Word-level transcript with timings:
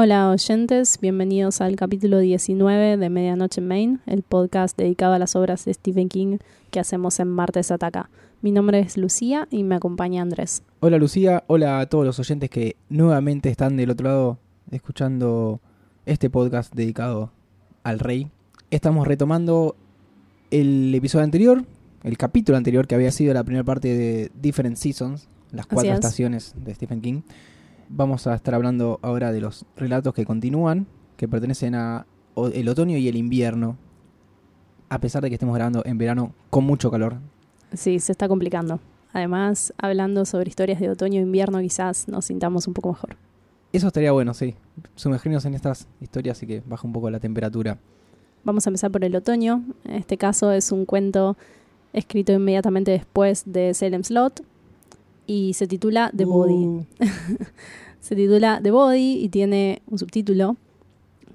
Hola 0.00 0.30
oyentes, 0.30 1.00
bienvenidos 1.00 1.60
al 1.60 1.74
capítulo 1.74 2.20
19 2.20 2.98
de 2.98 3.10
Medianoche 3.10 3.60
en 3.60 3.66
Maine, 3.66 3.98
el 4.06 4.22
podcast 4.22 4.78
dedicado 4.78 5.14
a 5.14 5.18
las 5.18 5.34
obras 5.34 5.64
de 5.64 5.74
Stephen 5.74 6.08
King 6.08 6.38
que 6.70 6.78
hacemos 6.78 7.18
en 7.18 7.26
Martes 7.26 7.72
Ataca. 7.72 8.08
Mi 8.40 8.52
nombre 8.52 8.78
es 8.78 8.96
Lucía 8.96 9.48
y 9.50 9.64
me 9.64 9.74
acompaña 9.74 10.22
Andrés. 10.22 10.62
Hola 10.78 10.98
Lucía, 10.98 11.42
hola 11.48 11.80
a 11.80 11.86
todos 11.86 12.06
los 12.06 12.16
oyentes 12.20 12.48
que 12.48 12.76
nuevamente 12.88 13.48
están 13.48 13.76
del 13.76 13.90
otro 13.90 14.06
lado 14.06 14.38
escuchando 14.70 15.58
este 16.06 16.30
podcast 16.30 16.72
dedicado 16.72 17.32
al 17.82 17.98
rey. 17.98 18.30
Estamos 18.70 19.04
retomando 19.04 19.74
el 20.52 20.94
episodio 20.94 21.24
anterior, 21.24 21.64
el 22.04 22.16
capítulo 22.16 22.56
anterior 22.56 22.86
que 22.86 22.94
había 22.94 23.10
sido 23.10 23.34
la 23.34 23.42
primera 23.42 23.64
parte 23.64 23.88
de 23.98 24.30
Different 24.40 24.76
Seasons, 24.76 25.26
las 25.50 25.66
cuatro 25.66 25.90
es. 25.90 25.96
estaciones 25.96 26.54
de 26.64 26.72
Stephen 26.72 27.00
King. 27.00 27.22
Vamos 27.88 28.26
a 28.26 28.34
estar 28.34 28.54
hablando 28.54 28.98
ahora 29.02 29.32
de 29.32 29.40
los 29.40 29.64
relatos 29.76 30.14
que 30.14 30.24
continúan, 30.24 30.86
que 31.16 31.28
pertenecen 31.28 31.74
a 31.74 32.06
el 32.52 32.68
otoño 32.68 32.96
y 32.96 33.08
el 33.08 33.16
invierno, 33.16 33.76
a 34.88 35.00
pesar 35.00 35.22
de 35.22 35.28
que 35.28 35.34
estemos 35.34 35.54
grabando 35.54 35.82
en 35.84 35.98
verano 35.98 36.32
con 36.50 36.64
mucho 36.64 36.90
calor. 36.90 37.16
Sí, 37.72 37.98
se 37.98 38.12
está 38.12 38.28
complicando. 38.28 38.80
Además, 39.12 39.72
hablando 39.78 40.24
sobre 40.24 40.48
historias 40.48 40.80
de 40.80 40.90
otoño 40.90 41.18
e 41.18 41.22
invierno, 41.22 41.60
quizás 41.60 42.08
nos 42.08 42.26
sintamos 42.26 42.66
un 42.68 42.74
poco 42.74 42.90
mejor. 42.90 43.16
Eso 43.72 43.86
estaría 43.86 44.12
bueno, 44.12 44.32
sí. 44.34 44.54
Sumergirnos 44.94 45.44
en 45.44 45.54
estas 45.54 45.88
historias 46.00 46.42
y 46.42 46.46
que 46.46 46.62
baja 46.66 46.86
un 46.86 46.92
poco 46.92 47.10
la 47.10 47.20
temperatura. 47.20 47.78
Vamos 48.44 48.66
a 48.66 48.70
empezar 48.70 48.90
por 48.90 49.04
el 49.04 49.14
otoño. 49.14 49.62
En 49.84 49.96
este 49.96 50.16
caso 50.16 50.52
es 50.52 50.72
un 50.72 50.84
cuento 50.84 51.36
escrito 51.92 52.32
inmediatamente 52.32 52.90
después 52.90 53.44
de 53.46 53.74
Salem 53.74 54.04
Slot 54.04 54.42
y 55.26 55.52
se 55.54 55.66
titula 55.66 56.10
The 56.16 56.24
Body. 56.24 56.52
Uh, 56.54 56.84
Se 58.00 58.14
titula 58.16 58.60
The 58.62 58.70
Body 58.70 59.22
y 59.22 59.28
tiene 59.28 59.82
un 59.86 59.98
subtítulo 59.98 60.56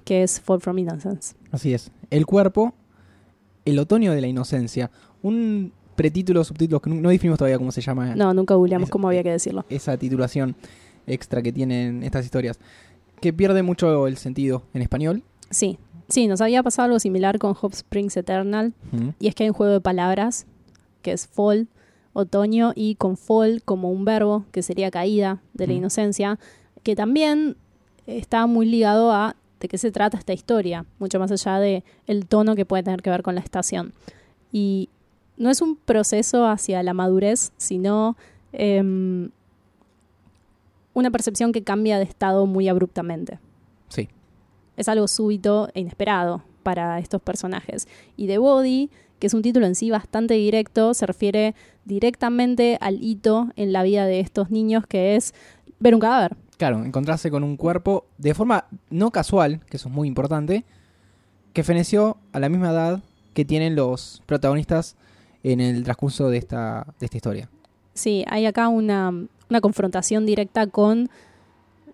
que 0.04 0.22
es 0.22 0.40
Fall 0.40 0.60
from 0.60 0.78
Innocence. 0.78 1.34
así 1.50 1.72
es. 1.72 1.90
El 2.10 2.26
cuerpo, 2.26 2.74
el 3.64 3.78
otoño 3.78 4.12
de 4.12 4.20
la 4.20 4.26
inocencia. 4.26 4.90
Un 5.22 5.72
pretítulo, 5.96 6.44
subtítulo 6.44 6.80
que 6.80 6.90
no, 6.90 7.08
definimos 7.08 7.38
todavía 7.38 7.56
cómo 7.58 7.72
se 7.72 7.80
llama 7.80 8.14
No, 8.14 8.34
nunca 8.34 8.54
googleamos 8.54 8.90
cómo 8.90 9.08
había 9.08 9.22
que 9.22 9.30
decirlo. 9.30 9.64
esa 9.68 9.96
titulación 9.96 10.56
extra 11.06 11.40
que 11.42 11.52
tienen 11.52 12.02
estas 12.02 12.24
historias. 12.24 12.58
Que 13.20 13.32
pierde 13.32 13.62
mucho 13.62 14.06
el 14.06 14.16
sentido 14.16 14.64
en 14.74 14.82
español. 14.82 15.22
Sí, 15.50 15.78
sí, 16.08 16.26
nos 16.26 16.40
había 16.40 16.62
pasado 16.62 16.86
algo 16.86 16.98
similar 16.98 17.38
con 17.38 17.54
Hop 17.60 17.72
Springs 17.72 18.16
Eternal 18.16 18.74
y 19.20 19.28
es 19.28 19.34
que 19.34 19.44
hay 19.44 19.50
un 19.50 19.54
juego 19.54 19.72
de 19.72 19.80
palabras 19.80 20.46
que 21.00 21.12
es 21.12 21.26
fall, 21.26 21.68
otoño 22.14 22.72
y 22.74 22.94
con 22.94 23.16
fall 23.18 23.62
como 23.62 23.90
un 23.90 24.04
verbo 24.06 24.46
que 24.52 24.62
sería 24.62 24.90
caída 24.90 25.42
de 25.52 25.66
la 25.66 25.74
inocencia, 25.74 26.38
que 26.82 26.96
también 26.96 27.56
está 28.06 28.46
muy 28.46 28.64
ligado 28.66 29.12
a 29.12 29.36
de 29.60 29.68
qué 29.68 29.76
se 29.78 29.90
trata 29.90 30.16
esta 30.18 30.32
historia, 30.32 30.84
mucho 30.98 31.18
más 31.18 31.30
allá 31.30 31.58
de 31.58 31.84
el 32.06 32.26
tono 32.26 32.54
que 32.54 32.64
puede 32.66 32.82
tener 32.82 33.02
que 33.02 33.10
ver 33.10 33.22
con 33.22 33.34
la 33.34 33.40
estación. 33.40 33.92
Y 34.52 34.88
no 35.36 35.50
es 35.50 35.60
un 35.60 35.76
proceso 35.76 36.46
hacia 36.46 36.82
la 36.82 36.94
madurez, 36.94 37.52
sino 37.56 38.16
em, 38.52 39.30
una 40.92 41.10
percepción 41.10 41.52
que 41.52 41.62
cambia 41.64 41.98
de 41.98 42.04
estado 42.04 42.46
muy 42.46 42.68
abruptamente 42.68 43.38
Sí. 43.88 44.08
es 44.76 44.88
algo 44.88 45.08
súbito 45.08 45.68
e 45.74 45.80
inesperado 45.80 46.42
para 46.62 46.98
estos 46.98 47.20
personajes. 47.20 47.88
Y 48.16 48.26
The 48.26 48.38
Body, 48.38 48.90
que 49.18 49.26
es 49.26 49.34
un 49.34 49.42
título 49.42 49.66
en 49.66 49.74
sí 49.74 49.90
bastante 49.90 50.34
directo, 50.34 50.94
se 50.94 51.06
refiere 51.06 51.54
directamente 51.84 52.78
al 52.80 53.02
hito 53.02 53.48
en 53.56 53.72
la 53.72 53.82
vida 53.82 54.06
de 54.06 54.20
estos 54.20 54.50
niños, 54.50 54.86
que 54.86 55.16
es 55.16 55.34
ver 55.80 55.94
un 55.94 56.00
cadáver. 56.00 56.36
Claro, 56.56 56.84
encontrarse 56.84 57.30
con 57.30 57.42
un 57.42 57.56
cuerpo 57.56 58.06
de 58.18 58.34
forma 58.34 58.66
no 58.90 59.10
casual, 59.10 59.60
que 59.68 59.76
eso 59.76 59.88
es 59.88 59.94
muy 59.94 60.08
importante, 60.08 60.64
que 61.52 61.64
feneció 61.64 62.16
a 62.32 62.40
la 62.40 62.48
misma 62.48 62.70
edad 62.70 63.02
que 63.32 63.44
tienen 63.44 63.74
los 63.74 64.22
protagonistas 64.26 64.96
en 65.42 65.60
el 65.60 65.84
transcurso 65.84 66.28
de 66.30 66.38
esta, 66.38 66.86
de 66.98 67.06
esta 67.06 67.16
historia. 67.16 67.48
Sí, 67.92 68.24
hay 68.28 68.46
acá 68.46 68.68
una, 68.68 69.12
una 69.50 69.60
confrontación 69.60 70.26
directa 70.26 70.66
con 70.66 71.10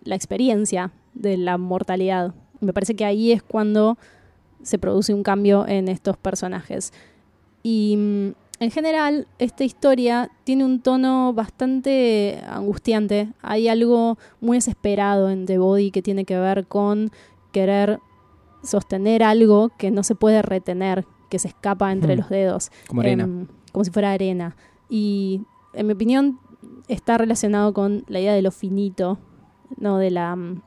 la 0.04 0.14
experiencia 0.14 0.92
de 1.14 1.36
la 1.36 1.58
mortalidad. 1.58 2.34
Me 2.60 2.72
parece 2.72 2.94
que 2.94 3.04
ahí 3.04 3.32
es 3.32 3.42
cuando 3.42 3.98
se 4.62 4.78
produce 4.78 5.14
un 5.14 5.22
cambio 5.22 5.66
en 5.66 5.88
estos 5.88 6.16
personajes. 6.16 6.92
Y 7.62 7.96
mm, 7.96 8.30
en 8.60 8.70
general, 8.70 9.26
esta 9.38 9.64
historia 9.64 10.30
tiene 10.44 10.64
un 10.64 10.80
tono 10.80 11.32
bastante 11.32 12.40
angustiante. 12.46 13.32
Hay 13.42 13.68
algo 13.68 14.18
muy 14.40 14.58
desesperado 14.58 15.30
en 15.30 15.46
The 15.46 15.58
Body 15.58 15.90
que 15.90 16.02
tiene 16.02 16.24
que 16.24 16.38
ver 16.38 16.66
con 16.66 17.10
querer 17.52 18.00
sostener 18.62 19.22
algo 19.22 19.70
que 19.78 19.90
no 19.90 20.02
se 20.02 20.14
puede 20.14 20.42
retener, 20.42 21.06
que 21.30 21.38
se 21.38 21.48
escapa 21.48 21.90
entre 21.90 22.14
Hmm. 22.14 22.18
los 22.18 22.28
dedos 22.28 22.70
Como 22.86 23.00
arena. 23.00 23.24
em, 23.24 23.46
como 23.72 23.84
si 23.84 23.90
fuera 23.90 24.12
arena. 24.12 24.56
Y 24.90 25.40
en 25.72 25.86
mi 25.86 25.94
opinión 25.94 26.38
está 26.88 27.16
relacionado 27.16 27.72
con 27.72 28.04
la 28.08 28.20
idea 28.20 28.34
de 28.34 28.42
lo 28.42 28.50
finito, 28.50 29.18
no 29.78 29.96
de 29.98 30.10
la 30.10 30.36
mm, 30.36 30.62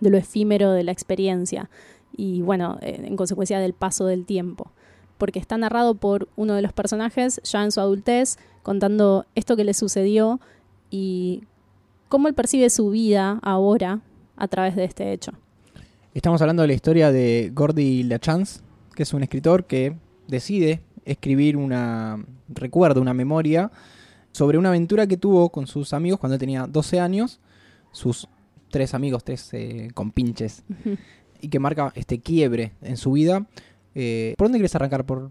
de 0.00 0.10
lo 0.10 0.18
efímero 0.18 0.72
de 0.72 0.82
la 0.84 0.92
experiencia 0.92 1.70
y 2.16 2.42
bueno, 2.42 2.76
eh, 2.82 3.00
en 3.04 3.16
consecuencia 3.16 3.58
del 3.60 3.72
paso 3.72 4.04
del 4.06 4.26
tiempo, 4.26 4.72
porque 5.24 5.38
está 5.38 5.56
narrado 5.56 5.94
por 5.94 6.28
uno 6.36 6.52
de 6.52 6.60
los 6.60 6.74
personajes 6.74 7.40
ya 7.44 7.64
en 7.64 7.72
su 7.72 7.80
adultez 7.80 8.36
contando 8.62 9.24
esto 9.34 9.56
que 9.56 9.64
le 9.64 9.72
sucedió 9.72 10.38
y 10.90 11.44
cómo 12.10 12.28
él 12.28 12.34
percibe 12.34 12.68
su 12.68 12.90
vida 12.90 13.38
ahora 13.42 14.02
a 14.36 14.48
través 14.48 14.76
de 14.76 14.84
este 14.84 15.14
hecho. 15.14 15.32
Estamos 16.12 16.42
hablando 16.42 16.60
de 16.60 16.68
la 16.68 16.74
historia 16.74 17.10
de 17.10 17.50
Gordy 17.54 18.02
Lachance, 18.02 18.60
que 18.94 19.04
es 19.04 19.14
un 19.14 19.22
escritor 19.22 19.64
que 19.64 19.96
decide 20.28 20.82
escribir 21.06 21.56
una 21.56 22.22
recuerdo, 22.48 23.00
una 23.00 23.14
memoria 23.14 23.72
sobre 24.30 24.58
una 24.58 24.68
aventura 24.68 25.06
que 25.06 25.16
tuvo 25.16 25.48
con 25.48 25.66
sus 25.66 25.94
amigos 25.94 26.20
cuando 26.20 26.34
él 26.34 26.40
tenía 26.40 26.66
12 26.66 27.00
años, 27.00 27.40
sus 27.92 28.28
tres 28.68 28.92
amigos, 28.92 29.24
tres 29.24 29.48
eh, 29.54 29.88
compinches, 29.94 30.64
y 31.40 31.48
que 31.48 31.58
marca 31.60 31.94
este 31.94 32.20
quiebre 32.20 32.72
en 32.82 32.98
su 32.98 33.12
vida. 33.12 33.46
Eh, 33.94 34.34
¿Por 34.36 34.46
dónde 34.46 34.58
quieres 34.58 34.74
arrancar? 34.74 35.04
¿Por 35.04 35.30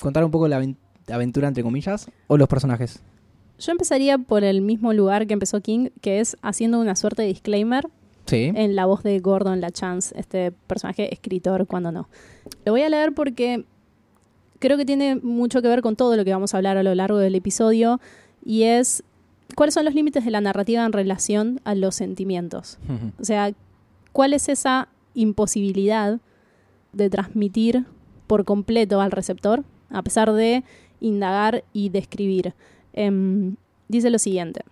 contar 0.00 0.24
un 0.24 0.30
poco 0.30 0.48
la 0.48 0.60
aven- 0.60 0.76
aventura, 1.10 1.48
entre 1.48 1.62
comillas, 1.62 2.08
o 2.26 2.36
los 2.36 2.48
personajes? 2.48 3.00
Yo 3.58 3.72
empezaría 3.72 4.18
por 4.18 4.42
el 4.44 4.60
mismo 4.60 4.92
lugar 4.92 5.26
que 5.26 5.32
empezó 5.34 5.60
King, 5.60 5.88
que 6.00 6.20
es 6.20 6.36
haciendo 6.42 6.80
una 6.80 6.96
suerte 6.96 7.22
de 7.22 7.28
disclaimer 7.28 7.86
Sí. 8.26 8.52
en 8.54 8.74
la 8.74 8.86
voz 8.86 9.02
de 9.02 9.18
Gordon 9.20 9.60
LaChance, 9.60 10.18
este 10.18 10.50
personaje 10.50 11.12
escritor, 11.12 11.66
cuando 11.66 11.92
no. 11.92 12.08
Lo 12.64 12.72
voy 12.72 12.82
a 12.82 12.88
leer 12.88 13.12
porque 13.14 13.64
creo 14.58 14.76
que 14.76 14.84
tiene 14.86 15.16
mucho 15.16 15.60
que 15.62 15.68
ver 15.68 15.82
con 15.82 15.94
todo 15.94 16.16
lo 16.16 16.24
que 16.24 16.32
vamos 16.32 16.54
a 16.54 16.56
hablar 16.56 16.76
a 16.78 16.82
lo 16.82 16.94
largo 16.94 17.18
del 17.18 17.34
episodio 17.34 18.00
y 18.44 18.62
es 18.62 19.02
cuáles 19.54 19.74
son 19.74 19.84
los 19.84 19.94
límites 19.94 20.24
de 20.24 20.30
la 20.30 20.40
narrativa 20.40 20.84
en 20.84 20.92
relación 20.92 21.60
a 21.64 21.74
los 21.74 21.94
sentimientos. 21.94 22.78
O 23.20 23.24
sea, 23.24 23.52
cuál 24.12 24.32
es 24.32 24.48
esa 24.48 24.88
imposibilidad 25.14 26.18
de 26.92 27.10
transmitir 27.10 27.84
por 28.26 28.44
completo 28.44 29.00
al 29.00 29.10
receptor, 29.10 29.64
a 29.90 30.02
pesar 30.02 30.32
de 30.32 30.64
indagar 31.00 31.64
y 31.72 31.88
describir. 31.90 32.54
Em, 32.92 33.56
dice 33.88 34.10
lo 34.10 34.18
siguiente. 34.18 34.62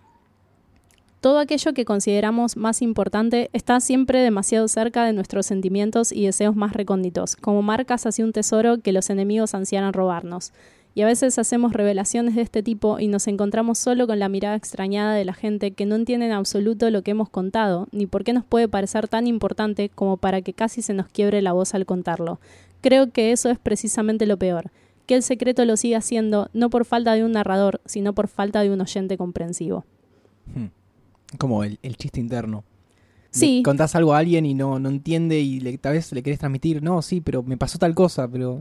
Todo 1.23 1.39
aquello 1.39 1.73
que 1.73 1.85
consideramos 1.85 2.57
más 2.57 2.81
importante 2.81 3.49
está 3.53 3.79
siempre 3.79 4.19
demasiado 4.19 4.67
cerca 4.67 5.05
de 5.05 5.13
nuestros 5.13 5.45
sentimientos 5.45 6.11
y 6.11 6.25
deseos 6.25 6.53
más 6.53 6.73
recónditos, 6.73 7.37
como 7.37 7.61
marcas 7.61 8.05
hacia 8.05 8.25
un 8.25 8.33
tesoro 8.33 8.79
que 8.79 8.91
los 8.91 9.09
enemigos 9.09 9.53
ansían 9.53 9.93
robarnos. 9.93 10.51
Y 10.95 11.01
a 11.01 11.05
veces 11.05 11.39
hacemos 11.39 11.71
revelaciones 11.71 12.35
de 12.35 12.41
este 12.41 12.61
tipo 12.61 12.99
y 12.99 13.07
nos 13.07 13.27
encontramos 13.27 13.79
solo 13.79 14.05
con 14.05 14.19
la 14.19 14.27
mirada 14.27 14.55
extrañada 14.55 15.13
de 15.13 15.23
la 15.23 15.33
gente 15.33 15.71
que 15.71 15.85
no 15.85 15.95
entiende 15.95 16.25
en 16.25 16.33
absoluto 16.33 16.89
lo 16.89 17.01
que 17.01 17.11
hemos 17.11 17.29
contado, 17.29 17.87
ni 17.91 18.05
por 18.05 18.25
qué 18.25 18.33
nos 18.33 18.43
puede 18.43 18.67
parecer 18.67 19.07
tan 19.07 19.25
importante 19.25 19.87
como 19.87 20.17
para 20.17 20.41
que 20.41 20.53
casi 20.53 20.81
se 20.81 20.93
nos 20.93 21.07
quiebre 21.07 21.41
la 21.41 21.53
voz 21.53 21.73
al 21.73 21.85
contarlo. 21.85 22.39
Creo 22.83 23.11
que 23.11 23.31
eso 23.31 23.49
es 23.49 23.57
precisamente 23.57 24.25
lo 24.25 24.37
peor, 24.37 24.69
que 25.05 25.15
el 25.15 25.23
secreto 25.23 25.63
lo 25.63 25.77
siga 25.77 26.01
siendo 26.01 26.49
no 26.51 26.69
por 26.69 26.83
falta 26.83 27.13
de 27.13 27.23
un 27.23 27.31
narrador, 27.31 27.79
sino 27.85 28.11
por 28.13 28.27
falta 28.27 28.61
de 28.61 28.71
un 28.71 28.81
oyente 28.81 29.17
comprensivo. 29.17 29.85
Hmm. 30.53 30.65
Como 31.37 31.63
el, 31.63 31.79
el 31.81 31.95
chiste 31.95 32.19
interno. 32.19 32.65
Le 33.31 33.39
Sí, 33.39 33.63
contás 33.63 33.95
algo 33.95 34.13
a 34.13 34.17
alguien 34.17 34.45
y 34.45 34.53
no, 34.53 34.79
no 34.79 34.89
entiende 34.89 35.39
y 35.39 35.61
le, 35.61 35.77
tal 35.77 35.93
vez 35.93 36.11
le 36.11 36.21
querés 36.21 36.39
transmitir, 36.39 36.83
no, 36.83 37.01
sí, 37.01 37.21
pero 37.21 37.41
me 37.41 37.55
pasó 37.55 37.77
tal 37.77 37.95
cosa, 37.95 38.27
pero... 38.27 38.59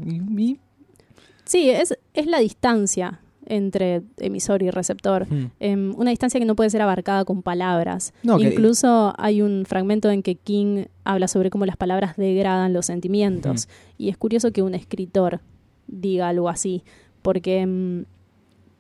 sí, 1.45 1.69
es, 1.69 1.99
es 2.15 2.27
la 2.27 2.39
distancia 2.39 3.21
entre 3.47 4.03
emisor 4.19 4.63
y 4.63 4.71
receptor. 4.71 5.27
Hmm. 5.29 5.51
Em, 5.61 5.95
una 5.97 6.11
distancia 6.11 6.39
que 6.41 6.47
no 6.47 6.55
puede 6.57 6.71
ser 6.71 6.83
abarcada 6.83 7.25
con 7.25 7.43
palabras. 7.43 8.13
No, 8.23 8.39
que- 8.39 8.45
Incluso 8.49 9.15
hay 9.19 9.43
un 9.43 9.65
fragmento 9.67 10.11
en 10.11 10.23
que 10.23 10.35
King 10.37 10.85
habla 11.05 11.29
sobre 11.29 11.51
cómo 11.51 11.67
las 11.67 11.77
palabras 11.77 12.17
degradan 12.17 12.73
los 12.73 12.87
sentimientos. 12.87 13.69
Y 13.99 14.09
es 14.09 14.17
curioso 14.17 14.53
que 14.53 14.63
un 14.63 14.75
escritor 14.75 15.41
diga 15.89 16.29
algo 16.29 16.49
así, 16.49 16.85
porque 17.23 17.67
mm, 17.67 18.05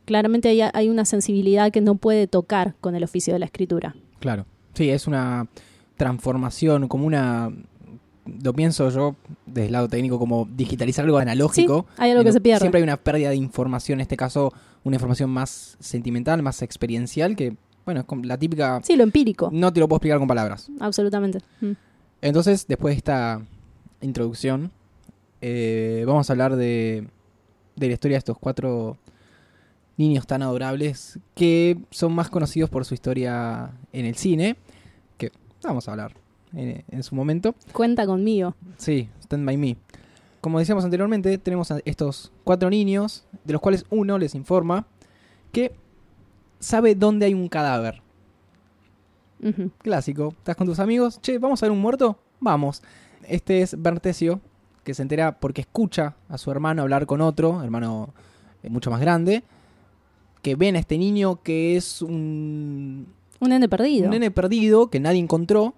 claramente 0.04 0.48
hay, 0.48 0.60
hay 0.72 0.88
una 0.88 1.04
sensibilidad 1.04 1.70
que 1.70 1.80
no 1.80 1.96
puede 1.96 2.26
tocar 2.26 2.74
con 2.80 2.94
el 2.94 3.04
oficio 3.04 3.32
de 3.32 3.38
la 3.40 3.46
escritura. 3.46 3.94
Claro. 4.20 4.46
Sí, 4.74 4.88
es 4.90 5.06
una 5.06 5.46
transformación, 5.96 6.88
como 6.88 7.06
una... 7.06 7.52
Lo 8.24 8.52
pienso 8.52 8.88
yo 8.90 9.16
desde 9.46 9.66
el 9.66 9.72
lado 9.72 9.88
técnico 9.88 10.18
como 10.18 10.48
digitalizar 10.54 11.04
algo 11.04 11.18
analógico. 11.18 11.86
Sí, 11.88 11.94
hay 12.02 12.10
algo 12.12 12.24
que 12.24 12.32
se 12.32 12.40
pierde. 12.40 12.60
Siempre 12.60 12.78
hay 12.78 12.84
una 12.84 12.96
pérdida 12.96 13.30
de 13.30 13.36
información, 13.36 13.98
en 13.98 14.02
este 14.02 14.16
caso 14.16 14.52
una 14.84 14.96
información 14.96 15.30
más 15.30 15.76
sentimental, 15.80 16.42
más 16.42 16.62
experiencial, 16.62 17.36
que, 17.36 17.56
bueno, 17.84 18.00
es 18.00 18.06
como 18.06 18.24
la 18.24 18.38
típica... 18.38 18.80
Sí, 18.82 18.96
lo 18.96 19.02
empírico, 19.02 19.50
No 19.52 19.72
te 19.72 19.80
lo 19.80 19.88
puedo 19.88 19.98
explicar 19.98 20.18
con 20.18 20.28
palabras. 20.28 20.68
absolutamente. 20.80 21.38
Mm. 21.60 21.72
Entonces, 22.20 22.66
después 22.68 22.94
de 22.94 22.98
esta 22.98 23.42
introducción, 24.00 24.70
eh, 25.40 26.04
vamos 26.06 26.30
a 26.30 26.32
hablar 26.32 26.54
de, 26.56 27.08
de 27.76 27.86
la 27.88 27.92
historia 27.92 28.16
de 28.16 28.18
estos 28.18 28.38
cuatro 28.38 28.96
niños 29.96 30.26
tan 30.26 30.42
adorables 30.42 31.18
que 31.34 31.78
son 31.90 32.12
más 32.12 32.30
conocidos 32.30 32.70
por 32.70 32.84
su 32.84 32.94
historia 32.94 33.72
en 33.92 34.06
el 34.06 34.14
cine, 34.14 34.56
que 35.18 35.32
vamos 35.62 35.88
a 35.88 35.92
hablar 35.92 36.14
en, 36.54 36.84
en 36.88 37.02
su 37.02 37.14
momento. 37.14 37.54
Cuenta 37.72 38.06
conmigo. 38.06 38.54
Sí, 38.76 39.08
Stand 39.24 39.44
By 39.46 39.56
Me. 39.56 39.76
Como 40.40 40.58
decíamos 40.58 40.84
anteriormente, 40.84 41.38
tenemos 41.38 41.70
a 41.70 41.78
estos 41.84 42.32
cuatro 42.44 42.68
niños, 42.68 43.24
de 43.44 43.52
los 43.52 43.62
cuales 43.62 43.84
uno 43.90 44.18
les 44.18 44.34
informa 44.34 44.86
que 45.52 45.72
sabe 46.58 46.94
dónde 46.94 47.26
hay 47.26 47.34
un 47.34 47.48
cadáver. 47.48 48.02
Clásico. 49.78 50.34
Estás 50.38 50.56
con 50.56 50.66
tus 50.68 50.78
amigos. 50.78 51.20
Che, 51.20 51.38
¿vamos 51.38 51.62
a 51.62 51.66
ver 51.66 51.72
un 51.72 51.80
muerto? 51.80 52.16
Vamos. 52.40 52.82
Este 53.28 53.62
es 53.62 53.80
Bertesio, 53.80 54.40
que 54.84 54.94
se 54.94 55.02
entera 55.02 55.38
porque 55.40 55.62
escucha 55.62 56.14
a 56.28 56.38
su 56.38 56.50
hermano 56.50 56.82
hablar 56.82 57.06
con 57.06 57.20
otro, 57.20 57.62
hermano 57.62 58.14
eh, 58.62 58.70
mucho 58.70 58.90
más 58.90 59.00
grande, 59.00 59.42
que 60.42 60.54
ven 60.56 60.76
a 60.76 60.78
este 60.78 60.96
niño 60.98 61.40
que 61.42 61.76
es 61.76 62.02
un, 62.02 63.08
Un 63.40 63.48
nene 63.48 63.68
perdido. 63.68 64.04
un 64.04 64.10
nene 64.10 64.30
perdido 64.30 64.90
que 64.90 65.00
nadie 65.00 65.18
encontró, 65.20 65.74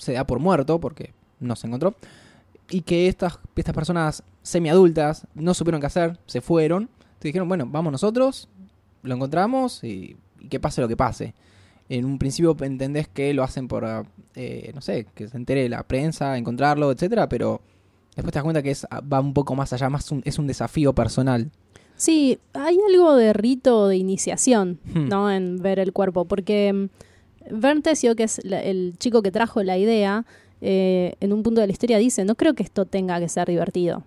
se 0.00 0.12
da 0.14 0.26
por 0.26 0.40
muerto 0.40 0.80
porque 0.80 1.12
no 1.38 1.54
se 1.54 1.68
encontró, 1.68 1.94
y 2.68 2.82
que 2.82 3.06
estas, 3.08 3.38
estas 3.56 3.74
personas 3.74 4.22
semiadultas 4.42 5.26
no 5.34 5.54
supieron 5.54 5.80
qué 5.80 5.86
hacer, 5.86 6.18
se 6.26 6.40
fueron. 6.40 6.82
Entonces 6.84 7.20
dijeron, 7.22 7.48
bueno, 7.48 7.66
vamos 7.70 7.92
nosotros, 7.92 8.48
lo 9.02 9.14
encontramos 9.14 9.82
y, 9.84 10.16
y 10.40 10.48
que 10.48 10.60
pase 10.60 10.80
lo 10.80 10.88
que 10.88 10.96
pase. 10.96 11.34
En 11.88 12.04
un 12.04 12.18
principio 12.18 12.56
entendés 12.60 13.08
que 13.08 13.34
lo 13.34 13.42
hacen 13.42 13.66
por, 13.68 13.84
eh, 14.36 14.70
no 14.74 14.80
sé, 14.80 15.06
que 15.14 15.26
se 15.28 15.36
entere 15.36 15.68
la 15.68 15.82
prensa, 15.82 16.36
encontrarlo, 16.38 16.92
etcétera, 16.92 17.28
pero 17.28 17.60
después 18.14 18.32
te 18.32 18.38
das 18.38 18.44
cuenta 18.44 18.62
que 18.62 18.70
es, 18.70 18.86
va 19.12 19.20
un 19.20 19.34
poco 19.34 19.54
más 19.56 19.72
allá, 19.72 19.90
más 19.90 20.10
un- 20.12 20.22
es 20.24 20.38
un 20.38 20.46
desafío 20.46 20.94
personal. 20.94 21.50
Sí, 21.96 22.38
hay 22.54 22.78
algo 22.88 23.16
de 23.16 23.32
rito 23.32 23.88
de 23.88 23.96
iniciación, 23.96 24.78
Hmm. 24.94 25.08
¿no? 25.08 25.30
En 25.30 25.56
ver 25.60 25.78
el 25.80 25.92
cuerpo, 25.92 26.24
porque 26.26 26.88
mm, 27.50 27.60
Verntecio, 27.60 28.16
que 28.16 28.24
es 28.24 28.40
la- 28.44 28.60
el 28.62 28.94
chico 28.98 29.22
que 29.22 29.30
trajo 29.30 29.62
la 29.62 29.76
idea, 29.78 30.24
eh, 30.60 31.14
en 31.20 31.32
un 31.32 31.42
punto 31.42 31.60
de 31.60 31.66
la 31.66 31.72
historia 31.72 31.98
dice, 31.98 32.24
no 32.24 32.34
creo 32.34 32.54
que 32.54 32.62
esto 32.62 32.84
tenga 32.84 33.18
que 33.20 33.28
ser 33.28 33.48
divertido. 33.48 34.04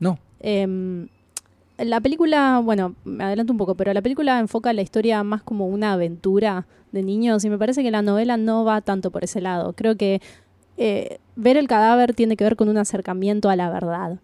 No, 0.00 0.18
Em, 0.40 1.08
la 1.78 2.00
película, 2.00 2.60
bueno, 2.64 2.94
me 3.04 3.24
adelanto 3.24 3.52
un 3.52 3.58
poco, 3.58 3.74
pero 3.74 3.92
la 3.92 4.02
película 4.02 4.38
enfoca 4.38 4.72
la 4.72 4.82
historia 4.82 5.22
más 5.22 5.42
como 5.42 5.66
una 5.68 5.92
aventura 5.92 6.66
de 6.92 7.02
niños 7.02 7.44
y 7.44 7.50
me 7.50 7.58
parece 7.58 7.82
que 7.82 7.90
la 7.90 8.02
novela 8.02 8.36
no 8.36 8.64
va 8.64 8.80
tanto 8.80 9.10
por 9.10 9.22
ese 9.24 9.40
lado. 9.40 9.72
Creo 9.74 9.96
que 9.96 10.20
eh, 10.76 11.18
ver 11.36 11.56
el 11.56 11.68
cadáver 11.68 12.14
tiene 12.14 12.36
que 12.36 12.44
ver 12.44 12.56
con 12.56 12.68
un 12.68 12.76
acercamiento 12.78 13.50
a 13.50 13.56
la 13.56 13.70
verdad. 13.70 14.18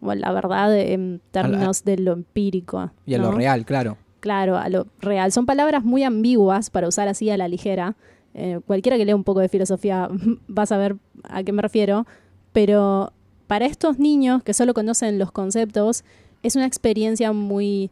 O 0.00 0.14
la 0.14 0.32
verdad 0.32 0.76
en 0.78 1.20
términos 1.30 1.84
de 1.84 1.96
lo 1.98 2.12
empírico. 2.12 2.90
y 3.06 3.14
a 3.14 3.18
lo 3.18 3.30
real, 3.32 3.64
claro. 3.64 3.96
Claro, 4.22 4.56
a 4.56 4.68
lo 4.68 4.86
real. 5.00 5.32
Son 5.32 5.46
palabras 5.46 5.82
muy 5.82 6.04
ambiguas 6.04 6.70
para 6.70 6.86
usar 6.86 7.08
así 7.08 7.28
a 7.28 7.36
la 7.36 7.48
ligera. 7.48 7.96
Eh, 8.34 8.60
cualquiera 8.64 8.96
que 8.96 9.04
lea 9.04 9.16
un 9.16 9.24
poco 9.24 9.40
de 9.40 9.48
filosofía 9.48 10.08
va 10.48 10.62
a 10.62 10.66
saber 10.66 10.94
a 11.24 11.42
qué 11.42 11.50
me 11.50 11.60
refiero. 11.60 12.06
Pero 12.52 13.12
para 13.48 13.66
estos 13.66 13.98
niños 13.98 14.44
que 14.44 14.54
solo 14.54 14.74
conocen 14.74 15.18
los 15.18 15.32
conceptos, 15.32 16.04
es 16.44 16.54
una 16.54 16.66
experiencia 16.66 17.32
muy, 17.32 17.90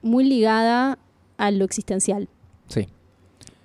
muy 0.00 0.24
ligada 0.24 0.98
a 1.36 1.50
lo 1.50 1.66
existencial. 1.66 2.30
Sí. 2.68 2.88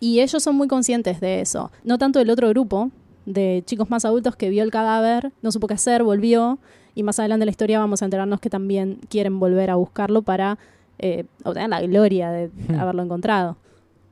Y 0.02 0.20
ellos 0.20 0.44
son 0.44 0.58
muy 0.58 0.68
conscientes 0.68 1.22
de 1.22 1.40
eso. 1.40 1.72
No 1.86 1.98
tanto 1.98 2.20
el 2.20 2.30
otro 2.30 2.50
grupo 2.50 2.92
de 3.26 3.64
chicos 3.66 3.90
más 3.90 4.04
adultos 4.04 4.36
que 4.36 4.50
vio 4.50 4.64
el 4.64 4.72
cadáver, 4.72 5.32
no 5.42 5.54
supo 5.54 5.68
qué 5.68 5.76
hacer, 5.76 6.04
volvió. 6.04 6.60
Y 6.94 7.04
más 7.04 7.20
adelante 7.20 7.44
en 7.44 7.48
la 7.48 7.52
historia 7.52 7.80
vamos 7.80 8.02
a 8.02 8.06
enterarnos 8.06 8.42
que 8.42 8.50
también 8.50 9.00
quieren 9.08 9.40
volver 9.40 9.70
a 9.70 9.76
buscarlo 9.76 10.24
para 10.24 10.60
eh, 11.02 11.26
obtener 11.44 11.70
la 11.70 11.82
gloria 11.82 12.32
de 12.32 12.50
Hmm. 12.70 12.80
haberlo 12.80 13.04
encontrado. 13.04 13.58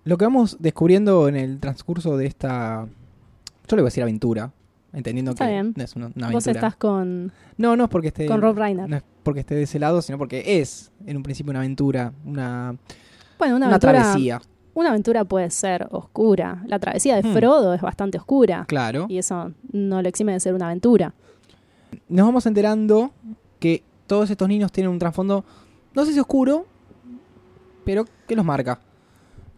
Lo 0.06 0.18
que 0.18 0.26
vamos 0.26 0.58
descubriendo 0.60 1.28
en 1.28 1.36
el 1.36 1.60
transcurso 1.60 2.18
de 2.18 2.26
esta, 2.26 2.88
yo 3.68 3.76
le 3.76 3.82
voy 3.82 3.88
a 3.88 3.92
decir 3.92 4.04
aventura, 4.04 4.52
entendiendo 4.92 5.32
Está 5.32 5.46
que 5.46 5.52
bien. 5.52 5.74
no 5.78 5.84
es 5.84 5.96
una, 5.96 6.08
una 6.08 6.28
Vos 6.32 6.46
aventura. 6.48 6.52
estás 6.68 6.76
con, 6.78 7.32
No, 7.58 7.76
no 7.76 7.84
es 7.84 7.90
porque 7.90 8.08
esté 8.08 8.26
con 8.26 8.42
Rob 8.42 8.58
Reiner. 8.58 8.90
no 8.90 8.96
es 8.98 9.04
porque 9.24 9.42
esté 9.42 9.54
de 9.56 9.64
ese 9.64 9.78
lado, 9.78 10.02
sino 10.02 10.18
porque 10.18 10.60
es 10.62 10.92
en 11.06 11.18
un 11.18 11.24
principio 11.24 11.52
una 11.52 11.60
aventura, 11.60 12.12
una, 12.26 12.76
bueno, 13.38 13.56
una 13.56 13.68
una 13.68 13.76
aventura, 13.76 13.94
travesía, 14.02 14.42
una 14.74 14.90
aventura 14.90 15.26
puede 15.26 15.50
ser 15.52 15.88
oscura. 15.92 16.64
La 16.66 16.80
travesía 16.80 17.16
de 17.22 17.24
Hmm. 17.30 17.34
Frodo 17.34 17.74
es 17.76 17.82
bastante 17.82 18.18
oscura. 18.18 18.66
claro. 18.68 19.06
Y 19.10 19.18
eso 19.20 19.52
no 19.72 20.02
lo 20.02 20.08
exime 20.10 20.32
de 20.34 20.40
ser 20.40 20.54
una 20.56 20.66
aventura. 20.68 21.14
Nos 22.08 22.26
vamos 22.26 22.46
enterando 22.46 23.12
que 23.60 23.84
todos 24.08 24.30
estos 24.32 24.48
niños 24.48 24.72
tienen 24.72 24.92
un 24.92 24.98
trasfondo, 25.00 25.44
no 25.94 26.06
sé 26.06 26.14
si 26.14 26.20
oscuro, 26.20 26.66
pero 27.90 28.06
que 28.28 28.36
los 28.36 28.46
marca. 28.46 28.80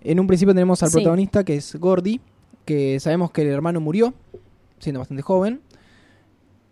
En 0.01 0.19
un 0.21 0.25
principio 0.27 0.53
tenemos 0.53 0.81
al 0.83 0.89
Sí. 0.89 0.95
protagonista 0.95 1.43
que 1.43 1.55
es 1.57 1.75
Gordy, 1.75 2.21
que 2.63 2.97
sabemos 3.01 3.31
que 3.31 3.41
el 3.41 3.49
hermano 3.49 3.81
murió, 3.81 4.13
siendo 4.79 4.99
bastante 4.99 5.21
joven, 5.21 5.59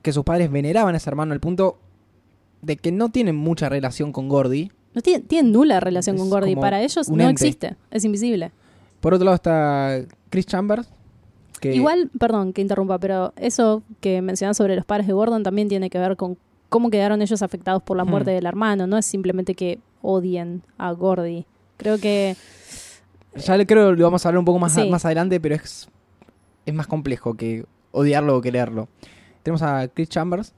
que 0.01 0.13
sus 0.13 0.23
padres 0.23 0.49
veneraban 0.49 0.93
a 0.93 0.97
ese 0.97 1.09
hermano 1.09 1.33
al 1.33 1.41
punto 1.41 1.77
de 2.61 2.77
que 2.77 2.91
no 2.93 3.09
tienen 3.09 3.35
mucha 3.35 3.67
relación 3.67 4.13
con 4.13 4.29
Gordy. 4.29 4.71
No 4.93 5.01
tiene, 5.01 5.23
tiene 5.25 5.49
nula 5.49 5.81
relación 5.81 6.15
Es 6.15 6.21
con 6.21 6.29
Gordy. 6.29 6.55
Para 6.55 6.81
ellos 6.81 7.09
no 7.09 7.15
ente. 7.29 7.31
existe. 7.47 7.75
Es 7.91 8.05
invisible. 8.05 8.51
Por 9.01 9.13
otro 9.13 9.25
lado 9.25 9.35
está 9.35 9.99
Chris 10.29 10.45
Chambers, 10.45 10.89
que 11.59 11.75
Igual, 11.75 12.09
perdón 12.17 12.53
que 12.53 12.61
interrumpa, 12.61 12.99
pero 12.99 13.33
eso 13.35 13.83
que 13.99 14.21
mencionas 14.21 14.55
sobre 14.55 14.77
los 14.77 14.85
padres 14.85 15.07
de 15.07 15.13
Gordon 15.13 15.43
también 15.43 15.67
tiene 15.67 15.89
que 15.89 15.99
ver 15.99 16.15
con 16.15 16.37
cómo 16.69 16.89
quedaron 16.89 17.21
ellos 17.21 17.41
afectados 17.41 17.83
por 17.83 17.97
la 17.97 18.05
Hmm. 18.05 18.09
muerte 18.09 18.31
del 18.31 18.45
hermano. 18.45 18.87
No 18.87 18.97
es 18.97 19.05
simplemente 19.05 19.55
que 19.55 19.79
odien 20.01 20.61
a 20.77 20.91
Gordy. 20.91 21.45
Creo 21.77 21.97
que 21.97 22.35
ya 23.35 23.57
le 23.57 23.65
creo 23.65 23.93
lo 23.93 24.03
vamos 24.03 24.25
a 24.25 24.29
hablar 24.29 24.39
un 24.39 24.45
poco 24.45 24.59
más, 24.59 24.73
Sí. 24.73 24.89
más 24.89 25.05
adelante, 25.05 25.39
pero 25.39 25.55
es, 25.55 25.87
es 26.65 26.73
más 26.73 26.87
complejo 26.87 27.35
que 27.35 27.65
odiarlo 27.91 28.37
o 28.37 28.41
quererlo. 28.41 28.87
Tenemos 29.43 29.61
a 29.61 29.87
Chris 29.87 30.09
Chambers, 30.09 30.53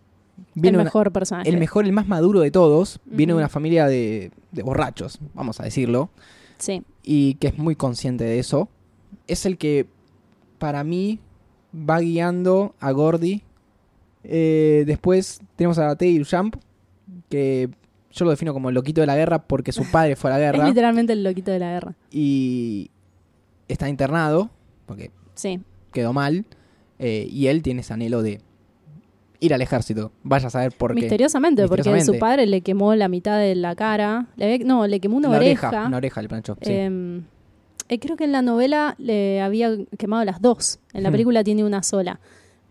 el 0.56 0.76
una- 0.76 0.84
mejor 0.86 1.12
personaje. 1.12 1.50
el 1.50 1.58
mejor, 1.58 1.86
el 1.86 1.92
más 1.94 2.08
maduro 2.08 2.40
de 2.40 2.52
todos, 2.52 3.00
viene 3.06 3.34
de 3.34 3.38
una 3.38 3.50
familia 3.50 3.86
de, 3.88 4.32
de 4.52 4.64
borrachos, 4.64 5.20
vamos 5.34 5.60
a 5.60 5.64
decirlo, 5.64 6.10
Sí. 6.58 6.84
y 7.04 7.36
que 7.36 7.48
es 7.48 7.58
muy 7.58 7.76
consciente 7.76 8.24
de 8.24 8.40
eso. 8.40 8.70
Es 9.28 9.46
el 9.46 9.58
que, 9.58 9.88
para 10.58 10.84
mí, 10.84 11.20
va 11.74 12.00
guiando 12.00 12.74
a 12.80 12.92
Gordy. 12.92 13.44
Eh, 14.24 14.84
después 14.86 15.42
tenemos 15.56 15.78
a 15.80 15.96
Teddy 15.96 16.20
Duchamp, 16.20 16.56
que 17.30 17.70
yo 18.12 18.26
lo 18.26 18.32
defino 18.32 18.54
como 18.54 18.70
el 18.70 18.76
loquito 18.76 19.02
de 19.02 19.08
la 19.08 19.16
guerra 19.16 19.40
porque 19.40 19.72
su 19.72 19.90
padre 19.90 20.16
fue 20.16 20.32
a 20.32 20.38
la 20.38 20.40
Es 20.48 20.52
guerra 20.54 20.68
literalmente 20.68 21.14
el 21.14 21.24
loquito 21.24 21.52
de 21.52 21.60
la 21.60 21.72
guerra. 21.72 21.94
y 22.12 22.90
está 23.68 23.88
internado 23.90 24.50
porque 24.86 25.12
Sí. 25.36 25.60
quedó 25.94 26.12
mal 26.14 26.46
eh, 27.00 27.28
y 27.32 27.48
él 27.48 27.62
tiene 27.64 27.82
ese 27.82 27.94
anhelo 27.94 28.22
de 28.22 28.42
ir 29.40 29.54
al 29.56 29.62
ejército. 29.62 30.12
Vaya 30.24 30.48
a 30.48 30.50
saber 30.52 30.72
por 30.78 30.94
qué. 30.94 31.02
Misteriosamente, 31.02 31.64
porque 31.64 31.80
Misteriosamente. 31.82 32.18
su 32.18 32.20
padre 32.20 32.46
le 32.46 32.62
quemó 32.62 32.94
la 32.94 33.08
mitad 33.08 33.40
de 33.40 33.56
la 33.56 33.76
cara. 33.76 34.28
Le 34.36 34.46
había- 34.54 34.66
no, 34.66 34.86
le 34.86 35.00
quemó 35.00 35.18
una 35.18 35.30
La 35.30 35.38
oreja. 35.38 35.86
Una 35.88 35.98
oreja 35.98 36.22
le 36.22 36.28
planchó. 36.30 36.58
sí. 36.62 36.72
Em, 36.72 37.24
eh, 37.90 37.98
creo 38.00 38.16
que 38.18 38.24
en 38.26 38.32
la 38.34 38.42
novela 38.44 38.94
le 39.00 39.42
había 39.42 39.72
quemado 39.98 40.24
las 40.26 40.42
dos. 40.42 40.80
En 40.94 41.02
la 41.02 41.10
Hmm. 41.10 41.14
película 41.14 41.44
tiene 41.44 41.64
una 41.64 41.82
sola. 41.82 42.20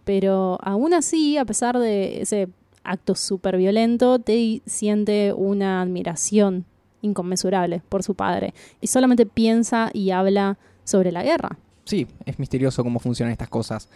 Pero 0.04 0.58
aún 0.62 0.94
así, 0.94 1.36
a 1.36 1.44
pesar 1.44 1.78
de 1.78 2.22
ese 2.22 2.48
acto 2.84 3.14
súper 3.14 3.56
violento, 3.56 4.18
Teddy 4.18 4.62
siente 4.66 5.32
una 5.32 5.82
admiración 5.82 6.64
inconmensurable 7.02 7.82
por 7.88 8.02
su 8.02 8.14
padre. 8.14 8.54
Y 8.80 8.86
solamente 8.86 9.26
piensa 9.26 9.90
y 9.92 10.10
habla 10.10 10.58
sobre 10.84 11.12
la 11.12 11.22
guerra. 11.22 11.58
Sí, 11.84 12.06
es 12.24 12.38
misterioso 12.38 12.84
cómo 12.84 12.98
funcionan 13.00 13.32
estas 13.32 13.48
cosas. 13.48 13.88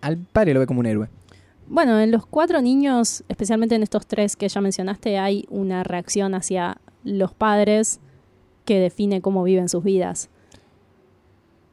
Al 0.00 0.16
padre 0.16 0.54
lo 0.54 0.60
ve 0.60 0.66
como 0.66 0.80
un 0.80 0.86
héroe. 0.86 1.08
Bueno, 1.68 1.98
en 1.98 2.12
los 2.12 2.26
cuatro 2.26 2.62
niños, 2.62 3.24
especialmente 3.28 3.74
en 3.74 3.82
estos 3.82 4.06
tres 4.06 4.36
que 4.36 4.48
ya 4.48 4.60
mencionaste, 4.60 5.18
hay 5.18 5.46
una 5.50 5.82
reacción 5.82 6.34
hacia 6.34 6.78
los 7.02 7.34
padres 7.34 8.00
que 8.64 8.78
define 8.78 9.20
cómo 9.20 9.42
viven 9.42 9.68
sus 9.68 9.82
vidas. 9.82 10.30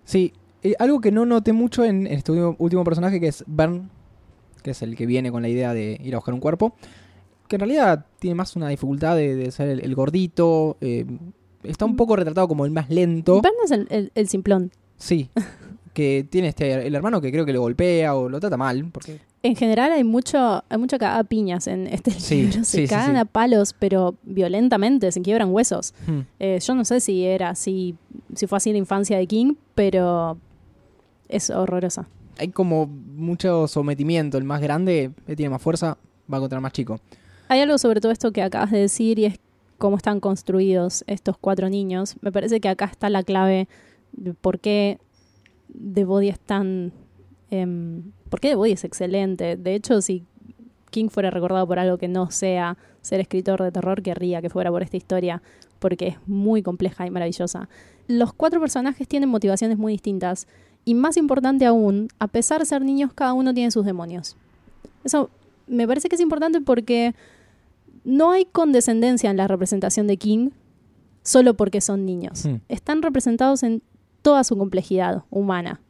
Sí, 0.05 0.33
eh, 0.63 0.73
algo 0.79 0.99
que 0.99 1.11
no 1.11 1.25
noté 1.25 1.53
mucho 1.53 1.83
en, 1.83 2.07
en 2.07 2.13
este 2.13 2.31
último, 2.31 2.55
último 2.57 2.83
personaje 2.83 3.19
que 3.19 3.27
es 3.27 3.43
Bern, 3.47 3.89
que 4.63 4.71
es 4.71 4.81
el 4.81 4.95
que 4.95 5.05
viene 5.05 5.31
con 5.31 5.41
la 5.43 5.49
idea 5.49 5.73
de 5.73 5.99
ir 6.03 6.15
a 6.15 6.17
buscar 6.17 6.33
un 6.33 6.39
cuerpo, 6.39 6.73
que 7.47 7.57
en 7.57 7.59
realidad 7.59 8.05
tiene 8.19 8.33
más 8.35 8.55
una 8.55 8.69
dificultad 8.69 9.15
de, 9.15 9.35
de 9.35 9.51
ser 9.51 9.69
el, 9.69 9.81
el 9.81 9.93
gordito, 9.93 10.77
eh, 10.81 11.05
está 11.63 11.85
un 11.85 11.95
poco 11.95 12.15
retratado 12.15 12.47
como 12.47 12.65
el 12.65 12.71
más 12.71 12.89
lento. 12.89 13.41
Bern 13.41 13.55
es 13.65 13.71
el, 13.71 13.87
el- 13.91 14.11
el 14.15 14.27
simplón. 14.27 14.71
Sí, 14.97 15.29
que 15.93 16.25
tiene 16.29 16.47
este 16.47 16.87
el 16.87 16.95
hermano 16.95 17.21
que 17.21 17.31
creo 17.31 17.45
que 17.45 17.53
lo 17.53 17.61
golpea 17.61 18.15
o 18.15 18.29
lo 18.29 18.39
trata 18.39 18.57
mal. 18.57 18.89
Porque... 18.91 19.19
En 19.43 19.55
general 19.57 19.91
hay 19.91 20.03
mucho, 20.05 20.63
hay 20.69 20.77
mucha 20.77 20.97
cagada 20.97 21.23
piñas 21.25 21.67
en 21.67 21.87
este 21.87 22.11
Sí, 22.11 22.43
libro. 22.43 22.63
Se 22.63 22.83
sí, 22.83 22.87
cagan 22.87 23.15
sí. 23.15 23.19
a 23.19 23.25
palos, 23.25 23.75
pero 23.77 24.15
violentamente, 24.23 25.11
se 25.11 25.21
quiebran 25.21 25.51
huesos. 25.53 25.93
Hmm. 26.07 26.21
Eh, 26.39 26.59
yo 26.65 26.73
no 26.75 26.85
sé 26.85 27.01
si 27.01 27.25
era 27.25 27.49
así, 27.49 27.95
si 28.33 28.47
fue 28.47 28.57
así 28.57 28.71
la 28.71 28.77
infancia 28.77 29.17
de 29.17 29.27
King, 29.27 29.55
pero 29.75 30.37
es 31.27 31.49
horrorosa. 31.49 32.07
Hay 32.37 32.49
como 32.49 32.87
mucho 32.87 33.67
sometimiento. 33.67 34.37
El 34.37 34.43
más 34.43 34.61
grande, 34.61 35.11
que 35.25 35.35
tiene 35.35 35.49
más 35.49 35.61
fuerza, 35.61 35.97
va 36.31 36.39
contra 36.39 36.57
el 36.57 36.61
más 36.61 36.73
chico. 36.73 36.99
Hay 37.47 37.59
algo 37.59 37.77
sobre 37.77 38.01
todo 38.01 38.11
esto 38.11 38.31
que 38.31 38.41
acabas 38.41 38.71
de 38.71 38.79
decir 38.79 39.19
y 39.19 39.25
es 39.25 39.39
cómo 39.77 39.97
están 39.97 40.19
construidos 40.19 41.03
estos 41.07 41.37
cuatro 41.37 41.69
niños. 41.69 42.15
Me 42.21 42.31
parece 42.31 42.59
que 42.59 42.69
acá 42.69 42.85
está 42.85 43.09
la 43.09 43.23
clave 43.23 43.67
de 44.13 44.33
por 44.33 44.59
qué 44.59 44.99
The 45.93 46.05
Body 46.05 46.29
es 46.29 46.39
tan... 46.39 46.93
em, 47.49 48.11
por 48.29 48.39
qué 48.39 48.49
The 48.49 48.55
Body 48.55 48.71
es 48.71 48.83
excelente. 48.83 49.57
De 49.57 49.75
hecho, 49.75 50.01
si 50.01 50.25
King 50.89 51.09
fuera 51.09 51.31
recordado 51.31 51.67
por 51.67 51.79
algo 51.79 51.97
que 51.97 52.07
no 52.07 52.31
sea 52.31 52.77
ser 53.01 53.19
escritor 53.19 53.61
de 53.61 53.71
terror, 53.71 54.01
querría 54.01 54.41
que 54.41 54.49
fuera 54.49 54.71
por 54.71 54.83
esta 54.83 54.95
historia, 54.95 55.41
porque 55.79 56.07
es 56.07 56.17
muy 56.27 56.63
compleja 56.63 57.05
y 57.05 57.11
maravillosa. 57.11 57.67
Los 58.07 58.31
cuatro 58.33 58.59
personajes 58.59 59.07
tienen 59.07 59.29
motivaciones 59.29 59.77
muy 59.77 59.93
distintas 59.93 60.47
y 60.85 60.93
más 60.93 61.17
importante 61.17 61.65
aún, 61.65 62.09
a 62.19 62.27
pesar 62.27 62.59
de 62.59 62.65
ser 62.65 62.81
niños, 62.81 63.11
cada 63.13 63.33
uno 63.33 63.53
tiene 63.53 63.71
sus 63.71 63.85
demonios. 63.85 64.35
Eso 65.03 65.29
me 65.67 65.87
parece 65.87 66.09
que 66.09 66.15
es 66.15 66.21
importante 66.21 66.61
porque 66.61 67.15
no 68.03 68.31
hay 68.31 68.45
condescendencia 68.45 69.29
en 69.29 69.37
la 69.37 69.47
representación 69.47 70.07
de 70.07 70.17
King 70.17 70.49
solo 71.23 71.53
porque 71.53 71.81
son 71.81 72.05
niños. 72.05 72.45
Hmm. 72.45 72.55
Están 72.67 73.01
representados 73.01 73.63
en 73.63 73.81
toda 74.21 74.43
su 74.43 74.57
complejidad 74.57 75.23
humana. 75.29 75.81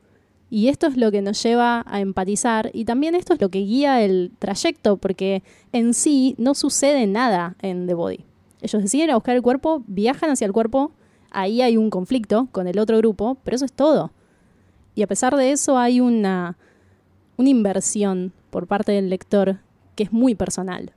Y 0.49 0.67
esto 0.67 0.85
es 0.85 0.97
lo 0.97 1.11
que 1.11 1.23
nos 1.23 1.41
lleva 1.41 1.83
a 1.87 1.99
empatizar 1.99 2.69
y 2.73 2.85
también 2.85 3.15
esto 3.15 3.33
es 3.33 3.41
lo 3.41 3.49
que 3.49 3.59
guía 3.59 4.03
el 4.03 4.31
trayecto, 4.37 4.97
porque 4.97 5.41
en 5.71 5.95
sí 5.95 6.35
no 6.37 6.53
sucede 6.53 7.07
nada 7.07 7.55
en 7.63 7.87
The 7.87 7.95
Body. 7.95 8.25
Ellos 8.61 8.83
deciden 8.83 9.09
a 9.09 9.15
buscar 9.15 9.35
el 9.35 9.41
cuerpo, 9.41 9.83
viajan 9.87 10.29
hacia 10.29 10.45
el 10.45 10.53
cuerpo, 10.53 10.91
ahí 11.31 11.63
hay 11.63 11.75
un 11.75 11.89
conflicto 11.89 12.49
con 12.51 12.67
el 12.67 12.77
otro 12.77 12.97
grupo, 12.99 13.35
pero 13.43 13.55
eso 13.55 13.65
es 13.65 13.73
todo. 13.73 14.11
Y 14.95 15.01
a 15.03 15.07
pesar 15.07 15.35
de 15.35 15.51
eso 15.51 15.77
hay 15.77 15.99
una, 15.99 16.57
una 17.37 17.49
inversión 17.49 18.31
por 18.49 18.67
parte 18.67 18.91
del 18.91 19.09
lector 19.09 19.57
que 19.95 20.03
es 20.03 20.11
muy 20.11 20.35
personal, 20.35 20.91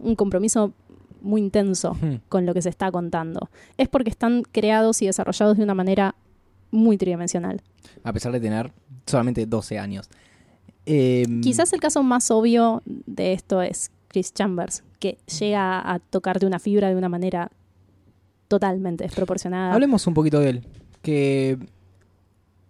un 0.00 0.14
compromiso 0.16 0.72
muy 1.20 1.40
intenso 1.40 1.94
Hmm. 2.00 2.16
con 2.28 2.46
lo 2.46 2.54
que 2.54 2.62
se 2.62 2.68
está 2.68 2.90
contando. 2.92 3.50
Es 3.76 3.88
porque 3.88 4.10
están 4.10 4.42
creados 4.42 5.02
y 5.02 5.06
desarrollados 5.06 5.56
de 5.56 5.64
una 5.64 5.74
manera 5.74 6.14
muy 6.70 6.96
tridimensional. 6.96 7.60
A 8.04 8.12
pesar 8.12 8.30
de 8.32 8.40
tener 8.40 8.72
solamente 9.06 9.44
12 9.46 9.78
años. 9.78 10.08
Eh, 10.86 11.24
Quizás 11.42 11.72
el 11.72 11.80
caso 11.80 12.02
más 12.02 12.30
obvio 12.30 12.82
de 12.86 13.32
esto 13.32 13.62
es 13.62 13.90
Chris 14.08 14.32
Chambers, 14.32 14.84
que 15.00 15.18
llega 15.38 15.92
a 15.92 15.98
tocarte 15.98 16.46
una 16.46 16.58
fibra 16.58 16.88
de 16.88 16.94
una 16.96 17.08
manera 17.08 17.50
totalmente 18.48 19.04
desproporcionada. 19.04 19.74
Hablemos 19.74 20.06
un 20.06 20.14
poquito 20.14 20.40
de 20.40 20.50
él. 20.50 20.66
Que 21.02 21.58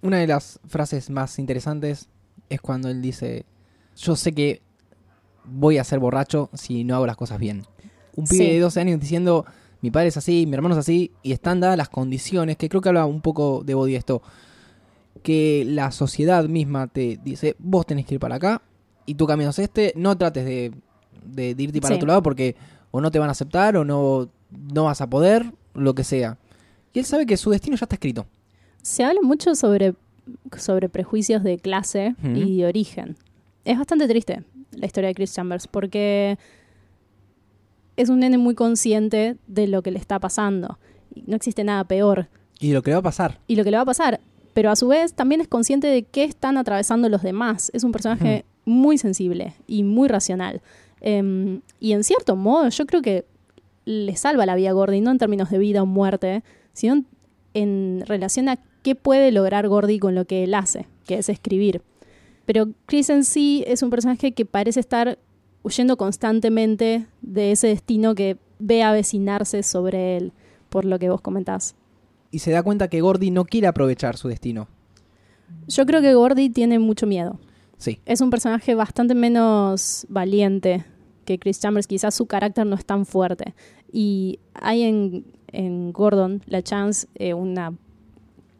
una 0.02 0.18
de 0.18 0.26
las 0.26 0.60
frases 0.66 1.10
más 1.10 1.38
interesantes 1.38 2.08
es 2.48 2.60
cuando 2.60 2.88
él 2.88 3.02
dice: 3.02 3.44
Yo 3.96 4.16
sé 4.16 4.32
que 4.32 4.62
voy 5.44 5.78
a 5.78 5.84
ser 5.84 5.98
borracho 5.98 6.50
si 6.54 6.84
no 6.84 6.94
hago 6.96 7.06
las 7.06 7.16
cosas 7.16 7.38
bien. 7.38 7.64
Un 8.16 8.26
pibe 8.26 8.44
Sí. 8.44 8.50
de 8.52 8.60
12 8.60 8.80
años 8.80 9.00
diciendo: 9.00 9.44
Mi 9.80 9.90
padre 9.90 10.08
es 10.08 10.16
así, 10.16 10.46
mi 10.46 10.54
hermano 10.54 10.74
es 10.74 10.80
así, 10.80 11.12
y 11.22 11.32
están 11.32 11.60
dadas 11.60 11.76
las 11.76 11.88
condiciones, 11.88 12.56
que 12.56 12.68
creo 12.68 12.80
que 12.80 12.88
habla 12.88 13.06
un 13.06 13.20
poco 13.20 13.62
de 13.64 13.74
Body 13.74 13.96
esto. 13.96 14.22
Que 15.22 15.64
la 15.66 15.90
sociedad 15.90 16.44
misma 16.48 16.86
te 16.86 17.18
dice: 17.22 17.56
Vos 17.58 17.86
tenés 17.86 18.06
que 18.06 18.14
ir 18.14 18.20
para 18.20 18.36
acá, 18.36 18.62
y 19.04 19.14
tu 19.14 19.26
camino 19.26 19.50
es 19.50 19.58
este, 19.58 19.92
no 19.96 20.16
trates 20.16 20.44
de, 20.44 20.72
de, 21.24 21.54
de 21.54 21.62
irte 21.62 21.80
para 21.80 21.94
Sí. 21.94 21.98
otro 21.98 22.06
lado 22.08 22.22
porque 22.22 22.54
o 22.90 23.00
no 23.00 23.10
te 23.10 23.18
van 23.18 23.28
a 23.28 23.32
aceptar 23.32 23.76
o 23.76 23.84
no, 23.84 24.28
no 24.50 24.84
vas 24.84 25.00
a 25.00 25.08
poder, 25.10 25.52
lo 25.74 25.94
que 25.94 26.04
sea. 26.04 26.38
Y 26.92 27.00
él 27.00 27.04
sabe 27.04 27.26
que 27.26 27.36
su 27.36 27.50
destino 27.50 27.76
ya 27.76 27.84
está 27.84 27.96
escrito. 27.96 28.26
Se 28.82 29.04
habla 29.04 29.20
mucho 29.22 29.54
sobre, 29.54 29.94
sobre 30.56 30.88
prejuicios 30.88 31.42
de 31.42 31.58
clase 31.58 32.14
y 32.22 32.58
de 32.58 32.66
origen. 32.66 33.16
Es 33.64 33.78
bastante 33.78 34.08
triste 34.08 34.44
la 34.72 34.86
historia 34.86 35.08
de 35.08 35.14
Chris 35.14 35.34
Chambers 35.34 35.66
porque 35.66 36.38
es 37.96 38.08
un 38.08 38.20
nene 38.20 38.38
muy 38.38 38.54
consciente 38.54 39.36
de 39.46 39.66
lo 39.66 39.82
que 39.82 39.90
le 39.90 39.98
está 39.98 40.18
pasando. 40.18 40.78
No 41.26 41.36
existe 41.36 41.64
nada 41.64 41.84
peor. 41.84 42.28
Y 42.60 42.72
lo 42.72 42.82
que 42.82 42.90
le 42.90 42.94
va 42.94 43.00
a 43.00 43.02
pasar. 43.02 43.40
Y 43.46 43.56
lo 43.56 43.64
que 43.64 43.70
le 43.70 43.76
va 43.76 43.82
a 43.82 43.86
pasar. 43.86 44.20
Pero 44.54 44.70
a 44.70 44.76
su 44.76 44.88
vez 44.88 45.14
también 45.14 45.40
es 45.40 45.48
consciente 45.48 45.86
de 45.86 46.04
qué 46.04 46.24
están 46.24 46.56
atravesando 46.56 47.08
los 47.08 47.22
demás. 47.22 47.70
Es 47.74 47.84
un 47.84 47.92
personaje 47.92 48.44
muy 48.64 48.98
sensible 48.98 49.54
y 49.66 49.82
muy 49.82 50.08
racional. 50.08 50.60
Em, 51.00 51.60
y 51.80 51.92
en 51.92 52.04
cierto 52.04 52.36
modo 52.36 52.68
yo 52.68 52.86
creo 52.86 53.02
que 53.02 53.24
le 53.84 54.16
salva 54.16 54.46
la 54.46 54.54
vida 54.54 54.70
a 54.70 54.72
Gordy, 54.72 55.00
no 55.00 55.10
en 55.10 55.18
términos 55.18 55.50
de 55.50 55.58
vida 55.58 55.82
o 55.82 55.86
muerte, 55.86 56.42
sino 56.72 56.94
en, 56.94 57.06
en 57.54 58.04
relación 58.06 58.48
a 58.48 58.58
qué 58.82 58.94
puede 58.94 59.32
lograr 59.32 59.68
Gordy 59.68 59.98
con 59.98 60.14
lo 60.14 60.24
que 60.24 60.44
él 60.44 60.54
hace, 60.54 60.86
que 61.06 61.18
es 61.18 61.28
escribir. 61.28 61.82
Pero 62.46 62.68
Chris 62.86 63.10
en 63.10 63.24
sí 63.24 63.64
es 63.66 63.82
un 63.82 63.90
personaje 63.90 64.32
que 64.32 64.46
parece 64.46 64.80
estar 64.80 65.18
huyendo 65.62 65.96
constantemente 65.96 67.06
de 67.20 67.52
ese 67.52 67.68
destino 67.68 68.14
que 68.14 68.38
ve 68.58 68.82
avecinarse 68.82 69.62
sobre 69.62 70.16
él, 70.16 70.32
por 70.68 70.84
lo 70.84 70.98
que 70.98 71.10
vos 71.10 71.20
comentás. 71.20 71.74
Y 72.30 72.40
se 72.40 72.50
da 72.50 72.62
cuenta 72.62 72.88
que 72.88 73.00
Gordy 73.00 73.30
no 73.30 73.44
quiere 73.44 73.66
aprovechar 73.66 74.16
su 74.16 74.28
destino. 74.28 74.68
Yo 75.66 75.86
creo 75.86 76.00
que 76.00 76.14
Gordy 76.14 76.50
tiene 76.50 76.78
mucho 76.78 77.06
miedo. 77.06 77.38
Sí. 77.78 78.00
Es 78.06 78.20
un 78.20 78.30
personaje 78.30 78.74
bastante 78.74 79.14
menos 79.14 80.06
valiente 80.08 80.84
que 81.24 81.38
Chris 81.38 81.60
Chambers. 81.60 81.86
Quizás 81.86 82.14
su 82.14 82.26
carácter 82.26 82.66
no 82.66 82.76
es 82.76 82.84
tan 82.84 83.06
fuerte. 83.06 83.54
Y 83.92 84.40
hay 84.54 84.82
en, 84.82 85.24
en 85.52 85.92
Gordon, 85.92 86.42
la 86.46 86.62
chance, 86.62 87.06
eh, 87.14 87.34
una, 87.34 87.72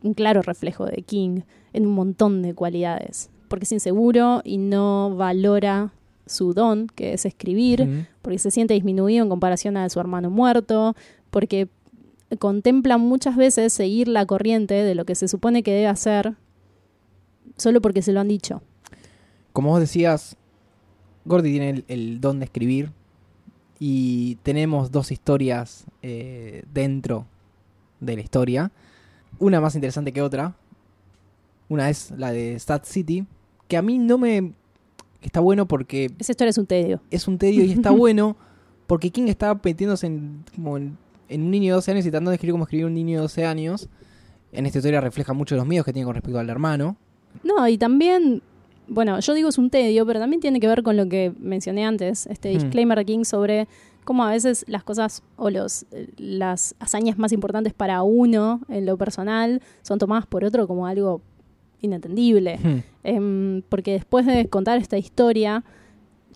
un 0.02 0.14
claro 0.14 0.42
reflejo 0.42 0.86
de 0.86 1.02
King 1.02 1.40
en 1.72 1.86
un 1.86 1.94
montón 1.94 2.42
de 2.42 2.54
cualidades. 2.54 3.30
Porque 3.48 3.64
es 3.64 3.72
inseguro 3.72 4.42
y 4.44 4.58
no 4.58 5.14
valora 5.16 5.92
su 6.26 6.52
don, 6.52 6.88
que 6.94 7.14
es 7.14 7.24
escribir, 7.24 8.06
porque 8.20 8.38
se 8.38 8.50
siente 8.50 8.74
disminuido 8.74 9.22
en 9.22 9.30
comparación 9.30 9.76
a 9.76 9.88
su 9.88 9.98
hermano 9.98 10.28
muerto, 10.28 10.94
porque 11.30 11.68
contempla 12.38 12.98
muchas 12.98 13.36
veces 13.36 13.72
seguir 13.72 14.08
la 14.08 14.26
corriente 14.26 14.74
de 14.74 14.94
lo 14.94 15.06
que 15.06 15.14
se 15.14 15.28
supone 15.28 15.62
que 15.62 15.72
debe 15.72 15.86
hacer 15.86 16.34
solo 17.56 17.80
porque 17.80 18.02
se 18.02 18.12
lo 18.12 18.20
han 18.20 18.28
dicho. 18.28 18.62
Como 19.52 19.70
vos 19.70 19.80
decías, 19.80 20.36
Gordy 21.24 21.50
tiene 21.50 21.70
el, 21.70 21.84
el 21.88 22.20
don 22.20 22.38
de 22.38 22.44
escribir. 22.44 22.92
Y 23.78 24.36
tenemos 24.42 24.90
dos 24.90 25.12
historias 25.12 25.86
eh, 26.02 26.64
dentro 26.72 27.26
de 28.00 28.16
la 28.16 28.22
historia. 28.22 28.72
Una 29.38 29.60
más 29.60 29.74
interesante 29.74 30.12
que 30.12 30.22
otra. 30.22 30.54
Una 31.68 31.90
es 31.90 32.12
la 32.16 32.32
de 32.32 32.58
Stat 32.58 32.84
City. 32.84 33.26
Que 33.68 33.76
a 33.76 33.82
mí 33.82 33.98
no 33.98 34.18
me. 34.18 34.52
Está 35.20 35.40
bueno 35.40 35.66
porque 35.66 36.10
Esa 36.18 36.32
historia 36.32 36.50
es 36.50 36.58
un 36.58 36.66
tedio. 36.66 37.00
es 37.10 37.28
un 37.28 37.38
tedio 37.38 37.64
y 37.64 37.72
está 37.72 37.90
bueno 37.92 38.36
porque 38.88 39.10
King 39.10 39.28
está 39.28 39.60
metiéndose 39.62 40.06
en, 40.06 40.44
como 40.54 40.78
en, 40.78 40.96
en 41.28 41.42
un 41.42 41.50
niño 41.50 41.72
de 41.72 41.74
12 41.74 41.90
años 41.92 42.06
y 42.06 42.10
tratando 42.10 42.30
de 42.30 42.36
escribir 42.36 42.52
como 42.52 42.64
escribir 42.64 42.86
un 42.86 42.94
niño 42.94 43.18
de 43.18 43.22
12 43.22 43.44
años. 43.44 43.88
En 44.50 44.64
esta 44.64 44.78
historia 44.78 45.00
refleja 45.00 45.34
mucho 45.34 45.56
los 45.56 45.66
miedos 45.66 45.84
que 45.84 45.92
tiene 45.92 46.06
con 46.06 46.14
respecto 46.14 46.38
al 46.38 46.48
hermano. 46.48 46.96
No, 47.44 47.68
y 47.68 47.76
también, 47.76 48.42
bueno, 48.88 49.18
yo 49.20 49.34
digo 49.34 49.48
es 49.48 49.58
un 49.58 49.70
tedio, 49.70 50.06
pero 50.06 50.20
también 50.20 50.40
tiene 50.40 50.60
que 50.60 50.66
ver 50.68 50.82
con 50.82 50.96
lo 50.96 51.08
que 51.08 51.32
mencioné 51.38 51.84
antes, 51.84 52.26
este 52.26 52.50
Hmm. 52.50 52.58
disclaimer 52.58 52.98
de 52.98 53.04
King 53.04 53.24
sobre 53.24 53.68
cómo 54.04 54.24
a 54.24 54.30
veces 54.30 54.64
las 54.68 54.84
cosas 54.84 55.22
o 55.36 55.50
los, 55.50 55.84
eh, 55.90 56.08
las 56.16 56.74
hazañas 56.78 57.18
más 57.18 57.32
importantes 57.32 57.74
para 57.74 58.02
uno 58.02 58.60
en 58.68 58.86
lo 58.86 58.96
personal 58.96 59.60
son 59.82 59.98
tomadas 59.98 60.26
por 60.26 60.44
otro 60.44 60.66
como 60.66 60.86
algo 60.86 61.20
inentendible. 61.80 62.58
Hmm. 62.62 62.78
Em, 63.04 63.62
porque 63.68 63.92
después 63.92 64.26
de 64.26 64.48
contar 64.48 64.78
esta 64.78 64.98
historia, 64.98 65.64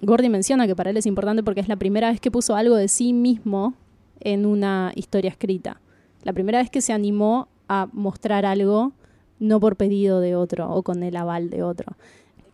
Gordy 0.02 0.28
menciona 0.28 0.66
que 0.66 0.76
para 0.76 0.90
él 0.90 0.96
es 0.96 1.06
importante 1.06 1.42
porque 1.42 1.60
es 1.60 1.68
la 1.68 1.76
primera 1.76 2.10
vez 2.10 2.20
que 2.20 2.30
puso 2.30 2.54
algo 2.56 2.76
de 2.76 2.88
sí 2.88 3.12
mismo 3.12 3.74
en 4.20 4.46
una 4.46 4.92
historia 4.94 5.30
escrita. 5.30 5.80
La 6.22 6.32
primera 6.32 6.58
vez 6.58 6.70
que 6.70 6.80
se 6.80 6.92
animó 6.92 7.48
a 7.68 7.88
mostrar 7.92 8.44
algo 8.44 8.92
no 9.38 9.58
por 9.58 9.76
pedido 9.76 10.20
de 10.20 10.36
otro 10.36 10.70
o 10.70 10.82
con 10.82 11.02
el 11.02 11.16
aval 11.16 11.50
de 11.50 11.62
otro. 11.62 11.96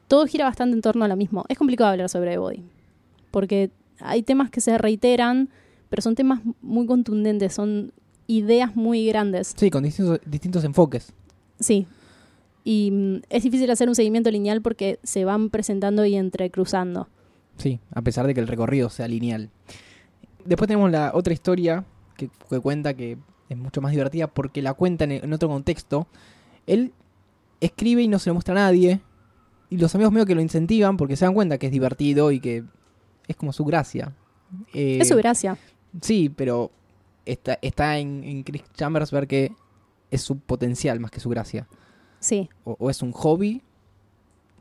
Todo 0.09 0.27
gira 0.27 0.45
bastante 0.45 0.75
en 0.75 0.83
torno 0.83 1.05
a 1.05 1.09
lo 1.09 1.17
mismo. 1.17 1.45
Es 1.49 1.57
complicado 1.57 1.91
hablar 1.91 2.09
sobre 2.09 2.33
The 2.33 2.39
Body 2.39 2.65
porque 3.31 3.71
hay 4.01 4.23
temas 4.23 4.51
que 4.51 4.61
se 4.61 4.79
reiteran, 4.79 5.49
pero 5.89 6.03
son 6.03 6.15
temas 6.15 6.41
muy 6.63 6.87
contundentes, 6.87 7.55
son 7.55 7.93
ideas 8.27 8.77
muy 8.77 9.07
grandes. 9.07 9.55
Sí, 9.57 9.71
con 9.71 9.83
distintos, 9.83 10.21
distintos 10.27 10.65
enfoques. 10.65 11.13
Sí. 11.61 11.87
Y 12.65 12.91
mm, 12.91 13.17
es 13.31 13.43
difícil 13.43 13.71
hacer 13.71 13.89
un 13.89 13.95
seguimiento 13.95 14.31
lineal 14.31 14.63
porque 14.63 14.99
se 15.03 15.25
van 15.25 15.51
presentando 15.51 16.05
y 16.05 16.17
entrecruzando. 16.17 17.09
Sí, 17.57 17.81
a 17.93 18.03
pesar 18.03 18.27
de 18.27 18.35
que 18.35 18.41
el 18.41 18.49
recorrido 18.49 18.89
sea 18.89 19.09
lineal. 19.09 19.51
Después 20.45 20.69
tenemos 20.69 20.91
la 20.91 21.13
otra 21.15 21.33
historia 21.33 21.85
que, 22.17 22.31
que 22.49 22.61
cuenta 22.61 22.95
que 22.95 23.19
es 23.49 23.57
mucho 23.57 23.81
más 23.81 23.93
divertida 23.93 24.27
porque 24.27 24.63
la 24.63 24.75
cuenta 24.75 25.05
en, 25.05 25.13
en 25.13 25.33
otro 25.33 25.49
contexto. 25.49 26.07
Él 26.67 26.93
escribe 27.61 28.03
y 28.03 28.09
no 28.09 28.19
se 28.19 28.31
lo 28.31 28.35
muestra 28.35 28.53
a 28.53 28.67
nadie. 28.67 29.01
Y 29.71 29.77
los 29.77 29.95
amigos 29.95 30.13
medio 30.13 30.27
que 30.27 30.35
lo 30.35 30.41
incentivan 30.41 30.97
porque 30.97 31.17
se 31.17 31.25
dan 31.25 31.35
cuenta 31.35 31.59
que 31.59 31.67
es 31.67 31.73
divertido 31.73 32.33
y 32.33 32.41
que 32.41 32.65
es 33.27 33.37
como 33.37 33.53
su 33.53 33.65
gracia. 33.65 34.15
Eh, 34.73 34.99
Es 35.01 35.09
su 35.09 35.17
gracia. 35.17 35.59
Sí, 36.01 36.31
pero 36.35 36.71
está, 37.27 37.59
está 37.61 37.99
en, 37.99 38.25
en 38.25 38.43
Chris 38.45 38.63
Chambers 38.75 39.11
ver 39.11 39.27
que 39.27 39.53
es 40.11 40.23
su 40.23 40.39
potencial 40.39 41.01
más 41.01 41.11
que 41.11 41.21
su 41.21 41.29
gracia. 41.29 41.67
Sí. 42.21 42.49
O, 42.65 42.77
o 42.79 42.91
es 42.91 43.03
un 43.03 43.13
hobby 43.13 43.63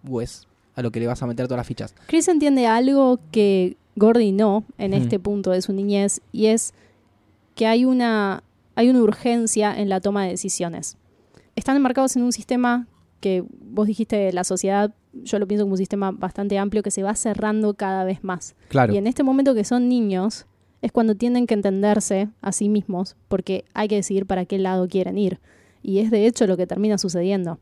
o 0.10 0.22
es 0.22 0.48
a 0.76 0.82
lo 0.82 0.92
que 0.92 1.00
le 1.00 1.08
vas 1.08 1.24
a 1.24 1.28
meter 1.28 1.48
todas 1.48 1.58
las 1.60 1.68
fichas. 1.68 1.96
Chris 2.08 2.28
entiende 2.28 2.68
algo 2.68 3.20
que 3.32 3.78
Gordy 3.96 4.32
no 4.32 4.64
en 4.78 4.94
este 4.94 5.20
punto 5.20 5.52
de 5.52 5.62
su 5.62 5.74
niñez 5.74 6.22
y 6.32 6.48
es 6.48 6.74
que 7.56 7.66
hay 7.66 7.84
una, 7.86 8.44
hay 8.76 8.90
una 8.90 9.02
urgencia 9.02 9.76
en 9.76 9.90
la 9.90 10.02
toma 10.02 10.24
de 10.26 10.32
decisiones. 10.32 10.98
Están 11.56 11.78
enmarcados 11.78 12.16
en 12.16 12.22
un 12.24 12.32
sistema 12.32 12.86
que 13.20 13.44
vos 13.50 13.88
dijiste, 13.88 14.32
la 14.32 14.44
sociedad, 14.44 14.94
yo 15.14 15.40
lo 15.40 15.48
pienso 15.48 15.64
como 15.66 15.74
un 15.74 15.78
sistema 15.78 16.12
bastante 16.12 16.58
amplio 16.58 16.84
que 16.84 16.92
se 16.92 17.04
va 17.04 17.16
cerrando 17.16 17.74
cada 17.74 18.04
vez 18.04 18.24
más. 18.24 18.56
Claro. 18.70 18.94
Y 18.94 18.98
en 18.98 19.08
este 19.08 19.24
momento 19.24 19.56
que 19.56 19.64
son 19.64 19.90
niños 19.90 20.46
es 20.82 20.92
cuando 20.92 21.16
tienen 21.16 21.48
que 21.48 21.54
entenderse 21.54 22.30
a 22.42 22.52
sí 22.52 22.70
mismos 22.70 23.16
porque 23.28 23.66
hay 23.74 23.88
que 23.88 23.96
decidir 23.96 24.26
para 24.26 24.46
qué 24.46 24.58
lado 24.58 24.88
quieren 24.88 25.18
ir. 25.18 25.40
Y 25.82 26.00
es 26.00 26.12
de 26.12 26.28
hecho 26.28 26.48
lo 26.48 26.58
que 26.58 26.68
termina 26.68 26.98
sucediendo. 26.98 27.60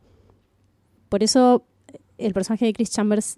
Por 1.09 1.24
eso 1.24 1.63
el 2.17 2.33
personaje 2.33 2.65
de 2.65 2.74
Chris 2.74 2.91
Chambers 2.91 3.38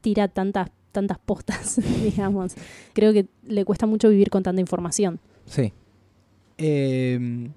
tira 0.00 0.28
tantas, 0.28 0.70
tantas 0.92 1.18
postas, 1.18 1.80
digamos. 2.02 2.54
Creo 2.92 3.12
que 3.12 3.26
le 3.42 3.64
cuesta 3.64 3.86
mucho 3.86 4.08
vivir 4.08 4.30
con 4.30 4.42
tanta 4.42 4.60
información. 4.60 5.18
Sí. 5.46 5.72
Eh, 6.58 7.48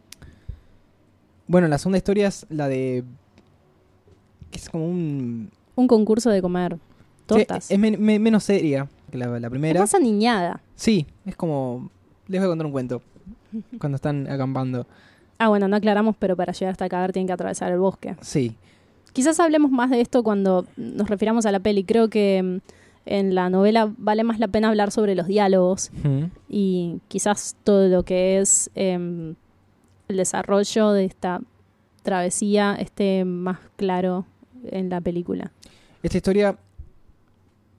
bueno, 1.48 1.68
la 1.68 1.78
segunda 1.78 1.98
historia 1.98 2.28
es 2.28 2.46
la 2.50 2.70
de. 2.70 3.04
Que 4.52 4.58
es 4.60 4.70
como 4.70 4.88
un. 4.88 5.50
Un 5.76 5.88
concurso 5.88 6.30
de 6.30 6.42
comer 6.42 6.78
tortas. 7.26 7.66
Sí, 7.66 7.74
es 7.74 7.80
men- 7.80 8.00
me- 8.02 8.20
menos 8.20 8.44
seria 8.44 8.88
que 9.10 9.18
la, 9.18 9.28
la 9.40 9.48
Es 9.48 9.52
primera. 9.52 9.80
más 9.80 9.96
aniñada. 9.96 10.62
Sí, 10.76 11.08
es 11.26 11.36
como. 11.36 11.90
Les 12.28 12.40
voy 12.40 12.46
a 12.46 12.50
contar 12.50 12.66
un 12.66 12.72
cuento. 12.72 13.02
Cuando 13.80 13.96
están 13.96 14.28
acampando. 14.30 14.86
Ah, 15.38 15.50
bueno, 15.50 15.68
no 15.68 15.76
aclaramos, 15.76 16.16
pero 16.20 16.36
para 16.36 16.54
llegar 16.54 16.72
hasta 16.74 16.86
acá 16.86 17.08
tienen 17.10 17.28
que 17.28 17.34
atravesar 17.34 17.72
el 17.72 17.80
bosque. 17.80 18.16
Sí. 18.22 18.56
Quizás 19.14 19.40
hablemos 19.40 19.72
más 19.72 19.90
de 19.90 20.00
esto 20.00 20.24
cuando 20.24 20.66
nos 20.78 21.10
refiramos 21.10 21.46
a 21.46 21.52
la 21.52 21.60
peli. 21.60 21.84
Creo 21.84 22.10
que 22.10 22.42
mm, 22.44 22.58
en 23.08 23.36
la 23.36 23.50
novela 23.50 23.92
vale 23.98 24.24
más 24.24 24.40
la 24.40 24.48
pena 24.48 24.70
hablar 24.70 24.92
sobre 24.92 25.16
los 25.16 25.28
diálogos 25.28 25.92
y 26.48 27.00
quizás 27.08 27.56
todo 27.64 27.88
lo 27.90 28.04
que 28.04 28.38
es 28.40 28.70
em, 28.76 29.36
el 30.08 30.18
desarrollo 30.18 30.92
de 30.92 31.06
esta 31.06 31.42
travesía 32.04 32.76
esté 32.76 33.26
más 33.26 33.60
claro 33.76 34.26
en 34.70 34.90
la 34.90 35.02
película. 35.02 35.52
Esta 36.04 36.18
historia 36.18 36.58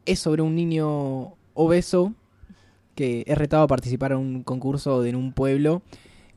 es 0.06 0.18
sobre 0.18 0.42
un 0.42 0.54
niño 0.54 1.34
obeso 1.54 2.12
que 2.94 3.24
es 3.26 3.38
retado 3.38 3.62
a 3.62 3.66
participar 3.66 4.12
en 4.12 4.18
un 4.18 4.42
concurso 4.42 5.02
de- 5.02 5.10
en 5.10 5.16
un 5.16 5.32
pueblo. 5.32 5.82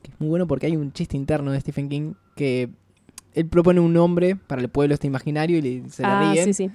Que 0.02 0.10
es 0.12 0.20
muy 0.20 0.28
bueno 0.28 0.46
porque 0.46 0.66
hay 0.66 0.76
un 0.76 0.92
chiste 0.92 1.16
interno 1.16 1.50
de 1.52 1.60
Stephen 1.60 1.88
King 1.88 2.12
que 2.36 2.70
él 3.34 3.46
propone 3.46 3.80
un 3.80 3.92
nombre 3.92 4.36
para 4.36 4.62
el 4.62 4.68
pueblo 4.68 4.94
este 4.94 5.06
imaginario 5.06 5.58
y 5.58 5.62
le- 5.62 5.90
se 5.90 6.02
le 6.02 6.08
ah, 6.08 6.32
ríen. 6.32 6.44
sí, 6.46 6.54
sí. 6.54 6.70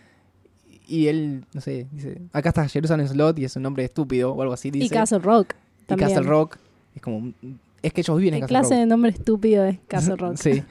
Y 0.87 1.07
él, 1.07 1.45
no 1.53 1.61
sé, 1.61 1.87
dice, 1.91 2.21
acá 2.33 2.49
está 2.49 2.67
Jerusalem 2.67 3.07
Slot 3.07 3.39
y 3.39 3.45
es 3.45 3.55
un 3.55 3.63
nombre 3.63 3.83
estúpido 3.85 4.33
o 4.33 4.41
algo 4.41 4.53
así. 4.53 4.69
Dice. 4.71 4.85
Y 4.85 4.89
Castle 4.89 5.19
Rock. 5.19 5.53
Y 5.83 5.85
También. 5.85 6.09
Castle 6.09 6.27
Rock. 6.27 6.57
Es 6.95 7.01
como, 7.01 7.31
es 7.81 7.93
que 7.93 8.01
ellos 8.01 8.17
viven 8.17 8.33
en 8.33 8.39
¿Qué 8.41 8.41
Castle 8.41 8.57
clase 8.59 8.73
Rock. 8.75 8.79
de 8.81 8.85
nombre 8.85 9.11
estúpido 9.11 9.65
es 9.65 9.79
Castle 9.87 10.15
Rock? 10.17 10.35
Sí. 10.35 10.63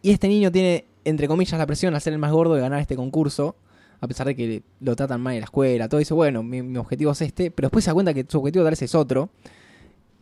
Y 0.00 0.10
este 0.10 0.26
niño 0.28 0.50
tiene, 0.50 0.86
entre 1.04 1.28
comillas, 1.28 1.58
la 1.58 1.66
presión 1.66 1.94
al 1.94 2.00
ser 2.00 2.12
el 2.12 2.18
más 2.18 2.32
gordo 2.32 2.54
de 2.54 2.60
ganar 2.60 2.80
este 2.80 2.96
concurso, 2.96 3.56
a 4.00 4.06
pesar 4.08 4.26
de 4.26 4.34
que 4.34 4.62
lo 4.80 4.96
tratan 4.96 5.20
mal 5.20 5.34
en 5.34 5.40
la 5.40 5.44
escuela, 5.44 5.88
todo 5.88 5.98
dice, 5.98 6.14
bueno, 6.14 6.42
mi, 6.42 6.62
mi 6.62 6.78
objetivo 6.78 7.12
es 7.12 7.22
este, 7.22 7.50
pero 7.50 7.66
después 7.66 7.84
se 7.84 7.90
da 7.90 7.94
cuenta 7.94 8.12
que 8.14 8.24
su 8.28 8.38
objetivo 8.38 8.64
tal 8.64 8.72
vez 8.72 8.82
es 8.82 8.94
otro. 8.94 9.30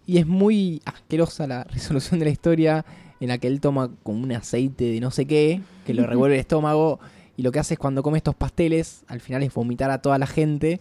Y 0.07 0.19
es 0.19 0.27
muy 0.27 0.83
asquerosa 0.85 1.47
la 1.47 1.65
resolución 1.71 2.19
de 2.19 2.27
la 2.27 2.31
historia 2.31 2.85
en 3.21 3.29
la 3.29 3.39
que 3.39 3.47
él 3.49 3.61
toma 3.61 3.91
como 4.03 4.23
un 4.23 4.33
aceite 4.33 4.85
de 4.85 5.01
no 5.01 5.11
sé 5.11 5.27
qué, 5.27 5.61
que 5.87 5.95
lo 5.95 6.07
revuelve 6.07 6.35
el 6.37 6.41
estómago, 6.41 7.01
y 7.37 7.43
lo 7.43 7.53
que 7.53 7.59
hace 7.59 7.75
es 7.75 7.81
cuando 7.81 8.03
come 8.03 8.19
estos 8.19 8.35
pasteles, 8.35 9.03
al 9.07 9.21
final 9.21 9.43
es 9.43 9.55
vomitar 9.55 9.91
a 9.91 10.03
toda 10.03 10.19
la 10.19 10.27
gente 10.27 10.81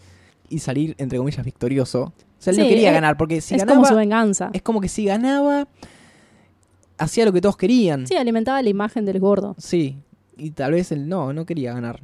y 0.49 0.59
salir, 0.59 0.95
entre 0.97 1.17
comillas, 1.19 1.45
victorioso. 1.45 2.01
O 2.03 2.13
sea, 2.41 2.51
él 2.51 2.59
no 2.59 2.65
quería 2.67 2.89
es- 2.89 2.93
ganar, 2.95 3.15
porque 3.17 3.39
si 3.39 3.55
es 3.55 3.61
ganaba, 3.61 3.75
como 3.77 3.87
su 3.87 3.95
venganza. 3.95 4.49
es 4.51 4.61
como 4.61 4.81
que 4.81 4.89
si 4.89 5.05
ganaba, 5.05 5.67
hacía 6.99 7.25
lo 7.25 7.33
que 7.33 7.41
todos 7.41 7.57
querían. 7.57 8.05
Sí, 8.05 8.15
alimentaba 8.15 8.61
la 8.61 8.69
imagen 8.69 9.05
del 9.05 9.19
gordo. 9.19 9.55
Sí, 9.57 9.97
y 10.37 10.51
tal 10.51 10.73
vez 10.73 10.91
él 10.91 11.09
no, 11.09 11.33
no 11.33 11.45
quería 11.45 11.73
ganar. 11.73 12.01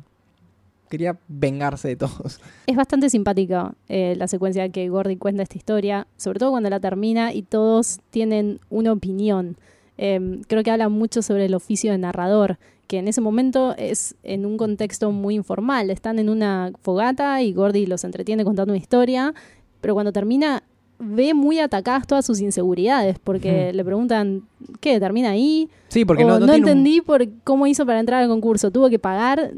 Quería 0.89 1.19
vengarse 1.27 1.89
de 1.89 1.95
todos. 1.95 2.39
Es 2.67 2.75
bastante 2.75 3.09
simpática 3.09 3.75
eh, 3.89 4.15
la 4.17 4.27
secuencia 4.27 4.69
que 4.69 4.87
Gordy 4.87 5.17
cuenta 5.17 5.43
esta 5.43 5.57
historia, 5.57 6.07
sobre 6.15 6.39
todo 6.39 6.51
cuando 6.51 6.69
la 6.69 6.79
termina 6.79 7.33
y 7.33 7.41
todos 7.41 7.99
tienen 8.11 8.59
una 8.69 8.91
opinión. 8.91 9.57
Eh, 9.97 10.41
creo 10.47 10.63
que 10.63 10.71
habla 10.71 10.89
mucho 10.89 11.21
sobre 11.21 11.45
el 11.45 11.55
oficio 11.55 11.91
de 11.91 11.97
narrador, 11.97 12.59
que 12.87 12.99
en 12.99 13.07
ese 13.07 13.19
momento 13.19 13.75
es 13.77 14.15
en 14.23 14.45
un 14.45 14.57
contexto 14.57 15.11
muy 15.11 15.35
informal. 15.35 15.89
Están 15.89 16.19
en 16.19 16.29
una 16.29 16.71
fogata 16.81 17.41
y 17.41 17.51
Gordy 17.51 17.87
los 17.87 18.03
entretiene 18.03 18.45
contando 18.45 18.73
una 18.73 18.81
historia, 18.81 19.33
pero 19.81 19.95
cuando 19.95 20.11
termina 20.11 20.63
ve 20.99 21.33
muy 21.33 21.59
atacadas 21.59 22.07
todas 22.07 22.25
sus 22.25 22.39
inseguridades, 22.41 23.19
porque 23.19 23.65
Ujú. 23.69 23.77
le 23.77 23.85
preguntan, 23.85 24.43
¿qué? 24.79 24.99
¿Termina 24.99 25.31
ahí? 25.31 25.69
Sí, 25.89 26.05
porque 26.05 26.23
O 26.23 26.27
no, 26.27 26.33
no, 26.35 26.39
no 26.41 26.45
tiene 26.53 26.63
un- 26.63 26.69
entendí 26.69 27.01
por 27.01 27.27
cómo 27.43 27.67
hizo 27.67 27.85
para 27.85 27.99
entrar 27.99 28.23
al 28.23 28.29
concurso. 28.29 28.71
Tuvo 28.71 28.89
que 28.89 28.99
pagar 28.99 29.51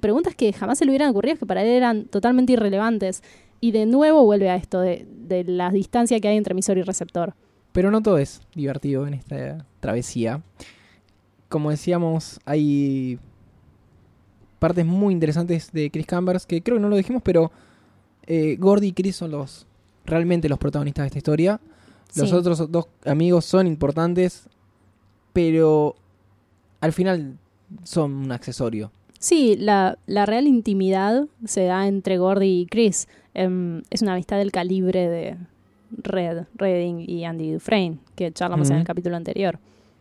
preguntas 0.00 0.34
que 0.34 0.52
jamás 0.52 0.78
se 0.78 0.84
le 0.84 0.90
hubieran 0.90 1.10
ocurrido, 1.10 1.36
que 1.36 1.46
para 1.46 1.62
él 1.62 1.68
eran 1.68 2.04
totalmente 2.06 2.52
irrelevantes. 2.54 3.22
Y 3.60 3.70
de 3.70 3.86
nuevo 3.86 4.24
vuelve 4.24 4.50
a 4.50 4.56
esto 4.56 4.80
de, 4.80 5.06
de 5.28 5.44
la 5.44 5.70
distancia 5.70 6.18
que 6.18 6.28
hay 6.28 6.36
entre 6.36 6.52
emisor 6.52 6.78
y 6.78 6.82
receptor. 6.82 7.34
Pero 7.72 7.90
no 7.90 8.02
todo 8.02 8.18
es 8.18 8.40
divertido 8.54 9.06
en 9.06 9.14
esta 9.14 9.64
travesía. 9.80 10.42
Como 11.48 11.70
decíamos, 11.70 12.40
hay 12.44 13.18
partes 14.58 14.84
muy 14.86 15.12
interesantes 15.14 15.70
de 15.72 15.90
Chris 15.90 16.06
Chambers, 16.06 16.46
que 16.46 16.62
creo 16.62 16.76
que 16.76 16.82
no 16.82 16.88
lo 16.88 16.96
dijimos, 16.96 17.22
pero 17.24 17.50
eh, 18.26 18.56
Gordy 18.58 18.88
y 18.88 18.92
Chris 18.92 19.16
son 19.16 19.30
los 19.32 19.66
realmente 20.04 20.48
los 20.48 20.58
protagonistas 20.58 21.04
de 21.04 21.06
esta 21.08 21.18
historia. 21.18 21.60
Los 22.14 22.28
Sí. 22.30 22.34
otros 22.34 22.70
dos 22.70 22.86
amigos 23.04 23.44
son 23.44 23.66
importantes, 23.66 24.48
pero 25.32 25.94
al 26.80 26.92
final 26.92 27.38
son 27.84 28.12
un 28.12 28.32
accesorio. 28.32 28.90
Sí, 29.18 29.56
la, 29.58 29.96
la 30.06 30.26
real 30.26 30.46
intimidad 30.46 31.26
se 31.44 31.64
da 31.64 31.86
entre 31.86 32.18
Gordy 32.18 32.62
y 32.62 32.66
Chris. 32.66 33.08
Em, 33.34 33.82
es 33.90 34.02
una 34.02 34.12
amistad 34.14 34.36
del 34.38 34.50
calibre 34.52 35.08
de 35.08 35.36
Red, 35.96 36.44
Redding 36.56 37.08
y 37.08 37.24
Andy 37.24 37.52
Dufresne, 37.52 37.98
que 38.16 38.32
charlamos 38.32 38.68
en 38.70 38.76
el 38.78 38.84
capítulo 38.84 39.16
anterior. 39.16 39.58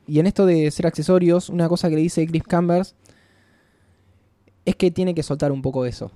Y 0.08 0.20
en 0.20 0.26
esto 0.28 0.46
de 0.46 0.70
ser 0.72 0.88
accesorios, 0.88 1.48
una 1.50 1.70
cosa 1.70 1.88
que 1.90 1.96
le 1.96 2.02
dice 2.02 2.26
Chris 2.28 2.44
Chambers 2.50 2.96
es 4.66 4.76
que 4.76 4.92
tiene 4.92 5.14
que 5.16 5.24
soltar 5.24 5.52
un 5.52 5.62
poco 5.62 5.86
eso 5.86 6.12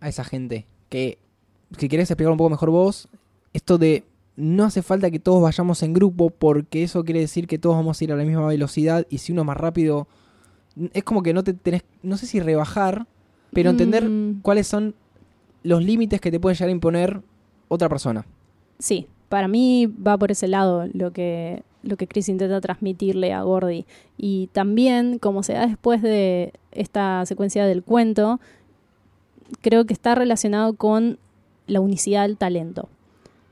a 0.00 0.08
esa 0.08 0.24
gente. 0.24 0.66
Que 0.88 1.18
si 1.76 1.88
querés 1.88 2.10
explicar 2.10 2.32
un 2.32 2.38
poco 2.38 2.50
mejor 2.50 2.70
vos, 2.70 3.08
esto 3.52 3.78
de 3.78 4.04
no 4.36 4.64
hace 4.64 4.82
falta 4.82 5.10
que 5.10 5.18
todos 5.18 5.42
vayamos 5.42 5.82
en 5.82 5.94
grupo 5.94 6.30
porque 6.30 6.82
eso 6.82 7.04
quiere 7.04 7.20
decir 7.20 7.46
que 7.46 7.58
todos 7.58 7.76
vamos 7.76 8.00
a 8.00 8.04
ir 8.04 8.12
a 8.12 8.16
la 8.16 8.24
misma 8.24 8.46
velocidad 8.46 9.06
y 9.08 9.18
si 9.18 9.32
uno 9.32 9.42
es 9.42 9.46
más 9.46 9.56
rápido, 9.56 10.06
es 10.92 11.04
como 11.04 11.22
que 11.22 11.32
no 11.32 11.42
te 11.42 11.54
tenés, 11.54 11.84
no 12.02 12.16
sé 12.16 12.26
si 12.26 12.40
rebajar, 12.40 13.06
pero 13.52 13.70
entender 13.70 14.08
Mm, 14.08 14.40
cuáles 14.42 14.66
son 14.66 14.94
los 15.62 15.82
límites 15.82 16.20
que 16.20 16.30
te 16.30 16.38
puede 16.38 16.54
llegar 16.54 16.68
a 16.68 16.72
imponer 16.72 17.22
otra 17.68 17.88
persona. 17.88 18.26
Sí, 18.78 19.06
para 19.28 19.48
mí 19.48 19.86
va 19.86 20.18
por 20.18 20.30
ese 20.30 20.46
lado 20.46 20.86
lo 20.92 21.12
que, 21.12 21.62
lo 21.82 21.96
que 21.96 22.06
Chris 22.06 22.28
intenta 22.28 22.60
transmitirle 22.60 23.32
a 23.32 23.42
Gordy. 23.42 23.86
Y 24.16 24.48
también, 24.52 25.18
como 25.18 25.42
se 25.42 25.54
da 25.54 25.66
después 25.66 26.02
de 26.02 26.52
esta 26.70 27.24
secuencia 27.26 27.64
del 27.64 27.82
cuento, 27.82 28.38
creo 29.62 29.86
que 29.86 29.94
está 29.94 30.14
relacionado 30.14 30.74
con 30.74 31.18
la 31.66 31.80
unicidad 31.80 32.22
del 32.22 32.36
talento. 32.36 32.88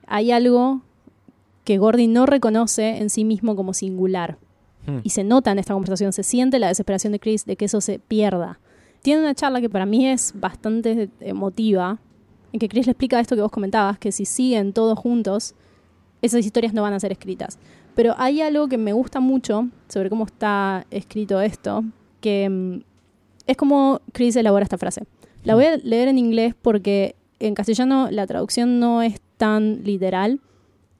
Hay 0.06 0.30
algo 0.30 0.82
que 1.64 1.78
Gordy 1.78 2.06
no 2.06 2.26
reconoce 2.26 2.98
en 2.98 3.10
sí 3.10 3.24
mismo 3.24 3.56
como 3.56 3.74
singular. 3.74 4.36
Hmm. 4.86 4.98
Y 5.02 5.10
se 5.10 5.24
nota 5.24 5.50
en 5.50 5.58
esta 5.58 5.72
conversación, 5.72 6.12
se 6.12 6.22
siente 6.22 6.58
la 6.58 6.68
desesperación 6.68 7.12
de 7.12 7.20
Chris 7.20 7.46
de 7.46 7.56
que 7.56 7.64
eso 7.64 7.80
se 7.80 7.98
pierda. 7.98 8.60
Tiene 9.02 9.22
una 9.22 9.34
charla 9.34 9.60
que 9.60 9.70
para 9.70 9.86
mí 9.86 10.06
es 10.06 10.32
bastante 10.34 11.08
emotiva, 11.20 11.98
en 12.52 12.60
que 12.60 12.68
Chris 12.68 12.86
le 12.86 12.92
explica 12.92 13.18
esto 13.18 13.34
que 13.34 13.42
vos 13.42 13.50
comentabas, 13.50 13.98
que 13.98 14.12
si 14.12 14.24
siguen 14.24 14.72
todos 14.72 14.98
juntos, 14.98 15.54
esas 16.22 16.44
historias 16.44 16.72
no 16.72 16.82
van 16.82 16.92
a 16.92 17.00
ser 17.00 17.12
escritas. 17.12 17.58
Pero 17.94 18.14
hay 18.18 18.40
algo 18.40 18.68
que 18.68 18.78
me 18.78 18.92
gusta 18.92 19.20
mucho 19.20 19.68
sobre 19.88 20.10
cómo 20.10 20.24
está 20.24 20.86
escrito 20.90 21.40
esto, 21.40 21.84
que 22.20 22.48
mm, 22.48 22.80
es 23.46 23.56
como 23.56 24.00
Chris 24.12 24.36
elabora 24.36 24.64
esta 24.64 24.78
frase. 24.78 25.04
La 25.42 25.54
voy 25.54 25.64
a 25.66 25.76
leer 25.76 26.08
en 26.08 26.18
inglés 26.18 26.54
porque 26.60 27.16
en 27.46 27.54
castellano 27.54 28.08
la 28.10 28.26
traducción 28.26 28.78
no 28.80 29.02
es 29.02 29.20
tan 29.36 29.84
literal. 29.84 30.40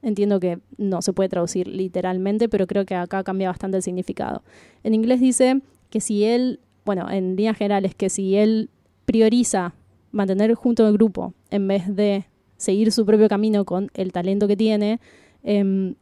Entiendo 0.01 0.39
que 0.39 0.59
no 0.77 1.01
se 1.01 1.13
puede 1.13 1.29
traducir 1.29 1.67
literalmente, 1.67 2.47
pero 2.47 2.67
creo 2.67 2.85
que 2.85 2.95
acá 2.95 3.23
cambia 3.23 3.49
bastante 3.49 3.77
el 3.77 3.83
significado. 3.83 4.43
En 4.83 4.93
inglés 4.93 5.19
dice 5.19 5.61
que 5.89 5.99
si 5.99 6.23
él 6.25 6.59
bueno, 6.85 7.09
en 7.09 7.35
líneas 7.35 7.57
generales, 7.57 7.95
que 7.95 8.09
si 8.09 8.35
él 8.35 8.69
prioriza 9.05 9.73
mantener 10.11 10.53
junto 10.53 10.85
al 10.85 10.93
grupo 10.93 11.33
en 11.49 11.67
vez 11.67 11.93
de 11.93 12.25
seguir 12.57 12.91
su 12.91 13.05
propio 13.05 13.27
camino 13.27 13.65
con 13.65 13.89
el 13.95 14.13
talento 14.13 14.47
que 14.47 14.55
tiene, 14.55 14.99
em, 15.43 15.95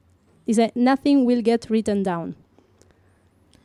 dice, 0.45 0.71
nothing 0.75 1.25
will 1.25 1.43
get 1.43 1.65
written 1.69 2.03
down. 2.03 2.35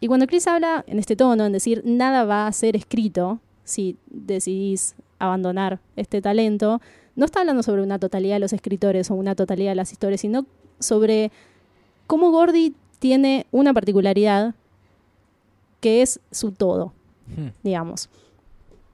Y 0.00 0.06
cuando 0.06 0.26
Chris 0.26 0.46
habla 0.46 0.84
en 0.86 1.00
este 1.00 1.16
tono, 1.16 1.44
en 1.44 1.52
decir, 1.52 1.82
nada 1.84 2.24
va 2.24 2.46
a 2.46 2.52
ser 2.52 2.76
escrito 2.76 3.40
si 3.64 3.96
decidís 4.06 4.94
abandonar 5.18 5.80
este 5.96 6.20
talento, 6.20 6.80
no 7.16 7.24
está 7.24 7.40
hablando 7.40 7.62
sobre 7.62 7.82
una 7.82 7.98
totalidad 7.98 8.36
de 8.36 8.40
los 8.40 8.52
escritores 8.52 9.10
o 9.10 9.14
una 9.14 9.34
totalidad 9.34 9.72
de 9.72 9.76
las 9.76 9.92
historias, 9.92 10.20
sino 10.20 10.46
sobre 10.78 11.32
cómo 12.06 12.30
Gordy 12.30 12.74
tiene 12.98 13.46
una 13.50 13.74
particularidad 13.74 14.54
que 15.80 16.02
es 16.02 16.20
su 16.30 16.52
todo, 16.52 16.92
Hmm. 17.36 17.48
digamos. 17.62 18.08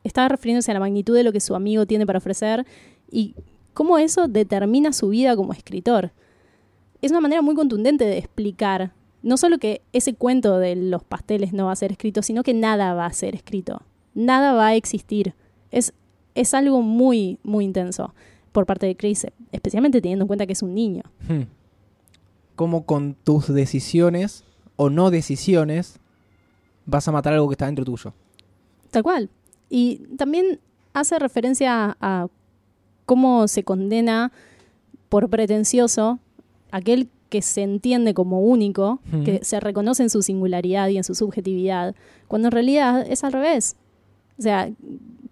Está 0.02 0.28
refiriéndose 0.28 0.70
a 0.70 0.74
la 0.74 0.80
magnitud 0.80 1.14
de 1.14 1.22
lo 1.22 1.32
que 1.32 1.40
su 1.40 1.54
amigo 1.54 1.86
tiene 1.86 2.06
para 2.06 2.18
ofrecer 2.18 2.66
y 3.10 3.34
cómo 3.72 3.98
eso 3.98 4.28
determina 4.28 4.92
su 4.92 5.08
vida 5.08 5.36
como 5.36 5.52
escritor. 5.52 6.12
Es 7.00 7.10
una 7.10 7.20
manera 7.20 7.42
muy 7.42 7.54
contundente 7.54 8.04
de 8.04 8.18
explicar 8.18 8.92
no 9.22 9.38
solo 9.38 9.58
que 9.58 9.80
ese 9.92 10.14
cuento 10.14 10.58
de 10.58 10.76
los 10.76 11.02
pasteles 11.02 11.54
no 11.54 11.66
va 11.66 11.72
a 11.72 11.76
ser 11.76 11.92
escrito, 11.92 12.22
sino 12.22 12.42
que 12.42 12.52
nada 12.52 12.92
va 12.92 13.06
a 13.06 13.12
ser 13.12 13.34
escrito. 13.34 13.80
Nada 14.14 14.52
va 14.52 14.68
a 14.68 14.74
existir. 14.74 15.34
Es, 15.70 15.94
es 16.34 16.54
algo 16.54 16.82
muy, 16.82 17.38
muy 17.42 17.64
intenso 17.64 18.14
por 18.52 18.66
parte 18.66 18.86
de 18.86 18.96
Chris, 18.96 19.26
especialmente 19.52 20.00
teniendo 20.00 20.24
en 20.24 20.26
cuenta 20.28 20.46
que 20.46 20.52
es 20.52 20.62
un 20.62 20.74
niño. 20.74 21.02
Hmm. 21.28 21.42
Cómo 22.56 22.84
con 22.84 23.14
tus 23.24 23.52
decisiones 23.52 24.44
o 24.76 24.90
no 24.90 25.10
decisiones 25.10 25.98
vas 26.86 27.08
a 27.08 27.12
matar 27.12 27.32
algo 27.32 27.48
que 27.48 27.54
está 27.54 27.66
dentro 27.66 27.84
tuyo. 27.84 28.12
Tal 28.90 29.02
cual. 29.02 29.30
Y 29.68 30.02
también 30.16 30.60
hace 30.92 31.18
referencia 31.18 31.96
a 32.00 32.28
cómo 33.06 33.48
se 33.48 33.64
condena 33.64 34.30
por 35.08 35.28
pretencioso 35.28 36.18
aquel 36.70 37.08
que 37.28 37.42
se 37.42 37.62
entiende 37.62 38.14
como 38.14 38.40
único, 38.40 39.00
Hmm. 39.10 39.24
que 39.24 39.44
se 39.44 39.58
reconoce 39.58 40.04
en 40.04 40.10
su 40.10 40.22
singularidad 40.22 40.88
y 40.88 40.96
en 40.96 41.04
su 41.04 41.16
subjetividad, 41.16 41.96
cuando 42.28 42.48
en 42.48 42.52
realidad 42.52 43.04
es 43.08 43.24
al 43.24 43.32
revés. 43.32 43.74
O 44.38 44.42
sea, 44.42 44.70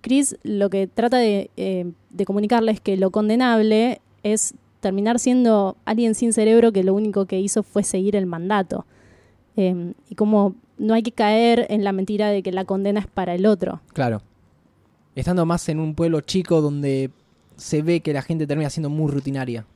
Chris 0.03 0.37
lo 0.43 0.69
que 0.69 0.87
trata 0.87 1.17
de, 1.17 1.51
eh, 1.57 1.91
de 2.11 2.25
comunicarle 2.27 2.73
es 2.73 2.81
que 2.81 2.97
lo 2.97 3.11
condenable 3.11 4.01
es 4.23 4.55
terminar 4.81 5.19
siendo 5.19 5.77
alguien 5.85 6.15
sin 6.15 6.33
cerebro 6.33 6.73
que 6.73 6.85
lo 6.85 6.93
único 6.93 7.25
que 7.27 7.41
hizo 7.41 7.63
fue 7.63 7.85
seguir 7.85 8.17
el 8.17 8.27
mandato. 8.27 8.85
Eh, 9.57 9.95
y 10.09 10.15
como 10.15 10.55
no 10.77 10.95
hay 10.95 11.03
que 11.03 11.13
caer 11.13 11.67
en 11.71 11.85
la 11.85 11.93
mentira 11.93 12.29
de 12.29 12.43
que 12.43 12.53
la 12.53 12.65
condena 12.65 13.01
es 13.01 13.07
para 13.07 13.35
el 13.35 13.47
otro. 13.47 13.81
Claro. 13.93 14.23
Estando 15.15 15.47
más 15.47 15.69
en 15.69 15.79
un 15.79 15.95
pueblo 15.95 16.21
chico 16.21 16.61
donde 16.61 17.11
se 17.57 17.83
ve 17.83 18.01
que 18.01 18.13
la 18.13 18.23
gente 18.23 18.47
termina 18.47 18.71
siendo 18.71 18.91
muy 18.91 19.11
rutinaria. 19.11 19.67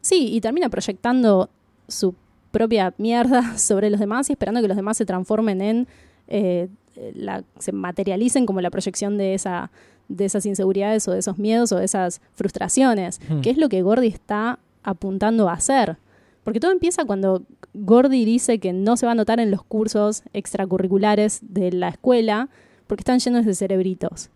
Sí, 0.00 0.28
y 0.32 0.40
termina 0.40 0.68
proyectando 0.68 1.48
su 1.86 2.14
propia 2.50 2.94
mierda 2.98 3.56
sobre 3.58 3.90
los 3.90 4.00
demás 4.00 4.28
y 4.28 4.32
esperando 4.32 4.60
que 4.60 4.68
los 4.68 4.76
demás 4.76 4.96
se 4.96 5.06
transformen 5.06 5.60
en, 5.60 5.88
eh, 6.26 6.68
la, 7.14 7.44
se 7.58 7.72
materialicen 7.72 8.46
como 8.46 8.60
la 8.60 8.70
proyección 8.70 9.16
de, 9.18 9.34
esa, 9.34 9.70
de 10.08 10.24
esas 10.24 10.46
inseguridades 10.46 11.06
o 11.08 11.12
de 11.12 11.18
esos 11.20 11.38
miedos 11.38 11.72
o 11.72 11.76
de 11.78 11.84
esas 11.84 12.20
frustraciones, 12.34 13.20
Hmm. 13.28 13.40
que 13.40 13.50
es 13.50 13.56
lo 13.58 13.68
que 13.68 13.82
Gordy 13.82 14.08
está 14.08 14.58
apuntando 14.82 15.48
a 15.48 15.52
hacer. 15.54 15.96
Porque 16.44 16.60
todo 16.60 16.70
empieza 16.70 17.04
cuando 17.04 17.42
Gordy 17.74 18.24
dice 18.24 18.58
que 18.60 18.72
no 18.72 18.96
se 18.96 19.04
va 19.06 19.10
a 19.10 19.14
anotar 19.14 19.40
en 19.40 19.50
los 19.50 19.64
cursos 19.64 20.22
extracurriculares 20.32 21.40
de 21.42 21.72
la 21.72 21.88
escuela 21.88 22.48
porque 22.86 23.00
están 23.00 23.18
llenos 23.18 23.44
de 23.44 23.54
cerebritos. 23.54 24.30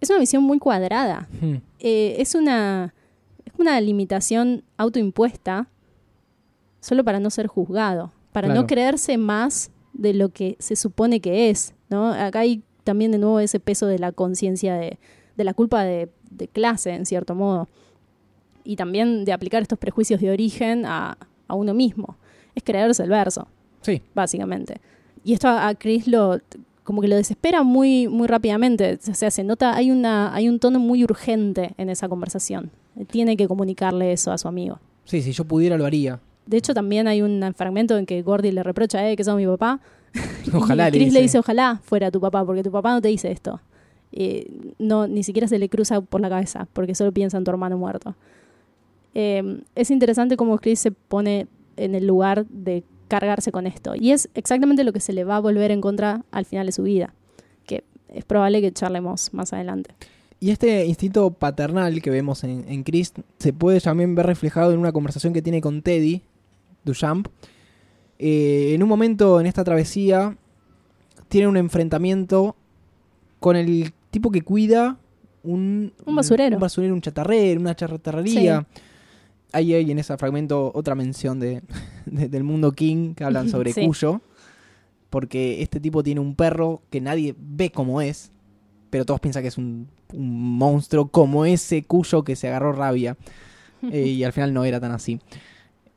Es 0.00 0.08
una 0.08 0.20
visión 0.20 0.42
muy 0.44 0.58
cuadrada 0.58 1.28
Hmm. 1.40 1.56
eh, 1.80 2.16
es 2.18 2.34
una 2.34 2.94
es 3.44 3.52
una 3.58 3.80
limitación 3.80 4.62
autoimpuesta 4.76 5.66
solo 6.80 7.04
para 7.04 7.20
no 7.20 7.30
ser 7.30 7.46
juzgado, 7.46 8.12
para 8.32 8.46
Claro. 8.48 8.60
no 8.62 8.66
creerse 8.66 9.18
más 9.18 9.70
de 9.92 10.14
lo 10.14 10.28
que 10.30 10.56
se 10.58 10.76
supone 10.76 11.20
que 11.20 11.50
es, 11.50 11.74
¿no? 11.88 12.12
Acá 12.12 12.40
hay 12.40 12.62
también 12.84 13.10
de 13.12 13.18
nuevo 13.18 13.40
ese 13.40 13.60
peso 13.60 13.86
de 13.86 13.98
la 13.98 14.12
conciencia 14.12 14.74
de, 14.74 14.98
de 15.36 15.44
la 15.44 15.54
culpa 15.54 15.82
de, 15.84 16.08
de 16.30 16.48
clase, 16.48 16.90
en 16.90 17.06
cierto 17.06 17.34
modo, 17.34 17.68
y 18.64 18.76
también 18.76 19.24
de 19.24 19.32
aplicar 19.32 19.62
estos 19.62 19.78
prejuicios 19.78 20.20
de 20.20 20.30
origen 20.30 20.84
a, 20.86 21.16
a 21.48 21.54
uno 21.54 21.74
mismo. 21.74 22.16
Es 22.54 22.62
creerse 22.62 23.02
el 23.02 23.10
verso 23.10 23.46
Sí. 23.82 24.02
básicamente. 24.14 24.80
Y 25.24 25.32
esto 25.32 25.48
a 25.48 25.68
a 25.68 25.74
Chris 25.74 26.06
lo 26.06 26.38
como 26.84 27.00
que 27.02 27.08
lo 27.08 27.16
desespera 27.16 27.62
muy 27.62 28.08
muy 28.08 28.26
rápidamente, 28.26 28.98
o 29.08 29.14
sea, 29.14 29.30
se 29.30 29.44
nota 29.44 29.76
hay 29.76 29.90
una 29.90 30.34
hay 30.34 30.48
un 30.48 30.58
tono 30.58 30.78
muy 30.80 31.04
urgente 31.04 31.72
en 31.78 31.88
esa 31.90 32.08
conversación. 32.08 32.70
Tiene 33.10 33.36
que 33.36 33.46
comunicarle 33.46 34.12
eso 34.12 34.32
a 34.32 34.38
su 34.38 34.48
amigo. 34.48 34.78
Sí, 35.04 35.22
si 35.22 35.32
yo 35.32 35.44
pudiera 35.44 35.76
lo 35.78 35.86
haría. 35.86 36.20
De 36.46 36.56
hecho, 36.56 36.74
también 36.74 37.06
hay 37.06 37.22
un 37.22 37.42
fragmento 37.56 37.96
en 37.96 38.06
que 38.06 38.22
Gordy 38.22 38.50
le 38.50 38.62
reprocha 38.62 39.08
eh, 39.08 39.16
que 39.16 39.24
sos 39.24 39.36
mi 39.36 39.46
papá. 39.46 39.80
Ojalá 40.52 40.88
y 40.88 40.92
le 40.92 40.98
Chris 40.98 41.04
dice. 41.06 41.18
le 41.18 41.22
dice, 41.22 41.38
ojalá 41.38 41.80
fuera 41.84 42.10
tu 42.10 42.20
papá, 42.20 42.44
porque 42.44 42.62
tu 42.62 42.72
papá 42.72 42.92
no 42.92 43.00
te 43.00 43.08
dice 43.08 43.30
esto. 43.30 43.60
Eh, 44.12 44.72
no, 44.78 45.06
ni 45.06 45.22
siquiera 45.22 45.46
se 45.46 45.58
le 45.58 45.68
cruza 45.68 46.00
por 46.00 46.20
la 46.20 46.28
cabeza, 46.28 46.66
porque 46.72 46.94
solo 46.94 47.12
piensa 47.12 47.38
en 47.38 47.44
tu 47.44 47.50
hermano 47.50 47.78
muerto. 47.78 48.16
Eh, 49.14 49.62
es 49.74 49.90
interesante 49.90 50.36
cómo 50.36 50.58
Chris 50.58 50.80
se 50.80 50.90
pone 50.90 51.46
en 51.76 51.94
el 51.94 52.06
lugar 52.06 52.46
de 52.46 52.82
cargarse 53.08 53.52
con 53.52 53.66
esto. 53.66 53.94
Y 53.94 54.12
es 54.12 54.28
exactamente 54.34 54.84
lo 54.84 54.92
que 54.92 55.00
se 55.00 55.12
le 55.12 55.24
va 55.24 55.36
a 55.36 55.40
volver 55.40 55.70
en 55.70 55.80
contra 55.80 56.24
al 56.30 56.44
final 56.44 56.66
de 56.66 56.72
su 56.72 56.82
vida. 56.82 57.14
Que 57.66 57.84
es 58.08 58.24
probable 58.24 58.60
que 58.60 58.72
charlemos 58.72 59.32
más 59.32 59.52
adelante. 59.52 59.94
Y 60.40 60.50
este 60.50 60.86
instinto 60.86 61.30
paternal 61.30 62.00
que 62.00 62.10
vemos 62.10 62.44
en, 62.44 62.64
en 62.66 62.82
Chris 62.82 63.12
se 63.38 63.52
puede 63.52 63.80
también 63.80 64.14
ver 64.14 64.26
reflejado 64.26 64.72
en 64.72 64.78
una 64.78 64.90
conversación 64.90 65.32
que 65.32 65.42
tiene 65.42 65.60
con 65.60 65.82
Teddy 65.82 66.22
Duchamp. 66.84 67.28
Eh, 68.18 68.72
en 68.74 68.82
un 68.82 68.88
momento 68.88 69.40
en 69.40 69.46
esta 69.46 69.64
travesía 69.64 70.36
tiene 71.28 71.48
un 71.48 71.56
enfrentamiento 71.56 72.56
con 73.38 73.56
el 73.56 73.92
tipo 74.10 74.30
que 74.30 74.42
cuida 74.42 74.98
un, 75.42 75.92
Un 76.04 76.16
basurero. 76.16 76.56
Un 76.56 76.60
basurero, 76.60 76.94
un 76.94 77.00
chatarrero, 77.00 77.60
una 77.60 77.74
chatarrería. 77.74 78.66
Ahí 79.52 79.74
hay 79.74 79.90
en 79.90 79.98
ese 79.98 80.16
fragmento 80.16 80.70
otra 80.74 80.94
mención 80.94 81.40
de, 81.40 81.62
de- 82.06 82.28
del 82.28 82.44
mundo 82.44 82.72
King 82.72 83.14
que 83.14 83.24
hablan 83.24 83.48
sobre 83.50 83.72
Sí. 83.72 83.86
Cuyo. 83.86 84.20
Porque 85.08 85.62
este 85.62 85.80
tipo 85.80 86.02
tiene 86.04 86.20
un 86.20 86.36
perro 86.36 86.82
que 86.90 87.00
nadie 87.00 87.34
ve 87.36 87.70
como 87.72 88.00
es, 88.00 88.30
pero 88.90 89.04
todos 89.04 89.18
piensan 89.20 89.42
que 89.42 89.48
es 89.48 89.58
un, 89.58 89.88
un 90.12 90.56
monstruo 90.58 91.08
como 91.08 91.44
ese 91.46 91.82
Cuyo 91.84 92.22
que 92.22 92.36
se 92.36 92.48
agarró 92.48 92.72
rabia. 92.72 93.16
Eh, 93.90 94.08
y 94.08 94.24
al 94.24 94.34
final 94.34 94.52
no 94.52 94.66
era 94.66 94.78
tan 94.78 94.92
así. 94.92 95.18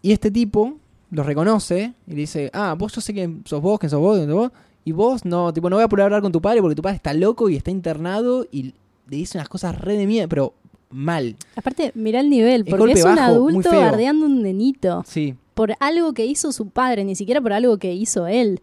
Y 0.03 0.11
este 0.11 0.29
tipo 0.29 0.75
lo 1.11 1.23
reconoce 1.23 1.93
y 2.05 2.11
le 2.11 2.17
dice, 2.17 2.51
ah, 2.53 2.75
vos 2.77 2.93
yo 2.93 3.01
sé 3.01 3.13
que 3.13 3.37
sos 3.45 3.61
vos, 3.61 3.79
que 3.79 3.87
sos 3.87 3.99
vos, 3.99 4.19
que 4.19 4.25
sos 4.25 4.35
vos. 4.35 4.51
Y 4.85 4.91
vos 4.91 5.23
no, 5.23 5.53
tipo, 5.53 5.69
no 5.69 5.77
voy 5.77 5.85
a 5.85 5.87
poder 5.87 6.03
hablar 6.03 6.21
con 6.21 6.33
tu 6.33 6.41
padre 6.41 6.61
porque 6.61 6.75
tu 6.75 6.81
padre 6.81 6.97
está 6.97 7.13
loco 7.13 7.49
y 7.49 7.55
está 7.55 7.71
internado 7.71 8.45
y 8.51 8.73
le 9.07 9.17
dice 9.17 9.37
unas 9.37 9.47
cosas 9.47 9.79
re 9.79 9.95
de 9.95 10.05
miedo, 10.05 10.27
pero 10.27 10.53
mal. 10.89 11.37
Aparte, 11.55 11.93
mirá 11.95 12.19
el 12.19 12.29
nivel, 12.29 12.65
porque 12.65 12.91
es 12.91 13.05
un 13.05 13.15
bajo, 13.15 13.31
adulto 13.31 13.69
bardeando 13.71 14.25
un 14.25 14.41
nenito. 14.43 15.03
Sí, 15.07 15.35
por 15.53 15.73
algo 15.79 16.13
que 16.13 16.25
hizo 16.25 16.51
su 16.51 16.67
padre, 16.67 17.05
ni 17.05 17.15
siquiera 17.15 17.39
por 17.39 17.53
algo 17.53 17.77
que 17.77 17.93
hizo 17.93 18.27
él. 18.27 18.61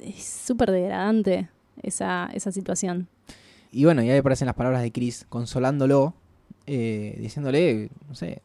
Es 0.00 0.42
súper 0.46 0.70
degradante 0.70 1.48
esa, 1.82 2.28
esa 2.34 2.52
situación. 2.52 3.08
Y 3.72 3.84
bueno, 3.84 4.02
y 4.02 4.10
ahí 4.10 4.18
aparecen 4.18 4.46
las 4.46 4.56
palabras 4.56 4.82
de 4.82 4.92
Chris 4.92 5.24
consolándolo, 5.28 6.12
eh, 6.66 7.16
diciéndole, 7.18 7.88
no 8.08 8.14
sé, 8.14 8.42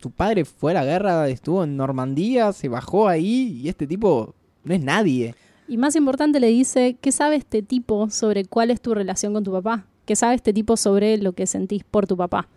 tu 0.00 0.10
padre 0.10 0.44
fue 0.44 0.72
a 0.72 0.74
la 0.74 0.84
guerra, 0.84 1.28
estuvo 1.28 1.64
en 1.64 1.76
Normandía, 1.76 2.52
se 2.52 2.68
bajó 2.68 3.08
ahí 3.08 3.60
y 3.62 3.68
este 3.68 3.86
tipo 3.86 4.34
no 4.64 4.74
es 4.74 4.82
nadie. 4.82 5.34
Y 5.68 5.76
más 5.76 5.94
importante 5.94 6.40
le 6.40 6.48
dice, 6.48 6.96
¿qué 7.00 7.12
sabe 7.12 7.36
este 7.36 7.62
tipo 7.62 8.10
sobre 8.10 8.44
cuál 8.44 8.70
es 8.70 8.80
tu 8.80 8.94
relación 8.94 9.32
con 9.32 9.44
tu 9.44 9.52
papá? 9.52 9.86
¿Qué 10.04 10.16
sabe 10.16 10.34
este 10.34 10.52
tipo 10.52 10.76
sobre 10.76 11.18
lo 11.18 11.32
que 11.32 11.46
sentís 11.46 11.84
por 11.84 12.06
tu 12.06 12.16
papá? 12.16 12.48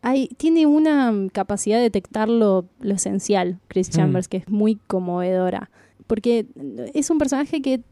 Hay, 0.00 0.28
tiene 0.38 0.66
una 0.66 1.12
capacidad 1.32 1.76
de 1.76 1.82
detectar 1.82 2.28
lo, 2.28 2.64
lo 2.80 2.94
esencial, 2.94 3.60
Chris 3.68 3.88
Mm. 3.90 3.92
Chambers, 3.92 4.28
que 4.28 4.38
es 4.38 4.48
muy 4.48 4.76
conmovedora. 4.86 5.70
Porque 6.06 6.46
es 6.94 7.10
un 7.10 7.18
personaje 7.18 7.60
que 7.60 7.82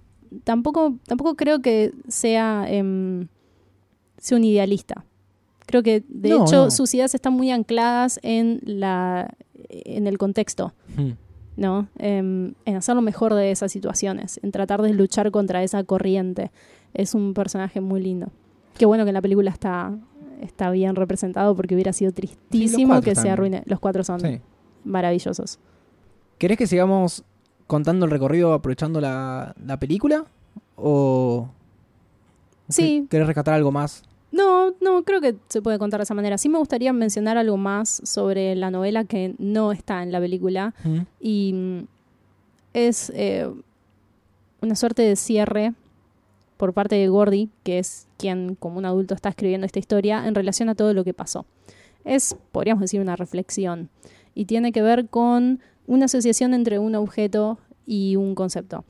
tampoco, 0.44 0.96
tampoco 1.06 1.34
creo 1.34 1.60
que 1.60 1.92
sea, 2.08 2.64
em, 2.68 3.28
sea 4.16 4.38
un 4.38 4.44
idealista. 4.44 5.04
Creo 5.70 5.82
que, 5.82 6.02
de 6.08 6.28
No, 6.30 6.42
hecho, 6.44 6.64
no. 6.64 6.70
sus 6.70 6.92
ideas 6.94 7.14
están 7.14 7.32
muy 7.32 7.50
ancladas 7.50 8.18
en, 8.22 8.60
la, 8.64 9.32
en 9.68 10.06
el 10.06 10.18
contexto. 10.18 10.72
Hmm. 10.96 11.10
¿no? 11.56 11.88
Em, 11.98 12.54
en 12.64 12.76
hacer 12.76 12.94
lo 12.96 13.02
mejor 13.02 13.34
de 13.34 13.50
esas 13.50 13.70
situaciones, 13.70 14.40
en 14.42 14.50
tratar 14.50 14.80
de 14.80 14.94
luchar 14.94 15.30
contra 15.30 15.62
esa 15.62 15.84
corriente. 15.84 16.50
Es 16.94 17.14
un 17.14 17.34
personaje 17.34 17.80
muy 17.82 18.00
lindo. 18.00 18.28
Qué 18.78 18.86
bueno 18.86 19.04
que 19.04 19.10
en 19.10 19.14
la 19.14 19.20
película 19.20 19.50
está, 19.50 19.92
está 20.40 20.70
bien 20.70 20.96
representado 20.96 21.54
porque 21.54 21.74
hubiera 21.74 21.92
sido 21.92 22.12
tristísimo 22.12 23.02
que 23.02 23.14
se 23.14 23.28
arruine. 23.28 23.62
Los 23.66 23.78
cuatro 23.78 24.02
son 24.04 24.20
Sí. 24.20 24.40
maravillosos. 24.84 25.58
¿Querés 26.38 26.56
que 26.56 26.66
sigamos 26.66 27.24
contando 27.66 28.06
el 28.06 28.10
recorrido 28.10 28.54
aprovechando 28.54 29.00
la, 29.00 29.54
la 29.62 29.78
película? 29.78 30.24
o 30.76 31.46
Sí. 32.70 33.06
querés 33.10 33.26
rescatar 33.26 33.52
algo 33.54 33.70
más? 33.70 34.02
No, 34.32 34.74
no, 34.80 35.02
creo 35.02 35.20
que 35.20 35.36
se 35.48 35.60
puede 35.60 35.78
contar 35.78 36.00
de 36.00 36.04
esa 36.04 36.14
manera. 36.14 36.38
Sí 36.38 36.48
me 36.48 36.58
gustaría 36.58 36.92
mencionar 36.92 37.36
algo 37.36 37.56
más 37.56 38.00
sobre 38.04 38.54
la 38.54 38.70
novela 38.70 39.04
que 39.04 39.34
no 39.38 39.72
está 39.72 40.02
en 40.02 40.12
la 40.12 40.20
película 40.20 40.74
¿Mm? 40.84 40.98
y 41.20 41.52
mm, 41.52 41.78
es 42.74 43.10
eh, 43.14 43.50
una 44.60 44.76
suerte 44.76 45.02
de 45.02 45.16
cierre 45.16 45.74
por 46.56 46.74
parte 46.74 46.96
de 46.96 47.08
Gordy, 47.08 47.48
que 47.64 47.78
es 47.78 48.06
quien 48.18 48.54
como 48.54 48.78
un 48.78 48.84
adulto 48.84 49.14
está 49.14 49.30
escribiendo 49.30 49.66
esta 49.66 49.78
historia 49.78 50.26
en 50.26 50.34
relación 50.34 50.68
a 50.68 50.74
todo 50.74 50.92
lo 50.92 51.04
que 51.04 51.14
pasó. 51.14 51.46
Es, 52.04 52.36
podríamos 52.52 52.82
decir, 52.82 53.00
una 53.00 53.16
reflexión 53.16 53.88
y 54.34 54.44
tiene 54.44 54.70
que 54.70 54.82
ver 54.82 55.08
con 55.08 55.60
una 55.86 56.04
asociación 56.04 56.54
entre 56.54 56.78
un 56.78 56.94
objeto 56.94 57.58
y 57.86 58.16
un 58.16 58.34
concepto. 58.34 58.84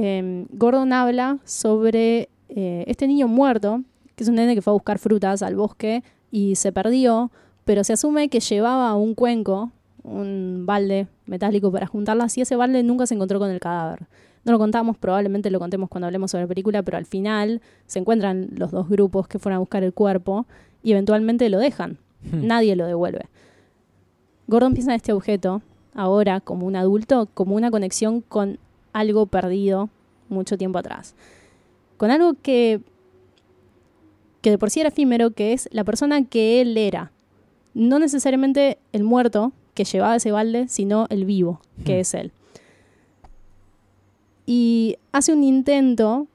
Eh, 0.00 0.46
Gordon 0.52 0.92
habla 0.92 1.38
sobre 1.44 2.28
eh, 2.50 2.84
este 2.86 3.08
niño 3.08 3.26
muerto, 3.26 3.82
que 4.18 4.24
es 4.24 4.28
un 4.28 4.34
nene 4.34 4.56
que 4.56 4.62
fue 4.62 4.72
a 4.72 4.74
buscar 4.74 4.98
frutas 4.98 5.42
al 5.42 5.54
bosque 5.54 6.02
y 6.32 6.56
se 6.56 6.72
perdió, 6.72 7.30
pero 7.64 7.84
se 7.84 7.92
asume 7.92 8.28
que 8.28 8.40
llevaba 8.40 8.92
un 8.96 9.14
cuenco, 9.14 9.70
un 10.02 10.64
balde 10.66 11.06
metálico 11.26 11.70
para 11.70 11.86
juntarlas 11.86 12.36
y 12.36 12.40
ese 12.40 12.56
balde 12.56 12.82
nunca 12.82 13.06
se 13.06 13.14
encontró 13.14 13.38
con 13.38 13.48
el 13.48 13.60
cadáver. 13.60 14.08
No 14.44 14.50
lo 14.50 14.58
contamos, 14.58 14.96
probablemente 14.98 15.52
lo 15.52 15.60
contemos 15.60 15.88
cuando 15.88 16.06
hablemos 16.06 16.32
sobre 16.32 16.44
la 16.44 16.48
película, 16.48 16.82
pero 16.82 16.98
al 16.98 17.06
final 17.06 17.60
se 17.86 18.00
encuentran 18.00 18.48
los 18.56 18.72
dos 18.72 18.88
grupos 18.88 19.28
que 19.28 19.38
fueron 19.38 19.58
a 19.58 19.60
buscar 19.60 19.84
el 19.84 19.92
cuerpo 19.92 20.46
y 20.82 20.90
eventualmente 20.90 21.48
lo 21.48 21.60
dejan. 21.60 21.98
Hmm. 22.28 22.44
Nadie 22.44 22.74
lo 22.74 22.86
devuelve. 22.86 23.26
Gordon 24.48 24.72
piensa 24.72 24.90
en 24.90 24.96
este 24.96 25.12
objeto, 25.12 25.62
ahora 25.94 26.40
como 26.40 26.66
un 26.66 26.74
adulto, 26.74 27.28
como 27.34 27.54
una 27.54 27.70
conexión 27.70 28.20
con 28.20 28.58
algo 28.92 29.26
perdido 29.26 29.90
mucho 30.28 30.58
tiempo 30.58 30.78
atrás. 30.78 31.14
Con 31.96 32.10
algo 32.10 32.34
que, 32.42 32.80
que 34.40 34.50
de 34.50 34.58
por 34.58 34.70
sí 34.70 34.80
era 34.80 34.90
efímero, 34.90 35.30
que 35.32 35.52
es 35.52 35.68
la 35.72 35.84
persona 35.84 36.24
que 36.24 36.60
él 36.60 36.76
era. 36.76 37.12
No 37.74 37.98
necesariamente 37.98 38.78
el 38.92 39.04
muerto 39.04 39.52
que 39.74 39.84
llevaba 39.84 40.16
ese 40.16 40.32
balde, 40.32 40.68
sino 40.68 41.06
el 41.10 41.24
vivo, 41.24 41.60
que 41.84 41.96
Hmm. 41.96 42.00
es 42.00 42.14
él. 42.14 42.32
Y 44.46 44.96
hace 45.12 45.32
un 45.32 45.44
intento 45.44 46.26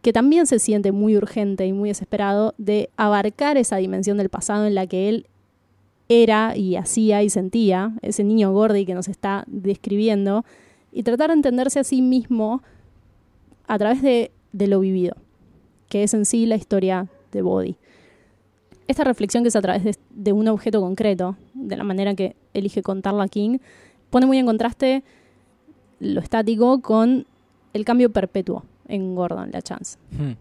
que 0.00 0.12
también 0.12 0.46
se 0.46 0.60
siente 0.60 0.92
muy 0.92 1.16
urgente 1.16 1.66
y 1.66 1.72
muy 1.72 1.88
desesperado 1.88 2.54
de 2.58 2.90
abarcar 2.96 3.56
esa 3.56 3.76
dimensión 3.78 4.18
del 4.18 4.28
pasado 4.28 4.66
en 4.66 4.76
la 4.76 4.86
que 4.86 5.08
él 5.08 5.26
era 6.08 6.56
y 6.56 6.76
hacía 6.76 7.24
y 7.24 7.30
sentía, 7.30 7.92
ese 8.02 8.22
niño 8.22 8.52
Gordy 8.52 8.86
que 8.86 8.94
nos 8.94 9.08
está 9.08 9.42
describiendo, 9.48 10.44
y 10.92 11.02
tratar 11.02 11.30
de 11.30 11.34
entenderse 11.34 11.80
a 11.80 11.84
sí 11.84 12.02
mismo 12.02 12.62
a 13.66 13.76
través 13.78 14.02
de, 14.02 14.30
de 14.52 14.68
lo 14.68 14.78
vivido, 14.78 15.16
que 15.88 16.02
es 16.02 16.14
en 16.14 16.24
sí 16.24 16.46
la 16.46 16.56
historia 16.56 17.06
de 17.32 17.42
Body. 17.42 17.76
Esta 18.88 19.04
reflexión 19.04 19.42
que 19.42 19.48
es 19.48 19.56
a 19.56 19.62
través 19.62 19.84
de, 19.84 19.96
de 20.10 20.32
un 20.32 20.46
objeto 20.48 20.80
concreto, 20.80 21.36
de 21.54 21.76
la 21.76 21.84
manera 21.84 22.14
que 22.14 22.36
elige 22.54 22.82
contarla 22.82 23.26
King, 23.28 23.58
pone 24.10 24.26
muy 24.26 24.38
en 24.38 24.46
contraste 24.46 25.02
lo 25.98 26.20
estático 26.20 26.80
con 26.82 27.26
el 27.72 27.84
cambio 27.84 28.10
perpetuo 28.10 28.64
en 28.88 29.14
Gordon, 29.14 29.50
la 29.52 29.60
chance 29.62 29.98
Hmm. 30.12 30.32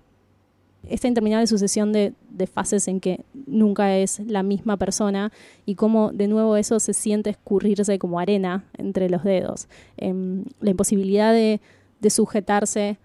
esta 0.87 1.07
interminable 1.07 1.47
sucesión 1.47 1.91
de, 1.91 2.13
de 2.29 2.45
fases 2.45 2.87
en 2.87 2.99
que 2.99 3.21
nunca 3.47 3.97
es 3.97 4.19
la 4.19 4.43
misma 4.43 4.77
persona 4.77 5.31
y 5.65 5.73
cómo 5.75 6.11
de 6.11 6.27
nuevo 6.27 6.55
eso 6.55 6.79
se 6.79 6.93
siente 6.93 7.31
escurrirse 7.31 7.97
como 7.97 8.19
arena 8.19 8.65
entre 8.77 9.09
los 9.09 9.23
dedos. 9.23 9.67
Em, 9.97 10.43
la 10.61 10.69
imposibilidad 10.69 11.33
de, 11.33 11.59
de 12.01 12.09
sujetarse 12.11 12.97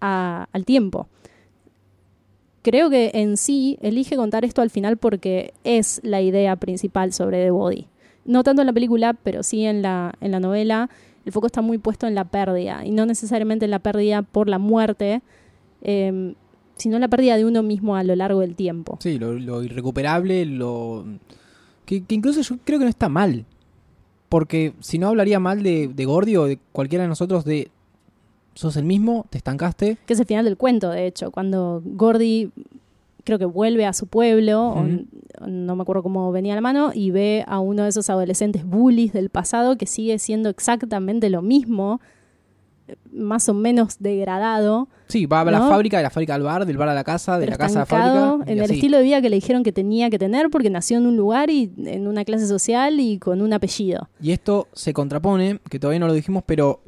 a- 0.00 0.46
al 0.52 0.64
tiempo. 0.64 1.08
Creo 2.66 2.90
que 2.90 3.12
en 3.14 3.36
sí 3.36 3.78
elige 3.80 4.16
contar 4.16 4.44
esto 4.44 4.60
al 4.60 4.70
final 4.70 4.96
porque 4.96 5.54
es 5.62 6.00
la 6.02 6.20
idea 6.20 6.56
principal 6.56 7.12
sobre 7.12 7.44
The 7.44 7.52
Body. 7.52 7.86
No 8.24 8.42
tanto 8.42 8.60
en 8.60 8.66
la 8.66 8.72
película, 8.72 9.14
pero 9.14 9.44
sí 9.44 9.64
en 9.64 9.82
la, 9.82 10.14
en 10.20 10.32
la 10.32 10.40
novela. 10.40 10.90
El 11.24 11.30
foco 11.30 11.46
está 11.46 11.62
muy 11.62 11.78
puesto 11.78 12.08
en 12.08 12.16
la 12.16 12.24
pérdida 12.24 12.84
y 12.84 12.90
no 12.90 13.06
necesariamente 13.06 13.66
en 13.66 13.70
la 13.70 13.78
pérdida 13.78 14.22
por 14.22 14.48
la 14.48 14.58
muerte, 14.58 15.22
em, 15.80 16.34
sino 16.76 16.96
en 16.96 17.02
la 17.02 17.08
pérdida 17.08 17.36
de 17.36 17.44
uno 17.44 17.62
mismo 17.62 17.94
a 17.94 18.02
lo 18.02 18.16
largo 18.16 18.40
del 18.40 18.56
tiempo. 18.56 18.98
Sí, 19.00 19.16
lo, 19.16 19.62
irrecuperable, 19.62 20.44
lo... 20.44 21.04
Que, 21.84 22.02
incluso 22.08 22.40
yo 22.40 22.58
creo 22.64 22.80
que 22.80 22.86
no 22.86 22.90
está 22.90 23.08
mal. 23.08 23.44
Porque 24.28 24.72
si 24.80 24.98
no 24.98 25.06
hablaría 25.06 25.38
mal 25.38 25.62
de, 25.62 25.86
de 25.86 26.06
o 26.08 26.46
de 26.46 26.58
cualquiera 26.72 27.04
de 27.04 27.08
nosotros 27.10 27.44
de... 27.44 27.70
Sos 28.56 28.76
el 28.76 28.84
mismo, 28.84 29.26
te 29.30 29.38
estancaste. 29.38 29.98
que 30.06 30.12
es 30.14 30.18
el 30.18 30.26
final 30.26 30.44
del 30.44 30.56
cuento, 30.56 30.90
de 30.90 31.06
hecho, 31.06 31.30
cuando 31.30 31.80
Gordy 31.84 32.50
creo 33.22 33.38
que 33.38 33.44
vuelve 33.44 33.86
a 33.86 33.92
su 33.92 34.06
pueblo, 34.08 34.84
no 35.46 35.76
me 35.76 35.82
acuerdo 35.82 36.02
cómo 36.02 36.32
venía 36.32 36.54
a 36.54 36.56
la 36.56 36.60
mano, 36.62 36.90
y 36.94 37.10
ve 37.10 37.44
a 37.46 37.60
uno 37.60 37.82
de 37.84 37.90
esos 37.90 38.08
adolescentes 38.10 38.64
bullies 38.64 39.12
del 39.12 39.28
pasado 39.30 39.76
que 39.76 39.86
sigue 39.86 40.18
siendo 40.18 40.48
exactamente 40.48 41.28
lo 41.30 41.42
mismo, 41.42 42.00
más 43.12 43.48
o 43.48 43.54
menos 43.54 43.96
degradado, 43.98 44.88
Sí, 45.08 45.26
va 45.26 45.40
a 45.42 45.44
la 45.44 45.58
¿No? 45.60 45.68
fábrica, 45.68 45.96
de 45.98 46.02
la 46.04 46.10
fábrica 46.10 46.34
al 46.34 46.42
bar, 46.42 46.66
del 46.66 46.76
bar 46.76 46.88
a 46.88 46.94
la 46.94 47.04
casa, 47.04 47.38
de 47.38 47.46
pero 47.46 47.52
la 47.52 47.58
casa 47.58 47.78
a 47.78 47.82
la 47.82 47.86
fábrica. 47.86 48.50
en 48.52 48.58
el 48.58 48.64
así. 48.64 48.74
estilo 48.74 48.96
de 48.98 49.04
vida 49.04 49.20
que 49.22 49.30
le 49.30 49.36
dijeron 49.36 49.62
que 49.62 49.70
tenía 49.72 50.10
que 50.10 50.18
tener 50.18 50.50
porque 50.50 50.68
nació 50.70 50.98
en 50.98 51.06
un 51.06 51.16
lugar 51.16 51.48
y 51.50 51.70
en 51.84 52.08
una 52.08 52.24
clase 52.24 52.46
social 52.48 52.98
y 52.98 53.18
con 53.18 53.40
un 53.40 53.52
apellido. 53.52 54.08
Y 54.20 54.32
esto 54.32 54.66
se 54.72 54.92
contrapone, 54.92 55.60
que 55.70 55.78
todavía 55.78 56.00
no 56.00 56.06
lo 56.08 56.12
dijimos, 56.12 56.42
pero 56.44 56.80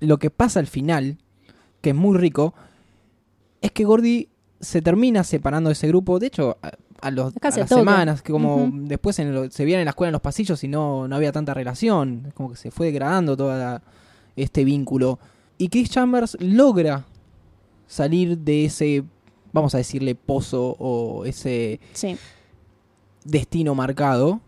lo 0.00 0.18
que 0.18 0.30
pasa 0.30 0.60
al 0.60 0.66
final, 0.66 1.18
que 1.80 1.90
es 1.90 1.96
muy 1.96 2.16
rico, 2.18 2.54
es 3.60 3.72
que 3.72 3.84
Gordy 3.84 4.28
se 4.60 4.82
termina 4.82 5.24
separando 5.24 5.68
de 5.68 5.72
ese 5.74 5.88
grupo. 5.88 6.18
De 6.18 6.26
hecho, 6.28 6.56
a, 6.62 6.72
a 7.00 7.10
los, 7.10 7.32
a 7.40 7.50
las 7.58 7.68
semanas, 7.68 8.22
que 8.22 8.32
como 8.32 8.70
después 8.72 9.18
en 9.18 9.34
lo- 9.34 9.50
se 9.50 9.64
veían 9.64 9.80
en 9.80 9.84
la 9.86 9.90
escuela 9.90 10.08
en 10.08 10.12
los 10.14 10.22
pasillos 10.22 10.62
y 10.64 10.68
no, 10.68 11.06
no 11.08 11.16
había 11.16 11.32
tanta 11.32 11.54
relación. 11.54 12.32
Como 12.34 12.50
que 12.50 12.56
se 12.56 12.70
fue 12.70 12.86
degradando 12.86 13.36
todo 13.36 13.80
este 14.36 14.64
vínculo. 14.64 15.18
Y 15.58 15.68
Chris 15.68 15.90
Chambers 15.90 16.36
logra 16.40 17.04
salir 17.86 18.38
de 18.38 18.64
ese, 18.66 19.04
vamos 19.52 19.74
a 19.74 19.78
decirle, 19.78 20.14
pozo 20.14 20.76
o 20.78 21.24
ese 21.24 21.80
Sí. 21.92 22.16
destino 23.24 23.74
marcado. 23.74 24.40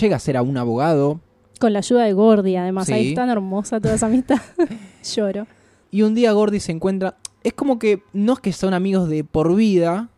Llega 0.00 0.16
a 0.16 0.20
ser 0.20 0.36
a 0.36 0.42
un 0.42 0.56
abogado, 0.56 1.20
Con 1.60 1.72
la 1.72 1.78
ayuda 1.80 2.04
de 2.04 2.12
Gordy, 2.12 2.56
además. 2.56 2.88
Ahí 2.90 3.08
es 3.10 3.14
tan 3.14 3.30
hermosa 3.30 3.80
toda 3.80 3.94
esa 3.94 4.06
amistad. 4.06 4.40
Lloro. 5.14 5.46
Y 5.90 6.02
un 6.02 6.14
día 6.14 6.32
Gordy 6.32 6.60
se 6.60 6.72
encuentra. 6.72 7.16
Es 7.42 7.52
como 7.52 7.78
que 7.78 8.02
no 8.12 8.32
es 8.34 8.40
que 8.40 8.52
son 8.52 8.74
amigos 8.74 9.08
de 9.08 9.22
por 9.22 9.54
vida, 9.54 10.08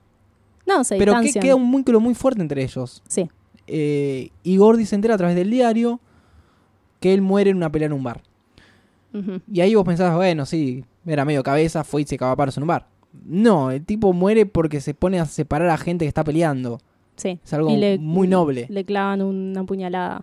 No, 0.66 0.84
se 0.84 0.96
pero 0.96 1.20
que 1.20 1.32
queda 1.32 1.54
un 1.56 1.70
vínculo 1.70 2.00
muy 2.00 2.14
fuerte 2.14 2.40
entre 2.40 2.62
ellos. 2.62 3.02
Sí. 3.08 3.28
Eh, 3.66 4.30
y 4.44 4.56
Gordy 4.58 4.86
se 4.86 4.94
entera 4.94 5.14
a 5.14 5.18
través 5.18 5.34
del 5.36 5.50
diario 5.50 6.00
que 7.00 7.12
él 7.12 7.20
muere 7.22 7.50
en 7.50 7.56
una 7.56 7.70
pelea 7.70 7.86
en 7.86 7.92
un 7.92 8.04
bar. 8.04 8.22
Y 9.50 9.60
ahí 9.60 9.74
vos 9.74 9.84
pensabas, 9.84 10.14
bueno, 10.16 10.44
sí, 10.44 10.84
era 11.06 11.24
medio 11.24 11.42
cabeza, 11.42 11.84
fue 11.84 12.02
y 12.02 12.04
se 12.04 12.18
cagaba 12.18 12.44
a 12.44 12.48
en 12.54 12.62
un 12.62 12.66
bar. 12.68 12.86
No, 13.24 13.70
el 13.70 13.82
tipo 13.84 14.12
muere 14.12 14.44
porque 14.44 14.80
se 14.80 14.92
pone 14.92 15.18
a 15.18 15.24
separar 15.24 15.70
a 15.70 15.78
gente 15.78 16.04
que 16.04 16.08
está 16.08 16.22
peleando. 16.22 16.78
Sí. 17.16 17.40
Es 17.42 17.52
algo 17.54 17.74
le- 17.74 17.98
muy 17.98 18.28
noble. 18.28 18.66
Le 18.68 18.84
clavan 18.84 19.22
una 19.22 19.64
puñalada. 19.64 20.22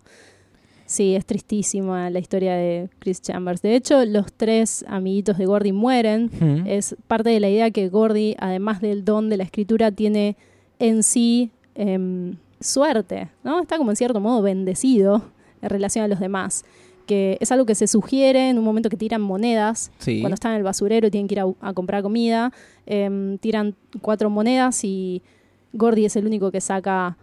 Sí, 0.94 1.16
es 1.16 1.26
tristísima 1.26 2.12
la 2.12 2.20
historia 2.20 2.54
de 2.54 2.88
Chris 3.00 3.20
Chambers. 3.20 3.64
De 3.64 3.76
hecho, 3.76 4.06
los 4.06 4.32
tres 4.32 4.86
amiguitos 4.88 5.40
de 5.40 5.48
Gordy 5.48 5.72
mueren. 5.72 6.30
Es 6.68 6.96
parte 7.08 7.32
de 7.32 7.40
la 7.40 7.50
idea 7.50 7.72
que 7.72 7.90
Gordy, 7.90 8.36
además 8.38 8.80
del 8.80 9.04
don 9.04 9.28
de 9.28 9.38
la 9.38 9.44
escritura, 9.44 9.92
tiene 9.92 10.38
en 10.78 11.02
sí 11.02 11.50
em, 11.74 12.36
suerte, 12.60 13.32
¿no? 13.44 13.60
Está 13.60 13.80
como 13.80 13.90
en 13.90 13.96
cierto 13.96 14.20
modo 14.20 14.44
bendecido 14.44 15.24
en 15.64 15.70
relación 15.72 16.06
a 16.06 16.08
los 16.08 16.20
demás. 16.20 16.64
Que 17.08 17.40
es 17.42 17.52
algo 17.52 17.66
que 17.66 17.74
se 17.74 17.88
sugiere 17.88 18.52
en 18.52 18.60
un 18.60 18.64
momento 18.64 18.92
que 18.92 18.98
tiran 18.98 19.20
monedas 19.20 19.92
sí. 19.98 20.22
cuando 20.22 20.36
están 20.36 20.52
en 20.52 20.58
el 20.58 20.64
basurero 20.64 21.08
y 21.08 21.10
tienen 21.10 21.28
que 21.28 21.34
ir 21.34 21.40
a, 21.40 21.48
a 21.60 21.74
comprar 21.74 22.04
comida, 22.04 22.54
em, 22.86 23.40
tiran 23.40 23.74
cuatro 24.00 24.30
monedas 24.30 24.84
y 24.84 25.24
Gordy 25.72 26.06
es 26.06 26.16
el 26.18 26.28
único 26.28 26.52
que 26.52 26.62
saca 26.62 27.18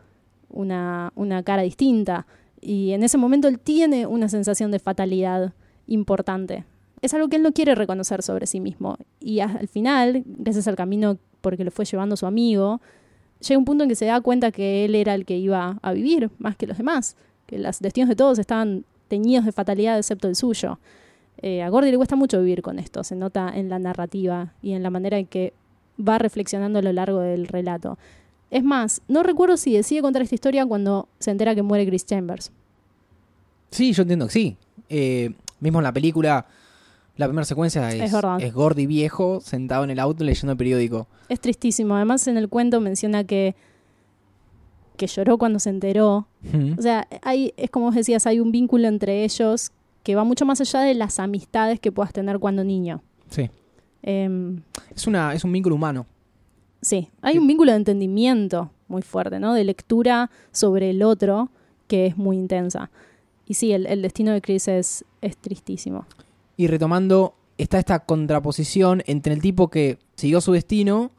una, 0.48 1.12
una 1.14 1.44
cara 1.44 1.62
distinta. 1.62 2.26
Y 2.60 2.92
en 2.92 3.02
ese 3.02 3.18
momento 3.18 3.48
él 3.48 3.58
tiene 3.58 4.06
una 4.06 4.28
sensación 4.28 4.70
de 4.70 4.78
fatalidad 4.78 5.52
importante. 5.86 6.64
Es 7.02 7.14
algo 7.14 7.28
que 7.28 7.36
él 7.36 7.42
no 7.42 7.52
quiere 7.52 7.74
reconocer 7.74 8.22
sobre 8.22 8.46
sí 8.46 8.60
mismo. 8.60 8.98
Y 9.18 9.40
al 9.40 9.68
final, 9.68 10.22
gracias 10.26 10.68
al 10.68 10.76
camino 10.76 11.18
porque 11.40 11.64
lo 11.64 11.70
fue 11.70 11.84
llevando 11.84 12.16
su 12.16 12.26
amigo, 12.26 12.80
llega 13.40 13.58
un 13.58 13.64
punto 13.64 13.84
en 13.84 13.88
que 13.88 13.96
se 13.96 14.04
da 14.04 14.20
cuenta 14.20 14.50
que 14.50 14.84
él 14.84 14.94
era 14.94 15.14
el 15.14 15.24
que 15.24 15.38
iba 15.38 15.78
a 15.80 15.92
vivir 15.92 16.30
más 16.38 16.56
que 16.56 16.66
los 16.66 16.76
demás. 16.76 17.16
Que 17.46 17.58
los 17.58 17.80
destinos 17.80 18.08
de 18.08 18.16
todos 18.16 18.38
estaban 18.38 18.84
teñidos 19.08 19.44
de 19.44 19.52
fatalidad 19.52 19.98
excepto 19.98 20.28
el 20.28 20.36
suyo. 20.36 20.78
Eh, 21.42 21.62
a 21.62 21.68
Gordy 21.70 21.90
le 21.90 21.96
cuesta 21.96 22.16
mucho 22.16 22.38
vivir 22.40 22.60
con 22.60 22.78
esto, 22.78 23.02
se 23.02 23.16
nota 23.16 23.50
en 23.54 23.70
la 23.70 23.78
narrativa 23.78 24.52
y 24.60 24.72
en 24.72 24.82
la 24.82 24.90
manera 24.90 25.18
en 25.18 25.26
que 25.26 25.54
va 25.98 26.18
reflexionando 26.18 26.78
a 26.78 26.82
lo 26.82 26.92
largo 26.92 27.20
del 27.20 27.46
relato. 27.46 27.98
Es 28.50 28.64
más, 28.64 29.00
no 29.08 29.22
recuerdo 29.22 29.56
si 29.56 29.72
decide 29.74 30.02
contar 30.02 30.22
esta 30.22 30.34
historia 30.34 30.66
cuando 30.66 31.08
se 31.18 31.30
entera 31.30 31.54
que 31.54 31.62
muere 31.62 31.86
Chris 31.86 32.04
Chambers. 32.04 32.50
Sí, 33.70 33.92
yo 33.92 34.02
entiendo 34.02 34.26
que 34.26 34.32
sí. 34.32 34.56
Eh, 34.88 35.30
mismo 35.60 35.78
en 35.78 35.84
la 35.84 35.92
película, 35.92 36.46
La 37.16 37.26
primera 37.26 37.44
secuencia 37.44 37.88
es, 37.92 38.00
Es 38.00 38.12
verdad. 38.12 38.40
es 38.40 38.52
Gordy 38.54 38.86
viejo 38.86 39.40
sentado 39.40 39.84
en 39.84 39.90
el 39.90 39.98
auto 40.00 40.24
leyendo 40.24 40.52
el 40.52 40.58
periódico. 40.58 41.06
Es 41.28 41.38
tristísimo. 41.40 41.94
Además, 41.94 42.26
en 42.26 42.36
el 42.38 42.48
cuento 42.48 42.80
menciona 42.80 43.24
que, 43.24 43.54
que 44.96 45.06
lloró 45.06 45.36
cuando 45.38 45.58
se 45.58 45.70
enteró. 45.70 46.26
O 46.78 46.82
sea, 46.82 47.06
hay, 47.22 47.52
es 47.56 47.70
como 47.70 47.86
vos 47.86 47.94
decías, 47.94 48.26
hay 48.26 48.40
un 48.40 48.50
vínculo 48.52 48.88
entre 48.88 49.22
ellos 49.24 49.70
que 50.02 50.14
va 50.14 50.24
mucho 50.24 50.46
más 50.46 50.60
allá 50.62 50.80
de 50.80 50.94
las 50.94 51.18
amistades 51.20 51.78
que 51.78 51.92
puedas 51.92 52.12
tener 52.12 52.38
cuando 52.38 52.64
niño. 52.64 53.02
Sí. 53.28 53.50
Em, 54.02 54.62
Es, 54.96 55.06
una, 55.06 55.34
es 55.34 55.44
un 55.44 55.52
vínculo 55.52 55.74
humano. 55.76 56.06
Sí, 56.82 57.10
hay 57.22 57.38
un 57.38 57.46
vínculo 57.46 57.72
de 57.72 57.78
entendimiento 57.78 58.70
muy 58.88 59.02
fuerte, 59.02 59.38
¿no? 59.38 59.54
De 59.54 59.64
lectura 59.64 60.30
sobre 60.52 60.90
el 60.90 61.02
otro 61.02 61.50
que 61.86 62.06
es 62.06 62.16
muy 62.16 62.36
intensa. 62.36 62.90
Y 63.46 63.54
sí, 63.54 63.72
el, 63.72 63.86
el 63.86 64.02
destino 64.02 64.32
de 64.32 64.40
Chris 64.40 64.68
es, 64.68 65.04
es 65.20 65.36
tristísimo. 65.36 66.06
Y 66.56 66.66
retomando, 66.66 67.34
está 67.58 67.78
esta 67.78 68.00
contraposición 68.00 69.02
entre 69.06 69.32
el 69.32 69.40
tipo 69.40 69.68
que 69.68 69.98
siguió 70.14 70.40
su 70.40 70.52
destino 70.52 71.10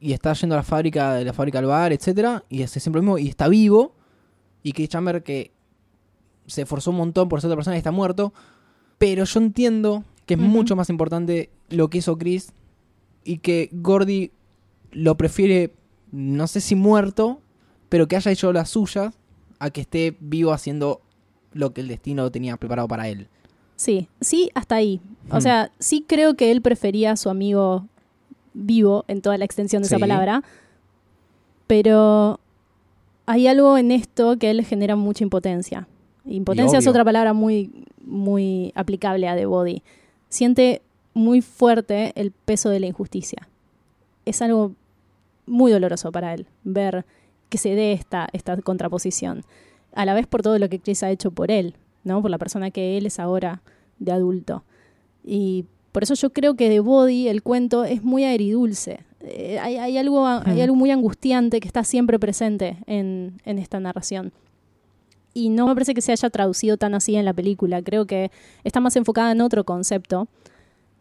y 0.00 0.12
está 0.12 0.32
yendo 0.34 0.54
a 0.54 0.58
la 0.58 0.62
fábrica, 0.62 1.14
de 1.14 1.24
la 1.24 1.32
fábrica 1.32 1.58
al 1.58 1.66
bar, 1.66 1.92
etcétera, 1.92 2.44
y 2.48 2.62
hace 2.62 2.80
siempre 2.80 3.00
lo 3.00 3.04
mismo, 3.04 3.18
y 3.18 3.28
está 3.28 3.48
vivo, 3.48 3.94
y 4.62 4.72
Chris 4.72 4.88
Chamber 4.88 5.22
que 5.22 5.52
se 6.46 6.62
esforzó 6.62 6.90
un 6.90 6.98
montón 6.98 7.28
por 7.28 7.40
ser 7.40 7.48
otra 7.48 7.56
persona 7.56 7.76
y 7.76 7.78
está 7.78 7.90
muerto. 7.90 8.32
Pero 8.98 9.24
yo 9.24 9.40
entiendo 9.40 10.04
que 10.26 10.34
es 10.34 10.40
mucho 10.40 10.76
más 10.76 10.90
importante 10.90 11.50
lo 11.68 11.88
que 11.88 11.98
hizo 11.98 12.16
Chris 12.18 12.52
y 13.24 13.38
que 13.38 13.68
Gordy 13.72 14.32
lo 14.92 15.16
prefiere, 15.16 15.72
no 16.12 16.46
sé 16.46 16.60
si 16.60 16.74
muerto, 16.74 17.40
pero 17.88 18.08
que 18.08 18.16
haya 18.16 18.30
hecho 18.30 18.52
la 18.52 18.64
suya 18.64 19.12
a 19.58 19.70
que 19.70 19.80
esté 19.82 20.16
vivo 20.20 20.52
haciendo 20.52 21.00
lo 21.52 21.72
que 21.72 21.80
el 21.80 21.88
destino 21.88 22.30
tenía 22.30 22.56
preparado 22.56 22.88
para 22.88 23.08
él. 23.08 23.28
Sí, 23.76 24.08
sí, 24.20 24.50
hasta 24.54 24.74
ahí. 24.76 25.00
O 25.30 25.36
Hmm. 25.36 25.40
sea, 25.40 25.70
sí 25.78 26.04
creo 26.06 26.34
que 26.34 26.50
él 26.50 26.62
prefería 26.62 27.12
a 27.12 27.16
su 27.16 27.28
amigo 27.30 27.86
vivo 28.54 29.04
en 29.08 29.20
toda 29.20 29.36
la 29.38 29.44
extensión 29.44 29.82
de 29.82 29.86
esa 29.86 29.98
palabra, 29.98 30.42
pero 31.66 32.40
hay 33.26 33.46
algo 33.46 33.76
en 33.76 33.90
esto 33.90 34.38
que 34.38 34.50
él 34.50 34.58
le 34.58 34.64
genera 34.64 34.96
mucha 34.96 35.24
impotencia. 35.24 35.88
Impotencia 36.24 36.78
es 36.78 36.86
otra 36.86 37.04
palabra 37.04 37.32
muy, 37.32 37.70
muy 38.04 38.72
aplicable 38.74 39.28
a 39.28 39.36
The 39.36 39.46
Body. 39.46 39.82
Siente 40.28 40.82
muy 41.14 41.40
fuerte 41.40 42.12
el 42.16 42.30
peso 42.32 42.68
de 42.70 42.80
la 42.80 42.86
injusticia. 42.86 43.48
Es 44.26 44.42
algo 44.42 44.74
muy 45.46 45.72
doloroso 45.72 46.12
para 46.12 46.34
él 46.34 46.46
ver 46.64 47.06
que 47.48 47.58
se 47.58 47.74
dé 47.74 47.92
esta, 47.92 48.28
esta 48.32 48.60
contraposición. 48.60 49.44
A 49.94 50.04
la 50.04 50.14
vez 50.14 50.26
por 50.26 50.42
todo 50.42 50.58
lo 50.58 50.68
que 50.68 50.80
Chris 50.80 51.02
ha 51.02 51.10
hecho 51.10 51.30
por 51.30 51.50
él, 51.50 51.76
¿no? 52.04 52.20
Por 52.20 52.30
la 52.30 52.38
persona 52.38 52.70
que 52.70 52.98
él 52.98 53.06
es 53.06 53.18
ahora 53.18 53.62
de 53.98 54.12
adulto. 54.12 54.64
Y 55.24 55.64
por 55.92 56.02
eso 56.02 56.14
yo 56.14 56.30
creo 56.30 56.56
que 56.56 56.68
The 56.68 56.80
Body, 56.80 57.28
el 57.28 57.42
cuento, 57.42 57.84
es 57.84 58.02
muy 58.02 58.24
agridulce. 58.24 59.00
Eh, 59.20 59.58
hay, 59.58 59.76
hay 59.76 59.96
algo, 59.96 60.26
hay 60.26 60.60
algo 60.60 60.76
muy 60.76 60.90
angustiante 60.90 61.58
que 61.60 61.66
está 61.66 61.84
siempre 61.84 62.18
presente 62.18 62.78
en, 62.86 63.40
en 63.44 63.58
esta 63.58 63.80
narración. 63.80 64.32
Y 65.32 65.48
no 65.48 65.66
me 65.66 65.74
parece 65.74 65.94
que 65.94 66.00
se 66.00 66.12
haya 66.12 66.30
traducido 66.30 66.76
tan 66.76 66.94
así 66.94 67.16
en 67.16 67.24
la 67.24 67.32
película. 67.32 67.82
Creo 67.82 68.06
que 68.06 68.30
está 68.64 68.80
más 68.80 68.96
enfocada 68.96 69.32
en 69.32 69.40
otro 69.40 69.64
concepto, 69.64 70.28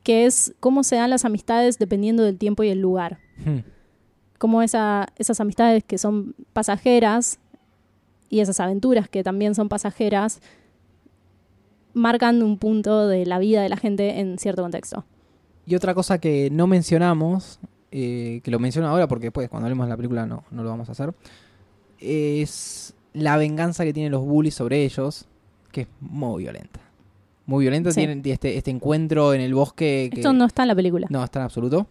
que 0.06 0.26
es 0.26 0.54
cómo 0.62 0.84
se 0.84 0.96
dan 0.96 1.10
las 1.10 1.26
amistades 1.26 1.78
dependiendo 1.78 2.24
del 2.24 2.38
tiempo 2.38 2.64
y 2.64 2.70
el 2.70 2.80
lugar 2.80 3.20
Hmm. 3.44 3.60
cómo 4.38 4.62
esa, 4.62 5.08
esas 5.18 5.40
amistades 5.40 5.84
que 5.84 5.98
son 5.98 6.36
pasajeras 6.54 7.40
y 8.30 8.40
esas 8.40 8.60
aventuras 8.60 9.10
que 9.10 9.24
también 9.24 9.56
son 9.56 9.70
pasajeras 9.70 10.42
marcan 11.94 12.44
un 12.44 12.58
punto 12.58 13.08
de 13.08 13.26
la 13.26 13.40
vida 13.40 13.62
de 13.62 13.70
la 13.70 13.78
gente 13.78 14.20
en 14.20 14.38
cierto 14.38 14.62
contexto. 14.62 15.06
Y 15.66 15.76
otra 15.76 15.94
cosa 15.94 16.20
que 16.20 16.50
no 16.52 16.68
mencionamos, 16.68 17.60
eh, 17.92 18.42
que 18.44 18.52
lo 18.52 18.60
menciono 18.60 18.88
ahora 18.88 19.08
porque 19.08 19.28
después 19.28 19.50
cuando 19.50 19.66
hablemos 19.66 19.88
de 19.88 19.90
la 19.90 19.98
película 19.98 20.26
no, 20.26 20.44
no 20.52 20.64
lo 20.64 20.70
vamos 20.70 20.90
a 20.90 20.92
hacer, 20.92 21.14
es 22.00 22.94
la 23.14 23.38
venganza 23.38 23.84
que 23.86 23.94
tienen 23.94 24.12
los 24.12 24.26
bullies 24.26 24.56
sobre 24.56 24.84
ellos, 24.84 25.26
que 25.72 25.82
es 25.82 25.88
muy 26.02 26.44
violenta. 26.44 26.85
Muy 27.48 27.64
violenta, 27.64 27.92
Sí. 27.92 28.02
tienen 28.02 28.22
este, 28.26 28.58
este 28.58 28.72
encuentro 28.72 29.34
en 29.34 29.42
el 29.42 29.54
bosque 29.54 30.10
que 30.12 30.20
Esto 30.22 30.34
no 30.34 30.46
está 30.46 30.64
en 30.64 30.68
la 30.70 30.76
película. 30.76 31.08
no 31.10 31.24
está 31.24 31.40
en 31.40 31.46
absoluto, 31.46 31.88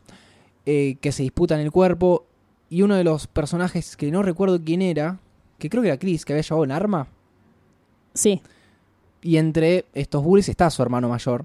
eh, 0.66 0.96
que 1.00 1.12
se 1.12 1.22
disputan 1.22 1.60
el 1.60 1.70
cuerpo 1.70 2.24
y 2.70 2.82
uno 2.82 2.96
de 2.96 3.04
los 3.04 3.26
personajes 3.28 3.96
que 3.96 4.10
no 4.10 4.22
recuerdo 4.22 4.60
quién 4.64 4.82
era, 4.82 5.18
que 5.58 5.70
creo 5.70 5.82
que 5.82 5.88
era 5.88 5.98
Chris, 5.98 6.24
que 6.24 6.32
había 6.32 6.42
llevado 6.42 6.62
un 6.64 6.72
arma, 6.72 7.06
Sí, 8.14 8.40
y 9.22 9.36
entre 9.38 9.84
estos 9.94 10.22
bullies 10.22 10.48
está 10.48 10.70
su 10.70 10.82
hermano 10.82 11.08
mayor, 11.08 11.44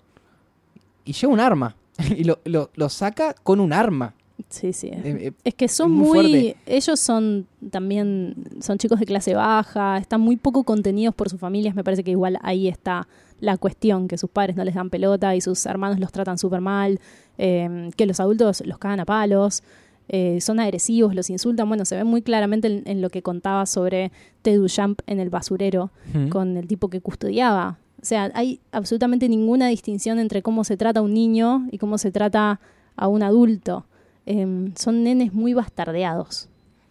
y 1.06 1.14
lleva 1.14 1.34
un 1.34 1.40
arma, 1.40 1.76
y 2.18 2.24
lo, 2.24 2.40
lo- 2.46 2.70
lo 2.76 2.90
saca 2.90 3.34
con 3.44 3.60
un 3.60 3.74
arma. 3.74 4.14
sí, 4.50 4.72
sí. 4.74 4.88
Eh, 4.88 5.02
eh, 5.04 5.32
Es 5.44 5.54
que 5.56 5.68
son 5.68 5.92
muy 5.92 6.56
ellos 6.66 7.00
son 7.00 7.46
también 7.72 8.36
son 8.62 8.78
chicos 8.78 9.00
de 9.00 9.06
clase 9.06 9.34
baja, 9.36 9.98
están 9.98 10.22
muy 10.22 10.36
poco 10.38 10.64
contenidos 10.64 11.14
por 11.16 11.30
sus 11.30 11.40
familias, 11.40 11.76
me 11.76 11.84
parece 11.84 12.04
que 12.04 12.12
igual 12.12 12.38
ahí 12.42 12.68
está 12.68 13.08
la 13.40 13.58
cuestión, 13.58 14.08
que 14.08 14.18
sus 14.18 14.30
padres 14.30 14.56
no 14.56 14.64
les 14.64 14.76
dan 14.76 14.90
pelota 14.90 15.36
y 15.36 15.42
sus 15.42 15.66
hermanos 15.66 16.00
los 16.00 16.12
tratan 16.12 16.38
súper 16.38 16.62
mal, 16.62 17.00
eh, 17.38 17.90
que 17.96 18.06
los 18.06 18.20
adultos 18.20 18.62
los 18.66 18.78
cagan 18.78 19.00
a 19.00 19.06
palos, 19.06 19.64
eh, 20.10 20.42
son 20.42 20.60
agresivos, 20.60 21.14
los 21.14 21.30
insultan, 21.30 21.68
bueno, 21.68 21.86
se 21.86 21.96
ve 21.96 22.04
muy 22.04 22.22
claramente 22.22 22.68
en, 22.68 22.84
en 22.86 23.02
lo 23.02 23.10
que 23.10 23.22
contaba 23.22 23.66
sobre 23.66 24.12
Ted 24.42 24.58
Duchamp 24.58 25.02
en 25.08 25.20
el 25.20 25.30
basurero, 25.30 25.92
Mm. 26.14 26.30
con 26.30 26.58
el 26.58 26.68
tipo 26.68 26.90
que 26.90 27.00
custodiaba. 27.00 27.78
O 28.02 28.06
sea, 28.06 28.32
hay 28.34 28.60
absolutamente 28.72 29.30
ninguna 29.30 29.68
distinción 29.68 30.20
entre 30.20 30.42
cómo 30.42 30.64
se 30.64 30.78
trata 30.78 31.02
a 31.02 31.04
un 31.04 31.14
niño 31.14 31.68
y 31.72 31.78
cómo 31.78 31.98
se 31.98 32.12
trata 32.12 32.60
a 32.96 33.08
un 33.08 33.22
adulto. 33.24 33.86
Em, 34.26 34.74
son 34.76 35.04
nenes 35.04 35.34
muy 35.34 35.54
bastardeados, 35.54 36.50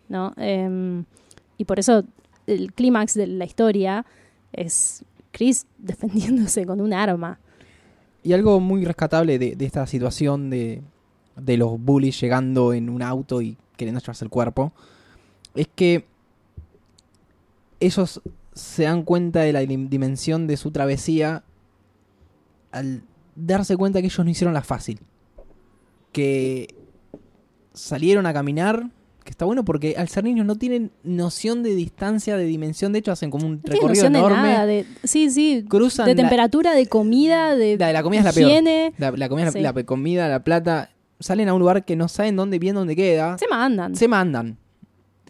¿no? 0.08 0.32
Em, 0.37 1.04
y 1.56 1.64
por 1.64 1.78
eso 1.78 2.04
el 2.46 2.72
clímax 2.72 3.14
de 3.14 3.26
la 3.26 3.44
historia 3.44 4.04
es 4.52 5.02
Chris 5.38 5.66
defendiéndose 5.79 6.66
con 6.66 6.81
un 6.81 6.92
arma. 6.92 7.38
Y 8.24 8.33
algo 8.33 8.59
muy 8.59 8.85
rescatable 8.85 9.38
de, 9.38 9.57
esta 9.61 9.87
situación 9.87 10.51
de, 10.51 10.83
de 11.37 11.57
los 11.57 11.81
bullies 11.81 12.20
llegando 12.20 12.72
en 12.72 12.90
un 12.90 13.01
auto 13.01 13.40
y 13.40 13.57
queriendo 13.77 14.01
llevarse 14.01 14.24
el 14.24 14.31
cuerpo 14.31 14.72
es 15.55 15.68
que 15.74 16.05
ellos 17.81 18.20
se 18.53 18.83
dan 18.83 19.05
cuenta 19.05 19.40
de 19.42 19.53
la 19.53 19.62
dim- 19.62 19.88
dimensión 19.88 20.48
de 20.48 20.57
su 20.57 20.72
travesía 20.72 21.44
al 22.72 23.03
darse 23.37 23.77
cuenta 23.77 24.01
que 24.01 24.07
ellos 24.07 24.24
no 24.24 24.31
hicieron 24.31 24.53
la 24.53 24.62
fácil. 24.62 24.98
Que 26.12 26.74
salieron 27.72 28.27
a 28.27 28.33
caminar, 28.33 28.90
que 29.28 29.32
está 29.32 29.44
bueno 29.44 29.62
porque 29.64 29.94
al 29.98 30.08
ser 30.08 30.24
niños 30.24 30.46
no 30.46 30.56
tienen 30.56 30.90
noción 31.04 31.62
de 31.62 31.74
distancia, 31.74 32.36
de 32.38 32.44
dimensión, 32.46 32.92
de 32.94 33.00
hecho 33.00 33.12
hacen 33.12 33.30
como 33.30 33.46
un 33.46 33.56
No 33.56 33.60
recorrido 33.72 34.02
de 34.02 34.08
enorme. 34.18 34.36
nada. 34.36 34.64
De, 34.66 34.86
sí, 35.04 35.30
sí. 35.30 35.64
cruzan 35.68 36.06
De 36.06 36.14
la- 36.14 36.22
temperatura, 36.22 36.72
de 36.74 36.86
comida, 36.86 37.54
de, 37.54 37.76
la 37.76 37.88
de 37.88 37.92
la 37.92 38.02
comida 38.02 38.20
es 38.20 38.24
la 38.24 38.32
peor. 38.32 38.92
La, 38.96 39.10
la 39.10 39.28
comida, 39.28 39.50
Sí. 39.52 39.60
la, 39.60 39.72
la 39.72 39.84
comida, 39.84 40.28
la 40.28 40.42
plata, 40.44 40.90
salen 41.20 41.48
a 41.50 41.54
un 41.54 41.60
lugar 41.60 41.84
que 41.84 41.94
no 41.94 42.08
saben 42.08 42.36
dónde 42.36 42.58
bien 42.58 42.74
dónde 42.74 42.96
queda, 42.96 43.36
Se 43.38 43.46
mandan. 43.48 43.94
se 43.96 44.08
mandan. 44.08 44.56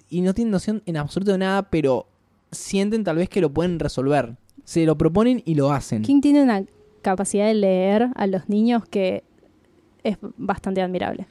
Y 0.09 0.21
no 0.23 0.33
tienen 0.33 0.53
noción 0.53 0.83
en 0.87 0.97
absoluto 0.97 1.33
de 1.33 1.39
nada, 1.39 1.69
pero 1.69 2.07
sienten 2.53 3.03
tal 3.05 3.17
vez 3.17 3.29
que 3.29 3.41
lo 3.41 3.53
pueden 3.53 3.79
resolver. 3.81 4.37
Se 4.65 4.85
lo 4.87 4.97
proponen 4.97 5.43
y 5.45 5.55
lo 5.57 5.73
hacen. 5.73 6.03
King 6.03 6.21
tiene 6.21 6.43
una 6.43 6.65
capacidad 7.03 7.47
de 7.47 7.55
leer 7.55 8.09
a 8.15 8.27
los 8.29 8.49
niños 8.49 8.85
que 8.89 9.25
es 10.05 10.19
bastante 10.37 10.81
admirable. 10.83 11.27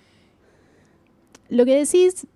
Lo 1.49 1.63
que 1.65 1.76
decís, 1.78 2.28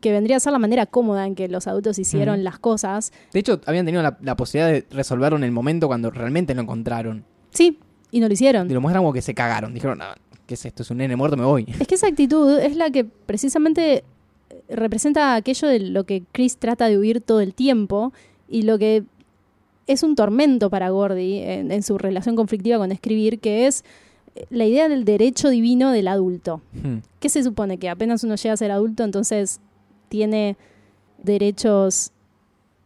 que 0.00 0.12
vendría 0.12 0.36
a 0.36 0.40
ser 0.40 0.52
la 0.52 0.58
manera 0.58 0.86
cómoda 0.86 1.26
en 1.26 1.34
que 1.34 1.48
los 1.48 1.66
adultos 1.66 1.98
hicieron 1.98 2.44
las 2.44 2.58
cosas, 2.58 3.12
De 3.32 3.40
hecho, 3.40 3.60
habían 3.66 3.86
tenido 3.86 4.02
la, 4.02 4.18
la 4.22 4.36
posibilidad 4.36 4.70
de 4.72 4.84
resolverlo 4.94 5.36
en 5.38 5.44
el 5.44 5.52
momento 5.52 5.86
cuando 5.86 6.10
realmente 6.10 6.54
lo 6.54 6.62
encontraron. 6.62 7.24
sí, 7.50 7.78
y 8.12 8.20
no 8.20 8.28
lo 8.28 8.34
hicieron. 8.34 8.70
Y 8.70 8.74
lo 8.74 8.80
muestran 8.80 9.02
como 9.02 9.12
que 9.12 9.20
se 9.20 9.34
cagaron. 9.34 9.74
Dijeron, 9.74 10.00
"Ah, 10.00 10.14
¿qué 10.46 10.54
es 10.54 10.64
esto? 10.64 10.82
Es 10.84 10.90
un 10.90 10.98
nene 10.98 11.16
muerto, 11.16 11.36
me 11.36 11.44
voy. 11.44 11.66
Es 11.80 11.86
que 11.88 11.96
esa 11.96 12.06
actitud 12.06 12.56
es 12.58 12.76
la 12.76 12.90
que 12.90 13.04
precisamente 13.04 14.04
eh, 14.50 14.62
representa 14.68 15.34
aquello 15.34 15.66
de 15.68 15.80
lo 15.80 16.04
que 16.04 16.22
Chris 16.32 16.56
trata 16.56 16.88
de 16.88 16.96
huir 16.98 17.20
todo 17.20 17.40
el 17.40 17.52
tiempo 17.52 18.12
y 18.48 18.62
lo 18.62 18.78
que 18.78 19.02
es 19.88 20.02
un 20.04 20.14
tormento 20.14 20.70
para 20.70 20.88
Gordy 20.90 21.38
en, 21.40 21.72
en 21.72 21.82
su 21.82 21.98
relación 21.98 22.36
conflictiva 22.36 22.78
con 22.78 22.92
escribir, 22.92 23.40
que 23.40 23.66
es 23.66 23.84
eh, 24.36 24.46
la 24.50 24.64
idea 24.64 24.88
del 24.88 25.04
derecho 25.04 25.48
divino 25.50 25.90
del 25.90 26.06
adulto. 26.08 26.60
Hmm. 26.74 26.98
¿Qué 27.20 27.28
se 27.28 27.42
supone? 27.42 27.76
Que 27.78 27.88
apenas 27.88 28.22
uno 28.24 28.36
llega 28.36 28.52
a 28.54 28.56
ser 28.56 28.70
adulto, 28.70 29.02
entonces 29.04 29.60
tiene 30.08 30.56
derechos 31.22 32.12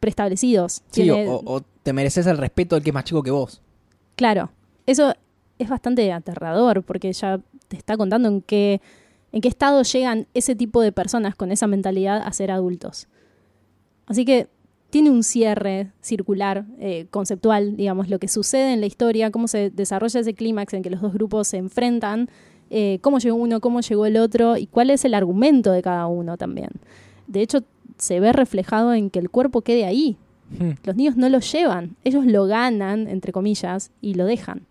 preestablecidos. 0.01 0.83
Sí, 0.91 1.03
Tiene- 1.03 1.29
o, 1.29 1.43
o 1.45 1.61
te 1.83 1.93
mereces 1.93 2.27
el 2.27 2.39
respeto 2.39 2.75
del 2.77 2.83
que 2.85 2.91
es 2.91 2.95
más 2.95 3.05
chico 3.05 3.23
que 3.23 3.31
vos. 3.31 3.61
Claro, 4.17 4.51
eso 4.87 5.15
es 5.59 5.69
bastante 5.69 6.11
aterrador 6.13 6.83
porque 6.83 7.13
ya 7.13 7.41
te 7.69 7.77
está 7.77 7.97
contando 7.97 8.29
en 8.29 8.43
qué, 8.43 8.81
en 9.33 9.41
qué 9.41 9.49
estado 9.49 9.83
llegan 9.83 10.27
ese 10.35 10.55
tipo 10.57 10.81
de 10.83 10.93
personas 10.93 11.35
con 11.35 11.53
esa 11.53 11.67
mentalidad 11.67 12.23
a 12.25 12.33
ser 12.33 12.51
adultos. 12.51 13.09
Así 14.07 14.25
que 14.25 14.49
tiene 14.91 15.11
un 15.11 15.23
cierre 15.23 15.93
circular, 16.01 16.65
eh, 16.81 17.07
conceptual, 17.11 17.77
digamos, 17.77 18.09
lo 18.09 18.19
que 18.19 18.27
sucede 18.27 18.73
en 18.73 18.81
la 18.81 18.87
historia, 18.87 19.31
cómo 19.31 19.47
se 19.47 19.71
desarrolla 19.71 20.19
ese 20.21 20.35
clímax 20.35 20.75
en 20.75 20.83
que 20.83 20.91
los 20.91 21.01
dos 21.01 21.13
grupos 21.13 21.47
se 21.49 21.59
enfrentan, 21.59 22.29
eh, 22.71 22.99
cómo 23.03 23.19
llegó 23.21 23.37
uno, 23.37 23.61
cómo 23.61 23.81
llegó 23.83 24.07
el 24.07 24.17
otro 24.17 24.57
y 24.57 24.67
cuál 24.67 24.91
es 24.91 25.05
el 25.05 25.15
argumento 25.15 25.71
de 25.71 25.83
cada 25.83 26.07
uno 26.09 26.37
también. 26.37 26.71
De 27.31 27.43
hecho, 27.43 27.61
se 27.97 28.19
ve 28.19 28.33
reflejado 28.33 28.93
en 28.93 29.09
que 29.09 29.21
el 29.21 29.31
cuerpo 29.31 29.61
quede 29.63 29.85
ahí. 29.85 30.17
Hmm. 30.59 30.71
Los 30.83 30.97
niños 30.97 31.17
no 31.17 31.29
lo 31.29 31.39
llevan, 31.39 31.95
ellos 32.03 32.27
lo 32.27 32.47
ganan, 32.47 33.07
entre 33.07 33.31
comillas, 33.33 33.93
y 34.01 34.15
lo 34.15 34.25
dejan. 34.25 34.67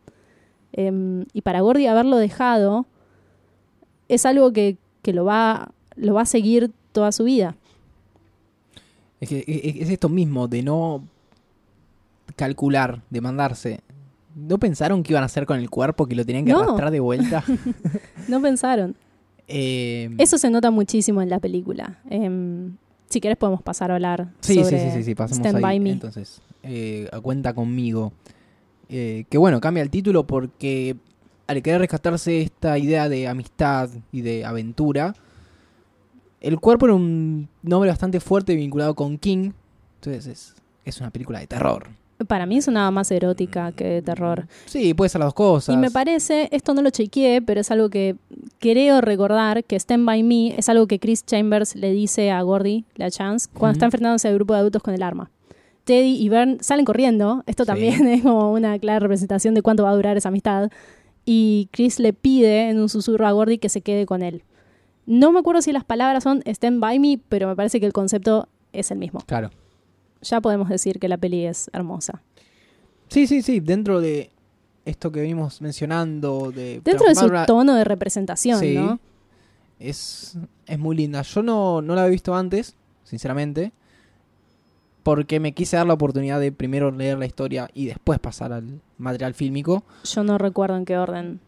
Em, 0.74 1.26
y 1.34 1.41
para 1.41 1.62
Gordy 1.62 1.88
haberlo 1.88 2.18
dejado 2.18 2.86
es 4.10 4.26
algo 4.26 4.51
que, 4.51 4.78
que 5.01 5.14
lo, 5.14 5.24
va, 5.24 5.72
lo 5.95 6.14
va 6.14 6.24
a 6.24 6.26
seguir 6.26 6.72
toda 6.91 7.12
su 7.14 7.24
vida. 7.24 7.55
Es, 9.22 9.30
que, 9.30 9.39
es 9.47 9.76
es 9.84 9.89
esto 9.89 10.10
mismo 10.10 10.47
de 10.49 10.62
no 10.64 11.03
calcular, 12.36 13.01
de 13.10 13.22
mandarse. 13.22 13.80
¿No 14.36 14.57
pensaron 14.57 15.01
qué 15.03 15.14
iban 15.14 15.24
a 15.24 15.26
hacer 15.28 15.45
con 15.45 15.60
el 15.60 15.70
cuerpo, 15.70 16.05
que 16.07 16.16
lo 16.16 16.26
tenían 16.26 16.45
que 16.45 16.51
No. 16.51 16.60
arrastrar 16.60 16.91
de 16.91 16.99
vuelta? 16.99 17.43
No 18.28 18.41
pensaron. 18.41 18.95
Eh, 19.50 20.10
Eso 20.20 20.38
se 20.38 20.50
nota 20.50 20.72
muchísimo 20.72 21.22
en 21.22 21.30
la 21.30 21.39
película. 21.39 22.00
Em, 22.10 22.78
si 23.10 23.20
querés 23.20 23.38
podemos 23.38 23.64
pasar 23.64 23.89
a 23.91 23.95
hablar 23.95 24.30
sí, 24.41 24.54
sí, 24.54 24.64
sobre 24.64 24.80
sí, 24.80 24.97
sí, 24.97 25.04
sí, 25.04 25.16
pasamos 25.16 25.39
Stand 25.39 25.58
ahí. 25.58 25.62
By 25.62 25.80
Me. 25.80 25.91
Entonces, 25.91 26.41
eh, 26.64 27.10
cuenta 27.24 27.54
conmigo. 27.54 28.14
Eh, 28.89 29.26
que 29.30 29.38
bueno, 29.38 29.60
cambia 29.60 29.84
el 29.84 29.89
título 29.89 30.26
porque 30.26 30.95
al 31.47 31.62
querer 31.64 31.80
rescatarse 31.82 32.41
esta 32.41 32.78
idea 32.78 33.10
de 33.10 33.28
amistad 33.28 33.89
y 34.12 34.22
de 34.22 34.45
aventura, 34.45 35.16
el 36.41 36.60
cuerpo 36.60 36.86
era 36.86 36.95
un 36.95 37.50
nombre 37.64 37.89
bastante 37.89 38.20
fuerte 38.20 38.56
vinculado 38.56 38.93
con 38.95 39.18
King. 39.18 39.52
Entonces 39.95 40.28
es, 40.28 40.56
es 40.86 41.00
una 41.02 41.10
película 41.10 41.39
de 41.39 41.47
terror. 41.47 41.88
Para 42.28 42.45
mí 42.45 42.61
sonaba 42.61 42.91
más 42.91 43.09
erótica 43.11 43.72
que 43.72 43.86
de 43.86 44.01
terror. 44.01 44.47
Sí, 44.65 44.93
puede 44.93 45.09
ser 45.09 45.20
las 45.20 45.28
dos 45.28 45.34
cosas. 45.36 45.74
Y 45.74 45.78
me 45.78 45.89
parece, 45.89 46.49
esto 46.51 46.74
no 46.74 46.82
lo 46.82 46.89
chequeé, 46.89 47.41
pero 47.41 47.61
es 47.61 47.72
algo 47.72 47.89
que 47.89 48.17
creo 48.59 48.99
recordar, 48.99 49.63
que 49.63 49.78
Stand 49.78 50.05
By 50.05 50.24
Me 50.24 50.57
es 50.59 50.67
algo 50.67 50.86
que 50.88 50.99
Chris 50.99 51.26
Chambers 51.26 51.76
le 51.76 51.91
dice 51.93 52.32
a 52.32 52.41
Gordy, 52.41 52.84
la 52.95 53.09
Chance, 53.09 53.47
cuando 53.53 53.67
Ujú. 53.67 53.72
está 53.78 53.86
enfrentándose 53.86 54.28
al 54.28 54.36
grupo 54.36 54.53
de 54.53 54.59
adultos 54.59 54.84
con 54.84 54.93
el 54.93 55.01
arma. 55.01 55.32
Teddy 55.86 56.17
y 56.22 56.30
Vern 56.30 56.57
salen 56.61 56.86
corriendo, 56.86 57.43
esto 57.47 57.63
Sí. 57.63 57.67
también 57.67 58.05
es 58.07 58.22
como 58.22 58.51
una 58.51 58.78
clara 58.80 58.99
representación 58.99 59.53
de 59.53 59.61
cuánto 59.61 59.84
va 59.84 59.91
a 59.91 59.95
durar 59.95 60.17
esa 60.17 60.28
amistad, 60.30 60.70
y 61.26 61.70
Chris 61.72 61.99
le 61.99 62.11
pide 62.13 62.70
en 62.70 62.80
un 62.80 62.89
susurro 62.89 63.28
a 63.28 63.32
Gordy 63.32 63.59
que 63.59 63.70
se 63.70 63.82
quede 63.82 64.05
con 64.05 64.22
él. 64.24 64.43
No 65.05 65.32
me 65.32 65.39
acuerdo 65.39 65.61
si 65.61 65.72
las 65.72 65.86
palabras 65.86 66.24
son 66.24 66.41
Stand 66.45 66.80
By 66.82 66.99
Me, 66.99 67.20
pero 67.30 67.47
me 67.47 67.55
parece 67.55 67.80
que 67.80 67.86
el 67.86 67.93
concepto 67.93 68.49
es 68.74 68.91
el 68.91 68.97
mismo. 68.99 69.22
Claro. 69.26 69.49
Ya 70.22 70.41
podemos 70.41 70.70
decir 70.70 70.99
que 70.99 71.07
la 71.07 71.17
peli 71.17 71.45
es 71.45 71.70
hermosa. 71.74 72.22
Sí, 73.07 73.26
sí, 73.28 73.41
sí. 73.41 73.59
Dentro 73.59 74.01
de 74.01 74.30
esto 74.86 75.11
que 75.11 75.22
vimos 75.22 75.61
mencionando, 75.61 76.51
de 76.51 76.82
Dentro 76.84 77.07
de 77.07 77.15
su 77.15 77.30
tono 77.47 77.76
de 77.76 77.84
representación, 77.84 78.59
Sí. 78.59 78.76
¿no? 78.76 78.99
Es, 79.80 80.38
es 80.65 80.78
muy 80.80 80.95
linda. 80.95 81.22
Yo 81.22 81.41
no, 81.41 81.82
no 81.82 81.95
la 81.95 82.01
había 82.01 82.11
visto 82.11 82.36
antes, 82.36 82.76
sinceramente. 83.03 83.72
Porque 85.03 85.39
me 85.39 85.53
quise 85.53 85.78
dar 85.78 85.88
la 85.88 85.93
oportunidad 85.93 86.39
de 86.39 86.51
primero 86.51 86.91
leer 86.91 87.17
la 87.17 87.26
historia 87.26 87.70
y 87.74 87.86
después 87.88 88.20
pasar 88.20 88.51
al 88.51 88.82
material 88.97 89.34
fílmico. 89.34 89.84
Yo 90.03 90.24
no 90.24 90.38
recuerdo 90.38 90.76
en 90.76 90.84
qué 90.86 90.97
orden, 90.97 91.39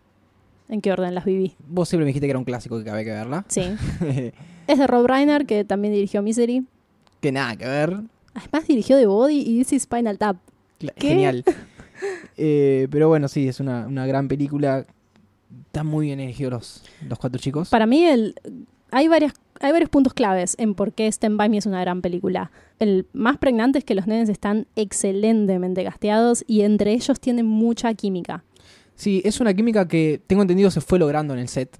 en 0.70 0.82
qué 0.82 0.92
orden 0.94 1.14
las 1.14 1.26
viví. 1.26 1.56
Vos 1.68 1.90
siempre 1.90 2.06
me 2.06 2.08
dijiste 2.10 2.28
que 2.28 2.32
era 2.32 2.40
un 2.40 2.46
clásico 2.46 2.82
que 2.82 2.90
había 2.90 3.04
que 3.04 3.12
verla. 3.12 3.46
Sí. 3.50 3.62
es 4.68 4.80
de 4.80 4.88
Rob 4.88 5.06
Reiner, 5.06 5.46
que 5.46 5.66
también 5.66 5.94
dirigió 5.94 6.22
Misery. 6.22 6.66
que 7.20 7.32
nada 7.34 7.56
que 7.58 7.66
ver. 7.68 8.00
Además 8.34 8.68
dirigió 8.68 8.98
The 8.98 9.08
Body 9.08 9.40
y 9.40 9.60
This 9.60 9.74
is 9.74 9.84
Spinal 9.84 10.18
Tap. 10.18 10.38
Genial. 10.98 11.44
Eh, 12.36 12.88
pero 12.90 13.10
bueno, 13.10 13.28
sí, 13.28 13.48
es 13.48 13.60
una, 13.60 13.86
una 13.86 14.08
gran 14.08 14.28
película. 14.28 14.88
Están 15.68 15.86
muy 15.86 16.08
bien 16.08 16.20
elegidos 16.20 16.52
los, 16.52 16.84
los 17.08 17.20
cuatro 17.20 17.40
chicos. 17.40 17.70
Para 17.70 17.86
mí 17.86 18.04
el, 18.04 18.34
hay, 18.90 19.08
varias, 19.08 19.34
hay 19.60 19.72
varios 19.72 19.90
puntos 19.90 20.14
claves 20.16 20.56
en 20.58 20.74
por 20.74 20.94
qué 20.94 21.08
Stand 21.08 21.38
By 21.38 21.50
Me 21.50 21.58
es 21.58 21.68
una 21.68 21.82
gran 21.82 22.02
película. 22.02 22.52
El 22.80 23.06
más 23.14 23.38
pregnante 23.38 23.78
es 23.78 23.86
que 23.86 23.94
los 23.94 24.08
nenes 24.08 24.30
están 24.30 24.66
excelentemente 24.76 25.84
gasteados 25.84 26.44
y 26.48 26.62
entre 26.62 26.94
ellos 26.94 27.20
tienen 27.20 27.46
mucha 27.46 27.94
química. 27.94 28.44
Sí, 28.96 29.22
es 29.24 29.40
una 29.40 29.54
química 29.54 29.88
que 29.88 30.22
tengo 30.26 30.42
entendido 30.42 30.72
se 30.72 30.82
fue 30.82 31.00
logrando 31.00 31.34
en 31.34 31.40
el 31.40 31.48
set. 31.48 31.78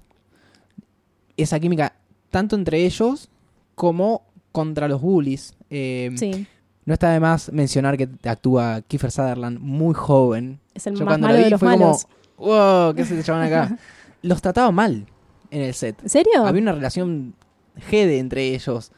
Esa 1.36 1.58
química 1.58 1.96
tanto 2.30 2.56
entre 2.56 2.84
ellos 2.84 3.28
como 3.74 4.22
contra 4.52 4.88
los 4.88 5.00
bullies. 5.00 5.54
Eh, 5.74 6.10
Sí, 6.16 6.46
No 6.84 6.92
está 6.94 7.10
de 7.12 7.20
más 7.20 7.50
mencionar 7.52 7.96
que 7.96 8.08
actúa 8.28 8.82
Kiefer 8.82 9.10
Sutherland 9.10 9.58
muy 9.60 9.94
joven. 9.94 10.60
es 10.74 10.86
el 10.86 10.94
Yo 10.94 11.04
más 11.04 11.12
cuando 11.12 11.26
malo 11.28 11.38
lo 11.38 11.44
de 11.44 11.50
los 11.50 11.60
fue 11.60 11.68
malos. 11.68 12.06
como, 12.36 12.48
wow, 12.50 12.94
¿qué 12.94 13.04
se 13.04 13.22
llaman 13.22 13.44
acá? 13.46 13.78
Los 14.22 14.40
trataba 14.42 14.70
mal 14.70 15.06
en 15.50 15.62
el 15.62 15.74
set. 15.74 16.00
¿En 16.02 16.08
serio? 16.08 16.44
Había 16.46 16.62
una 16.62 16.72
relación 16.72 17.34
jede 17.88 18.18
entre 18.18 18.54
ellos. 18.54 18.92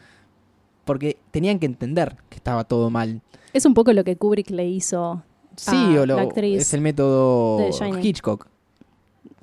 Porque 0.85 1.16
tenían 1.31 1.59
que 1.59 1.66
entender 1.66 2.16
que 2.29 2.37
estaba 2.37 2.64
todo 2.64 2.91
mal. 2.91 3.22
Es 3.55 3.64
un 3.64 3.72
poco 3.75 3.93
lo 3.95 4.05
que 4.05 4.16
Kubrick 4.16 4.51
le 4.51 4.66
hizo. 4.68 5.22
Sí, 5.57 5.70
Ah, 5.75 6.01
o 6.03 6.07
lo- 6.07 6.16
la 6.16 6.22
actriz 6.22 6.61
es 6.61 6.75
el 6.75 6.81
método. 6.83 7.59
Hitchcock. 8.03 8.49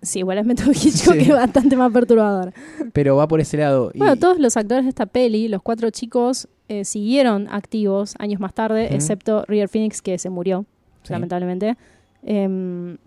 Sí, 0.04 0.20
igual 0.20 0.38
es 0.40 0.46
método 0.46 0.72
Hitchcock 0.74 1.14
Sí. 1.14 1.18
que 1.20 1.30
es 1.32 1.36
bastante 1.36 1.76
más 1.76 1.92
perturbador. 1.92 2.54
Pero 2.94 3.16
va 3.16 3.28
por 3.28 3.40
ese 3.40 3.58
lado. 3.58 3.92
y- 3.94 3.98
Bueno, 3.98 4.16
todos 4.18 4.38
los 4.40 4.56
actores 4.58 4.84
de 4.86 4.90
esta 4.90 5.06
peli, 5.08 5.48
los 5.48 5.62
cuatro 5.64 5.90
chicos, 5.90 6.48
eh, 6.72 6.86
siguieron 6.86 7.48
activos 7.50 8.16
años 8.20 8.40
más 8.40 8.54
tarde, 8.54 8.96
excepto 8.96 9.44
River 9.48 9.68
Phoenix, 9.68 10.02
que 10.02 10.18
se 10.18 10.30
murió, 10.30 10.66
Sí. 11.04 11.14
lamentablemente. 11.14 11.76
Em, 12.24 12.98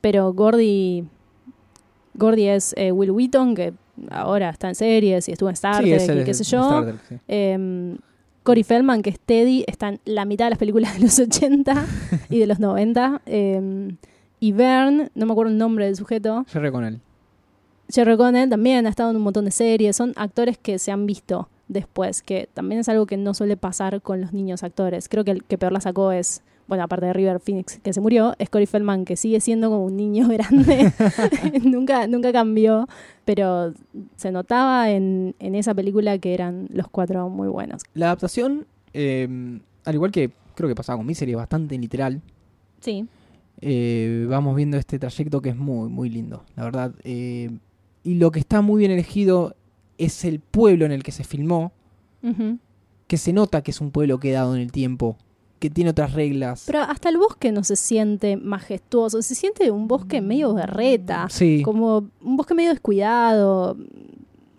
pero 0.00 0.32
Gordy, 0.32 1.04
Gordy 2.14 2.48
es 2.48 2.74
eh, 2.76 2.92
Will 2.92 3.10
Wheaton, 3.10 3.54
que 3.54 3.74
ahora 4.10 4.50
está 4.50 4.68
en 4.68 4.74
series 4.74 5.28
y 5.28 5.32
estuvo 5.32 5.48
en 5.48 5.54
Star 5.54 5.82
Trek 5.84 6.20
y 6.20 6.24
qué 6.24 6.34
sé 6.34 6.44
yo. 6.44 6.60
Star 6.62 6.84
Trek, 6.84 7.00
sí. 7.08 7.14
Em, 7.28 7.98
Corey 8.44 8.62
Feldman, 8.62 9.02
que 9.02 9.10
es 9.10 9.20
Teddy, 9.20 9.64
está 9.66 9.88
en 9.90 10.00
la 10.06 10.24
mitad 10.24 10.46
de 10.46 10.50
las 10.50 10.58
películas 10.58 10.94
de 10.94 11.00
los 11.00 11.18
80 11.18 11.84
y 12.30 12.38
de 12.38 12.46
los 12.46 12.58
90. 12.60 13.20
Em, 13.26 13.96
y 14.40 14.52
Vern, 14.52 15.10
no 15.14 15.26
me 15.26 15.32
acuerdo 15.32 15.52
el 15.52 15.58
nombre 15.58 15.84
del 15.84 15.96
sujeto, 15.96 16.44
Jerry 16.48 16.70
con 16.70 16.84
él. 16.84 17.00
Jerry 17.90 18.16
Connell 18.16 18.48
también 18.50 18.86
ha 18.86 18.90
estado 18.90 19.10
en 19.10 19.16
un 19.16 19.22
montón 19.22 19.44
de 19.46 19.50
series. 19.50 19.96
Son 19.96 20.12
actores 20.16 20.58
que 20.58 20.78
se 20.78 20.92
han 20.92 21.06
visto 21.06 21.48
después, 21.68 22.22
que 22.22 22.48
también 22.52 22.80
es 22.80 22.88
algo 22.88 23.06
que 23.06 23.16
no 23.16 23.34
suele 23.34 23.56
pasar 23.56 24.00
con 24.02 24.20
los 24.20 24.32
niños 24.32 24.62
actores. 24.62 25.08
Creo 25.08 25.24
que 25.24 25.32
el 25.32 25.44
que 25.44 25.58
peor 25.58 25.72
la 25.72 25.80
sacó 25.80 26.12
es, 26.12 26.42
bueno, 26.66 26.84
aparte 26.84 27.06
de 27.06 27.12
River 27.12 27.40
Phoenix, 27.40 27.78
que 27.78 27.92
se 27.92 28.00
murió, 28.00 28.34
es 28.38 28.50
Corey 28.50 28.66
Feldman, 28.66 29.04
que 29.04 29.16
sigue 29.16 29.40
siendo 29.40 29.70
como 29.70 29.84
un 29.84 29.96
niño 29.96 30.28
grande. 30.28 30.92
nunca, 31.62 32.06
nunca 32.06 32.32
cambió, 32.32 32.86
pero 33.24 33.72
se 34.16 34.32
notaba 34.32 34.90
en, 34.90 35.34
en 35.38 35.54
esa 35.54 35.74
película 35.74 36.18
que 36.18 36.34
eran 36.34 36.68
los 36.72 36.88
cuatro 36.88 37.28
muy 37.28 37.48
buenos. 37.48 37.82
La 37.94 38.06
adaptación, 38.06 38.66
eh, 38.92 39.60
al 39.84 39.94
igual 39.94 40.10
que 40.10 40.32
creo 40.54 40.68
que 40.68 40.74
pasaba 40.74 40.96
con 40.96 41.06
Misery, 41.06 41.32
es 41.32 41.36
bastante 41.36 41.78
literal. 41.78 42.20
Sí. 42.80 43.06
Eh, 43.60 44.26
vamos 44.28 44.54
viendo 44.54 44.76
este 44.76 44.98
trayecto 44.98 45.40
que 45.40 45.50
es 45.50 45.56
muy, 45.56 45.88
muy 45.88 46.10
lindo, 46.10 46.44
la 46.56 46.64
verdad. 46.64 46.94
Eh, 47.04 47.50
y 48.04 48.14
lo 48.14 48.30
que 48.30 48.40
está 48.40 48.60
muy 48.60 48.80
bien 48.80 48.90
elegido 48.90 49.54
es 49.98 50.24
el 50.24 50.40
pueblo 50.40 50.84
en 50.86 50.92
el 50.92 51.02
que 51.02 51.12
se 51.12 51.24
filmó, 51.24 51.72
que 53.06 53.16
se 53.16 53.32
nota 53.32 53.62
que 53.62 53.70
es 53.70 53.80
un 53.80 53.90
pueblo 53.90 54.18
quedado 54.20 54.54
en 54.54 54.60
el 54.62 54.72
tiempo, 54.72 55.16
que 55.58 55.70
tiene 55.70 55.90
otras 55.90 56.12
reglas. 56.12 56.64
Pero 56.66 56.80
hasta 56.82 57.08
el 57.08 57.16
bosque 57.18 57.52
no 57.52 57.64
se 57.64 57.76
siente 57.76 58.36
majestuoso, 58.36 59.20
se 59.22 59.34
siente 59.34 59.70
un 59.70 59.88
bosque 59.88 60.20
medio 60.20 60.54
berreta. 60.54 61.26
sí, 61.30 61.62
como 61.62 62.08
un 62.22 62.36
bosque 62.36 62.54
medio 62.54 62.70
descuidado, 62.70 63.76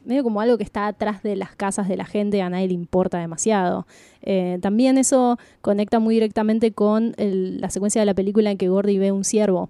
medio 0.06 0.24
como 0.24 0.42
algo 0.42 0.58
que 0.58 0.64
está 0.64 0.88
atrás 0.88 1.22
de 1.22 1.36
las 1.36 1.56
casas 1.56 1.88
de 1.88 1.96
la 1.96 2.06
gente, 2.06 2.42
a 2.42 2.50
nadie 2.50 2.68
le 2.68 2.74
importa 2.74 3.20
demasiado. 3.20 3.86
Eh, 4.24 4.58
también 4.62 4.98
eso 4.98 5.38
conecta 5.62 6.00
muy 6.00 6.16
directamente 6.16 6.72
con 6.72 7.14
el- 7.18 7.62
la 7.62 7.70
secuencia 7.70 8.02
de 8.02 8.06
la 8.08 8.16
película 8.16 8.50
en 8.52 8.58
que 8.58 8.68
Gordy 8.70 8.98
ve 8.98 9.12
un 9.12 9.24
ciervo 9.24 9.70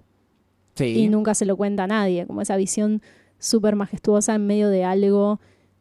sí. 0.74 0.86
y 0.86 1.08
nunca 1.08 1.34
se 1.34 1.44
lo 1.44 1.56
cuenta 1.56 1.84
a 1.84 1.86
nadie, 1.86 2.26
como 2.26 2.40
esa 2.40 2.56
visión 2.56 3.02
súper 3.38 3.76
majestuosa 3.76 4.34
en 4.34 4.46
medio 4.46 4.68
de 4.70 4.84
algo 4.84 5.40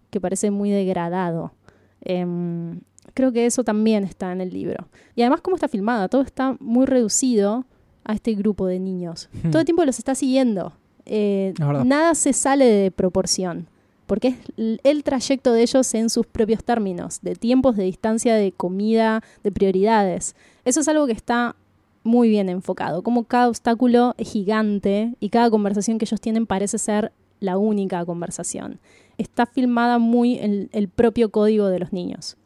que 0.10 0.22
parece 0.22 0.52
muy 0.52 0.70
degradado. 0.70 1.54
Em, 2.02 2.80
creo 3.14 3.32
que 3.32 3.46
eso 3.46 3.64
también 3.64 4.04
está 4.04 4.32
en 4.32 4.42
el 4.42 4.52
libro. 4.52 4.88
Y 5.16 5.22
además 5.22 5.42
cómo 5.42 5.56
está 5.56 5.68
filmada, 5.68 6.08
todo 6.08 6.22
está 6.22 6.56
muy 6.60 6.86
reducido 6.86 7.66
a 8.04 8.14
este 8.14 8.34
grupo 8.34 8.68
de 8.68 8.80
niños. 8.80 9.30
Hmm. 9.44 9.52
Todo 9.52 9.60
el 9.60 9.66
tiempo 9.66 9.86
los 9.86 10.00
está 10.00 10.16
siguiendo. 10.16 10.74
Eh, 11.06 11.54
nada 11.86 12.14
se 12.14 12.34
sale 12.34 12.66
de 12.66 12.92
proporción, 12.92 13.68
porque 14.06 14.30
es 14.30 14.36
el 14.84 15.04
trayecto 15.04 15.54
de 15.54 15.64
ellos 15.64 15.94
en 15.96 16.10
sus 16.10 16.28
propios 16.28 16.64
términos, 16.64 17.20
de 17.22 17.36
tiempos, 17.36 17.76
de 17.78 17.84
distancia, 17.84 18.36
de 18.36 18.52
comida, 18.52 19.24
de 19.44 19.52
prioridades. 19.52 20.36
Eso 20.66 20.82
es 20.82 20.88
algo 20.88 21.08
que 21.08 21.14
está 21.14 21.56
muy 22.04 22.30
bien 22.30 22.48
enfocado, 22.50 23.02
como 23.02 23.24
cada 23.24 23.50
obstáculo 23.50 24.14
es 24.18 24.32
gigante 24.32 25.16
y 25.20 25.30
cada 25.30 25.50
conversación 25.50 25.98
que 25.98 26.06
ellos 26.06 26.22
tienen 26.22 26.46
parece 26.46 26.78
ser 26.78 27.12
la 27.40 27.58
única 27.58 28.06
conversación. 28.06 28.80
Está 29.20 29.46
filmada 29.46 30.00
muy 30.00 30.40
en 30.40 30.70
el 30.72 30.88
propio 30.90 31.30
código 31.30 31.68
de 31.68 31.78
los 31.80 31.94
niños. 31.94 32.38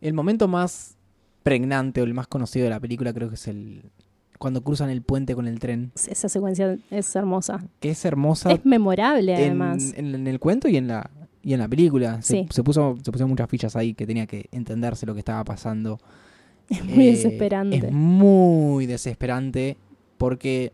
El 0.00 0.12
momento 0.14 0.46
más 0.46 0.96
pregnante 1.42 2.00
o 2.00 2.04
el 2.04 2.14
más 2.14 2.26
conocido 2.28 2.64
de 2.64 2.70
la 2.70 2.78
película 2.78 3.12
creo 3.12 3.28
que 3.28 3.34
es 3.34 3.48
el 3.48 3.90
cuando 4.38 4.62
cruzan 4.62 4.88
el 4.88 5.02
puente 5.02 5.34
con 5.34 5.46
el 5.46 5.58
tren, 5.58 5.92
Esa 5.94 6.28
secuencia 6.30 6.78
es 6.90 7.14
hermosa. 7.16 7.62
que 7.80 7.90
es 7.90 8.02
hermosa 8.06 8.50
Es 8.52 8.64
memorable, 8.64 9.34
en, 9.34 9.40
además. 9.40 9.92
en- 9.96 10.14
en 10.14 10.26
el 10.26 10.38
cuento 10.40 10.66
y 10.68 10.76
en 10.78 10.86
la 10.88 11.10
y 11.42 11.52
en 11.54 11.60
la 11.60 11.68
película. 11.68 12.20
Se, 12.22 12.42
Sí. 12.42 12.46
se 12.50 12.62
puso 12.62 12.96
se 13.02 13.10
pusieron 13.10 13.30
muchas 13.30 13.48
fichas 13.50 13.74
ahí 13.76 13.92
que 13.94 14.06
tenía 14.06 14.26
que 14.26 14.46
entenderse 14.52 15.04
lo 15.06 15.14
que 15.14 15.18
estaba 15.20 15.42
pasando. 15.44 15.98
Es 16.70 16.84
muy 16.84 17.08
Eh, 17.08 17.10
desesperante. 17.12 17.76
Es 17.78 17.92
muy 17.92 18.86
desesperante 18.86 19.76
porque 20.18 20.72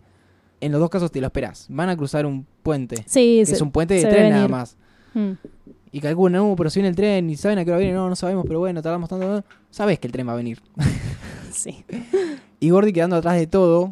en 0.61 0.71
los 0.73 0.81
dos 0.81 0.91
casos 0.91 1.11
te 1.13 1.21
lo 1.21 1.27
esperas. 1.29 1.67
Van 1.71 1.89
a 1.89 1.97
cruzar 1.97 2.27
un 2.27 2.45
puente. 2.63 2.97
sí, 3.07 3.43
se- 3.47 3.53
es 3.55 3.61
un 3.61 3.71
puente 3.71 3.95
de 3.95 4.03
tren 4.05 4.31
nada 4.31 4.49
más. 4.49 4.77
Mm. 5.17 5.33
Y 5.93 6.01
calculan, 6.01 6.43
no, 6.43 6.55
pero 6.57 6.69
si 6.69 6.81
viene 6.81 6.91
el 6.91 6.97
tren 6.97 7.31
y 7.31 7.37
saben 7.37 7.59
a 7.59 7.65
qué 7.65 7.71
hora 7.71 7.81
viene, 7.81 7.95
no, 7.95 8.09
no 8.09 8.17
sabemos, 8.17 8.45
pero 8.47 8.59
bueno, 8.59 8.83
tardamos 8.83 9.09
tanto. 9.09 9.45
Sabes 9.71 9.99
que 9.99 10.09
el 10.09 10.13
tren 10.13 10.29
va 10.29 10.33
a 10.33 10.37
venir. 10.37 10.61
Sí. 11.53 11.87
Y 12.61 12.69
Gordy 12.69 12.93
quedando 12.93 13.17
atrás 13.17 13.37
de 13.37 13.47
todo, 13.47 13.91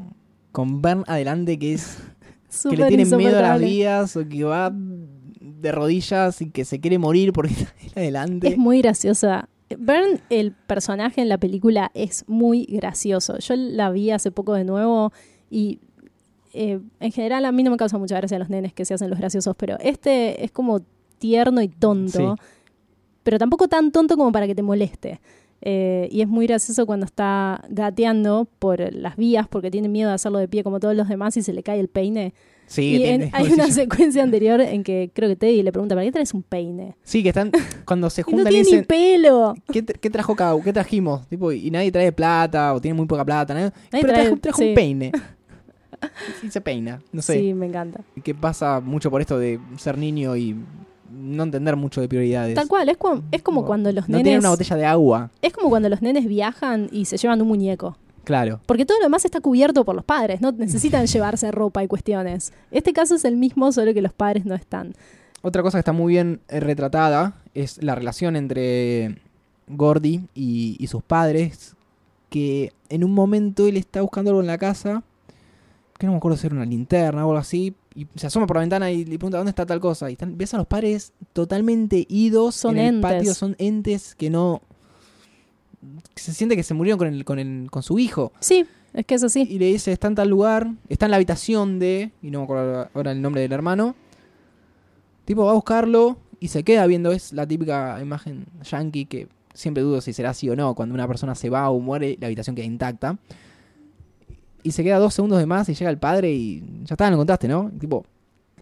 con 0.53 0.83
Bern 0.83 1.03
adelante, 1.07 1.59
que 1.59 1.73
es 1.73 1.97
que 2.69 2.77
le 2.77 2.89
tiene 2.89 3.07
miedo 3.17 3.39
a 3.39 3.41
las 3.41 3.59
vías, 3.59 4.15
o 4.19 4.29
que 4.29 4.45
va 4.45 4.71
de 4.71 5.73
rodillas 5.73 6.43
y 6.43 6.51
que 6.51 6.67
se 6.67 6.79
quiere 6.81 6.99
morir 6.99 7.33
porque 7.33 7.55
está 7.55 7.73
adelante. 8.01 8.49
Es 8.49 8.59
muy 8.59 8.83
graciosa. 8.83 9.49
Bern, 9.79 10.21
el 10.29 10.53
personaje 10.53 11.23
en 11.23 11.31
la 11.31 11.39
película, 11.39 11.91
es 11.95 12.25
muy 12.29 12.67
gracioso. 12.67 13.39
Yo 13.39 13.57
la 13.57 13.91
vi 13.91 14.11
hace 14.11 14.31
poco 14.31 14.53
de 14.53 14.65
nuevo 14.65 15.11
y 15.49 15.81
eh, 16.53 16.81
en 17.01 17.13
general 17.13 17.47
a 17.47 17.53
mí 17.53 17.63
no 17.63 17.71
me 17.71 17.77
causa 17.79 17.97
mucha 17.97 18.17
gracia 18.17 18.39
los 18.39 18.51
nenes 18.51 18.75
que 18.75 18.85
se 18.85 18.95
hacen 18.95 19.09
los 19.09 19.19
graciosos, 19.19 19.57
pero 19.57 19.79
este 19.81 20.45
es 20.45 20.53
como 20.53 20.83
tierno 21.25 21.63
y 21.63 21.69
tonto, 21.69 22.37
pero 23.23 23.39
tampoco 23.39 23.67
tan 23.67 23.91
tonto 23.93 24.17
como 24.19 24.31
para 24.31 24.47
que 24.47 24.55
te 24.55 24.63
moleste. 24.63 25.21
Eh, 25.67 26.09
y 26.13 26.21
es 26.21 26.29
muy 26.29 26.47
gracioso 26.47 26.85
cuando 26.85 27.07
está 27.07 27.65
gateando 27.71 28.47
por 28.59 28.93
las 28.93 29.17
vías 29.17 29.49
porque 29.49 29.71
tiene 29.71 29.89
miedo 29.89 30.11
de 30.11 30.15
hacerlo 30.17 30.39
de 30.39 30.47
pie 30.49 30.63
como 30.63 30.79
todos 30.81 30.95
los 30.95 31.09
demás 31.09 31.35
y 31.39 31.43
se 31.43 31.55
le 31.55 31.63
cae 31.63 31.81
el 31.81 31.89
peine. 31.89 32.35
Sí, 32.67 32.97
y 32.97 33.05
en- 33.05 33.31
hay 33.33 33.51
una 33.51 33.69
secuencia 33.71 34.23
anterior 34.23 34.61
en 34.61 34.83
que 34.85 35.11
creo 35.15 35.31
que 35.31 35.37
Teddy 35.37 35.63
le 35.63 35.73
pregunta, 35.73 35.95
¿para 35.95 36.05
qué 36.05 36.13
traes 36.13 36.35
un 36.35 36.43
peine? 36.43 36.97
Sí, 37.03 37.23
que 37.23 37.31
están 37.31 37.51
cuando 37.87 38.11
se 38.11 38.21
Y 38.27 38.33
no 38.33 38.37
juntan 38.37 38.53
y 38.53 38.63
tiene 38.63 38.79
ni 38.81 38.85
pelo. 38.85 39.55
¿qué, 39.73 39.83
tra- 39.87 39.99
qué 39.99 40.11
trajo 40.11 40.37
cada 40.37 40.61
¿Qué 40.63 40.73
trajimos? 40.75 41.27
Tipo, 41.29 41.51
y 41.53 41.71
nadie 41.71 41.91
trae 41.91 42.13
plata 42.13 42.75
o 42.75 42.81
tiene 42.83 42.95
muy 42.95 43.07
poca 43.07 43.25
plata. 43.25 43.55
nadie- 43.55 43.73
Nadie 43.91 44.03
pero 44.03 44.13
trae- 44.13 44.23
trajo, 44.27 44.37
trajo 44.41 44.59
sí. 44.59 44.69
un 44.69 44.75
peine. 44.75 45.13
Sí, 46.43 46.51
se 46.51 46.61
peina. 46.61 47.01
No 47.13 47.23
sé. 47.23 47.39
Sí, 47.41 47.55
me 47.55 47.65
encanta. 47.65 48.01
Que 48.23 48.35
pasa 48.35 48.81
mucho 48.81 49.11
por 49.11 49.23
esto 49.23 49.39
de 49.39 49.59
ser 49.79 49.97
niño 49.97 50.37
y 50.37 50.55
no 51.11 51.43
entender 51.45 51.77
mucho 51.77 52.01
de 52.01 52.09
prioridades. 52.09 52.55
Tal 52.55 52.69
cual, 52.69 52.89
es, 52.89 52.97
cu- 52.97 53.23
es 53.31 53.43
como 53.43 53.61
No- 53.63 53.67
cuando 53.67 53.93
los 53.93 54.09
no 54.09 54.17
tienen 54.19 54.25
nenes. 54.33 54.41
una 54.41 54.51
botella 54.51 54.77
de 54.77 54.87
agua. 54.87 55.31
Es 55.43 55.53
como 55.53 55.69
cuando 55.69 55.89
los 55.89 56.03
nenes 56.03 56.27
viajan 56.27 56.89
y 56.91 57.05
se 57.05 57.17
llevan 57.17 57.41
un 57.43 57.49
muñeco. 57.49 57.97
Claro. 58.25 58.61
Porque 58.67 58.87
todo 58.87 58.99
lo 58.99 59.05
demás 59.05 59.25
está 59.27 59.41
cubierto 59.41 59.85
por 59.85 59.95
los 59.95 60.05
padres, 60.05 60.41
no 60.41 60.51
necesitan 60.53 61.07
llevarse 61.07 61.51
ropa 61.51 61.85
y 61.85 61.89
cuestiones. 61.89 62.53
Este 62.71 62.93
caso 62.93 63.15
es 63.17 63.25
el 63.25 63.37
mismo, 63.37 63.71
solo 63.73 63.93
que 63.93 64.01
los 64.03 64.13
padres 64.15 64.47
no 64.47 64.55
están. 64.55 64.95
Otra 65.43 65.63
cosa 65.63 65.77
que 65.77 65.81
está 65.81 65.93
muy 65.93 66.15
bien 66.15 66.41
eh, 66.49 66.59
retratada 66.61 67.37
es 67.55 67.83
la 67.83 67.95
relación 67.95 68.35
entre 68.35 69.19
Gordy 69.69 70.23
y, 70.35 70.77
y 70.79 70.87
sus 70.87 71.03
padres. 71.03 71.77
Que 72.31 72.73
en 72.89 73.05
un 73.05 73.13
momento 73.13 73.67
él 73.67 73.77
está 73.77 74.01
buscando 74.01 74.31
algo 74.31 74.41
en 74.41 74.47
la 74.47 74.59
casa. 74.59 75.03
Que 75.99 76.07
no 76.07 76.13
me 76.13 76.19
acuerdo 76.19 76.37
si 76.39 76.47
era 76.47 76.57
una 76.57 76.65
linterna 76.65 77.27
o 77.27 77.31
algo 77.31 77.39
así. 77.39 77.75
Y 77.95 78.07
se 78.17 78.27
asoma 78.27 78.47
por 78.47 78.57
la 78.57 78.63
ventana 78.63 78.91
y 78.91 79.05
le 79.05 79.19
pregunta 79.19 79.39
dónde 79.39 79.51
está 79.51 79.65
tal 79.67 79.79
cosa. 79.81 80.11
Y 80.11 80.15
están- 80.15 80.37
ves 80.37 80.53
a 80.55 80.57
los 80.59 80.67
padres 80.67 81.13
totalmente 81.33 82.05
idos 82.09 82.57
Son 82.57 82.77
en 82.77 82.87
el 82.87 82.95
entes. 82.97 83.11
patio. 83.13 83.35
Son 83.35 83.55
entes 83.59 84.15
que 84.17 84.31
no. 84.31 84.63
que 86.15 86.23
se 86.23 86.33
siente 86.33 86.57
que 86.57 86.63
se 86.63 86.75
murieron 86.75 86.99
con, 86.99 87.09
el, 87.09 87.25
con, 87.25 87.39
el, 87.39 87.69
con 87.71 87.83
su 87.83 87.99
hijo. 87.99 88.33
Sí, 88.41 88.65
es 88.95 89.05
que 89.07 89.15
es 89.15 89.23
así. 89.23 89.47
Y 89.49 89.59
le 89.59 89.67
dice, 89.67 89.93
está 89.93 90.09
en 90.09 90.15
tal 90.15 90.29
lugar, 90.31 90.73
está 90.89 91.05
en 91.07 91.11
la 91.11 91.17
habitación 91.17 91.79
de... 91.79 92.11
Y 92.23 92.31
no 92.31 92.39
me 92.41 92.45
acuerdo 92.45 92.89
ahora 92.95 93.13
el 93.13 93.21
nombre 93.21 93.43
del 93.43 93.53
hermano. 93.53 93.95
Tipo, 95.27 95.45
va 95.45 95.53
a 95.53 95.55
buscarlo 95.55 96.17
y 96.41 96.49
se 96.49 96.63
queda 96.65 96.87
viendo. 96.87 97.13
Es 97.13 97.33
la 97.33 97.47
típica 97.47 97.99
imagen 98.01 98.47
yankee 98.63 99.05
que 99.07 99.29
siempre 99.53 99.83
dudo 99.83 100.01
si 100.01 100.13
será 100.13 100.31
así 100.31 100.49
o 100.51 100.57
no. 100.57 100.75
Cuando 100.75 100.95
una 100.95 101.07
persona 101.07 101.35
se 101.35 101.51
va 101.51 101.69
o 101.71 101.79
muere, 101.81 102.17
la 102.21 102.27
habitación 102.27 102.57
queda 102.57 102.67
intacta. 102.67 103.19
Y 104.65 104.73
se 104.73 104.83
queda 104.83 104.99
dos 104.99 105.15
segundos 105.15 105.39
de 105.39 105.47
más 105.47 105.69
y 105.69 105.75
llega 105.75 105.91
el 105.91 105.99
padre 105.99 106.33
y 106.33 106.61
ya 106.85 106.95
está, 106.95 107.09
lo 107.11 107.15
encontraste, 107.15 107.47
¿no? 107.47 107.71
Tipo, 107.79 108.05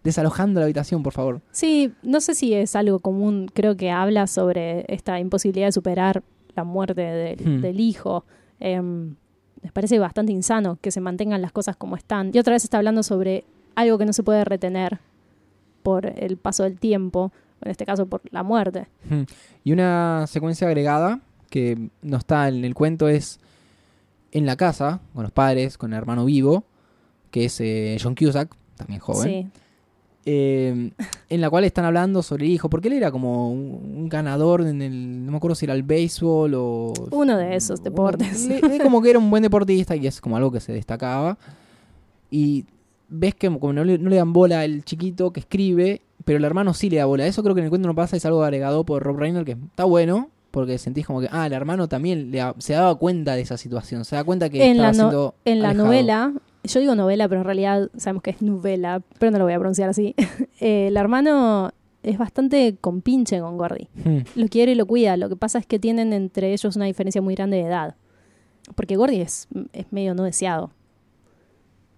desalojando 0.05 0.61
la 0.61 0.65
habitación, 0.65 1.03
por 1.03 1.13
favor. 1.15 1.41
Sí, 1.53 1.93
no 2.03 2.21
sé 2.21 2.35
si 2.35 2.53
es 2.53 2.77
algo 2.77 2.99
común, 2.99 3.49
creo 3.55 3.77
que 3.77 3.91
habla 3.91 4.27
sobre 4.27 4.85
esta 4.93 5.19
imposibilidad 5.21 5.69
de 5.69 5.73
superar 5.73 6.23
la 6.55 6.65
muerte 6.65 7.01
del, 7.01 7.39
Hmm. 7.47 7.61
del 7.63 7.81
hijo. 7.81 8.25
Em, 8.61 9.15
me 9.63 9.71
parece 9.73 9.99
bastante 10.01 10.33
insano 10.33 10.77
que 10.81 10.91
se 10.91 11.01
mantengan 11.01 11.41
las 11.41 11.53
cosas 11.53 11.77
como 11.77 11.97
están. 11.97 12.31
Y 12.35 12.39
otra 12.39 12.53
vez 12.53 12.65
está 12.65 12.79
hablando 12.79 13.03
sobre 13.05 13.45
algo 13.77 13.97
que 13.97 14.05
no 14.05 14.13
se 14.13 14.23
puede 14.25 14.45
retener 14.45 14.99
por 15.85 16.07
el 16.07 16.37
paso 16.37 16.65
del 16.65 16.79
tiempo, 16.79 17.33
en 17.65 17.71
este 17.71 17.87
caso 17.87 18.07
por 18.07 18.21
la 18.33 18.43
muerte. 18.43 18.89
Y 19.65 19.73
una 19.73 20.27
secuencia 20.27 20.67
agregada 20.67 21.21
que 21.49 21.79
no 22.03 22.17
está 22.17 22.49
en 22.49 22.65
el 22.65 22.75
cuento 22.75 23.09
es 23.09 23.39
en 24.33 24.47
la 24.47 24.57
casa, 24.57 25.01
con 25.15 25.23
los 25.23 25.33
padres, 25.33 25.79
con 25.79 25.93
el 25.93 25.99
hermano 25.99 26.25
vivo, 26.25 26.65
que 27.31 27.45
es 27.45 27.61
eh, 27.61 27.97
John 28.03 28.15
Cusack, 28.15 28.55
también 28.77 28.99
joven, 29.01 29.23
Sí, 29.53 29.61
eh, 30.25 30.91
en 31.29 31.41
la 31.41 31.51
cual 31.51 31.65
están 31.65 31.85
hablando 31.85 32.23
sobre 32.23 32.45
el 32.47 32.53
hijo, 32.53 32.71
porque 32.71 32.89
él 32.89 32.95
era 32.95 33.11
como 33.11 33.51
un, 33.51 33.95
un 33.97 34.09
ganador 34.09 34.61
en 34.63 34.81
el, 34.81 35.25
no 35.27 35.33
me 35.33 35.37
acuerdo 35.39 35.55
si 35.57 35.65
era 35.67 35.75
el 35.75 35.83
béisbol 35.83 36.53
o... 36.55 36.93
Uno 37.11 37.37
de 37.37 37.57
esos 37.57 37.83
deportes. 37.83 38.47
Le- 38.47 38.79
como 38.83 39.03
que 39.03 39.11
era 39.11 39.19
un 39.19 39.29
buen 39.31 39.43
deportista 39.43 39.97
y 39.97 40.07
es 40.07 40.21
como 40.21 40.37
algo 40.37 40.53
que 40.53 40.61
se 40.61 40.73
destacaba. 40.73 41.39
Y 42.31 42.65
ves 43.09 43.35
que 43.35 43.49
como 43.59 43.73
no 43.73 43.85
le, 43.85 43.99
no 43.99 44.09
le 44.11 44.17
dan 44.17 44.33
bola 44.33 44.61
al 44.61 44.85
chiquito 44.85 45.33
que 45.33 45.41
escribe, 45.41 46.03
pero 46.25 46.39
el 46.39 46.45
hermano 46.45 46.73
sí 46.73 46.89
le 46.89 46.99
da 46.99 47.05
bola. 47.05 47.27
Eso 47.27 47.43
creo 47.43 47.55
que 47.57 47.61
en 47.61 47.65
el 47.65 47.71
cuento 47.71 47.89
no 47.89 47.95
pasa, 47.95 48.17
es 48.17 48.25
algo 48.25 48.45
agregado 48.45 48.85
por 48.85 49.03
Rob 49.03 49.17
Reiner 49.19 49.45
que 49.45 49.53
está 49.53 49.85
bueno, 49.85 50.31
porque 50.53 50.79
sentís 50.79 51.05
como 51.07 51.21
que, 51.21 51.29
ah, 51.33 51.47
el 51.47 51.53
hermano 51.53 51.89
también 51.89 52.31
le 52.31 52.39
da- 52.39 52.55
se 52.59 52.75
daba 52.75 52.95
cuenta 52.95 53.35
de 53.35 53.41
esa 53.41 53.57
situación, 53.57 54.05
se 54.05 54.15
da 54.15 54.23
cuenta 54.23 54.49
que 54.49 54.63
En 54.65 54.73
estaba 54.77 54.93
la 54.93 54.93
no- 54.93 54.95
siendo 55.11 55.35
en 55.45 55.59
la 55.63 55.69
alejado. 55.71 55.87
novela, 55.89 56.33
yo 56.63 56.79
digo 56.81 56.95
novela, 56.95 57.29
pero 57.29 57.41
en 57.41 57.45
realidad 57.47 57.91
sabemos 57.97 58.23
que 58.23 58.31
es 58.31 58.41
novela, 58.43 59.03
pero 59.19 59.33
no 59.33 59.39
lo 59.39 59.45
voy 59.45 59.55
a 59.55 59.59
pronunciar 59.59 59.89
así. 59.91 60.15
Eh, 60.61 60.87
el 60.89 60.97
hermano 60.97 61.73
es 62.05 62.19
bastante 62.19 62.77
compinche 62.81 63.41
con 63.41 63.59
Gordy. 63.59 63.89
Hmm. 64.05 64.19
Lo 64.37 64.47
quiere 64.47 64.73
y 64.73 64.75
lo 64.77 64.87
cuida. 64.87 65.17
Lo 65.17 65.29
que 65.29 65.35
pasa 65.37 65.59
es 65.59 65.67
que 65.67 65.81
tienen 65.81 66.13
entre 66.13 66.53
ellos 66.53 66.77
una 66.77 66.85
diferencia 66.85 67.21
muy 67.21 67.35
grande 67.35 67.57
de 67.57 67.65
edad. 67.65 67.97
Porque 68.77 68.95
Gordy 68.97 69.21
es, 69.21 69.49
es 69.73 69.87
medio 69.91 70.15
no 70.15 70.23
deseado. 70.23 70.71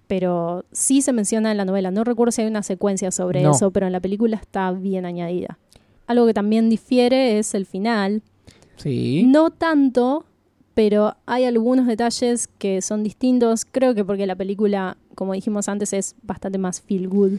Pero 0.06 0.64
sí 0.72 1.00
se 1.02 1.12
menciona 1.12 1.50
en 1.50 1.56
la 1.56 1.64
novela. 1.64 1.90
No 1.90 2.04
recuerdo 2.04 2.32
si 2.32 2.42
hay 2.42 2.48
una 2.48 2.62
secuencia 2.62 3.10
sobre 3.10 3.42
No. 3.42 3.52
eso, 3.52 3.70
pero 3.70 3.86
en 3.86 3.92
la 3.92 4.00
película 4.00 4.36
está 4.36 4.70
bien 4.72 5.06
añadida. 5.06 5.58
Algo 6.06 6.26
que 6.26 6.34
también 6.34 6.68
difiere 6.68 7.38
es 7.38 7.54
el 7.54 7.64
final. 7.66 8.22
Sí. 8.76 9.24
No 9.26 9.50
tanto, 9.50 10.24
pero 10.74 11.16
hay 11.26 11.44
algunos 11.44 11.86
detalles 11.86 12.48
que 12.58 12.82
son 12.82 13.02
distintos. 13.02 13.64
Creo 13.64 13.94
que 13.94 14.04
porque 14.04 14.26
la 14.26 14.36
película, 14.36 14.96
como 15.14 15.32
dijimos 15.34 15.68
antes, 15.68 15.92
es 15.92 16.16
bastante 16.22 16.58
más 16.58 16.80
feel 16.80 17.08
good 17.08 17.32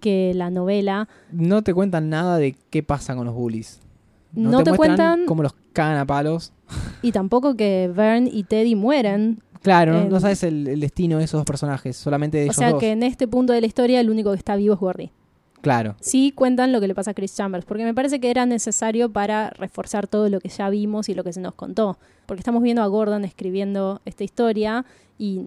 que 0.00 0.32
la 0.34 0.50
novela. 0.50 1.08
No 1.32 1.62
te 1.62 1.72
cuentan 1.72 2.10
nada 2.10 2.36
de 2.38 2.54
qué 2.70 2.82
pasa 2.82 3.14
con 3.16 3.26
los 3.26 3.34
bullies. 3.34 3.80
No, 4.34 4.62
te, 4.64 4.72
cuentan 4.76 5.26
cómo 5.26 5.42
los 5.44 5.54
cagan 5.72 5.96
a 5.96 6.04
palos. 6.06 6.52
y 7.02 7.12
tampoco 7.12 7.54
que 7.56 7.90
Vern 7.94 8.28
y 8.30 8.42
Teddy 8.44 8.74
mueren. 8.74 9.40
Claro, 9.62 9.92
no- 9.94 10.00
Eh, 10.02 10.08
no 10.10 10.20
sabes 10.20 10.42
el, 10.42 10.66
el 10.68 10.80
destino 10.80 11.18
de 11.18 11.24
esos 11.24 11.38
dos 11.38 11.46
personajes, 11.46 11.96
solamente 11.96 12.36
de 12.38 12.42
O 12.42 12.46
ellos 12.46 12.56
sea 12.56 12.70
dos. 12.72 12.80
que 12.80 12.90
en 12.90 13.02
este 13.02 13.26
punto 13.28 13.52
de 13.52 13.60
la 13.62 13.66
historia 13.66 14.00
el 14.00 14.10
único 14.10 14.30
que 14.32 14.36
está 14.36 14.56
vivo 14.56 14.74
es 14.74 14.80
Gordy. 14.80 15.10
Claro. 15.64 15.96
Sí 15.98 16.30
cuentan 16.30 16.72
lo 16.72 16.80
que 16.80 16.88
le 16.88 16.94
pasa 16.94 17.12
a 17.12 17.14
Chris 17.14 17.34
Chambers, 17.34 17.64
porque 17.64 17.84
me 17.84 17.94
parece 17.94 18.20
que 18.20 18.30
era 18.30 18.44
necesario 18.44 19.10
para 19.10 19.48
reforzar 19.48 20.06
todo 20.06 20.28
lo 20.28 20.38
que 20.38 20.50
ya 20.50 20.68
vimos 20.68 21.08
y 21.08 21.14
lo 21.14 21.24
que 21.24 21.32
se 21.32 21.40
nos 21.40 21.54
contó. 21.54 21.96
Porque 22.26 22.40
estamos 22.40 22.62
viendo 22.62 22.82
a 22.82 22.86
Gordon 22.86 23.24
escribiendo 23.24 24.02
esta 24.04 24.24
historia 24.24 24.84
y 25.18 25.46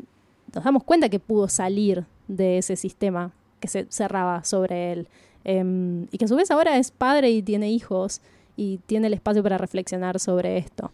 nos 0.55 0.63
damos 0.63 0.84
cuenta 0.84 1.09
que 1.09 1.20
pudo 1.20 1.47
salir 1.47 2.05
de 2.28 2.57
ese 2.57 2.76
sistema 2.78 3.32
que 3.59 3.68
se 3.68 3.86
cerraba 3.89 4.43
sobre 4.43 4.91
él. 4.91 5.07
Em, 5.43 6.07
y 6.11 6.18
que 6.18 6.26
a 6.26 6.28
su 6.28 6.36
vez 6.36 6.49
ahora 6.49 6.80
es 6.80 6.89
padre 6.89 7.30
y 7.30 7.43
tiene 7.43 7.70
hijos 7.70 8.22
y 8.55 8.80
tiene 8.88 9.05
el 9.05 9.13
espacio 9.13 9.43
para 9.43 9.59
reflexionar 9.59 10.20
sobre 10.20 10.57
esto. 10.57 10.91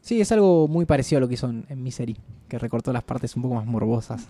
Sí, 0.00 0.22
es 0.22 0.32
algo 0.32 0.68
muy 0.68 0.86
parecido 0.86 1.18
a 1.18 1.20
lo 1.20 1.28
que 1.28 1.34
hizo 1.34 1.50
en, 1.50 1.66
en 1.68 1.82
Misery, 1.82 2.16
que 2.48 2.58
recortó 2.58 2.94
las 2.94 3.04
partes 3.04 3.36
un 3.36 3.42
poco 3.42 3.56
más 3.56 3.66
morbosas. 3.66 4.26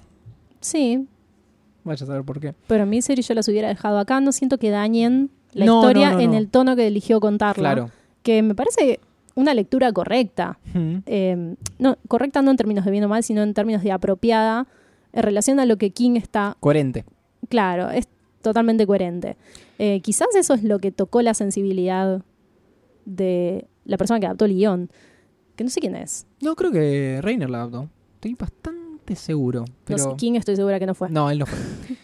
Sí, 0.60 1.06
Vaya 1.84 2.04
a 2.04 2.06
saber 2.06 2.24
por 2.24 2.40
qué. 2.40 2.54
pero 2.66 2.82
a 2.84 2.86
mí 2.86 3.00
serio 3.02 3.22
yo 3.22 3.34
las 3.34 3.46
hubiera 3.48 3.68
dejado 3.68 3.98
acá. 3.98 4.20
No 4.20 4.32
siento 4.32 4.58
que 4.58 4.70
dañen 4.70 5.30
la 5.52 5.66
No, 5.66 5.80
historia 5.80 6.10
no, 6.10 6.16
no, 6.16 6.20
en 6.22 6.34
el 6.34 6.48
tono 6.48 6.74
que 6.76 6.86
eligió 6.86 7.20
contarla. 7.20 7.72
Claro. 7.74 7.90
Que 8.22 8.42
me 8.42 8.54
parece 8.54 9.00
una 9.34 9.52
lectura 9.54 9.92
correcta. 9.92 10.58
Eh, 11.06 11.54
no, 11.78 11.96
correcta 12.08 12.40
no 12.42 12.50
en 12.52 12.56
términos 12.56 12.84
de 12.84 12.90
bien 12.90 13.04
o 13.04 13.08
mal, 13.08 13.22
sino 13.22 13.42
en 13.42 13.52
términos 13.54 13.82
de 13.82 13.92
apropiada 13.92 14.66
en 15.12 15.22
relación 15.22 15.60
a 15.60 15.66
lo 15.66 15.76
que 15.76 15.90
King 15.90 16.16
está. 16.16 16.56
Coherente. 16.60 17.04
Claro, 17.48 17.90
es 17.90 18.08
totalmente 18.42 18.86
coherente. 18.86 19.36
Eh, 19.78 20.00
quizás 20.00 20.28
eso 20.36 20.54
es 20.54 20.62
lo 20.64 20.78
que 20.78 20.90
tocó 20.90 21.20
la 21.22 21.34
sensibilidad 21.34 22.22
de 23.04 23.66
la 23.84 23.96
persona 23.98 24.20
que 24.20 24.26
adaptó 24.26 24.44
el 24.46 24.54
guion. 24.54 24.90
que 25.56 25.64
no 25.64 25.70
sé 25.70 25.80
quién 25.80 25.94
es. 25.96 26.26
No, 26.40 26.56
creo 26.56 26.72
que 26.72 27.20
Reiner 27.22 27.50
la 27.50 27.58
adaptó. 27.58 27.88
Estoy 28.14 28.34
bastante 28.34 28.83
seguro. 29.14 29.64
Pero... 29.84 29.98
No 29.98 30.10
sé 30.10 30.16
quién 30.16 30.36
estoy 30.36 30.56
segura 30.56 30.78
que 30.78 30.86
no 30.86 30.94
fue. 30.94 31.10
No, 31.10 31.30
él 31.30 31.38
no 31.38 31.46
fue. 31.46 31.58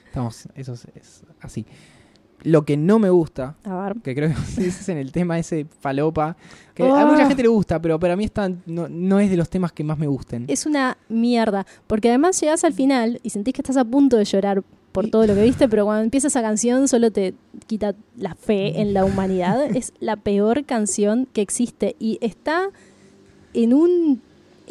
Estamos, 0.07 0.49
eso 0.55 0.75
es, 0.75 0.87
es 0.95 1.23
así. 1.41 1.65
Lo 2.43 2.65
que 2.65 2.77
no 2.79 2.99
me 2.99 3.11
gusta, 3.11 3.57
A 3.65 3.85
ver. 3.85 3.97
que 4.03 4.15
creo 4.15 4.31
que 4.57 4.67
es 4.67 4.89
en 4.89 4.97
el 4.97 5.13
tema 5.13 5.39
ese 5.39 5.67
falopa, 5.81 6.37
que 6.75 6.83
Oh. 6.83 6.95
a 6.95 7.05
mucha 7.05 7.27
gente 7.27 7.43
le 7.43 7.49
gusta, 7.49 7.81
pero 7.83 8.01
para 8.01 8.17
mí 8.17 8.25
está, 8.25 8.51
no, 8.67 8.89
no 8.89 9.21
es 9.21 9.29
de 9.31 9.37
los 9.37 9.51
temas 9.51 9.73
que 9.73 9.85
más 9.85 9.99
me 9.99 10.07
gusten. 10.07 10.47
Es 10.49 10.65
una 10.67 10.97
mierda. 11.11 11.67
Porque 11.87 12.09
además 12.09 12.41
llegas 12.41 12.65
al 12.65 12.73
final 12.73 13.21
y 13.23 13.31
sentís 13.31 13.53
que 13.55 13.61
estás 13.61 13.77
a 13.77 13.85
punto 13.85 14.17
de 14.17 14.25
llorar 14.25 14.63
por 14.93 15.09
todo 15.11 15.27
lo 15.27 15.35
que 15.35 15.43
viste, 15.45 15.69
pero 15.69 15.85
cuando 15.85 16.03
empieza 16.03 16.29
esa 16.29 16.41
canción 16.43 16.89
solo 16.89 17.11
te 17.13 17.35
quita 17.67 17.95
la 18.17 18.35
fe 18.35 18.81
en 18.81 18.93
la 18.95 19.05
humanidad. 19.05 19.63
es 19.77 19.93
la 20.01 20.17
peor 20.17 20.65
canción 20.65 21.29
que 21.33 21.43
existe 21.43 21.95
y 22.01 22.19
está 22.23 22.71
en 23.53 23.75
un... 23.75 24.23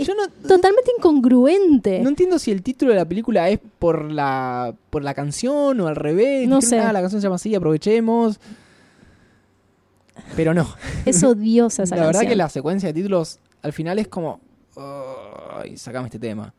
es 0.02 0.08
Yo 0.08 0.14
no, 0.16 0.28
totalmente 0.48 0.92
incongruente. 0.98 2.00
no 2.02 2.10
entiendo 2.10 2.40
si 2.40 2.52
el 2.52 2.62
título 2.64 2.92
de 2.92 2.98
la 2.98 3.06
película 3.06 3.50
es 3.50 3.60
por 3.80 4.12
la 4.12 4.74
por 4.90 5.04
la 5.04 5.14
canción 5.14 5.80
o 5.82 5.88
al 5.88 5.96
revés. 5.96 6.48
No 6.48 6.62
sé. 6.62 6.80
"Ah, 6.80 6.92
la 6.94 7.02
canción 7.02 7.22
se 7.22 7.26
llama 7.26 7.36
así, 7.36 7.54
aprovechemos. 7.56 8.40
Pero 10.36 10.54
no. 10.54 10.68
Es 11.06 11.24
odiosa 11.24 11.84
esa 11.84 11.96
la 11.96 12.02
verdad 12.08 12.14
canción. 12.22 12.30
que 12.32 12.36
la 12.36 12.50
secuencia 12.50 12.88
de 12.88 12.94
títulos 12.94 13.40
al 13.62 13.74
final 13.74 14.00
es 14.00 14.08
como... 14.08 14.40
Ay, 15.58 15.76
sacame 15.78 16.06
este 16.08 16.20
tema. 16.20 16.54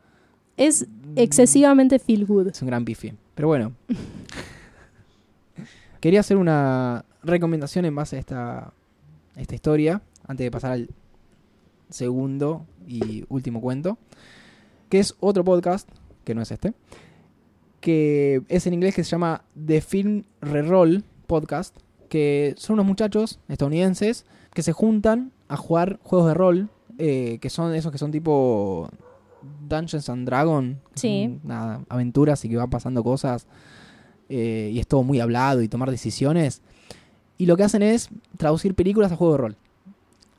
Es 0.57 0.85
excesivamente 1.15 1.97
feel 1.99 2.25
good. 2.25 2.47
Es 2.49 2.61
un 2.61 2.67
gran 2.67 2.85
pifi. 2.85 3.13
Pero 3.33 3.47
bueno. 3.47 3.73
Quería 5.99 6.19
hacer 6.19 6.37
una 6.37 7.05
recomendación 7.23 7.85
en 7.85 7.95
base 7.95 8.15
a 8.15 8.19
esta, 8.19 8.73
esta 9.35 9.55
historia, 9.55 10.01
antes 10.27 10.43
de 10.45 10.51
pasar 10.51 10.71
al 10.71 10.89
segundo 11.89 12.65
y 12.87 13.25
último 13.29 13.61
cuento, 13.61 13.97
que 14.89 14.99
es 14.99 15.15
otro 15.19 15.43
podcast, 15.43 15.89
que 16.23 16.35
no 16.35 16.41
es 16.41 16.51
este, 16.51 16.73
que 17.79 18.41
es 18.47 18.67
en 18.67 18.73
inglés 18.73 18.95
que 18.95 19.03
se 19.03 19.09
llama 19.11 19.43
The 19.65 19.81
Film 19.81 20.23
Reroll 20.41 21.03
Podcast, 21.27 21.75
que 22.09 22.53
son 22.57 22.75
unos 22.75 22.85
muchachos 22.85 23.39
estadounidenses 23.47 24.25
que 24.53 24.63
se 24.63 24.73
juntan 24.73 25.31
a 25.47 25.57
jugar 25.57 25.99
juegos 26.03 26.27
de 26.27 26.33
rol, 26.33 26.69
eh, 26.97 27.39
que 27.41 27.49
son 27.49 27.73
esos 27.73 27.91
que 27.91 27.97
son 27.97 28.11
tipo 28.11 28.89
Dungeons 29.67 30.09
and 30.09 30.25
Dragons, 30.25 30.77
Sí. 30.93 31.39
nada, 31.43 31.81
aventuras 31.89 32.43
y 32.45 32.49
que 32.49 32.57
van 32.57 32.69
pasando 32.69 33.03
cosas 33.03 33.47
eh, 34.29 34.69
y 34.73 34.79
es 34.79 34.87
todo 34.87 35.03
muy 35.03 35.19
hablado 35.19 35.61
y 35.61 35.67
tomar 35.67 35.89
decisiones. 35.89 36.61
Y 37.37 37.47
lo 37.47 37.57
que 37.57 37.63
hacen 37.63 37.81
es 37.81 38.09
traducir 38.37 38.75
películas 38.75 39.11
a 39.11 39.15
juego 39.15 39.33
de 39.33 39.37
rol. 39.39 39.55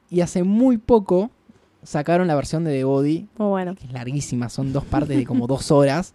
Y 0.09 0.21
hace 0.21 0.45
muy 0.45 0.79
poco 0.79 1.31
sacaron 1.83 2.27
la 2.29 2.35
versión 2.35 2.65
de 2.65 2.73
The 2.73 2.85
Body, 2.85 3.29
Muy 3.39 3.49
bueno. 3.49 3.75
que 3.75 3.87
es 3.87 3.93
larguísima, 3.93 4.49
son 4.49 4.73
dos 4.73 4.85
partes 4.85 5.17
de 5.17 5.25
como 5.25 5.47
dos 5.47 5.71
horas, 5.71 6.15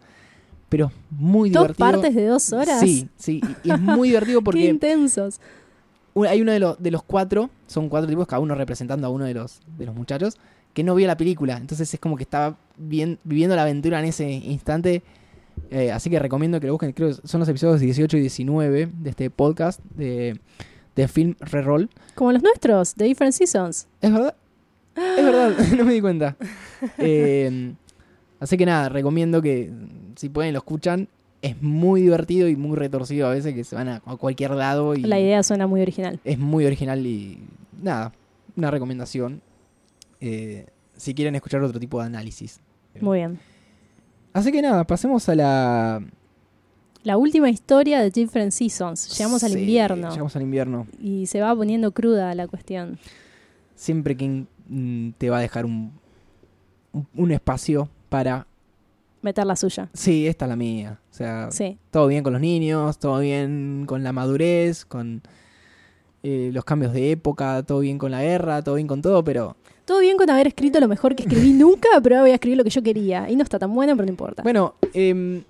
pero 0.70 0.92
muy 1.12 1.50
Dos 1.50 1.64
divertido. 1.64 1.92
partes 1.92 2.16
de 2.16 2.26
dos 2.28 2.54
horas. 2.54 2.80
Sí, 2.80 3.08
sí, 3.18 3.42
y 3.64 3.72
es 3.72 3.80
muy 3.80 4.10
divertido 4.10 4.40
Qué 4.42 4.46
porque 4.46 4.66
intensos. 4.66 5.40
un- 6.14 6.28
hay 6.28 6.42
uno 6.42 6.52
de, 6.52 6.60
los 6.60 6.82
de 6.82 6.92
los 6.92 7.04
cuatro, 7.04 7.50
son 7.68 7.90
cuatro 7.90 8.10
tipos, 8.10 8.28
cada 8.28 8.40
uno 8.42 8.56
representando 8.56 9.08
a 9.08 9.10
uno 9.10 9.26
de 9.26 9.34
los, 9.34 9.60
de 9.78 9.86
los 9.86 9.96
muchachos, 9.96 10.36
que 10.74 10.84
no 10.84 10.94
vio 10.96 11.08
la 11.08 11.18
película. 11.18 11.58
Entonces 11.58 11.94
es 11.94 12.00
como 12.00 12.16
que 12.18 12.24
estaba 12.24 12.58
bien, 12.78 13.18
viviendo 13.24 13.56
la 13.56 13.64
aventura 13.64 14.00
en 14.00 14.06
ese 14.06 14.30
instante. 14.30 15.02
Eh, 15.72 15.92
así 15.92 16.10
que 16.10 16.20
recomiendo 16.20 16.60
que 16.60 16.68
lo 16.68 16.74
busquen. 16.74 16.92
Creo 16.94 17.10
que 17.16 17.28
son 17.28 17.40
los 17.40 17.50
episodios 17.50 17.80
18 17.80 18.16
y 18.18 18.20
19 18.22 18.90
de 19.00 19.10
este 19.10 19.30
podcast 19.32 19.80
de, 19.96 20.40
de 20.96 21.08
Film 21.08 21.36
Reroll. 21.40 21.90
Como 22.14 22.32
los 22.32 22.44
nuestros, 22.44 22.94
The 22.94 23.06
Different 23.06 23.34
Seasons. 23.34 23.88
¿Es 24.02 24.12
verdad? 24.14 24.36
Es 24.98 25.24
verdad, 25.24 25.56
no 25.78 25.86
me 25.86 25.94
di 25.94 26.02
cuenta. 26.02 26.36
Eh, 26.98 27.74
así 28.40 28.58
que 28.58 28.66
nada, 28.66 28.90
recomiendo 28.90 29.42
que 29.42 29.72
si 30.16 30.30
pueden 30.30 30.54
lo 30.54 30.60
escuchan. 30.60 31.08
Es 31.40 31.62
muy 31.62 32.02
divertido 32.02 32.48
y 32.50 32.56
muy 32.56 32.76
retorcido 32.76 33.28
a 33.28 33.30
veces 33.30 33.54
que 33.54 33.64
se 33.64 33.76
van 33.76 33.88
a, 33.88 33.96
a 34.04 34.16
cualquier 34.18 34.52
lado 34.52 34.96
y 34.96 35.02
La 35.02 35.20
idea 35.20 35.44
suena 35.44 35.68
muy 35.68 35.82
original. 35.82 36.20
es 36.24 36.40
muy 36.40 36.66
original 36.66 37.06
y 37.06 37.38
nada, 37.80 38.12
una 38.56 38.72
recomendación. 38.72 39.42
eh, 40.20 40.66
si 40.96 41.14
quieren 41.14 41.36
escuchar 41.36 41.62
otro 41.62 41.80
tipo 41.80 42.00
de 42.00 42.08
análisis. 42.08 42.60
Muy 43.00 43.20
bien. 43.20 43.38
Así 44.34 44.52
que 44.52 44.64
nada, 44.64 44.84
pasemos 44.84 45.30
a 45.30 45.36
la... 45.36 46.04
La 47.04 47.18
última 47.18 47.52
historia 47.52 48.02
de 48.02 48.10
Different 48.10 48.52
Seasons. 48.52 49.16
Llegamos 49.16 49.44
al 49.44 49.56
invierno. 49.58 50.10
Llegamos 50.10 50.36
al 50.36 50.42
invierno. 50.42 50.88
Y 51.00 51.28
se 51.28 51.40
va 51.40 51.56
poniendo 51.56 51.92
cruda 51.92 52.34
la 52.34 52.48
cuestión. 52.48 52.98
Siempre 53.76 54.18
quien 54.18 54.48
mm, 54.68 55.10
te 55.18 55.30
va 55.30 55.38
a 55.38 55.42
dejar 55.42 55.66
un, 55.66 55.92
un, 56.94 57.08
un 57.16 57.32
espacio 57.32 57.90
para... 58.10 58.48
Meter 59.22 59.46
la 59.46 59.56
suya. 59.56 59.90
Sí, 59.94 60.28
esta 60.28 60.46
es 60.46 60.50
la 60.50 60.56
mía. 60.56 61.00
O 61.12 61.14
sea, 61.14 61.50
Sí. 61.52 61.78
todo 61.92 62.08
bien 62.08 62.24
con 62.24 62.34
los 62.34 62.42
niños, 62.42 63.00
todo 63.00 63.20
bien 63.20 63.84
con 63.88 64.04
la 64.04 64.14
madurez, 64.14 64.86
con 64.86 65.22
eh, 66.24 66.52
los 66.54 66.64
cambios 66.66 66.94
de 66.94 67.12
época, 67.12 67.64
todo 67.64 67.80
bien 67.80 67.98
con 67.98 68.12
la 68.12 68.22
guerra, 68.22 68.62
todo 68.62 68.76
bien 68.76 68.88
con 68.88 69.02
todo, 69.02 69.24
pero 69.24 69.56
Todo 69.86 70.00
bien 70.00 70.18
con 70.18 70.30
haber 70.30 70.48
escrito 70.48 70.80
lo 70.80 70.88
mejor 70.88 71.16
que 71.16 71.24
escribí 71.24 71.52
nunca, 71.54 71.88
pero 72.04 72.16
ahora 72.16 72.22
voy 72.24 72.32
a 72.32 72.36
escribir 72.36 72.58
lo 72.58 72.64
que 72.64 72.70
yo 72.70 72.84
quería. 72.84 73.30
Y 73.30 73.36
no 73.36 73.44
está 73.44 73.58
tan 73.60 73.74
bueno, 73.74 73.94
pero 73.96 74.06
no 74.06 74.12
importa. 74.12 74.44
bueno, 74.44 74.76
em, 74.94 75.44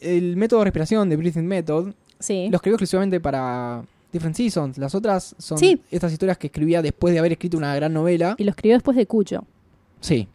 el 0.00 0.36
método 0.36 0.60
de 0.60 0.64
respiración 0.66 1.08
de 1.08 1.16
Breathing 1.16 1.46
Method 1.46 1.92
sí. 2.18 2.48
lo 2.50 2.56
escribió 2.56 2.74
exclusivamente 2.74 3.18
para 3.20 3.82
Different 4.16 4.36
Seasons. 4.36 4.78
Las 4.78 4.94
otras 4.94 5.34
son 5.38 5.58
Sí. 5.58 5.80
estas 5.90 6.12
historias 6.12 6.38
que 6.38 6.46
escribía 6.48 6.82
después 6.82 7.12
de 7.12 7.18
haber 7.20 7.32
escrito 7.32 7.56
una 7.58 7.74
gran 7.76 7.92
novela. 7.92 8.34
Y 8.38 8.44
lo 8.44 8.50
escribió 8.50 8.76
después 8.76 8.96
de 8.96 9.06
Cucho. 9.06 9.44
Sí. 10.00 10.28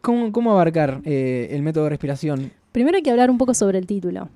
¿Cómo, 0.00 0.32
cómo 0.32 0.52
abarcar 0.52 1.00
eh, 1.04 1.48
el 1.52 1.62
método 1.62 1.84
de 1.84 1.90
respiración? 1.90 2.50
Primero 2.72 2.96
hay 2.96 3.02
que 3.02 3.10
hablar 3.10 3.30
un 3.30 3.38
poco 3.38 3.54
sobre 3.54 3.78
el 3.78 3.86
título. 3.86 4.28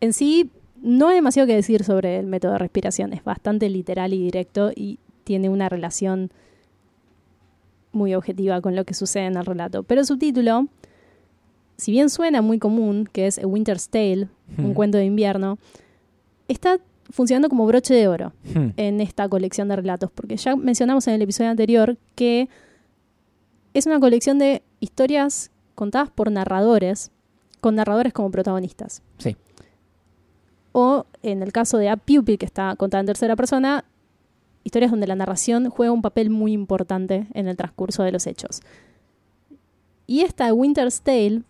En 0.00 0.12
sí, 0.12 0.50
no 0.82 1.08
hay 1.08 1.16
demasiado 1.16 1.46
que 1.46 1.54
decir 1.54 1.84
sobre 1.84 2.18
el 2.18 2.26
método 2.26 2.52
de 2.52 2.58
respiración. 2.58 3.12
Es 3.12 3.22
bastante 3.22 3.68
literal 3.68 4.14
y 4.14 4.18
directo 4.22 4.72
y 4.74 4.98
tiene 5.24 5.48
una 5.48 5.68
relación 5.68 6.30
muy 7.92 8.14
objetiva 8.14 8.60
con 8.60 8.76
lo 8.76 8.84
que 8.84 8.94
sucede 8.94 9.26
en 9.26 9.36
el 9.36 9.44
relato. 9.44 9.82
Pero 9.82 10.00
el 10.00 10.06
subtítulo, 10.06 10.66
si 11.76 11.92
bien 11.92 12.08
suena 12.10 12.40
muy 12.42 12.58
común, 12.58 13.08
que 13.12 13.26
es 13.26 13.38
A 13.38 13.46
Winter's 13.46 13.88
Tale, 13.88 14.28
un 14.58 14.74
cuento 14.74 14.98
de 14.98 15.04
invierno, 15.04 15.58
está 16.48 16.78
funcionando 17.10 17.48
como 17.48 17.66
broche 17.66 17.94
de 17.94 18.08
oro 18.08 18.32
Hmm. 18.54 18.70
en 18.76 19.00
esta 19.00 19.28
colección 19.28 19.68
de 19.68 19.76
relatos, 19.76 20.10
porque 20.12 20.36
ya 20.36 20.56
mencionamos 20.56 21.06
en 21.08 21.14
el 21.14 21.22
episodio 21.22 21.50
anterior 21.50 21.96
que 22.14 22.48
es 23.74 23.86
una 23.86 24.00
colección 24.00 24.38
de 24.38 24.62
historias 24.80 25.50
contadas 25.74 26.10
por 26.10 26.30
narradores, 26.30 27.10
con 27.60 27.74
narradores 27.74 28.12
como 28.12 28.30
protagonistas. 28.30 29.02
Sí. 29.18 29.36
O 30.72 31.06
en 31.22 31.42
el 31.42 31.52
caso 31.52 31.78
de 31.78 31.88
A 31.88 31.96
Pupil, 31.96 32.38
que 32.38 32.46
está 32.46 32.74
contada 32.76 33.00
en 33.00 33.06
tercera 33.06 33.36
persona, 33.36 33.84
historias 34.64 34.90
donde 34.90 35.06
la 35.06 35.16
narración 35.16 35.70
juega 35.70 35.92
un 35.92 36.02
papel 36.02 36.30
muy 36.30 36.52
importante 36.52 37.26
en 37.34 37.48
el 37.48 37.56
transcurso 37.56 38.02
de 38.02 38.12
los 38.12 38.26
hechos. 38.26 38.60
Y 40.06 40.22
esta 40.22 40.52
Winter's 40.52 41.02
Tale 41.02 41.42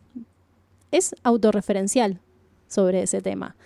es 0.91 1.15
autorreferencial 1.23 2.19
sobre 2.69 3.03
ese 3.03 3.21
tema. 3.21 3.57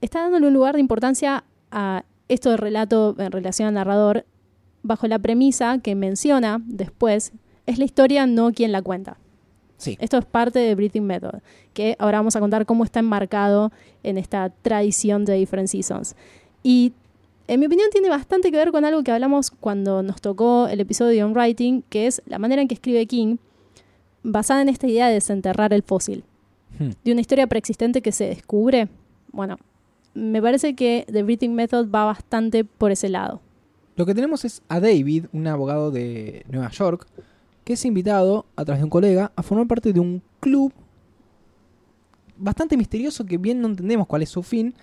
Está 0.00 0.20
dándole 0.20 0.46
un 0.46 0.54
lugar 0.54 0.74
de 0.74 0.80
importancia 0.80 1.44
a 1.70 2.04
esto 2.28 2.50
de 2.50 2.56
relato 2.56 3.14
en 3.18 3.32
relación 3.32 3.68
al 3.68 3.74
narrador 3.74 4.24
bajo 4.82 5.06
la 5.06 5.18
premisa 5.18 5.78
que 5.78 5.94
menciona 5.94 6.60
después 6.64 7.32
es 7.66 7.78
la 7.78 7.84
historia, 7.84 8.26
no 8.26 8.52
quien 8.52 8.72
la 8.72 8.82
cuenta. 8.82 9.18
Sí. 9.76 9.96
Esto 10.00 10.18
es 10.18 10.24
parte 10.24 10.58
de 10.58 10.74
Breathing 10.74 11.06
Method, 11.06 11.40
que 11.72 11.96
ahora 11.98 12.18
vamos 12.18 12.36
a 12.36 12.40
contar 12.40 12.66
cómo 12.66 12.84
está 12.84 13.00
enmarcado 13.00 13.72
en 14.02 14.18
esta 14.18 14.50
tradición 14.50 15.24
de 15.24 15.34
Different 15.34 15.68
Seasons. 15.68 16.16
Y 16.62 16.92
en 17.48 17.60
mi 17.60 17.66
opinión 17.66 17.88
tiene 17.90 18.08
bastante 18.10 18.50
que 18.50 18.56
ver 18.56 18.72
con 18.72 18.84
algo 18.84 19.02
que 19.02 19.10
hablamos 19.10 19.50
cuando 19.50 20.02
nos 20.02 20.20
tocó 20.20 20.68
el 20.68 20.80
episodio 20.80 21.12
de 21.12 21.24
On 21.24 21.32
Writing, 21.32 21.82
que 21.88 22.06
es 22.06 22.22
la 22.26 22.38
manera 22.38 22.60
en 22.62 22.68
que 22.68 22.74
escribe 22.74 23.06
King, 23.06 23.36
basada 24.22 24.62
en 24.62 24.68
esta 24.68 24.86
idea 24.86 25.08
de 25.08 25.14
desenterrar 25.14 25.72
el 25.72 25.82
fósil, 25.82 26.24
Hmm. 26.78 26.90
de 27.04 27.12
una 27.12 27.20
historia 27.20 27.46
preexistente 27.46 28.00
que 28.00 28.12
se 28.12 28.26
descubre. 28.26 28.88
Bueno, 29.32 29.56
me 30.14 30.42
parece 30.42 30.74
que 30.74 31.06
The 31.10 31.22
Breathing 31.22 31.54
Method 31.54 31.90
va 31.90 32.04
bastante 32.04 32.64
por 32.64 32.90
ese 32.90 33.08
lado. 33.08 33.40
Lo 33.96 34.06
que 34.06 34.14
tenemos 34.14 34.44
es 34.44 34.62
a 34.68 34.80
David, 34.80 35.26
un 35.32 35.46
abogado 35.46 35.90
de 35.90 36.44
Nueva 36.48 36.70
York, 36.70 37.06
que 37.64 37.74
es 37.74 37.84
invitado 37.84 38.46
a 38.56 38.64
través 38.64 38.80
de 38.80 38.84
un 38.84 38.90
colega 38.90 39.32
a 39.36 39.42
formar 39.42 39.66
parte 39.66 39.92
de 39.92 40.00
un 40.00 40.22
club 40.40 40.72
bastante 42.36 42.76
misterioso 42.76 43.26
que 43.26 43.36
bien 43.36 43.60
no 43.60 43.68
entendemos 43.68 44.06
cuál 44.06 44.22
es 44.22 44.30
su 44.30 44.42
fin, 44.42 44.74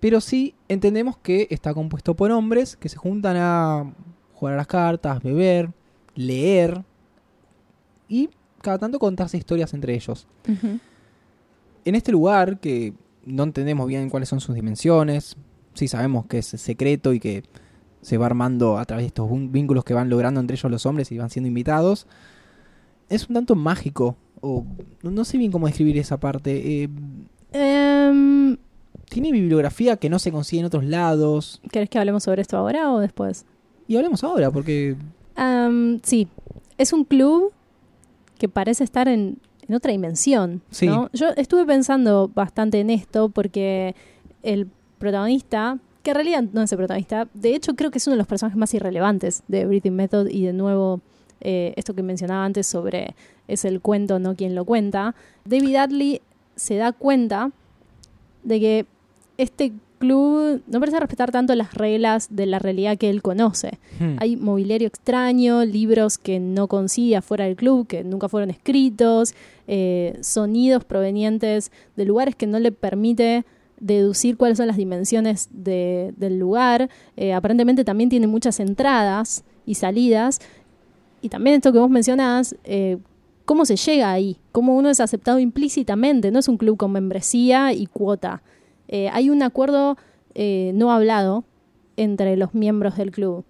pero 0.00 0.20
sí 0.20 0.54
entendemos 0.68 1.16
que 1.18 1.48
está 1.50 1.74
compuesto 1.74 2.14
por 2.14 2.30
hombres 2.30 2.76
que 2.76 2.88
se 2.88 2.96
juntan 2.96 3.36
a 3.36 3.92
jugar 4.34 4.54
a 4.54 4.58
las 4.58 4.66
cartas, 4.66 5.22
beber, 5.22 5.70
leer 6.14 6.84
y 8.08 8.30
cada 8.60 8.78
tanto 8.78 8.98
contarse 8.98 9.36
historias 9.36 9.74
entre 9.74 9.94
ellos. 9.94 10.26
En 11.84 11.94
este 11.94 12.12
lugar, 12.12 12.60
que 12.60 12.94
no 13.24 13.42
entendemos 13.44 13.86
bien 13.86 14.10
cuáles 14.10 14.28
son 14.28 14.40
sus 14.40 14.54
dimensiones, 14.54 15.36
sí 15.74 15.88
sabemos 15.88 16.26
que 16.26 16.38
es 16.38 16.46
secreto 16.46 17.12
y 17.12 17.20
que 17.20 17.44
se 18.00 18.18
va 18.18 18.26
armando 18.26 18.78
a 18.78 18.84
través 18.84 19.04
de 19.04 19.06
estos 19.08 19.28
vínculos 19.50 19.84
que 19.84 19.94
van 19.94 20.10
logrando 20.10 20.40
entre 20.40 20.56
ellos 20.56 20.70
los 20.70 20.86
hombres 20.86 21.12
y 21.12 21.18
van 21.18 21.30
siendo 21.30 21.46
invitados. 21.48 22.06
Es 23.08 23.28
un 23.28 23.34
tanto 23.34 23.54
mágico, 23.54 24.16
o 24.40 24.64
no- 25.02 25.24
sé 25.24 25.38
bien 25.38 25.52
cómo 25.52 25.66
describir 25.66 25.98
esa 25.98 26.18
parte. 26.18 26.82
eh, 26.84 26.88
Em, 27.54 28.56
tiene 29.10 29.30
bibliografía 29.30 29.96
que 29.98 30.08
no 30.08 30.18
se 30.18 30.32
consigue 30.32 30.60
en 30.60 30.66
otros 30.66 30.84
lados. 30.84 31.60
¿Querés 31.70 31.90
que 31.90 31.98
hablemos 31.98 32.22
sobre 32.24 32.40
esto 32.42 32.56
ahora 32.56 32.90
o 32.92 32.98
después? 32.98 33.44
Y 33.86 33.96
hablemos 33.96 34.24
ahora, 34.24 34.50
porque 34.50 34.96
Am, 35.36 36.00
sí, 36.02 36.28
es 36.78 36.92
un 36.94 37.04
club 37.04 37.52
que 38.38 38.48
parece 38.48 38.84
estar 38.84 39.06
en, 39.08 39.38
en 39.68 39.74
otra 39.74 39.92
dimensión. 39.92 40.62
Sí. 40.70 40.86
¿no? 40.86 41.10
Yo 41.12 41.28
estuve 41.36 41.64
pensando 41.64 42.30
bastante 42.34 42.80
en 42.80 42.90
esto 42.90 43.28
porque 43.28 43.94
el 44.42 44.68
protagonista, 44.98 45.78
que 46.02 46.10
en 46.10 46.14
realidad 46.14 46.44
no 46.52 46.62
es 46.62 46.72
el 46.72 46.78
protagonista, 46.78 47.28
de 47.34 47.54
hecho 47.54 47.74
creo 47.74 47.90
que 47.90 47.98
es 47.98 48.06
uno 48.06 48.14
de 48.14 48.18
los 48.18 48.26
personajes 48.26 48.58
más 48.58 48.72
irrelevantes 48.74 49.42
de 49.48 49.66
Breathing 49.66 49.94
Method 49.94 50.28
y 50.28 50.44
de 50.44 50.52
nuevo 50.52 51.00
eh, 51.40 51.72
esto 51.76 51.94
que 51.94 52.02
mencionaba 52.02 52.44
antes 52.44 52.66
sobre 52.66 53.14
es 53.48 53.64
el 53.64 53.80
cuento, 53.80 54.18
no 54.18 54.36
quien 54.36 54.54
lo 54.54 54.64
cuenta. 54.64 55.14
David 55.44 55.76
Dudley 55.76 56.20
se 56.54 56.76
da 56.76 56.92
cuenta 56.92 57.50
de 58.44 58.60
que 58.60 58.86
este 59.38 59.72
club 60.02 60.62
no 60.66 60.80
parece 60.80 60.98
respetar 61.00 61.30
tanto 61.30 61.54
las 61.54 61.72
reglas 61.74 62.28
de 62.30 62.46
la 62.46 62.58
realidad 62.58 62.98
que 62.98 63.08
él 63.08 63.22
conoce. 63.22 63.78
hmm, 64.00 64.16
Hay 64.18 64.36
mobiliario 64.36 64.86
extraño, 64.88 65.64
libros 65.64 66.18
que 66.18 66.38
no 66.40 66.66
consigue 66.68 67.16
afuera 67.16 67.44
del 67.46 67.56
club, 67.56 67.86
que 67.86 68.04
nunca 68.04 68.28
fueron 68.28 68.50
escritos, 68.50 69.34
eh, 69.68 70.18
sonidos 70.20 70.84
provenientes 70.84 71.70
de 71.96 72.04
lugares 72.04 72.34
que 72.36 72.46
no 72.46 72.58
le 72.58 72.72
permite 72.72 73.44
deducir 73.80 74.36
cuáles 74.36 74.58
son 74.58 74.66
las 74.66 74.76
dimensiones 74.76 75.48
de- 75.52 76.12
del 76.16 76.38
lugar. 76.38 76.88
Eh, 77.16 77.32
aparentemente 77.32 77.84
también 77.84 78.10
tiene 78.10 78.26
muchas 78.26 78.60
entradas 78.60 79.42
y 79.66 79.74
salidas. 79.74 80.40
Y 81.20 81.28
también 81.28 81.56
esto 81.56 81.72
que 81.72 81.78
vos 81.78 81.90
mencionás, 81.90 82.54
eh, 82.64 82.98
cómo 83.44 83.64
se 83.64 83.76
llega 83.76 84.12
ahí, 84.12 84.36
cómo 84.52 84.76
uno 84.76 84.88
es 84.90 85.00
aceptado 85.00 85.38
implícitamente, 85.40 86.30
no 86.30 86.38
es 86.38 86.48
un 86.48 86.56
club 86.58 86.76
con 86.76 86.92
membresía 86.92 87.72
y 87.72 87.86
cuota. 87.86 88.42
Eh, 88.92 89.08
hay 89.10 89.30
un 89.30 89.42
acuerdo 89.42 89.96
eh, 90.34 90.72
no 90.74 90.92
hablado 90.92 91.44
entre 91.96 92.36
los 92.36 92.52
miembros 92.52 92.98
del 92.98 93.10
club. 93.10 93.42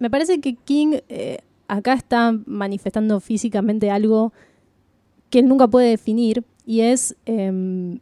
Me 0.00 0.10
parece 0.10 0.40
que 0.40 0.56
King 0.56 0.98
eh, 1.08 1.38
acá 1.68 1.92
está 1.92 2.36
manifestando 2.44 3.20
físicamente 3.20 3.92
algo 3.92 4.32
que 5.30 5.38
él 5.38 5.46
nunca 5.46 5.68
puede 5.68 5.90
definir 5.90 6.42
y 6.66 6.80
es 6.80 7.14
em, 7.26 8.00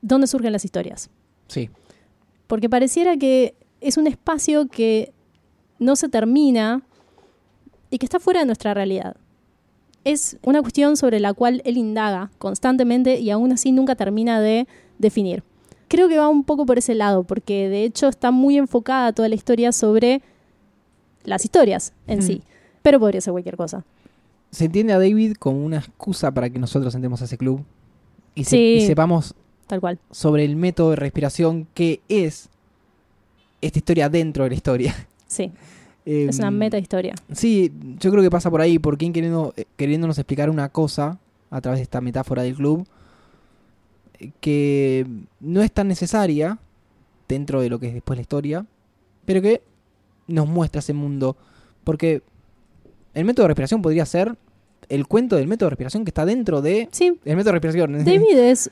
dónde 0.00 0.28
surgen 0.28 0.52
las 0.52 0.64
historias. 0.64 1.10
sí. 1.48 1.68
Porque 2.46 2.68
pareciera 2.68 3.16
que 3.16 3.56
es 3.80 3.96
un 3.96 4.06
espacio 4.06 4.68
que 4.68 5.12
no 5.80 5.96
se 5.96 6.08
termina 6.08 6.82
y 7.90 7.98
que 7.98 8.06
está 8.06 8.20
fuera 8.20 8.38
de 8.38 8.46
nuestra 8.46 8.72
realidad. 8.72 9.16
Es 10.04 10.38
una 10.42 10.60
cuestión 10.60 10.96
sobre 10.96 11.18
la 11.18 11.34
cual 11.34 11.60
él 11.64 11.76
indaga 11.76 12.30
constantemente 12.38 13.18
y 13.18 13.30
aún 13.30 13.50
así 13.50 13.72
nunca 13.72 13.96
termina 13.96 14.40
de 14.40 14.68
definir. 14.98 15.42
Creo 15.88 16.08
que 16.08 16.18
va 16.18 16.28
un 16.28 16.44
poco 16.44 16.66
por 16.66 16.78
ese 16.78 16.94
lado, 16.94 17.22
porque 17.24 17.68
de 17.68 17.84
hecho 17.84 18.08
está 18.08 18.30
muy 18.30 18.56
enfocada 18.56 19.12
toda 19.12 19.28
la 19.28 19.34
historia 19.34 19.70
sobre 19.72 20.20
las 21.24 21.44
historias 21.44 21.92
en 22.06 22.22
sí, 22.22 22.42
pero 22.82 22.98
podría 23.00 23.20
ser 23.20 23.32
cualquier 23.32 23.56
cosa. 23.56 23.84
Se 24.50 24.64
entiende 24.66 24.92
a 24.92 24.98
David 24.98 25.34
como 25.38 25.64
una 25.64 25.78
excusa 25.78 26.32
para 26.32 26.48
que 26.50 26.58
nosotros 26.58 26.94
entremos 26.94 27.20
a 27.22 27.24
ese 27.26 27.36
club 27.38 27.62
y, 28.34 28.44
se- 28.44 28.50
Sí. 28.50 28.78
y 28.82 28.86
sepamos 28.86 29.34
Tal 29.66 29.80
cual. 29.80 29.98
sobre 30.10 30.44
el 30.44 30.56
método 30.56 30.90
de 30.90 30.96
respiración 30.96 31.66
que 31.74 32.00
es 32.08 32.48
esta 33.60 33.78
historia 33.78 34.08
dentro 34.08 34.44
de 34.44 34.50
la 34.50 34.56
historia. 34.56 34.94
Sí, 35.26 35.50
Eh, 36.08 36.26
es 36.28 36.38
una 36.38 36.52
meta 36.52 36.78
historia. 36.78 37.16
Sí, 37.32 37.72
yo 37.98 38.12
creo 38.12 38.22
que 38.22 38.30
pasa 38.30 38.48
por 38.48 38.60
ahí, 38.60 38.78
por 38.78 38.96
King 38.96 39.10
queriendo, 39.10 39.52
eh, 39.56 39.64
queriéndonos 39.76 40.16
explicar 40.18 40.48
una 40.50 40.68
cosa 40.68 41.18
a 41.50 41.60
través 41.60 41.80
de 41.80 41.82
esta 41.82 42.00
metáfora 42.00 42.42
del 42.44 42.54
club 42.54 42.86
que 44.40 45.06
no 45.40 45.62
es 45.62 45.72
tan 45.72 45.88
necesaria 45.88 46.58
dentro 47.28 47.60
de 47.60 47.68
lo 47.68 47.78
que 47.78 47.88
es 47.88 47.94
después 47.94 48.16
la 48.16 48.22
historia, 48.22 48.66
pero 49.24 49.42
que 49.42 49.62
nos 50.26 50.48
muestra 50.48 50.80
ese 50.80 50.92
mundo. 50.92 51.36
Porque 51.84 52.22
el 53.14 53.24
método 53.24 53.44
de 53.44 53.48
respiración 53.48 53.82
podría 53.82 54.06
ser 54.06 54.36
el 54.88 55.06
cuento 55.06 55.36
del 55.36 55.48
método 55.48 55.66
de 55.66 55.70
respiración 55.70 56.04
que 56.04 56.10
está 56.10 56.24
dentro 56.24 56.62
de 56.62 56.88
Sí, 56.92 57.18
el 57.24 57.36
método 57.36 57.52
de 57.54 57.60
respiración. 57.60 57.92
David 58.04 58.38
es 58.38 58.70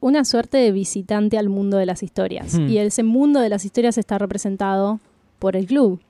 una 0.00 0.24
suerte 0.24 0.58
de 0.58 0.72
visitante 0.72 1.38
al 1.38 1.48
mundo 1.48 1.76
de 1.78 1.86
las 1.86 2.02
historias. 2.02 2.54
Hmm. 2.54 2.68
Y 2.68 2.78
ese 2.78 3.02
mundo 3.02 3.40
de 3.40 3.48
las 3.48 3.64
historias 3.64 3.98
está 3.98 4.18
representado 4.18 5.00
por 5.38 5.56
el 5.56 5.66
club. 5.66 6.00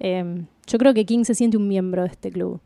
Eh, 0.00 0.44
yo 0.66 0.78
creo 0.78 0.94
que 0.94 1.04
King 1.04 1.24
se 1.24 1.34
siente 1.34 1.56
un 1.56 1.68
miembro 1.68 2.02
de 2.02 2.08
este 2.08 2.30
club. 2.30 2.60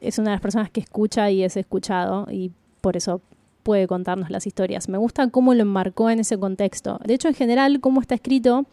Es 0.00 0.18
una 0.18 0.30
de 0.30 0.36
las 0.36 0.40
personas 0.40 0.70
que 0.70 0.80
escucha 0.80 1.30
y 1.30 1.42
es 1.42 1.56
escuchado 1.56 2.26
y 2.30 2.52
por 2.80 2.96
eso 2.96 3.20
puede 3.62 3.86
contarnos 3.86 4.30
las 4.30 4.46
historias. 4.46 4.88
Me 4.88 4.98
gusta 4.98 5.28
cómo 5.28 5.54
lo 5.54 5.62
enmarcó 5.62 6.10
en 6.10 6.20
ese 6.20 6.38
contexto. 6.38 6.98
De 7.04 7.14
hecho, 7.14 7.28
en 7.28 7.34
general, 7.34 7.80
cómo 7.80 8.00
está 8.00 8.14
escrito 8.14 8.66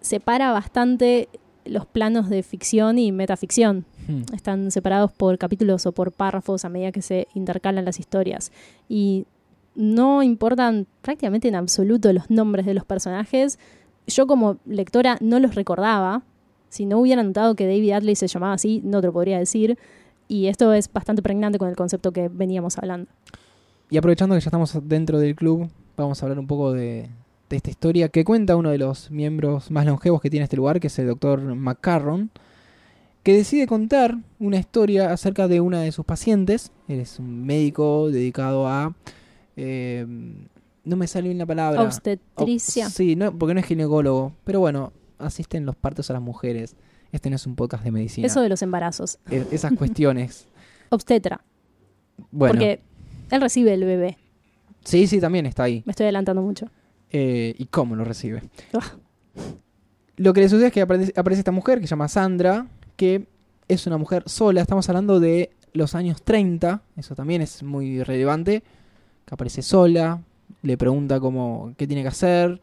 separa 0.00 0.52
bastante 0.52 1.28
los 1.64 1.86
planos 1.86 2.28
de 2.28 2.42
ficción 2.42 2.98
y 2.98 3.10
metaficción 3.10 3.86
Hmm. 4.06 4.22
están 4.34 4.70
separados 4.70 5.12
por 5.12 5.38
capítulos 5.38 5.86
o 5.86 5.92
por 5.92 6.12
párrafos 6.12 6.64
a 6.64 6.68
medida 6.68 6.92
que 6.92 7.02
se 7.02 7.28
intercalan 7.34 7.84
las 7.84 7.98
historias. 7.98 8.52
Y 8.88 9.26
no 9.74 10.22
importan 10.22 10.86
prácticamente 11.00 11.48
en 11.48 11.54
absoluto 11.54 12.12
los 12.12 12.30
nombres 12.30 12.66
de 12.66 12.74
los 12.74 12.84
personajes. 12.84 13.58
Yo 14.06 14.26
como 14.26 14.58
lectora 14.66 15.16
no 15.20 15.40
los 15.40 15.54
recordaba. 15.54 16.22
Si 16.68 16.86
no 16.86 16.98
hubiera 16.98 17.22
notado 17.22 17.54
que 17.54 17.66
David 17.66 17.92
Adley 17.92 18.16
se 18.16 18.26
llamaba 18.26 18.54
así, 18.54 18.80
no 18.84 19.00
te 19.00 19.06
lo 19.06 19.12
podría 19.12 19.38
decir. 19.38 19.78
Y 20.28 20.46
esto 20.46 20.72
es 20.72 20.92
bastante 20.92 21.22
pregnante 21.22 21.58
con 21.58 21.68
el 21.68 21.76
concepto 21.76 22.12
que 22.12 22.28
veníamos 22.28 22.78
hablando. 22.78 23.10
Y 23.90 23.96
aprovechando 23.96 24.34
que 24.34 24.40
ya 24.40 24.48
estamos 24.48 24.76
dentro 24.88 25.18
del 25.18 25.34
club, 25.34 25.68
vamos 25.96 26.22
a 26.22 26.26
hablar 26.26 26.38
un 26.38 26.46
poco 26.46 26.72
de, 26.72 27.08
de 27.50 27.56
esta 27.56 27.70
historia 27.70 28.08
que 28.08 28.24
cuenta 28.24 28.56
uno 28.56 28.70
de 28.70 28.78
los 28.78 29.10
miembros 29.10 29.70
más 29.70 29.86
longevos 29.86 30.20
que 30.20 30.30
tiene 30.30 30.44
este 30.44 30.56
lugar, 30.56 30.80
que 30.80 30.88
es 30.88 30.98
el 30.98 31.06
doctor 31.06 31.40
McCarron, 31.54 32.30
que 33.22 33.34
decide 33.36 33.66
contar 33.66 34.16
una 34.38 34.58
historia 34.58 35.12
acerca 35.12 35.48
de 35.48 35.60
una 35.60 35.80
de 35.80 35.92
sus 35.92 36.04
pacientes. 36.04 36.72
Él 36.88 37.00
es 37.00 37.18
un 37.18 37.44
médico 37.46 38.10
dedicado 38.10 38.66
a... 38.68 38.94
eh, 39.56 40.06
no 40.84 40.96
me 40.96 41.06
sale 41.06 41.28
bien 41.28 41.38
la 41.38 41.46
palabra. 41.46 41.80
Obstetricia. 41.82 42.88
Ob- 42.88 42.90
sí, 42.90 43.16
no, 43.16 43.32
porque 43.38 43.54
no 43.54 43.60
es 43.60 43.66
ginecólogo, 43.66 44.34
pero 44.44 44.60
bueno, 44.60 44.92
asisten 45.18 45.64
los 45.64 45.76
partos 45.76 46.10
a 46.10 46.12
las 46.12 46.20
mujeres. 46.20 46.76
Este 47.12 47.30
no 47.30 47.36
es 47.36 47.46
un 47.46 47.54
podcast 47.54 47.84
de 47.84 47.90
medicina. 47.90 48.26
Eso 48.26 48.42
de 48.42 48.50
los 48.50 48.60
embarazos. 48.60 49.18
Es- 49.30 49.50
esas 49.52 49.72
cuestiones. 49.78 50.46
Obstetra. 50.90 51.42
Bueno, 52.30 52.52
Porque 52.54 52.82
él 53.30 53.40
recibe 53.40 53.74
el 53.74 53.84
bebé. 53.84 54.18
sí, 54.84 55.06
sí, 55.06 55.20
también 55.20 55.46
está 55.46 55.64
ahí. 55.64 55.82
Me 55.86 55.90
estoy 55.90 56.04
adelantando 56.04 56.42
mucho. 56.42 56.68
Eh, 57.10 57.54
¿Y 57.58 57.66
cómo 57.66 57.94
lo 57.94 58.04
recibe? 58.04 58.42
Ah. 58.72 58.96
Lo 60.16 60.32
que 60.32 60.40
le 60.40 60.48
sucede 60.48 60.68
es 60.68 60.72
que 60.72 60.82
aparece, 60.82 61.12
aparece 61.16 61.40
esta 61.40 61.52
mujer 61.52 61.80
que 61.80 61.86
se 61.86 61.90
llama 61.90 62.08
Sandra, 62.08 62.66
que 62.96 63.26
es 63.68 63.86
una 63.86 63.98
mujer 63.98 64.24
sola. 64.26 64.60
Estamos 64.60 64.88
hablando 64.88 65.20
de 65.20 65.50
los 65.72 65.94
años 65.94 66.22
30, 66.22 66.82
eso 66.96 67.14
también 67.14 67.42
es 67.42 67.62
muy 67.62 68.02
relevante. 68.02 68.62
Que 69.24 69.34
aparece 69.34 69.62
sola, 69.62 70.20
le 70.62 70.76
pregunta 70.76 71.20
cómo, 71.20 71.72
qué 71.76 71.86
tiene 71.86 72.02
que 72.02 72.08
hacer, 72.08 72.60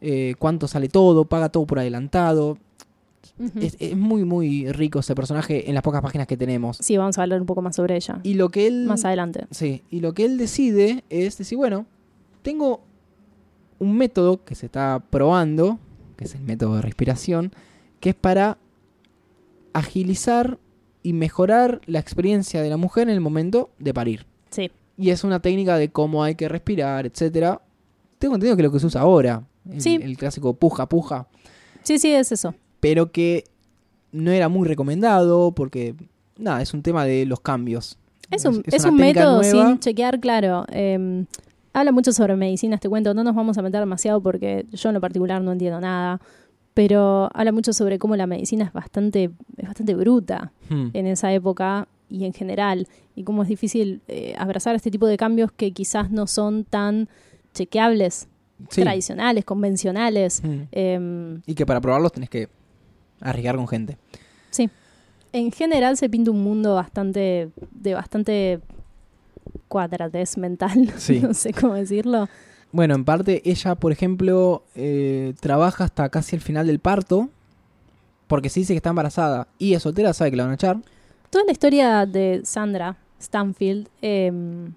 eh, 0.00 0.34
cuánto 0.38 0.66
sale 0.66 0.88
todo, 0.88 1.24
paga 1.24 1.48
todo 1.48 1.66
por 1.66 1.78
adelantado. 1.78 2.58
Es, 3.60 3.76
es 3.80 3.96
muy, 3.96 4.24
muy 4.24 4.70
rico 4.72 4.98
ese 5.00 5.14
personaje 5.14 5.68
en 5.68 5.74
las 5.74 5.82
pocas 5.82 6.02
páginas 6.02 6.26
que 6.26 6.36
tenemos. 6.36 6.76
Sí, 6.78 6.96
vamos 6.96 7.18
a 7.18 7.22
hablar 7.22 7.40
un 7.40 7.46
poco 7.46 7.62
más 7.62 7.76
sobre 7.76 7.96
ella. 7.96 8.20
Y 8.22 8.34
lo 8.34 8.48
que 8.50 8.66
él. 8.66 8.86
Más 8.86 9.04
adelante. 9.04 9.46
Sí, 9.50 9.82
y 9.90 10.00
lo 10.00 10.12
que 10.14 10.24
él 10.24 10.36
decide 10.38 11.04
es 11.10 11.38
decir, 11.38 11.56
bueno, 11.58 11.86
tengo 12.42 12.82
un 13.78 13.96
método 13.96 14.44
que 14.44 14.54
se 14.54 14.66
está 14.66 15.02
probando, 15.10 15.78
que 16.16 16.24
es 16.24 16.34
el 16.34 16.42
método 16.42 16.76
de 16.76 16.82
respiración, 16.82 17.52
que 18.00 18.10
es 18.10 18.14
para 18.14 18.58
agilizar 19.72 20.58
y 21.02 21.12
mejorar 21.12 21.80
la 21.86 21.98
experiencia 21.98 22.62
de 22.62 22.68
la 22.70 22.76
mujer 22.76 23.08
en 23.08 23.14
el 23.14 23.20
momento 23.20 23.70
de 23.78 23.94
parir. 23.94 24.26
Sí. 24.50 24.70
Y 24.98 25.10
es 25.10 25.24
una 25.24 25.40
técnica 25.40 25.76
de 25.78 25.90
cómo 25.90 26.22
hay 26.24 26.34
que 26.34 26.48
respirar, 26.48 27.06
etcétera. 27.06 27.60
Tengo 28.18 28.34
entendido 28.34 28.56
que 28.56 28.62
lo 28.64 28.72
que 28.72 28.80
se 28.80 28.86
usa 28.86 29.00
ahora, 29.00 29.44
el, 29.70 29.80
Sí. 29.80 29.98
el 30.02 30.16
clásico 30.16 30.52
puja, 30.54 30.86
puja, 30.88 31.26
Sí, 31.82 31.98
sí, 31.98 32.12
es 32.12 32.30
eso. 32.30 32.54
Pero 32.80 33.12
que 33.12 33.44
no 34.12 34.30
era 34.32 34.48
muy 34.48 34.66
recomendado 34.66 35.52
porque, 35.52 35.94
nada, 36.36 36.62
es 36.62 36.74
un 36.74 36.82
tema 36.82 37.04
de 37.04 37.26
los 37.26 37.40
cambios. 37.40 37.96
Es 38.30 38.44
un, 38.44 38.62
Es- 38.66 38.84
es 38.84 38.92
método 38.92 39.42
nueva. 39.42 39.68
sin 39.68 39.78
chequear, 39.80 40.20
claro. 40.20 40.64
eh, 40.72 41.24
habla 41.72 41.92
mucho 41.92 42.12
sobre 42.12 42.34
medicina 42.36 42.74
este 42.76 42.88
cuento. 42.88 43.14
No 43.14 43.22
nos 43.24 43.34
vamos 43.34 43.58
a 43.58 43.62
meter 43.62 43.80
demasiado 43.80 44.20
porque 44.20 44.66
yo 44.72 44.88
en 44.90 44.94
lo 44.94 45.00
particular 45.00 45.40
no 45.42 45.52
entiendo 45.52 45.80
nada. 45.80 46.20
Pero 46.74 47.28
habla 47.34 47.50
mucho 47.52 47.72
sobre 47.72 47.98
cómo 47.98 48.14
la 48.16 48.26
medicina 48.28 48.64
es 48.64 48.72
bastante, 48.72 49.30
es 49.56 49.66
bastante 49.66 49.94
bruta 49.96 50.52
Hmm. 50.68 50.88
en 50.92 51.06
esa 51.08 51.32
época 51.32 51.88
y 52.08 52.24
en 52.24 52.32
general. 52.32 52.86
Y 53.16 53.24
cómo 53.24 53.42
es 53.42 53.48
difícil 53.48 54.00
eh, 54.08 54.34
abrazar 54.38 54.76
este 54.76 54.90
tipo 54.90 55.06
de 55.06 55.16
cambios 55.16 55.50
que 55.52 55.72
quizás 55.72 56.10
no 56.12 56.26
son 56.28 56.64
tan 56.64 57.08
chequeables 57.54 58.28
Sí. 58.68 58.82
tradicionales, 58.82 59.44
convencionales. 59.44 60.42
Mm. 60.44 60.60
Em, 60.70 61.40
Y 61.46 61.54
que 61.54 61.64
para 61.66 61.80
probarlos 61.80 62.12
tenés 62.12 62.28
que 62.30 62.48
arriesgar 63.20 63.56
con 63.56 63.68
gente. 63.68 63.96
sí. 64.50 64.68
En 65.32 65.52
general 65.52 65.96
se 65.96 66.08
pinta 66.10 66.32
un 66.32 66.42
mundo 66.42 66.74
bastante. 66.74 67.50
de 67.70 67.94
bastante 67.94 68.60
cuadratez 69.68 70.36
mental. 70.38 70.92
Sí. 70.98 71.20
no 71.20 71.34
sé 71.34 71.52
cómo 71.52 71.74
decirlo. 71.74 72.28
Bueno, 72.72 72.94
en 72.94 73.04
parte 73.04 73.42
ella, 73.44 73.74
por 73.76 73.92
ejemplo, 73.92 74.64
eh, 74.74 75.34
trabaja 75.40 75.84
hasta 75.84 76.08
casi 76.08 76.34
el 76.34 76.42
final 76.42 76.66
del 76.66 76.80
parto. 76.80 77.28
Porque 78.26 78.48
se 78.48 78.60
dice 78.60 78.72
que 78.72 78.78
está 78.78 78.90
embarazada 78.90 79.48
y 79.58 79.74
es 79.74 79.82
soltera, 79.82 80.12
sabe 80.12 80.30
que 80.30 80.36
la 80.36 80.44
van 80.44 80.52
a 80.52 80.54
echar. 80.54 80.78
Toda 81.30 81.44
la 81.44 81.52
historia 81.52 82.06
de 82.06 82.42
Sandra 82.44 82.96
Stanfield 83.20 83.88
em, 84.02 84.72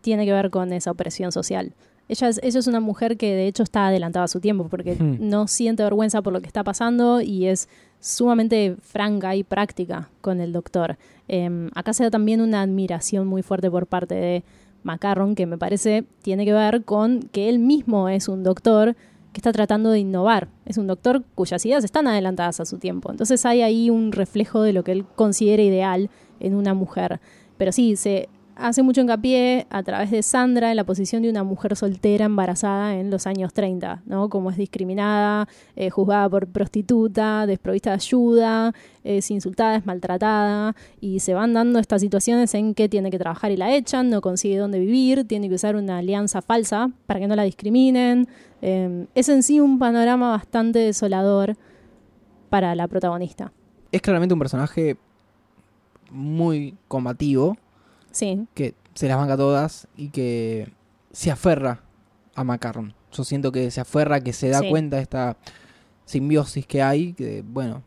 tiene 0.00 0.24
que 0.24 0.32
ver 0.32 0.50
con 0.50 0.72
esa 0.72 0.90
opresión 0.90 1.32
social. 1.32 1.72
Ella 2.08 2.28
es, 2.28 2.40
ella 2.42 2.58
es 2.58 2.66
una 2.66 2.80
mujer 2.80 3.16
que 3.16 3.34
de 3.34 3.46
hecho 3.46 3.62
está 3.62 3.86
adelantada 3.86 4.24
a 4.24 4.28
su 4.28 4.40
tiempo 4.40 4.68
porque 4.68 4.94
Hmm. 4.94 5.16
no 5.20 5.46
siente 5.48 5.82
vergüenza 5.82 6.20
por 6.22 6.32
lo 6.32 6.40
que 6.40 6.46
está 6.46 6.62
pasando 6.62 7.20
y 7.20 7.46
es 7.46 7.68
sumamente 8.00 8.76
franca 8.82 9.34
y 9.34 9.42
práctica 9.44 10.10
con 10.20 10.40
el 10.40 10.52
doctor. 10.52 10.98
Em, 11.28 11.70
acá 11.74 11.92
se 11.94 12.04
da 12.04 12.10
también 12.10 12.40
una 12.42 12.60
admiración 12.60 13.26
muy 13.26 13.42
fuerte 13.42 13.70
por 13.70 13.86
parte 13.86 14.14
de 14.14 14.44
Macarron 14.82 15.34
que 15.34 15.46
me 15.46 15.56
parece 15.56 16.04
tiene 16.20 16.44
que 16.44 16.52
ver 16.52 16.84
con 16.84 17.20
que 17.32 17.48
él 17.48 17.58
mismo 17.58 18.10
es 18.10 18.28
un 18.28 18.42
doctor 18.42 18.94
que 19.32 19.38
está 19.38 19.50
tratando 19.52 19.90
de 19.90 19.98
innovar. 20.00 20.48
Es 20.66 20.76
un 20.76 20.86
doctor 20.86 21.24
cuyas 21.34 21.64
ideas 21.64 21.82
están 21.84 22.06
adelantadas 22.06 22.60
a 22.60 22.66
su 22.66 22.78
tiempo. 22.78 23.10
Entonces 23.10 23.44
hay 23.46 23.62
ahí 23.62 23.88
un 23.90 24.12
reflejo 24.12 24.62
de 24.62 24.74
lo 24.74 24.84
que 24.84 24.92
él 24.92 25.06
considera 25.16 25.62
ideal 25.62 26.10
en 26.38 26.54
una 26.54 26.74
mujer. 26.74 27.20
Pero 27.56 27.72
sí, 27.72 27.96
se 27.96 28.28
hace 28.56 28.82
mucho 28.82 29.00
hincapié 29.00 29.66
a 29.70 29.82
través 29.82 30.10
de 30.10 30.22
Sandra 30.22 30.70
en 30.70 30.76
la 30.76 30.84
posición 30.84 31.22
de 31.22 31.30
una 31.30 31.42
mujer 31.42 31.76
soltera 31.76 32.26
embarazada 32.26 32.96
en 32.96 33.10
los 33.10 33.26
años 33.26 33.52
30, 33.52 34.02
¿no? 34.06 34.28
Como 34.28 34.50
es 34.50 34.56
discriminada, 34.56 35.48
eh, 35.76 35.90
juzgada 35.90 36.28
por 36.28 36.46
prostituta, 36.46 37.46
desprovista 37.46 37.90
de 37.90 37.94
ayuda, 37.96 38.72
es 39.02 39.30
insultada, 39.30 39.76
es 39.76 39.86
maltratada, 39.86 40.74
y 41.00 41.20
se 41.20 41.34
van 41.34 41.52
dando 41.54 41.78
estas 41.78 42.00
situaciones 42.00 42.54
en 42.54 42.74
que 42.74 42.88
tiene 42.88 43.10
que 43.10 43.18
trabajar 43.18 43.50
y 43.50 43.56
la 43.56 43.74
echan, 43.74 44.10
no 44.10 44.20
consigue 44.20 44.56
dónde 44.56 44.78
vivir, 44.78 45.26
tiene 45.26 45.48
que 45.48 45.56
usar 45.56 45.76
una 45.76 45.98
alianza 45.98 46.42
falsa 46.42 46.90
para 47.06 47.20
que 47.20 47.26
no 47.26 47.36
la 47.36 47.42
discriminen. 47.42 48.28
Eh, 48.62 49.06
es 49.14 49.28
en 49.28 49.42
sí 49.42 49.60
un 49.60 49.78
panorama 49.78 50.30
bastante 50.30 50.78
desolador 50.78 51.56
para 52.50 52.74
la 52.74 52.88
protagonista. 52.88 53.52
Es 53.90 54.00
claramente 54.00 54.32
un 54.32 54.40
personaje 54.40 54.96
muy 56.10 56.76
combativo, 56.88 57.56
Sí, 58.14 58.46
que 58.54 58.74
se 58.94 59.08
las 59.08 59.16
banca 59.18 59.36
todas 59.36 59.86
y 59.96 60.08
que 60.08 60.72
se 61.12 61.30
aferra 61.30 61.82
a 62.34 62.44
Macaron. 62.44 62.94
Yo 63.12 63.22
siento 63.24 63.52
que 63.52 63.70
se 63.70 63.80
aferra, 63.80 64.20
que 64.20 64.32
se 64.32 64.48
da 64.48 64.60
Sí. 64.60 64.70
cuenta 64.70 64.96
de 64.96 65.02
esta 65.02 65.36
simbiosis 66.04 66.66
que 66.66 66.82
hay, 66.82 67.12
que 67.12 67.42
bueno, 67.46 67.82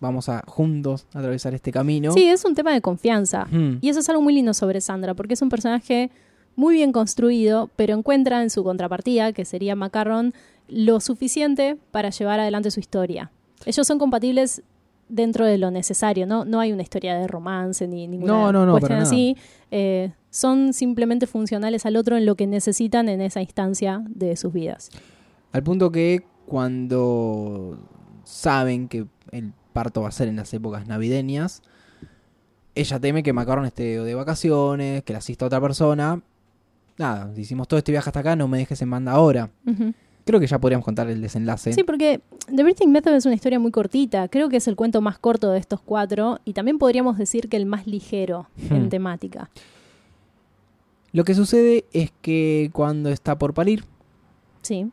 vamos 0.00 0.28
a 0.28 0.42
juntos 0.46 1.06
atravesar 1.12 1.54
este 1.54 1.72
camino. 1.72 2.12
sí, 2.12 2.24
es 2.24 2.44
un 2.44 2.54
tema 2.54 2.72
de 2.72 2.80
confianza. 2.80 3.46
Mm. 3.50 3.78
Y 3.80 3.88
eso 3.88 4.00
es 4.00 4.08
algo 4.08 4.22
muy 4.22 4.32
lindo 4.34 4.54
sobre 4.54 4.80
Sandra, 4.80 5.14
porque 5.14 5.34
es 5.34 5.42
un 5.42 5.48
personaje 5.48 6.10
muy 6.56 6.74
bien 6.74 6.92
construido, 6.92 7.70
pero 7.76 7.94
encuentra 7.94 8.42
en 8.42 8.50
su 8.50 8.64
contrapartida, 8.64 9.32
que 9.32 9.44
sería 9.44 9.76
Macarron, 9.76 10.34
lo 10.68 11.00
suficiente 11.00 11.76
para 11.92 12.10
llevar 12.10 12.40
adelante 12.40 12.70
su 12.70 12.80
historia. 12.80 13.30
Ellos 13.64 13.86
son 13.86 13.98
compatibles 13.98 14.62
dentro 15.08 15.46
de 15.46 15.58
lo 15.58 15.70
necesario, 15.70 16.26
¿no? 16.26 16.44
No 16.44 16.60
hay 16.60 16.72
una 16.72 16.82
historia 16.82 17.16
de 17.16 17.26
romance 17.26 17.86
ni 17.86 18.06
ninguna 18.06 18.32
No, 18.32 18.52
no, 18.52 18.66
no, 18.66 18.72
cuestión 18.72 19.00
así. 19.00 19.36
Eh, 19.70 20.12
son 20.30 20.72
simplemente 20.72 21.26
funcionales 21.26 21.86
al 21.86 21.96
otro 21.96 22.16
en 22.16 22.26
lo 22.26 22.34
que 22.36 22.46
necesitan 22.46 23.08
en 23.08 23.20
esa 23.20 23.40
instancia 23.40 24.02
de 24.08 24.36
sus 24.36 24.52
vidas. 24.52 24.90
Al 25.52 25.62
punto 25.62 25.90
que 25.90 26.24
cuando 26.46 27.78
saben 28.24 28.88
que 28.88 29.06
el 29.32 29.52
parto 29.72 30.02
va 30.02 30.08
a 30.08 30.12
ser 30.12 30.28
en 30.28 30.36
las 30.36 30.52
épocas 30.52 30.86
navideñas, 30.86 31.62
ella 32.74 33.00
teme 33.00 33.22
que 33.22 33.32
Macaron 33.32 33.64
esté 33.64 34.02
de 34.02 34.14
vacaciones, 34.14 35.02
que 35.02 35.12
la 35.12 35.18
asista 35.18 35.46
otra 35.46 35.60
persona. 35.60 36.22
Nada, 36.98 37.32
hicimos 37.36 37.68
todo 37.68 37.78
este 37.78 37.92
viaje 37.92 38.08
hasta 38.08 38.20
acá, 38.20 38.36
no 38.36 38.48
me 38.48 38.58
dejes 38.58 38.80
en 38.82 38.90
banda 38.90 39.12
ahora. 39.12 39.50
Ujú. 39.66 39.94
Creo 40.28 40.40
que 40.40 40.46
ya 40.46 40.58
podríamos 40.58 40.84
contar 40.84 41.08
el 41.08 41.22
desenlace. 41.22 41.72
Sí, 41.72 41.84
porque 41.84 42.20
The 42.54 42.62
Birthing 42.62 42.92
Method 42.92 43.14
es 43.14 43.24
una 43.24 43.34
historia 43.34 43.58
muy 43.58 43.70
cortita. 43.70 44.28
Creo 44.28 44.50
que 44.50 44.58
es 44.58 44.68
el 44.68 44.76
cuento 44.76 45.00
más 45.00 45.18
corto 45.18 45.50
de 45.52 45.58
estos 45.58 45.80
cuatro 45.80 46.38
y 46.44 46.52
también 46.52 46.76
podríamos 46.76 47.16
decir 47.16 47.48
que 47.48 47.56
el 47.56 47.64
más 47.64 47.86
ligero 47.86 48.46
en 48.68 48.84
Hmm. 48.84 48.88
temática. 48.90 49.48
Lo 51.12 51.24
que 51.24 51.34
sucede 51.34 51.86
es 51.94 52.12
que 52.20 52.68
cuando 52.74 53.08
está 53.08 53.38
por 53.38 53.54
parir, 53.54 53.84
Sí, 54.60 54.86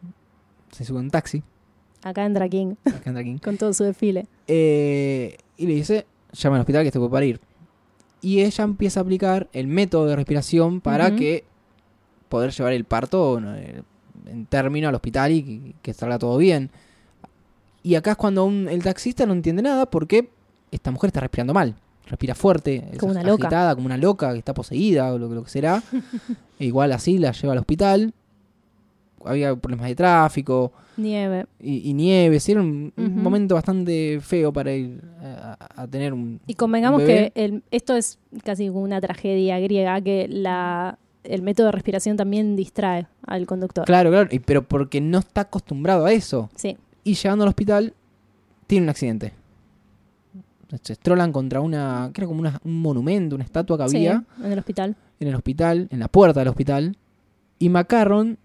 se 0.72 0.86
sube 0.86 1.00
a 1.00 1.02
un 1.02 1.10
taxi, 1.12 1.44
acá 2.02 2.24
entra 2.26 2.48
King 2.48 2.76
acá 2.86 3.10
anda 3.10 3.22
King, 3.22 3.38
con 3.44 3.58
todo 3.58 3.74
su 3.74 3.84
desfile. 3.84 4.28
eh, 4.48 5.36
y 5.58 5.68
le 5.68 5.74
dice, 5.74 6.06
llama 6.32 6.56
al 6.56 6.62
hospital 6.62 6.84
que 6.84 6.88
esté 6.88 7.00
por 7.00 7.12
parir. 7.12 7.42
Y 8.22 8.40
ella 8.42 8.64
empieza 8.64 9.02
a 9.02 9.04
aplicar 9.04 9.50
el 9.52 9.68
método 9.68 10.06
de 10.06 10.16
respiración 10.16 10.80
para 10.80 11.14
que 11.14 11.44
poder 12.30 12.52
llevar 12.52 12.72
el 12.72 12.86
parto 12.86 13.40
no, 13.42 13.54
en 14.28 14.46
término 14.46 14.88
al 14.90 14.96
hospital 14.96 15.32
y 15.32 15.44
que, 15.44 15.74
que 15.82 15.94
salga 15.94 16.18
todo 16.20 16.38
bien. 16.38 16.70
Y 17.84 17.96
acá 17.96 18.12
es 18.12 18.18
cuando 18.18 18.46
un- 18.46 18.68
el 18.68 18.82
taxista 18.84 19.26
no 19.26 19.34
entiende 19.34 19.62
nada 19.62 19.86
porque 19.86 20.30
esta 20.72 20.92
mujer 20.92 21.10
está 21.10 21.20
respirando 21.22 21.54
mal. 21.54 21.76
Respira 22.08 22.36
fuerte, 22.36 22.88
es 22.92 22.98
Como 23.00 23.12
una 23.14 23.24
loca. 23.24 23.48
agitada, 23.48 23.76
como 23.76 23.88
una 23.88 23.98
loca, 23.98 24.32
que 24.34 24.40
está 24.40 24.54
poseída 24.54 25.12
o 25.14 25.18
lo, 25.18 25.30
que- 25.30 25.36
lo 25.36 25.44
que 25.44 25.50
será. 25.50 25.82
E 26.60 26.66
igual 26.66 26.92
así 26.94 27.18
la 27.18 27.32
lleva 27.34 27.52
al 27.54 27.60
hospital. 27.60 28.14
Había 29.26 29.56
problemas 29.56 29.88
de 29.88 29.96
tráfico 29.96 30.72
Nieve. 30.98 31.48
y, 31.60 31.90
y 31.90 31.94
nieve. 31.94 32.40
sí, 32.40 32.52
era 32.52 32.62
un, 32.62 32.94
momento 32.96 33.56
bastante 33.56 34.20
feo 34.22 34.54
para 34.54 34.72
ir 34.72 35.02
a, 35.22 35.58
a 35.82 35.88
tener 35.88 36.14
un. 36.14 36.40
Y 36.46 36.54
convengamos 36.54 37.02
un 37.02 37.08
bebé. 37.08 37.32
que 37.34 37.44
el- 37.46 37.64
esto 37.72 37.96
es 37.96 38.20
casi 38.44 38.68
como 38.68 38.82
una 38.84 39.02
tragedia 39.02 39.60
griega, 39.60 40.00
que 40.00 40.28
la, 40.30 40.98
el 41.28 41.42
método 41.42 41.68
de 41.68 41.72
respiración 41.74 42.18
también 42.18 42.56
distrae 42.56 43.08
al 43.26 43.46
conductor. 43.46 43.86
Claro, 43.86 44.10
claro, 44.10 44.30
y- 44.32 44.40
pero 44.40 44.64
porque 44.68 45.02
no 45.02 45.20
está 45.20 45.42
acostumbrado 45.42 46.06
a 46.06 46.12
eso. 46.12 46.50
Sí, 46.56 46.78
Y 47.04 47.14
llegando 47.16 47.44
al 47.44 47.50
hospital, 47.50 47.94
tiene 48.68 48.86
un 48.86 48.90
accidente. 48.90 49.34
Se 50.82 50.94
estrolan 50.94 51.32
contra 51.32 51.62
una. 51.62 52.10
que 52.14 52.22
era 52.22 52.28
como 52.28 52.40
una- 52.42 52.60
un 52.64 52.82
monumento, 52.82 53.36
una 53.36 53.44
estatua 53.44 53.78
que 53.78 53.90
sí, 53.90 53.98
había 53.98 54.24
en 54.44 54.52
el 54.52 54.60
hospital. 54.60 54.96
en 55.20 55.28
el 55.28 55.36
hospital, 55.36 55.88
en 55.92 56.00
la 56.00 56.08
puerta 56.08 56.40
del 56.42 56.50
hospital. 56.50 56.98
Y 57.60 57.70
Macarron 57.70 58.38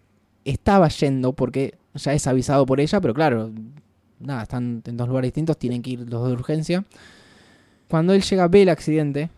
estaba 0.44 0.88
yendo 0.88 1.32
porque 1.32 1.74
ya 1.94 2.12
es 2.12 2.26
avisado 2.26 2.66
por 2.66 2.80
ella, 2.80 3.00
pero 3.00 3.14
claro, 3.14 3.50
nada, 4.20 4.42
están 4.42 4.82
en 4.84 4.96
dos 4.96 5.08
lugares 5.08 5.28
distintos, 5.28 5.56
tienen 5.58 5.80
que 5.82 5.90
ir 5.92 6.00
los 6.00 6.08
dos 6.10 6.28
de 6.28 6.34
urgencia. 6.34 6.84
Cuando 7.88 8.12
él 8.12 8.22
llega, 8.22 8.46
ve 8.46 8.62
el 8.62 8.68
accidente, 8.68 9.30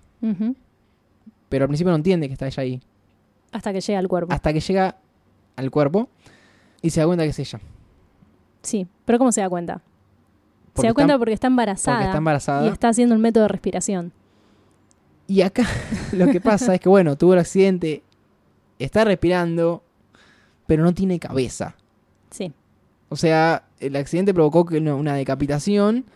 pero 1.49 1.65
al 1.65 1.69
principio 1.69 1.91
no 1.93 1.97
entiende 1.97 2.27
que 2.27 2.33
está 2.35 2.47
ella 2.49 2.63
ahí. 2.63 2.81
Hasta 3.53 3.73
que 3.73 3.81
llega 3.81 3.99
al 3.99 4.09
cuerpo. 4.09 4.33
Hasta 4.33 4.53
que 4.53 4.61
llega 4.61 4.97
al 5.57 5.71
cuerpo 5.71 6.09
y 6.81 6.91
se 6.91 7.01
da 7.01 7.07
cuenta 7.07 7.25
que 7.25 7.31
es 7.31 7.39
ella. 7.39 7.61
Sí, 8.63 8.87
pero 9.05 9.19
¿cómo 9.19 9.31
se 9.33 9.41
da 9.41 9.49
cuenta? 9.49 9.81
Porque 10.73 10.81
se 10.81 10.87
da 10.87 10.89
está- 10.91 10.95
cuenta 10.95 11.19
porque 11.19 11.35
está 11.35 11.47
embarazada. 11.47 11.97
Porque 11.99 12.07
está 12.09 12.19
embarazada. 12.19 12.67
Y 12.67 12.69
está 12.69 12.89
haciendo 12.89 13.15
el 13.15 13.21
método 13.21 13.45
de 13.45 13.49
respiración. 13.49 14.13
Y 15.27 15.43
acá 15.43 15.65
lo 16.13 16.27
que 16.29 16.41
pasa 16.41 16.75
es 16.75 16.81
que, 16.81 16.89
bueno, 16.89 17.17
tuvo 17.17 17.35
el 17.35 17.41
accidente, 17.41 18.03
está 18.79 19.05
respirando, 19.05 19.83
pero 20.67 20.83
no 20.83 20.95
tiene 20.95 21.19
cabeza. 21.19 21.77
Sí. 22.31 22.53
O 23.09 23.17
sea, 23.17 23.65
el 23.79 23.95
accidente 23.97 24.33
provocó 24.33 24.67
una 24.73 25.15
decapitación 25.15 26.07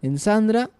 en 0.00 0.18
Sandra, 0.18 0.70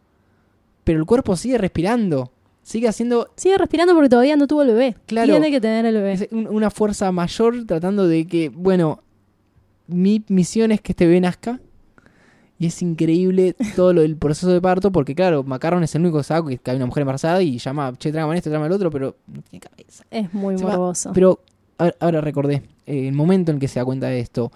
pero 0.84 0.98
el 0.98 1.04
cuerpo 1.04 1.36
sigue 1.36 1.58
respirando. 1.58 2.32
Sigue 2.66 2.88
haciendo 2.88 3.28
Sigue 3.36 3.56
respirando 3.58 3.94
porque 3.94 4.08
todavía 4.08 4.34
no 4.34 4.48
tuvo 4.48 4.62
el 4.62 4.68
bebé. 4.68 4.96
Claro. 5.06 5.30
Tiene 5.32 5.52
que 5.52 5.60
tener 5.60 5.86
el 5.86 5.94
bebé. 5.94 6.28
una 6.32 6.68
fuerza 6.68 7.12
mayor 7.12 7.64
tratando 7.64 8.08
de 8.08 8.26
que, 8.26 8.48
bueno, 8.48 9.04
mi 9.86 10.24
misión 10.26 10.72
es 10.72 10.80
que 10.80 10.90
este 10.90 11.06
bebé 11.06 11.20
nazca. 11.20 11.60
Y 12.58 12.66
es 12.66 12.82
increíble 12.82 13.54
todo 13.76 13.92
lo 13.92 14.00
del 14.00 14.16
proceso 14.16 14.48
de 14.48 14.60
parto, 14.60 14.90
porque 14.90 15.14
claro, 15.14 15.44
Macaron 15.44 15.84
es 15.84 15.94
el 15.94 16.00
único 16.00 16.18
que 16.18 16.24
sabe 16.24 16.58
que 16.58 16.70
hay 16.72 16.76
una 16.76 16.86
mujer 16.86 17.02
embarazada 17.02 17.40
y 17.40 17.58
llama, 17.58 17.92
che, 17.98 18.10
trágame 18.10 18.36
esto, 18.36 18.50
trágame 18.50 18.66
el 18.66 18.72
otro, 18.72 18.90
pero 18.90 19.14
no 19.28 19.42
tiene 19.42 19.60
cabeza. 19.60 20.04
Es 20.10 20.34
muy 20.34 20.58
Se 20.58 20.64
va- 20.64 20.70
morboso. 20.72 21.12
Pero 21.14 21.38
ahora, 21.78 21.94
ahora 22.00 22.20
recordé 22.20 22.62
eh, 22.86 23.06
el 23.06 23.14
momento 23.14 23.52
en 23.52 23.60
que 23.60 23.68
se 23.68 23.78
da 23.78 23.84
cuenta 23.84 24.08
de 24.08 24.18
esto. 24.18 24.50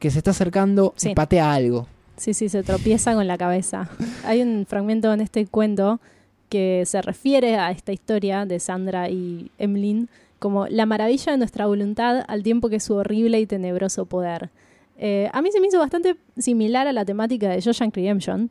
Que 0.00 0.10
se 0.10 0.18
está 0.18 0.32
acercando 0.32 0.92
Sí. 0.96 1.10
y 1.10 1.14
patea 1.14 1.52
algo. 1.52 1.86
Sí, 2.16 2.34
sí, 2.34 2.48
se 2.48 2.64
tropieza 2.64 3.14
con 3.14 3.28
la 3.28 3.38
cabeza. 3.38 3.88
Hay 4.24 4.42
un 4.42 4.66
fragmento 4.66 5.12
en 5.12 5.20
este 5.20 5.46
cuento 5.46 6.00
que 6.48 6.84
se 6.86 7.02
refiere 7.02 7.56
a 7.56 7.70
esta 7.70 7.92
historia 7.92 8.46
de 8.46 8.58
Sandra 8.58 9.10
y 9.10 9.50
Emlyn 9.58 10.08
como 10.38 10.66
la 10.66 10.86
maravilla 10.86 11.32
de 11.32 11.38
nuestra 11.38 11.66
voluntad 11.66 12.24
al 12.28 12.42
tiempo 12.42 12.68
que 12.68 12.80
su 12.80 12.94
horrible 12.94 13.40
y 13.40 13.46
tenebroso 13.46 14.06
poder. 14.06 14.50
Eh, 14.98 15.28
a 15.32 15.42
mí 15.42 15.50
se 15.50 15.60
me 15.60 15.66
hizo 15.66 15.78
bastante 15.78 16.16
similar 16.36 16.86
a 16.86 16.92
la 16.92 17.04
temática 17.04 17.48
de 17.48 17.60
Shawshank 17.60 17.94
Redemption, 17.96 18.50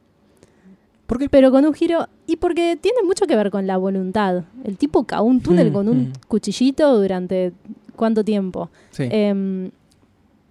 ¿Por 1.07 1.19
qué? 1.19 1.29
pero 1.29 1.51
con 1.51 1.65
un 1.65 1.73
giro 1.73 2.07
y 2.25 2.37
porque 2.37 2.77
tiene 2.79 3.03
mucho 3.03 3.25
que 3.27 3.35
ver 3.35 3.51
con 3.51 3.67
la 3.67 3.77
voluntad. 3.77 4.43
El 4.63 4.77
tipo 4.77 5.03
cavó 5.03 5.27
un 5.27 5.41
túnel 5.41 5.69
Mm, 5.69 5.73
con 5.73 5.89
un 5.89 5.97
mm. 5.97 6.13
cuchillito 6.27 6.99
durante 6.99 7.53
cuánto 7.95 8.23
tiempo. 8.23 8.69
Sí. 8.91 9.03
Em, 9.11 9.69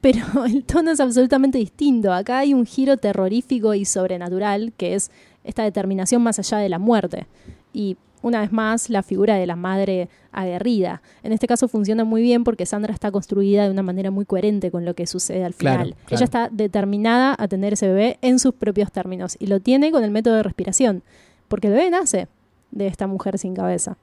pero 0.00 0.18
el 0.46 0.64
tono 0.64 0.92
es 0.92 1.00
absolutamente 1.00 1.58
distinto. 1.58 2.12
Acá 2.12 2.38
hay 2.38 2.54
un 2.54 2.66
giro 2.66 2.96
terrorífico 2.96 3.74
y 3.74 3.84
sobrenatural, 3.84 4.72
que 4.76 4.94
es 4.94 5.10
esta 5.44 5.62
determinación 5.62 6.22
más 6.22 6.38
allá 6.38 6.58
de 6.58 6.68
la 6.68 6.78
muerte. 6.78 7.26
Y 7.72 7.96
una 8.22 8.40
vez 8.40 8.52
más, 8.52 8.88
la 8.88 9.02
figura 9.02 9.34
de 9.36 9.46
la 9.46 9.54
madre 9.56 10.08
aguerrida. 10.32 11.02
En 11.22 11.32
este 11.32 11.46
caso 11.46 11.68
funciona 11.68 12.04
muy 12.04 12.22
bien 12.22 12.42
porque 12.42 12.64
Sandra 12.64 12.94
está 12.94 13.10
construida 13.10 13.64
de 13.64 13.70
una 13.70 13.82
manera 13.82 14.10
muy 14.10 14.24
coherente 14.24 14.70
con 14.70 14.84
lo 14.86 14.94
que 14.94 15.06
sucede 15.06 15.44
al 15.44 15.52
final. 15.52 15.94
claro. 16.06 16.16
Ella 16.16 16.24
está 16.24 16.48
determinada 16.50 17.36
a 17.38 17.48
tener 17.48 17.74
ese 17.74 17.86
bebé 17.88 18.18
en 18.22 18.38
sus 18.38 18.54
propios 18.54 18.90
términos 18.90 19.36
y 19.38 19.46
lo 19.48 19.60
tiene 19.60 19.90
con 19.92 20.02
el 20.04 20.10
método 20.10 20.34
de 20.36 20.42
respiración, 20.42 21.02
porque 21.48 21.66
el 21.68 21.74
bebé 21.74 21.90
nace 21.90 22.28
de 22.70 22.86
esta 22.86 23.06
mujer 23.06 23.38
sin 23.38 23.54
cabeza. 23.54 23.98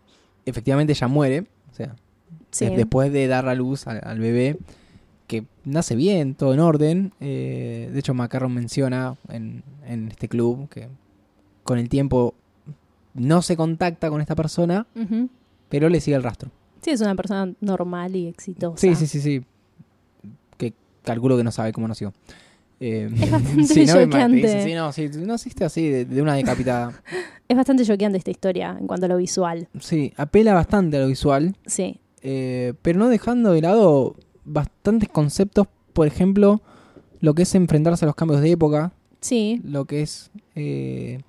Efectivamente 0.45 0.93
ella 0.93 1.07
muere, 1.07 1.39
o 1.71 1.73
sea, 1.75 1.95
Sí. 2.51 2.65
de- 2.65 2.75
después 2.75 3.11
de 3.11 3.25
dar 3.27 3.47
a 3.47 3.55
luz 3.55 3.87
al, 3.87 4.01
al 4.03 4.19
bebé, 4.19 4.57
que 5.27 5.45
nace 5.65 5.95
bien, 5.95 6.35
todo 6.35 6.53
en 6.53 6.59
orden. 6.59 7.13
eh, 7.21 7.89
de 7.91 7.97
hecho, 7.99 8.13
Macaron 8.13 8.53
menciona 8.53 9.15
en, 9.29 9.63
en 9.87 10.09
este 10.09 10.27
club 10.27 10.67
que 10.69 10.89
con 11.63 11.77
el 11.79 11.89
tiempo 11.89 12.35
no 13.13 13.41
se 13.41 13.55
contacta 13.57 14.09
con 14.09 14.21
esta 14.21 14.35
persona, 14.35 14.87
pero 15.69 15.89
le 15.89 15.99
sigue 16.01 16.15
el 16.17 16.23
rastro. 16.23 16.49
Sí, 16.81 16.91
es 16.91 17.01
una 17.01 17.15
persona 17.15 17.53
normal 17.61 18.15
y 18.15 18.27
exitosa. 18.27 18.77
Sí, 18.77 18.95
sí, 18.95 19.05
sí, 19.07 19.21
sí. 19.21 19.43
Que 20.57 20.73
calculo 21.03 21.37
que 21.37 21.43
no 21.43 21.51
sabe 21.51 21.71
cómo 21.73 21.87
nació. 21.87 22.13
Eh, 22.79 23.09
Es 23.13 23.31
bastante 23.31 23.63
sí, 23.73 23.85
no, 23.85 23.93
choqueante. 24.05 24.63
sí, 24.63 24.73
no, 25.19 25.25
naciste 25.27 25.63
así, 25.65 25.87
de, 25.89 26.05
de 26.05 26.21
una 26.21 26.33
decapitada. 26.35 26.93
Es 27.47 27.57
bastante 27.57 27.83
choqueante 27.83 28.17
esta 28.17 28.31
historia 28.31 28.77
en 28.79 28.87
cuanto 28.87 29.07
a 29.07 29.09
lo 29.09 29.17
visual. 29.17 29.67
Sí, 29.81 30.13
apela 30.15 30.53
bastante 30.53 30.95
a 30.95 31.01
lo 31.01 31.07
visual, 31.07 31.53
Sí. 31.65 31.99
eh, 32.21 32.73
pero 32.81 32.97
no 32.97 33.09
dejando 33.09 33.51
de 33.51 33.61
lado 33.61 34.15
bastantes 34.45 35.09
conceptos, 35.09 35.67
por 35.91 36.07
ejemplo, 36.07 36.61
lo 37.19 37.33
que 37.35 37.41
es 37.41 37.53
enfrentarse 37.53 38.05
a 38.05 38.07
los 38.07 38.15
cambios 38.15 38.39
de 38.39 38.51
época, 38.51 38.93
Sí. 39.19 39.59
lo 39.65 39.83
que 39.83 40.01
es... 40.01 40.31
eh, 40.55 41.19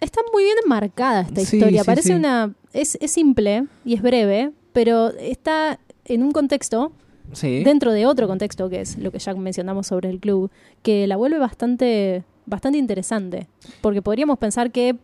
Está 0.00 0.20
muy 0.32 0.44
bien 0.44 0.56
enmarcada 0.62 1.22
esta 1.22 1.40
Sí, 1.40 1.56
historia. 1.56 1.82
sí, 1.82 1.86
Parece 1.86 2.08
sí. 2.08 2.14
una. 2.14 2.54
Es, 2.72 2.98
es 3.00 3.10
simple 3.10 3.66
y 3.84 3.94
es 3.94 4.02
breve, 4.02 4.52
pero 4.72 5.08
está 5.18 5.78
en 6.04 6.22
un 6.22 6.32
contexto, 6.32 6.92
sí, 7.32 7.64
dentro 7.64 7.92
de 7.92 8.04
otro 8.06 8.28
contexto, 8.28 8.68
que 8.68 8.82
es 8.82 8.98
lo 8.98 9.10
que 9.10 9.18
ya 9.18 9.34
mencionamos 9.34 9.86
sobre 9.86 10.10
el 10.10 10.20
club, 10.20 10.50
que 10.82 11.06
la 11.06 11.16
vuelve 11.16 11.38
bastante, 11.38 12.24
bastante 12.44 12.78
interesante. 12.78 13.46
Porque 13.80 14.02
podríamos 14.02 14.38
pensar 14.38 14.70
que 14.70 14.96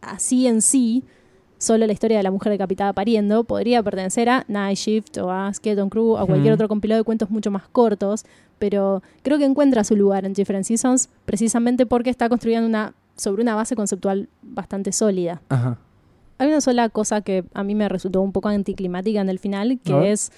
así 0.00 0.46
en 0.46 0.62
sí, 0.62 1.02
solo 1.58 1.84
la 1.88 1.92
historia 1.92 2.18
de 2.18 2.22
la 2.22 2.30
mujer 2.30 2.52
decapitada 2.52 2.92
pariendo, 2.92 3.42
podría 3.42 3.82
pertenecer 3.82 4.28
a 4.28 4.44
Night 4.46 4.78
Shift 4.78 5.18
o 5.18 5.32
a 5.32 5.52
Skeleton 5.52 5.90
Crew 5.90 6.10
o 6.12 6.18
a 6.18 6.24
cualquier 6.26 6.52
otro 6.54 6.68
compilado 6.68 7.00
de 7.00 7.04
cuentos 7.04 7.30
mucho 7.30 7.50
más 7.50 7.66
cortos, 7.68 8.24
pero 8.60 9.02
creo 9.22 9.38
que 9.38 9.44
encuentra 9.44 9.82
su 9.82 9.96
lugar 9.96 10.24
en 10.24 10.34
Different 10.34 10.64
Seasons 10.64 11.08
precisamente 11.24 11.84
porque 11.84 12.10
está 12.10 12.28
construyendo 12.28 12.68
una 12.68 12.94
sobre 13.18 13.42
una 13.42 13.54
base 13.54 13.76
conceptual 13.76 14.28
bastante 14.42 14.92
sólida. 14.92 15.42
Ajá. 15.50 15.76
Hay 16.38 16.48
una 16.48 16.60
sola 16.60 16.88
cosa 16.88 17.20
que 17.20 17.44
a 17.52 17.64
mí 17.64 17.74
me 17.74 17.88
resultó 17.88 18.20
un 18.22 18.32
poco 18.32 18.48
anticlimática 18.48 19.20
en 19.20 19.28
el 19.28 19.38
final, 19.38 19.78
que 19.84 20.12
es 20.12 20.32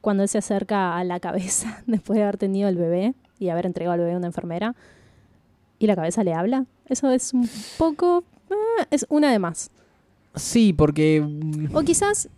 cuando 0.00 0.22
él 0.24 0.28
se 0.28 0.38
acerca 0.38 0.98
a 0.98 1.04
la 1.04 1.20
cabeza 1.20 1.82
después 1.86 2.16
de 2.18 2.24
haber 2.24 2.36
tenido 2.36 2.68
el 2.68 2.76
bebé 2.76 3.14
y 3.38 3.48
haber 3.48 3.64
entregado 3.66 3.94
al 3.94 4.00
bebé 4.00 4.12
a 4.12 4.16
una 4.18 4.26
enfermera 4.26 4.74
y 5.78 5.86
la 5.86 5.96
cabeza 5.96 6.24
le 6.24 6.34
habla. 6.34 6.66
Eso 6.86 7.10
es 7.10 7.32
un 7.32 7.48
poco... 7.78 8.24
eh, 8.50 8.86
es 8.90 9.06
una 9.08 9.30
de 9.32 9.38
más. 9.38 9.70
Sí, 10.34 10.72
porque... 10.72 11.20
mm, 11.24 11.74
O 11.76 11.82
quizás, 11.82 12.28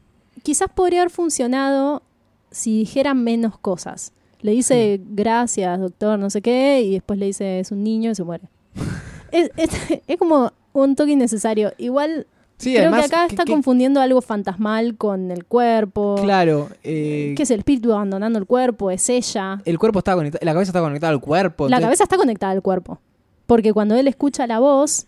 quizás 0.42 0.68
podría 0.74 1.00
haber 1.00 1.10
funcionado 1.10 2.02
si 2.50 2.78
dijera 2.78 3.14
menos 3.14 3.58
cosas. 3.58 4.12
Le 4.42 4.52
dice 4.52 5.00
gracias, 5.02 5.80
doctor, 5.80 6.18
no 6.18 6.28
sé 6.30 6.42
qué, 6.42 6.82
y 6.82 6.92
después 6.92 7.18
le 7.18 7.26
dice 7.26 7.58
es 7.58 7.72
un 7.72 7.82
niño 7.82 8.10
y 8.10 8.14
se 8.14 8.22
muere. 8.22 8.44
es, 9.38 9.50
es- 9.56 10.00
es 10.06 10.16
como 10.16 10.52
un 10.72 10.94
toque 10.96 11.12
innecesario. 11.12 11.72
Igual 11.78 12.26
Sí, 12.58 12.72
creo 12.72 12.84
además, 12.88 13.00
que 13.10 13.14
acá 13.14 13.26
que- 13.26 13.32
está 13.34 13.44
que- 13.44 13.52
confundiendo 13.52 14.00
algo 14.00 14.22
fantasmal 14.22 14.96
con 14.96 15.30
el 15.30 15.44
cuerpo. 15.44 16.16
Claro, 16.22 16.68
eh, 16.82 17.34
¿Qué 17.36 17.42
es 17.42 17.50
el 17.50 17.58
espíritu 17.60 17.92
abandonando 17.92 18.38
el 18.38 18.46
cuerpo? 18.46 18.90
¿Es 18.90 19.08
ella? 19.10 19.60
el 19.64 19.78
cuerpo 19.78 19.98
está 19.98 20.14
conectado, 20.14 20.44
la 20.44 20.52
cabeza 20.54 20.70
está 20.70 20.80
conectada 20.80 21.12
al 21.12 21.20
cuerpo. 21.20 21.64
La 21.68 21.76
entonces- 21.76 21.84
cabeza 21.86 22.04
está 22.04 22.16
conectada 22.16 22.52
al 22.52 22.62
cuerpo. 22.62 22.98
Porque 23.46 23.72
cuando 23.72 23.94
él 23.94 24.08
escucha 24.08 24.46
la 24.46 24.58
voz, 24.58 25.06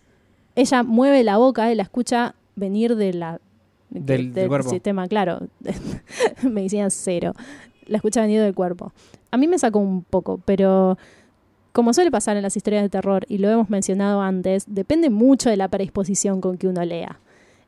ella 0.55 0.83
mueve 0.83 1.23
la 1.23 1.37
boca 1.37 1.71
y 1.71 1.75
la 1.75 1.83
escucha 1.83 2.35
venir 2.55 2.95
de 2.95 3.13
la, 3.13 3.41
Del- 3.89 4.31
del 4.33 4.47
cuerpo. 4.47 4.69
sistema, 4.69 5.07
claro. 5.07 5.39
Medicina 6.43 6.89
cero. 6.89 7.33
La 7.87 7.97
escucha 7.97 8.21
venir 8.21 8.41
del 8.41 8.53
cuerpo. 8.53 8.93
A 9.31 9.37
mí 9.37 9.47
me 9.47 9.57
sacó 9.57 9.79
un 9.79 10.03
poco, 10.03 10.39
pero 10.45 10.97
como 11.71 11.93
suele 11.93 12.11
pasar 12.11 12.37
en 12.37 12.43
las 12.43 12.57
historias 12.57 12.83
de 12.83 12.89
terror, 12.89 13.25
y 13.27 13.37
lo 13.37 13.49
hemos 13.49 13.69
mencionado 13.69 14.21
antes, 14.21 14.65
depende 14.67 15.09
mucho 15.09 15.49
de 15.49 15.57
la 15.57 15.67
predisposición 15.67 16.41
con 16.41 16.57
que 16.57 16.67
uno 16.67 16.83
lea. 16.83 17.19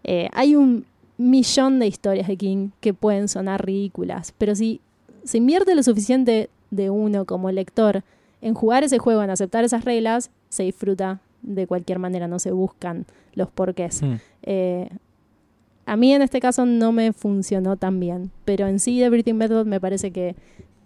Eh, 0.04 0.30
hay 0.34 0.56
un 0.56 0.86
millón 1.18 1.80
de 1.80 1.88
historias 1.88 2.28
de 2.28 2.38
King 2.38 2.70
que 2.80 2.93
pueden 2.93 3.28
sonar 3.28 3.66
ridículas, 3.66 4.34
pero 4.38 4.56
si 4.56 4.82
se 5.24 5.38
invierte 5.38 5.76
lo 5.76 5.84
suficiente 5.84 6.49
de 6.72 6.89
uno 6.89 7.26
como 7.26 7.52
lector 7.52 8.04
en 8.41 8.56
jugar 8.56 8.84
ese 8.84 8.97
juego, 8.97 9.22
en 9.22 9.30
aceptar 9.30 9.64
esas 9.64 9.86
reglas, 9.86 10.32
se 10.49 10.64
disfruta 10.64 11.20
de 11.43 11.68
cualquier 11.68 11.99
manera, 11.99 12.28
no 12.28 12.39
se 12.39 12.52
buscan 12.52 13.06
los 13.34 13.49
porqués. 13.52 14.02
Mm. 14.02 14.14
Eh, 14.43 14.89
a 15.86 15.95
mí 15.95 16.14
en 16.14 16.22
este 16.22 16.39
caso 16.39 16.66
no 16.66 16.91
me 16.91 17.14
funcionó 17.14 17.76
tan 17.78 17.99
bien, 17.99 18.32
pero 18.45 18.68
en 18.68 18.80
sí 18.80 18.99
The 18.99 19.10
Breathing 19.10 19.38
Method 19.38 19.66
me 19.66 19.80
parece 19.80 20.12
que 20.12 20.36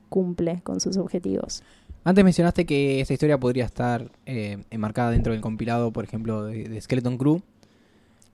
cumple 0.10 0.62
con 0.64 0.80
sus 0.80 0.98
objetivos. 0.98 1.64
Antes 2.06 2.24
mencionaste 2.24 2.66
que 2.66 3.02
esta 3.02 3.14
historia 3.14 3.38
podría 3.40 3.66
estar 3.66 4.10
eh, 4.26 4.64
enmarcada 4.70 5.12
dentro 5.12 5.34
del 5.34 5.42
compilado, 5.42 5.92
por 5.92 6.04
ejemplo, 6.06 6.46
de, 6.46 6.70
de 6.70 6.80
Skeleton 6.80 7.18
Crew. 7.18 7.42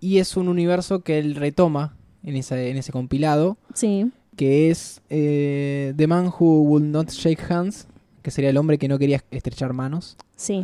Y 0.01 0.17
es 0.19 0.35
un 0.37 0.47
universo 0.49 1.01
que 1.03 1.17
él 1.19 1.35
retoma 1.35 1.95
en, 2.23 2.35
esa, 2.35 2.61
en 2.61 2.75
ese 2.77 2.91
compilado, 2.91 3.57
Sí, 3.73 4.11
que 4.35 4.69
es 4.69 5.01
eh, 5.09 5.93
The 5.95 6.05
Man 6.07 6.27
Who 6.27 6.63
Would 6.63 6.83
Not 6.83 7.09
Shake 7.11 7.49
Hands, 7.49 7.87
que 8.21 8.29
sería 8.31 8.49
el 8.49 8.57
hombre 8.57 8.77
que 8.77 8.87
no 8.87 8.99
quería 8.99 9.23
estrechar 9.31 9.73
manos. 9.73 10.17
sí, 10.35 10.63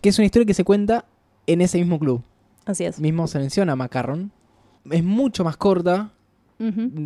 Que 0.00 0.08
es 0.10 0.18
una 0.18 0.26
historia 0.26 0.46
que 0.46 0.54
se 0.54 0.64
cuenta 0.64 1.04
en 1.46 1.60
ese 1.62 1.78
mismo 1.78 1.98
club. 1.98 2.22
así 2.64 2.84
es. 2.84 3.00
Mismo 3.00 3.26
se 3.26 3.38
menciona 3.40 3.74
Macarron. 3.76 4.30
Es 4.90 5.02
mucho 5.02 5.42
más 5.44 5.56
corta. 5.56 6.12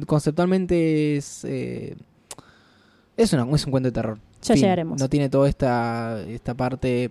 Conceptualmente 0.07 1.17
es. 1.17 1.45
eh, 1.45 1.97
es, 3.17 3.33
una, 3.33 3.49
es 3.55 3.65
un 3.65 3.71
cuento 3.71 3.89
de 3.89 3.93
terror. 3.93 4.19
Ya 4.45 4.55
Fin. 4.55 4.63
llegaremos. 4.63 5.01
No 5.01 5.09
tiene 5.09 5.29
toda 5.29 5.49
esta, 5.49 6.23
esta 6.29 6.55
parte 6.55 7.11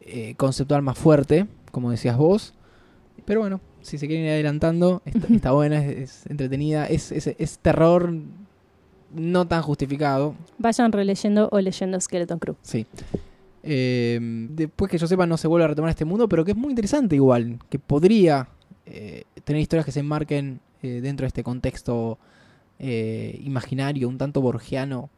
eh, 0.00 0.34
conceptual 0.36 0.82
más 0.82 0.98
fuerte, 0.98 1.46
como 1.70 1.90
decías 1.90 2.16
vos. 2.16 2.54
Pero 3.24 3.40
bueno, 3.40 3.60
si 3.80 3.96
se 3.96 4.06
quieren 4.06 4.26
ir 4.26 4.32
adelantando, 4.32 5.00
está, 5.04 5.26
está 5.32 5.52
buena, 5.52 5.84
es, 5.84 6.24
es 6.24 6.26
entretenida. 6.26 6.86
Es, 6.86 7.12
es, 7.12 7.28
es 7.28 7.58
terror 7.58 8.12
no 9.14 9.46
tan 9.46 9.62
justificado. 9.62 10.34
Vayan 10.58 10.92
releyendo 10.92 11.48
o 11.52 11.60
leyendo 11.60 12.00
Skeleton 12.00 12.38
Crew. 12.38 12.56
Sí. 12.62 12.86
Eh, 13.62 14.18
después 14.50 14.90
que 14.90 14.98
yo 14.98 15.06
sepa, 15.06 15.26
no 15.26 15.36
se 15.36 15.48
vuelve 15.48 15.64
a 15.64 15.68
retomar 15.68 15.90
este 15.90 16.04
mundo, 16.04 16.28
pero 16.28 16.44
que 16.44 16.50
es 16.50 16.56
muy 16.56 16.70
interesante 16.70 17.14
igual. 17.14 17.58
Que 17.70 17.78
podría 17.78 18.48
eh, 18.86 19.24
tener 19.44 19.62
historias 19.62 19.86
que 19.86 19.92
se 19.92 20.00
enmarquen 20.00 20.60
eh, 20.82 21.00
dentro 21.00 21.24
de 21.24 21.28
este 21.28 21.42
contexto 21.42 22.18
imaginario, 22.76 24.08
un 24.08 24.18
tanto 24.18 24.42
borgiano, 24.42 25.08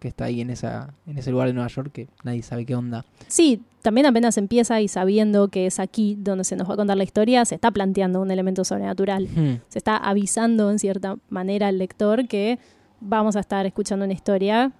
que 0.00 0.08
está 0.08 0.24
ahí 0.24 0.40
en, 0.40 0.50
esa, 0.50 0.94
en 1.06 1.18
ese 1.18 1.30
lugar 1.30 1.46
de 1.46 1.52
Nueva 1.52 1.68
York 1.68 1.92
que 1.92 2.08
nadie 2.24 2.42
sabe 2.42 2.66
qué 2.66 2.74
onda. 2.74 3.04
Sí, 3.28 3.62
también 3.82 4.06
apenas 4.06 4.36
empieza 4.38 4.80
y 4.80 4.88
sabiendo 4.88 5.48
que 5.48 5.66
es 5.66 5.78
aquí 5.78 6.16
donde 6.18 6.44
se 6.44 6.56
nos 6.56 6.68
va 6.68 6.74
a 6.74 6.76
contar 6.76 6.96
la 6.96 7.04
historia, 7.04 7.44
se 7.44 7.54
está 7.54 7.70
planteando 7.70 8.20
un 8.20 8.30
elemento 8.30 8.64
sobrenatural. 8.64 9.28
Hmm. 9.28 9.60
Se 9.68 9.78
está 9.78 9.96
avisando 9.96 10.70
en 10.70 10.78
cierta 10.78 11.16
manera 11.28 11.68
al 11.68 11.78
lector 11.78 12.26
que 12.26 12.58
vamos 13.00 13.36
a 13.36 13.40
estar 13.40 13.64
escuchando 13.66 14.04
una 14.04 14.14
historia 14.14 14.72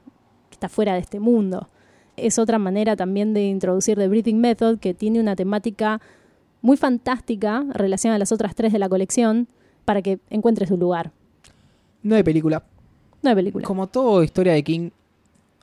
que 0.48 0.54
está 0.54 0.68
fuera 0.68 0.94
de 0.94 1.00
este 1.00 1.20
mundo. 1.20 1.68
Es 2.16 2.38
otra 2.38 2.58
manera 2.58 2.96
también 2.96 3.32
de 3.34 3.44
introducir 3.44 3.96
The 3.96 4.08
Breathing 4.08 4.40
Method 4.40 4.78
que 4.78 4.94
tiene 4.94 5.20
una 5.20 5.36
temática 5.36 6.00
muy 6.62 6.76
fantástica 6.76 7.64
relacionada 7.72 8.16
a 8.16 8.18
las 8.18 8.32
otras 8.32 8.54
tres 8.54 8.72
de 8.72 8.78
la 8.78 8.88
colección 8.88 9.48
para 9.84 10.02
que 10.02 10.18
encuentre 10.28 10.66
su 10.66 10.76
lugar. 10.76 11.12
No 12.02 12.16
hay 12.16 12.22
película. 12.22 12.64
No 13.22 13.30
hay 13.30 13.36
película. 13.36 13.66
Como 13.66 13.86
toda 13.86 14.24
historia 14.24 14.52
de 14.52 14.62
King, 14.62 14.90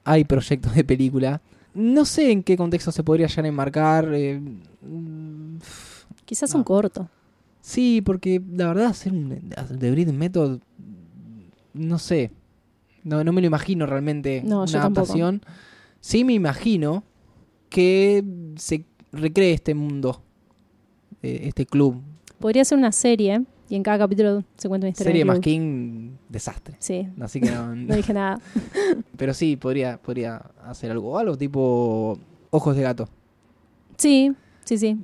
hay 0.07 0.23
proyectos 0.23 0.73
de 0.73 0.83
película. 0.83 1.41
No 1.73 2.05
sé 2.05 2.31
en 2.31 2.41
qué 2.43 2.57
contexto 2.57 2.91
se 2.91 3.03
podría 3.03 3.27
ya 3.27 3.41
enmarcar. 3.43 4.09
eh, 4.13 4.41
Quizás 6.25 6.51
no. 6.53 6.59
un 6.59 6.63
corto. 6.63 7.09
Sí, 7.61 8.01
porque 8.03 8.41
la 8.51 8.67
verdad 8.69 8.85
hacer 8.87 9.11
un 9.13 9.29
The 9.79 10.13
Method 10.13 10.59
no 11.73 11.99
sé. 11.99 12.31
No, 13.03 13.23
no 13.23 13.31
me 13.31 13.41
lo 13.41 13.47
imagino 13.47 13.85
realmente 13.85 14.41
No, 14.43 14.63
una 14.63 14.65
yo 14.65 14.79
tampoco. 14.79 15.01
adaptación. 15.05 15.41
Sí 16.01 16.23
me 16.23 16.33
imagino 16.33 17.03
que 17.69 18.23
se 18.55 18.85
recree 19.11 19.53
este 19.53 19.73
mundo, 19.75 20.21
eh, 21.21 21.41
este 21.43 21.65
club. 21.65 22.01
Podría 22.39 22.65
ser 22.65 22.77
una 22.77 22.91
serie 22.91 23.43
Y 23.69 23.75
en 23.75 23.83
cada 23.83 23.97
capítulo 23.97 24.43
se 24.55 24.69
cuenta 24.69 24.85
una 24.85 24.91
historia. 24.91 25.11
Serie 25.11 25.25
más. 25.25 25.39
King, 25.39 26.11
desastre. 26.29 26.75
Sí, 26.79 27.07
Así 27.19 27.41
que 27.41 27.51
no. 27.51 27.75
no 27.75 27.95
dije 27.95 28.13
nada. 28.13 28.39
Pero 29.17 29.33
sí, 29.33 29.57
podría, 29.57 29.97
podría 29.97 30.37
hacer 30.65 30.91
algo. 30.91 31.17
Algo 31.17 31.37
tipo 31.37 32.17
Ojos 32.49 32.75
de 32.75 32.81
Gato. 32.83 33.09
Sí, 33.97 34.33
sí, 34.63 34.77
sí. 34.77 34.97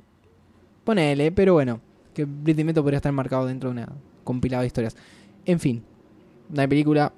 Ponele, 0.84 1.32
pero 1.32 1.54
bueno. 1.54 1.80
Que 2.12 2.24
Britney 2.24 2.64
Meto 2.64 2.82
podría 2.82 2.98
estar 2.98 3.10
marcado 3.12 3.46
dentro 3.46 3.70
de 3.70 3.72
una 3.72 3.88
compilada 4.22 4.60
de 4.62 4.68
historias. 4.68 4.96
En 5.44 5.58
fin, 5.58 5.82
una 6.50 6.68
película. 6.68 7.12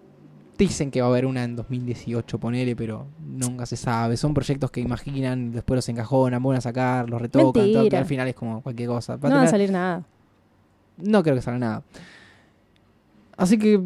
Dicen 0.57 0.91
que 0.91 1.03
va 1.03 1.09
a 1.09 1.11
haber 1.11 1.27
una 1.27 1.45
en 1.45 1.55
2018, 1.55 2.39
ponele, 2.39 2.75
pero 2.75 3.07
nunca 3.21 3.67
se 3.67 3.77
sabe. 3.77 4.17
Son 4.17 4.33
proyectos 4.33 4.71
que 4.71 4.81
imaginan, 4.81 5.53
después 5.53 5.77
los 5.77 5.89
encajonan, 5.91 6.43
vuelven 6.43 6.59
a 6.59 6.63
sacar, 6.63 7.11
los 7.11 7.21
retocan, 7.21 7.53
todo, 7.53 7.81
Mentira. 7.83 7.99
al 7.99 8.07
final 8.07 8.27
es 8.29 8.35
como 8.35 8.63
cualquier 8.63 8.89
cosa. 8.89 9.17
Va 9.17 9.29
No 9.29 9.35
va 9.35 9.43
a 9.43 9.49
salir 9.49 9.71
nada. 9.71 10.07
No 10.99 11.23
creo 11.23 11.35
que 11.37 11.43
salga 11.43 11.59
nada. 11.59 11.83
Así 13.37 13.59
que, 13.59 13.79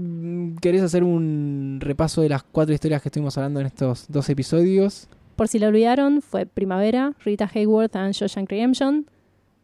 ¿querés 0.60 0.82
hacer 0.82 1.02
un 1.02 1.78
repaso 1.80 2.20
de 2.22 2.28
las 2.28 2.42
cuatro 2.44 2.72
historias 2.72 3.02
que 3.02 3.08
estuvimos 3.08 3.36
hablando 3.36 3.58
en 3.60 3.66
estos 3.66 4.06
dos 4.08 4.28
episodios? 4.30 5.08
Por 5.34 5.48
si 5.48 5.58
lo 5.58 5.66
olvidaron, 5.68 6.22
fue 6.22 6.46
Primavera, 6.46 7.14
Rita 7.24 7.50
Hayworth 7.52 7.96
and 7.96 8.12
Shawshank 8.14 8.48
Redemption, 8.50 9.06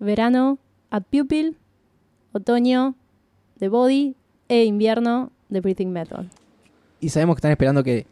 Verano, 0.00 0.58
A 0.90 1.00
Pupil, 1.00 1.56
Otoño, 2.32 2.96
The 3.58 3.68
Body 3.68 4.16
e 4.48 4.64
Invierno, 4.64 5.30
The 5.52 5.60
Breathing 5.60 5.92
Method. 5.92 6.26
Y 7.00 7.10
sabemos 7.10 7.36
que 7.36 7.38
están 7.38 7.50
esperando 7.52 7.84
que 7.84 8.06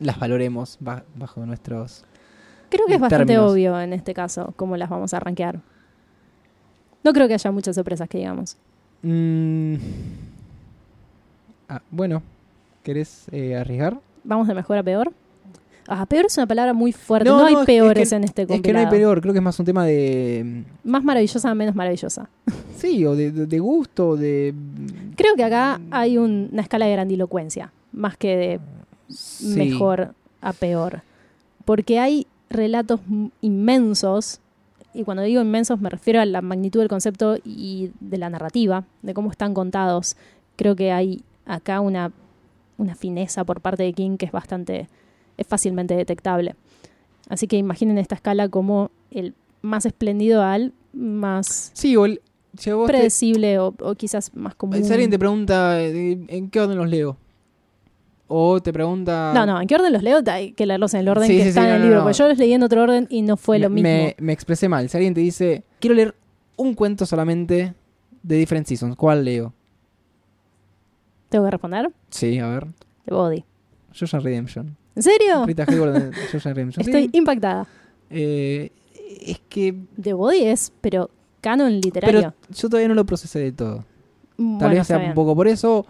las 0.00 0.18
valoremos 0.18 0.76
ba- 0.80 1.04
bajo 1.16 1.46
nuestros... 1.46 2.04
Creo 2.68 2.86
que 2.86 2.94
es 2.94 3.00
bastante 3.00 3.26
Términos. 3.28 3.52
obvio 3.52 3.80
en 3.80 3.92
este 3.92 4.12
caso 4.12 4.52
cómo 4.56 4.76
las 4.76 4.90
vamos 4.90 5.14
a 5.14 5.20
rankear. 5.20 5.60
No 7.04 7.12
creo 7.12 7.28
que 7.28 7.34
haya 7.34 7.50
muchas 7.52 7.76
sorpresas 7.76 8.08
que 8.08 8.18
digamos. 8.18 8.56
Mm. 9.04 9.74
Ah, 11.68 11.82
bueno, 11.90 12.22
¿querés 12.82 13.26
eh, 13.32 13.56
arriesgar? 13.56 13.98
¿Vamos 14.24 14.48
de 14.48 14.54
mejor 14.54 14.78
a 14.78 14.82
peor? 14.82 15.12
Ah, 15.86 16.06
peor 16.06 16.26
es 16.26 16.36
una 16.38 16.46
palabra 16.46 16.72
muy 16.72 16.92
fuerte. 16.92 17.28
No, 17.28 17.38
No, 17.42 17.50
no, 17.50 17.58
hay 17.60 17.66
peores 17.66 18.04
es 18.04 18.10
que- 18.10 18.16
en 18.16 18.24
este 18.24 18.42
Es 18.42 18.48
que 18.48 18.52
no 18.72 18.78
hay 18.78 18.84
compilado. 18.86 18.90
peor, 18.90 19.20
creo 19.20 19.32
que 19.34 19.38
es 19.40 19.44
más 19.44 19.58
un 19.58 19.66
tema 19.66 19.84
de... 19.84 20.64
Más 20.82 21.04
maravillosa, 21.04 21.54
menos 21.54 21.74
maravillosa. 21.74 22.28
mm, 22.46 22.50
Sí, 22.78 23.04
o 23.04 23.14
de, 23.14 23.58
gusto, 23.58 24.16
de... 24.16 24.54
Creo 25.16 25.34
que 25.36 25.44
acá 25.44 25.80
hay 25.90 26.16
un- 26.18 26.48
una 26.52 26.62
escala 26.62 26.86
de 26.86 26.92
grandilocuencia, 26.92 27.72
más 27.92 28.16
que 28.16 28.36
de 28.36 28.60
sí. 29.14 29.56
mejor 29.56 30.14
a 30.40 30.52
peor. 30.54 31.02
Porque 31.66 31.98
hay 31.98 32.26
relatos 32.50 33.00
inmensos, 33.42 34.40
y 34.94 35.02
cuando 35.04 35.22
digo 35.22 35.42
inmensos 35.42 35.80
me 35.80 35.90
refiero 35.90 36.20
a 36.20 36.24
la 36.24 36.40
magnitud 36.40 36.80
del 36.80 36.88
concepto 36.88 37.36
y 37.44 37.90
de 38.00 38.16
la 38.18 38.30
narrativa, 38.30 38.84
de 39.02 39.12
cómo 39.14 39.30
están 39.30 39.52
contados. 39.54 40.16
Creo 40.56 40.76
que 40.76 40.92
hay 40.92 41.22
acá 41.46 41.80
una, 41.80 42.12
una 42.78 42.94
fineza 42.94 43.44
por 43.44 43.60
parte 43.60 43.82
de 43.82 43.92
King 43.92 44.16
que 44.16 44.26
es 44.26 44.32
bastante, 44.32 44.88
es 45.36 45.46
fácilmente 45.46 45.94
detectable. 45.96 46.54
Así 47.28 47.46
que 47.46 47.56
imaginen 47.56 47.98
esta 47.98 48.14
escala 48.14 48.48
como 48.48 48.90
el 49.10 49.34
más 49.62 49.84
espléndido 49.86 50.42
al 50.42 50.72
más 50.92 51.70
Sí, 51.74 51.96
o 51.96 52.04
el- 52.06 52.20
si 52.56 52.70
te- 52.70 52.86
predecible 52.86 53.58
o, 53.58 53.74
o 53.80 53.94
quizás 53.96 54.34
más 54.36 54.54
común. 54.54 54.84
Si 54.84 54.92
alguien 54.92 55.10
te 55.10 55.18
pregunta 55.18 55.80
eh, 55.82 56.24
en 56.28 56.50
qué 56.50 56.60
orden 56.60 56.76
los 56.78 56.88
leo. 56.88 57.16
O 58.26 58.60
te 58.62 58.72
pregunta. 58.72 59.32
No, 59.34 59.44
no, 59.46 59.60
¿en 59.60 59.66
qué 59.68 59.74
orden 59.74 59.92
los 59.92 60.02
leo? 60.02 60.20
Hay 60.26 60.52
que 60.52 60.64
leerlos 60.66 60.94
en 60.94 61.00
el 61.00 61.08
orden 61.08 61.26
Sí, 61.28 61.36
que 61.36 61.42
sí, 61.42 61.48
está 61.50 61.62
sí, 61.62 61.68
en 61.68 61.74
el 61.74 61.82
libro. 61.82 61.96
no. 61.98 62.02
Porque 62.04 62.18
yo 62.18 62.28
los 62.28 62.38
leí 62.38 62.52
en 62.54 62.62
otro 62.62 62.82
orden 62.82 63.06
y 63.10 63.22
no 63.22 63.36
fue 63.36 63.58
lo 63.58 63.68
mismo. 63.70 63.88
Me, 63.88 64.16
me 64.18 64.32
expresé 64.32 64.68
mal. 64.68 64.88
Si 64.88 64.96
alguien 64.96 65.12
te 65.14 65.20
dice, 65.20 65.62
quiero 65.78 65.94
leer 65.94 66.14
un 66.56 66.74
cuento 66.74 67.04
solamente 67.04 67.74
de 68.22 68.36
Different 68.36 68.66
Seasons, 68.66 68.96
¿cuál 68.96 69.24
leo? 69.24 69.52
¿Tengo 71.28 71.44
que 71.44 71.50
responder? 71.50 71.90
Sí, 72.10 72.38
a 72.38 72.48
ver. 72.48 72.66
The 73.04 73.14
Body. 73.14 73.44
Shawshank 73.92 74.22
Redemption. 74.22 74.76
¿En 74.96 75.02
serio? 75.02 75.44
Rita 75.46 75.64
Hayworth 75.68 76.14
Redemption. 76.44 76.80
Estoy 76.86 77.10
impactada. 77.12 77.66
Eh, 78.10 78.70
es 79.20 79.40
que. 79.48 79.74
The 80.00 80.12
Body 80.12 80.44
es, 80.44 80.72
pero 80.80 81.10
canon 81.40 81.80
literario. 81.80 82.20
Pero 82.20 82.32
yo 82.56 82.68
todavía 82.68 82.88
no 82.88 82.94
lo 82.94 83.04
procesé 83.04 83.40
de 83.40 83.52
todo. 83.52 83.84
Mm, 84.36 84.58
Tal 84.58 84.70
vez 84.70 84.86
sea 84.86 84.98
un 84.98 85.14
poco 85.14 85.34
por 85.34 85.48
eso. 85.48 85.84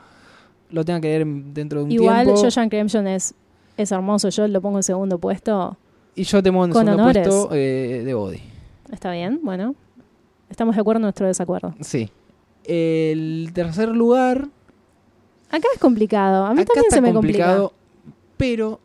Lo 0.74 0.84
tenga 0.84 1.00
que 1.00 1.06
leer 1.08 1.24
dentro 1.26 1.78
de 1.80 1.84
un 1.84 1.92
Igual 1.92 2.24
tiempo. 2.24 2.42
Shawshank 2.42 2.72
Redemption 2.72 3.06
es, 3.06 3.32
es 3.76 3.92
hermoso. 3.92 4.28
Yo 4.30 4.48
lo 4.48 4.60
pongo 4.60 4.78
en 4.78 4.82
segundo 4.82 5.18
puesto. 5.18 5.76
Y 6.16 6.24
yo 6.24 6.42
te 6.42 6.50
pongo 6.50 6.64
en 6.64 6.72
Con 6.72 6.84
segundo 6.84 7.02
honores. 7.04 7.28
puesto 7.28 7.54
eh, 7.54 8.02
de 8.04 8.14
Body. 8.14 8.40
Está 8.90 9.12
bien, 9.12 9.38
bueno. 9.42 9.74
Estamos 10.50 10.74
de 10.74 10.80
acuerdo 10.80 10.98
en 10.98 11.02
nuestro 11.02 11.26
desacuerdo. 11.28 11.74
Sí. 11.80 12.10
El 12.64 13.50
tercer 13.54 13.88
lugar. 13.90 14.48
Acá 15.50 15.68
es 15.72 15.78
complicado. 15.80 16.44
A 16.46 16.54
mí 16.54 16.62
acá 16.62 16.72
también 16.74 16.84
está 16.86 16.96
se 16.96 17.00
me 17.02 17.12
complicado. 17.12 17.72
Pero 18.36 18.80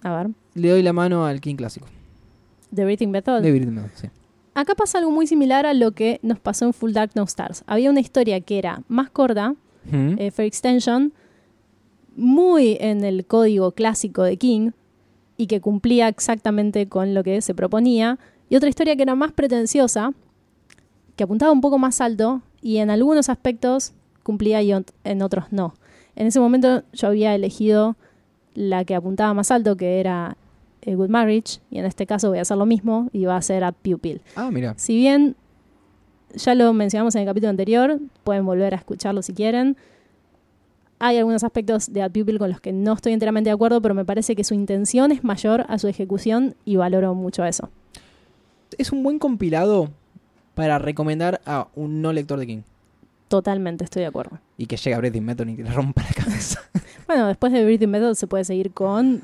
complica. 0.00 0.10
A 0.10 0.16
ver. 0.22 0.30
le 0.54 0.70
doy 0.70 0.82
la 0.82 0.92
mano 0.92 1.26
al 1.26 1.40
King 1.40 1.56
clásico. 1.56 1.86
The 2.74 2.84
Breathing 2.84 3.10
Method. 3.10 3.42
De 3.42 3.50
Virgin 3.52 3.74
Method, 3.74 3.90
sí. 3.94 4.08
Acá 4.54 4.74
pasa 4.74 4.98
algo 4.98 5.10
muy 5.10 5.26
similar 5.26 5.66
a 5.66 5.74
lo 5.74 5.92
que 5.92 6.18
nos 6.22 6.38
pasó 6.40 6.64
en 6.64 6.72
Full 6.72 6.92
Dark 6.92 7.10
No 7.14 7.24
Stars. 7.24 7.62
Había 7.66 7.90
una 7.90 8.00
historia 8.00 8.40
que 8.40 8.58
era 8.58 8.82
más 8.88 9.10
corta, 9.10 9.54
Ujú. 9.86 10.14
eh, 10.18 10.30
Fair 10.30 10.46
Extension, 10.46 11.12
muy 12.16 12.76
en 12.80 13.04
el 13.04 13.26
código 13.26 13.72
clásico 13.72 14.22
de 14.22 14.36
King 14.36 14.70
y 15.36 15.46
que 15.46 15.60
cumplía 15.60 16.08
exactamente 16.08 16.88
con 16.88 17.14
lo 17.14 17.22
que 17.22 17.40
se 17.42 17.54
proponía. 17.54 18.18
Y 18.48 18.56
otra 18.56 18.68
historia 18.68 18.96
que 18.96 19.02
era 19.02 19.14
más 19.14 19.32
pretenciosa, 19.32 20.12
que 21.14 21.24
apuntaba 21.24 21.52
un 21.52 21.60
poco 21.60 21.78
más 21.78 22.00
alto 22.00 22.42
y 22.60 22.78
en 22.78 22.90
algunos 22.90 23.28
aspectos 23.28 23.92
cumplía 24.22 24.62
y 24.62 24.72
en 24.72 25.22
otros 25.22 25.46
no. 25.50 25.74
En 26.14 26.26
ese 26.26 26.40
momento 26.40 26.82
yo 26.92 27.08
había 27.08 27.34
elegido 27.34 27.96
la 28.54 28.84
que 28.84 28.94
apuntaba 28.94 29.34
más 29.34 29.50
alto, 29.50 29.76
que 29.76 30.00
era 30.00 30.36
eh, 30.82 30.94
Good 30.94 31.10
Marriage, 31.10 31.60
y 31.70 31.78
en 31.78 31.84
este 31.84 32.06
caso 32.06 32.30
voy 32.30 32.38
a 32.38 32.42
hacer 32.42 32.56
lo 32.56 32.66
mismo 32.66 33.10
y 33.12 33.26
va 33.26 33.36
a 33.36 33.42
ser 33.42 33.62
a 33.64 33.72
Pupil. 33.72 34.22
Ah, 34.34 34.50
mira. 34.50 34.74
Si 34.78 34.96
bien 34.96 35.36
ya 36.34 36.54
lo 36.54 36.72
mencionamos 36.72 37.14
en 37.14 37.22
el 37.22 37.26
capítulo 37.26 37.50
anterior, 37.50 38.00
pueden 38.24 38.46
volver 38.46 38.74
a 38.74 38.78
escucharlo 38.78 39.22
si 39.22 39.34
quieren. 39.34 39.76
Hay 40.98 41.18
algunos 41.18 41.44
aspectos 41.44 41.92
de 41.92 42.02
A 42.02 42.08
Pupil 42.08 42.38
con 42.38 42.48
los 42.50 42.60
que 42.60 42.72
no 42.72 42.94
estoy 42.94 43.12
enteramente 43.12 43.50
de 43.50 43.54
acuerdo, 43.54 43.82
pero 43.82 43.94
me 43.94 44.04
parece 44.04 44.34
que 44.34 44.44
su 44.44 44.54
intención 44.54 45.12
es 45.12 45.24
mayor 45.24 45.66
a 45.68 45.78
su 45.78 45.88
ejecución 45.88 46.54
y 46.64 46.76
valoro 46.76 47.14
mucho 47.14 47.44
eso. 47.44 47.68
Es 48.78 48.92
un 48.92 49.02
buen 49.02 49.18
compilado 49.18 49.90
para 50.54 50.78
recomendar 50.78 51.40
a 51.44 51.68
un 51.74 52.00
no 52.00 52.12
lector 52.12 52.38
de 52.38 52.46
King. 52.46 52.62
Totalmente 53.28 53.84
estoy 53.84 54.02
de 54.02 54.06
acuerdo. 54.06 54.38
Y 54.56 54.66
que 54.66 54.76
llegue 54.76 54.94
a 54.94 54.98
Breathing 54.98 55.24
Method 55.24 55.48
y 55.48 55.56
que 55.56 55.64
le 55.64 55.70
rompa 55.70 56.02
la 56.02 56.24
cabeza. 56.24 56.60
Bueno, 57.06 57.28
después 57.28 57.52
de 57.52 57.64
Breathing 57.64 57.88
Method 57.88 58.14
se 58.14 58.26
puede 58.26 58.42
seguir 58.42 58.72
con 58.72 59.22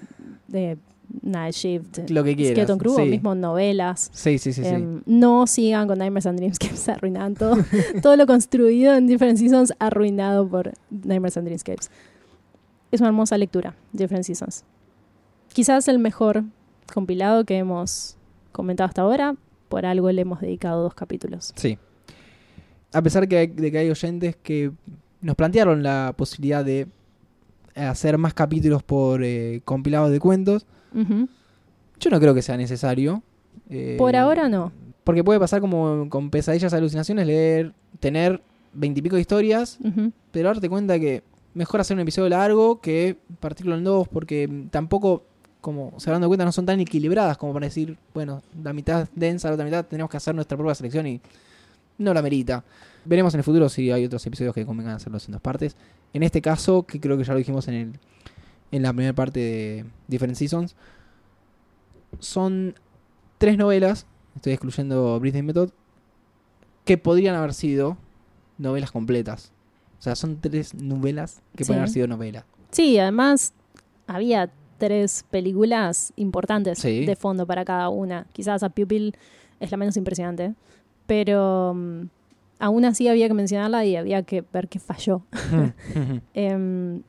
eh, 0.52 0.76
Night 1.20 1.54
Shift, 1.54 2.08
Lo 2.10 2.24
que 2.24 2.34
quieras. 2.34 2.52
Skeleton 2.52 2.78
Crew 2.78 2.94
o 2.94 3.04
mismo 3.04 3.34
novelas. 3.34 4.10
Sí, 4.12 4.38
sí, 4.38 4.52
sí, 4.52 4.62
sí. 4.62 4.68
Em, 4.68 5.02
No 5.04 5.46
sigan 5.46 5.86
con 5.88 5.98
Nightmares 5.98 6.26
and 6.26 6.38
Dreamscapes, 6.38 6.88
arruinan 6.88 7.34
todo. 7.34 7.56
todo 8.02 8.16
lo 8.16 8.26
construido 8.26 8.94
en 8.94 9.06
Different 9.06 9.38
Seasons 9.38 9.74
arruinado 9.78 10.48
por 10.48 10.72
Nightmares 10.90 11.36
and 11.36 11.46
Dreamscapes. 11.46 11.90
Es 12.90 13.00
una 13.00 13.08
hermosa 13.08 13.36
lectura, 13.38 13.74
Different 13.92 14.24
Seasons. 14.24 14.64
Quizás 15.52 15.86
el 15.88 15.98
mejor 15.98 16.44
compilado 16.92 17.44
que 17.44 17.58
hemos 17.58 18.16
comentado 18.52 18.88
hasta 18.88 19.02
ahora. 19.02 19.36
Por 19.68 19.86
algo 19.86 20.10
le 20.12 20.22
hemos 20.22 20.40
dedicado 20.40 20.82
dos 20.82 20.94
capítulos. 20.94 21.52
Sí. 21.56 21.78
A 22.92 23.00
pesar 23.02 23.26
que 23.28 23.38
hay- 23.38 23.46
de 23.46 23.70
que 23.72 23.78
hay 23.78 23.90
oyentes 23.90 24.36
que 24.42 24.70
nos 25.22 25.34
plantearon 25.36 25.82
la 25.82 26.14
posibilidad 26.16 26.62
de 26.64 26.86
hacer 27.74 28.18
más 28.18 28.34
capítulos 28.34 28.82
por 28.82 29.24
eh, 29.24 29.62
compilados 29.64 30.10
de 30.10 30.20
cuentos, 30.20 30.66
Yo 30.94 32.10
no 32.10 32.20
creo 32.20 32.34
que 32.34 32.42
sea 32.42 32.56
necesario. 32.56 33.22
Eh, 33.70 33.96
Por 33.98 34.16
ahora 34.16 34.48
no. 34.48 34.72
Porque 35.04 35.24
puede 35.24 35.40
pasar 35.40 35.60
como 35.60 36.08
con 36.08 36.30
pesadillas, 36.30 36.72
alucinaciones, 36.72 37.26
leer, 37.26 37.72
tener 38.00 38.40
veintipico 38.72 39.16
de 39.16 39.20
historias, 39.20 39.78
pero 40.30 40.48
darte 40.48 40.68
cuenta 40.68 40.98
que 40.98 41.22
mejor 41.54 41.80
hacer 41.80 41.96
un 41.96 42.00
episodio 42.00 42.28
largo 42.28 42.80
que 42.80 43.16
partirlo 43.40 43.76
en 43.76 43.84
dos, 43.84 44.08
porque 44.08 44.66
tampoco, 44.70 45.24
como 45.60 45.92
se 45.98 46.10
dando 46.10 46.28
cuenta, 46.28 46.44
no 46.44 46.52
son 46.52 46.66
tan 46.66 46.80
equilibradas 46.80 47.36
como 47.36 47.52
para 47.52 47.66
decir, 47.66 47.96
bueno, 48.14 48.42
la 48.62 48.72
mitad 48.72 49.08
densa, 49.14 49.48
la 49.48 49.54
otra 49.54 49.64
mitad, 49.64 49.84
tenemos 49.84 50.10
que 50.10 50.16
hacer 50.16 50.34
nuestra 50.34 50.56
propia 50.56 50.74
selección 50.74 51.06
y 51.06 51.20
no 51.98 52.14
la 52.14 52.22
merita. 52.22 52.64
Veremos 53.04 53.34
en 53.34 53.40
el 53.40 53.44
futuro 53.44 53.68
si 53.68 53.90
hay 53.90 54.04
otros 54.04 54.24
episodios 54.26 54.54
que 54.54 54.64
convengan 54.64 54.94
hacerlos 54.94 55.26
en 55.26 55.32
dos 55.32 55.40
partes. 55.40 55.76
En 56.12 56.22
este 56.22 56.40
caso, 56.40 56.84
que 56.84 57.00
creo 57.00 57.18
que 57.18 57.24
ya 57.24 57.32
lo 57.32 57.38
dijimos 57.38 57.66
en, 57.68 57.74
el, 57.74 57.92
en 58.72 58.82
la 58.82 58.92
primera 58.92 59.12
parte 59.14 59.38
de 59.40 59.84
Different 60.08 60.36
Seasons, 60.36 60.74
son 62.18 62.74
tres 63.38 63.56
novelas, 63.58 64.06
estoy 64.36 64.52
excluyendo 64.52 65.18
Breathing 65.20 65.46
Method, 65.46 65.70
que 66.84 66.98
podrían 66.98 67.34
haber 67.34 67.54
sido 67.54 67.96
novelas 68.58 68.90
completas. 68.90 69.52
O 69.98 70.02
sea, 70.02 70.16
son 70.16 70.40
tres 70.40 70.74
novelas 70.74 71.42
que 71.56 71.64
pueden 71.64 71.78
Sí. 71.78 71.82
haber 71.82 71.88
sido 71.90 72.06
novelas. 72.08 72.44
Sí, 72.70 72.98
además 72.98 73.52
había 74.06 74.50
tres 74.78 75.24
películas 75.30 76.12
importantes 76.16 76.78
Sí. 76.80 77.04
de 77.06 77.14
fondo 77.16 77.46
para 77.46 77.64
cada 77.64 77.88
una. 77.88 78.26
Quizás 78.32 78.62
a 78.64 78.68
Pupil 78.70 79.14
es 79.60 79.70
la 79.70 79.76
menos 79.76 79.96
impresionante, 79.96 80.54
pero 81.06 81.72
mm, 81.74 82.02
aún 82.58 82.84
así 82.84 83.06
había 83.06 83.28
que 83.28 83.34
mencionarla 83.34 83.84
y 83.84 83.94
había 83.94 84.22
que 84.24 84.42
ver 84.52 84.68
qué 84.68 84.80
falló. 84.80 85.22
Em, 86.34 87.02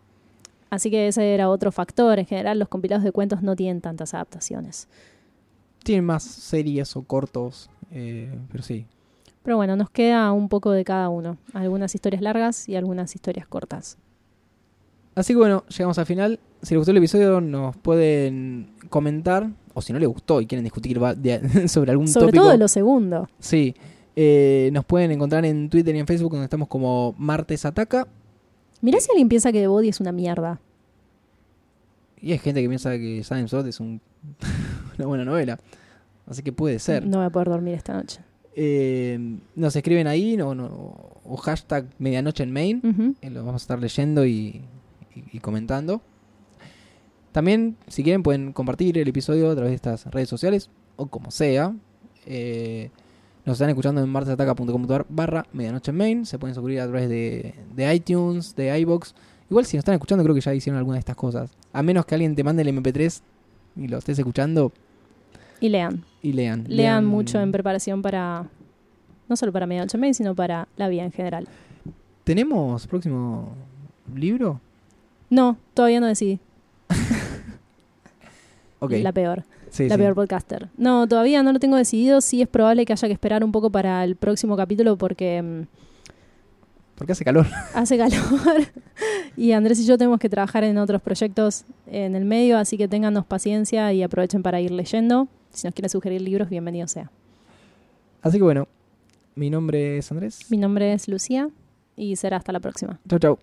así 0.74 0.90
que 0.92 1.08
ese 1.08 1.34
era 1.34 1.50
otro 1.50 1.72
factor. 1.72 2.20
En 2.20 2.26
general, 2.26 2.60
los 2.60 2.68
compilados 2.68 3.04
de 3.04 3.12
cuentos 3.12 3.42
no 3.42 3.56
tienen 3.56 3.82
tantas 3.82 4.14
adaptaciones. 4.14 4.88
Tienen 5.84 6.06
más 6.06 6.24
series 6.24 6.96
o 6.96 7.04
cortos, 7.04 7.70
eh, 7.92 8.34
pero 8.52 8.64
sí. 8.64 8.86
Pero 9.44 9.58
bueno, 9.58 9.76
nos 9.76 9.90
queda 9.90 10.32
un 10.32 10.48
poco 10.48 10.72
de 10.72 10.86
cada 10.86 11.10
uno. 11.10 11.38
Algunas 11.54 11.94
historias 11.94 12.22
largas 12.22 12.70
y 12.70 12.76
algunas 12.76 13.14
historias 13.14 13.46
cortas. 13.48 13.98
Así 15.16 15.34
que 15.34 15.38
bueno, 15.38 15.64
llegamos 15.68 15.98
al 16.00 16.06
final. 16.06 16.40
Si 16.62 16.74
les 16.74 16.80
gustó 16.80 16.92
el 16.92 16.98
episodio, 16.98 17.42
nos 17.42 17.76
pueden 17.78 18.72
comentar. 18.90 19.50
O 19.74 19.82
si 19.82 19.92
no 19.92 20.00
les 20.00 20.08
gustó 20.08 20.40
y 20.40 20.46
quieren 20.46 20.64
discutir 20.64 21.00
sobre 21.68 21.92
algún 21.92 22.08
Sobre 22.08 22.28
tópico. 22.28 22.44
todo 22.46 22.58
lo 22.58 22.68
segundo. 22.68 23.28
Sí. 23.40 23.76
Eh, 24.16 24.70
nos 24.72 24.86
pueden 24.86 25.12
encontrar 25.12 25.44
en 25.46 25.70
Twitter 25.70 25.96
y 25.96 26.00
en 26.00 26.08
Facebook, 26.08 26.32
donde 26.32 26.46
estamos 26.46 26.68
como 26.68 27.14
Martes 27.18 27.66
Ataca. 27.66 28.08
Mirá 28.84 29.00
si 29.00 29.10
alguien 29.12 29.30
piensa 29.30 29.52
que 29.52 29.60
The 29.62 29.68
Body 29.68 29.88
es 29.90 30.00
una 30.02 30.12
mierda. 30.12 30.60
Y 32.22 32.34
hay 32.34 32.38
gente 32.38 32.62
que 32.62 32.68
piensa 32.68 32.92
que 32.92 33.24
Silent 33.24 33.48
Sword 33.48 33.68
es 33.68 33.80
un- 33.80 34.02
una 34.98 35.08
buena 35.08 35.26
novela. 35.26 35.58
Así 36.28 36.44
que 36.44 36.52
puede 36.52 36.80
ser. 36.80 37.06
No 37.08 37.18
voy 37.18 37.26
a 37.26 37.30
poder 37.30 37.48
dormir 37.50 37.74
esta 37.76 37.94
noche. 37.94 38.20
Eh, 38.56 39.40
nos 39.56 39.76
escriben 39.76 40.06
ahí 40.08 40.38
no, 40.38 40.54
no- 40.54 40.68
o 41.26 41.38
hashtag 41.38 41.86
medianoche 41.98 42.44
en 42.44 42.52
main. 42.52 42.82
Ujú. 42.84 43.16
Eh, 43.22 43.30
lo 43.30 43.44
vamos 43.46 43.62
a 43.62 43.64
estar 43.64 43.80
leyendo 43.80 44.26
y, 44.26 44.62
y- 45.16 45.24
y 45.32 45.40
comentando. 45.40 46.02
También, 47.32 47.78
si 47.88 48.04
quieren, 48.04 48.22
pueden 48.22 48.54
compartir 48.54 48.98
el 48.98 49.08
episodio 49.08 49.50
a 49.50 49.56
través 49.56 49.72
de 49.72 49.76
estas 49.76 50.06
redes 50.12 50.30
sociales 50.30 50.70
o 50.98 51.08
como 51.08 51.32
sea. 51.32 51.74
Eh, 52.26 52.92
nos 53.46 53.56
están 53.56 53.70
escuchando 53.70 54.02
en 54.02 54.10
martesataca.com.ar 54.10 55.06
barra 55.10 55.46
medianoche 55.54 55.92
en 55.92 55.98
main. 55.98 56.26
Se 56.26 56.40
pueden 56.40 56.56
suscribir 56.56 56.82
a 56.82 56.88
través 56.88 57.10
de, 57.10 57.54
de 57.76 57.94
iTunes, 57.96 58.56
de 58.56 58.78
iBox. 58.80 59.14
Igual 59.50 59.66
si 59.66 59.76
nos 59.78 59.82
están 59.82 59.94
escuchando 59.96 60.24
creo 60.24 60.34
que 60.34 60.42
ya 60.42 60.54
hicieron 60.54 60.78
alguna 60.78 60.96
de 60.96 61.00
estas 61.00 61.16
cosas. 61.16 61.52
A 61.74 61.84
menos 61.84 62.06
que 62.06 62.16
alguien 62.16 62.36
te 62.36 62.44
mande 62.44 62.62
el 62.62 62.70
MP3 62.70 63.22
y 63.76 63.88
lo 63.88 63.98
estés 63.98 64.18
escuchando 64.18 64.72
Y 65.60 65.70
lean. 65.70 66.04
y 66.22 66.34
lean. 66.34 66.66
Lean 66.68 67.06
mucho 67.06 67.40
en 67.42 67.52
preparación 67.52 68.02
para. 68.02 68.48
No 69.30 69.36
solo 69.36 69.52
para 69.52 69.66
Medianoche 69.66 69.98
Mail, 69.98 70.14
sino 70.16 70.36
para 70.36 70.68
la 70.78 70.88
vida 70.90 71.04
en 71.04 71.12
general. 71.12 71.48
¿Tenemos 72.24 72.88
próximo 72.88 73.54
libro? 74.16 74.60
No, 75.30 75.58
todavía 75.74 76.00
no 76.00 76.08
decidí. 76.08 76.40
Ok. 78.80 78.92
La 79.02 79.14
peor. 79.14 79.44
Sí, 79.74 79.88
la 79.90 79.96
sí. 79.96 80.02
peor 80.02 80.14
podcaster. 80.14 80.70
No, 80.78 81.08
todavía 81.08 81.42
no 81.42 81.52
lo 81.52 81.60
tengo 81.60 81.76
decidido. 81.78 82.22
Sí 82.22 82.42
es 82.44 82.48
probable 82.48 82.86
que 82.86 82.94
haya 82.94 83.08
que 83.08 83.14
esperar 83.14 83.44
un 83.44 83.52
poco 83.52 83.72
para 83.72 84.04
el 84.04 84.16
próximo 84.16 84.56
capítulo 84.56 84.98
porque 84.98 85.42
mm, 85.42 85.62
Porque 86.96 87.14
hace 87.14 87.26
calor. 87.26 87.48
hace 87.74 87.98
calor. 87.98 88.22
y 89.36 89.52
Andrés 89.54 89.80
y 89.80 89.86
yo 89.86 89.98
tenemos 89.98 90.20
que 90.20 90.30
trabajar 90.30 90.64
en 90.64 90.78
otros 90.78 91.02
proyectos 91.02 91.66
en 91.88 92.16
el 92.16 92.24
medio, 92.24 92.58
así 92.60 92.78
que 92.78 92.88
téngannos 92.88 93.26
paciencia 93.26 93.92
y 93.94 94.04
aprovechen 94.04 94.44
para 94.44 94.62
ir 94.62 94.70
leyendo. 94.72 95.28
Si 95.50 95.66
nos 95.68 95.74
quieren 95.74 95.90
sugerir 95.90 96.22
libros, 96.22 96.50
bienvenido 96.50 96.88
sea. 96.88 97.10
Así 98.22 98.38
que 98.38 98.44
bueno, 98.44 98.68
mi 99.36 99.50
nombre 99.50 99.98
es 99.98 100.12
Andrés. 100.12 100.52
Mi 100.52 100.58
nombre 100.58 100.94
es 100.94 101.08
Lucía 101.08 101.50
y 101.96 102.16
será 102.16 102.38
hasta 102.38 102.52
la 102.52 102.60
próxima. 102.60 103.00
Chau, 103.10 103.18
chau. 103.20 103.40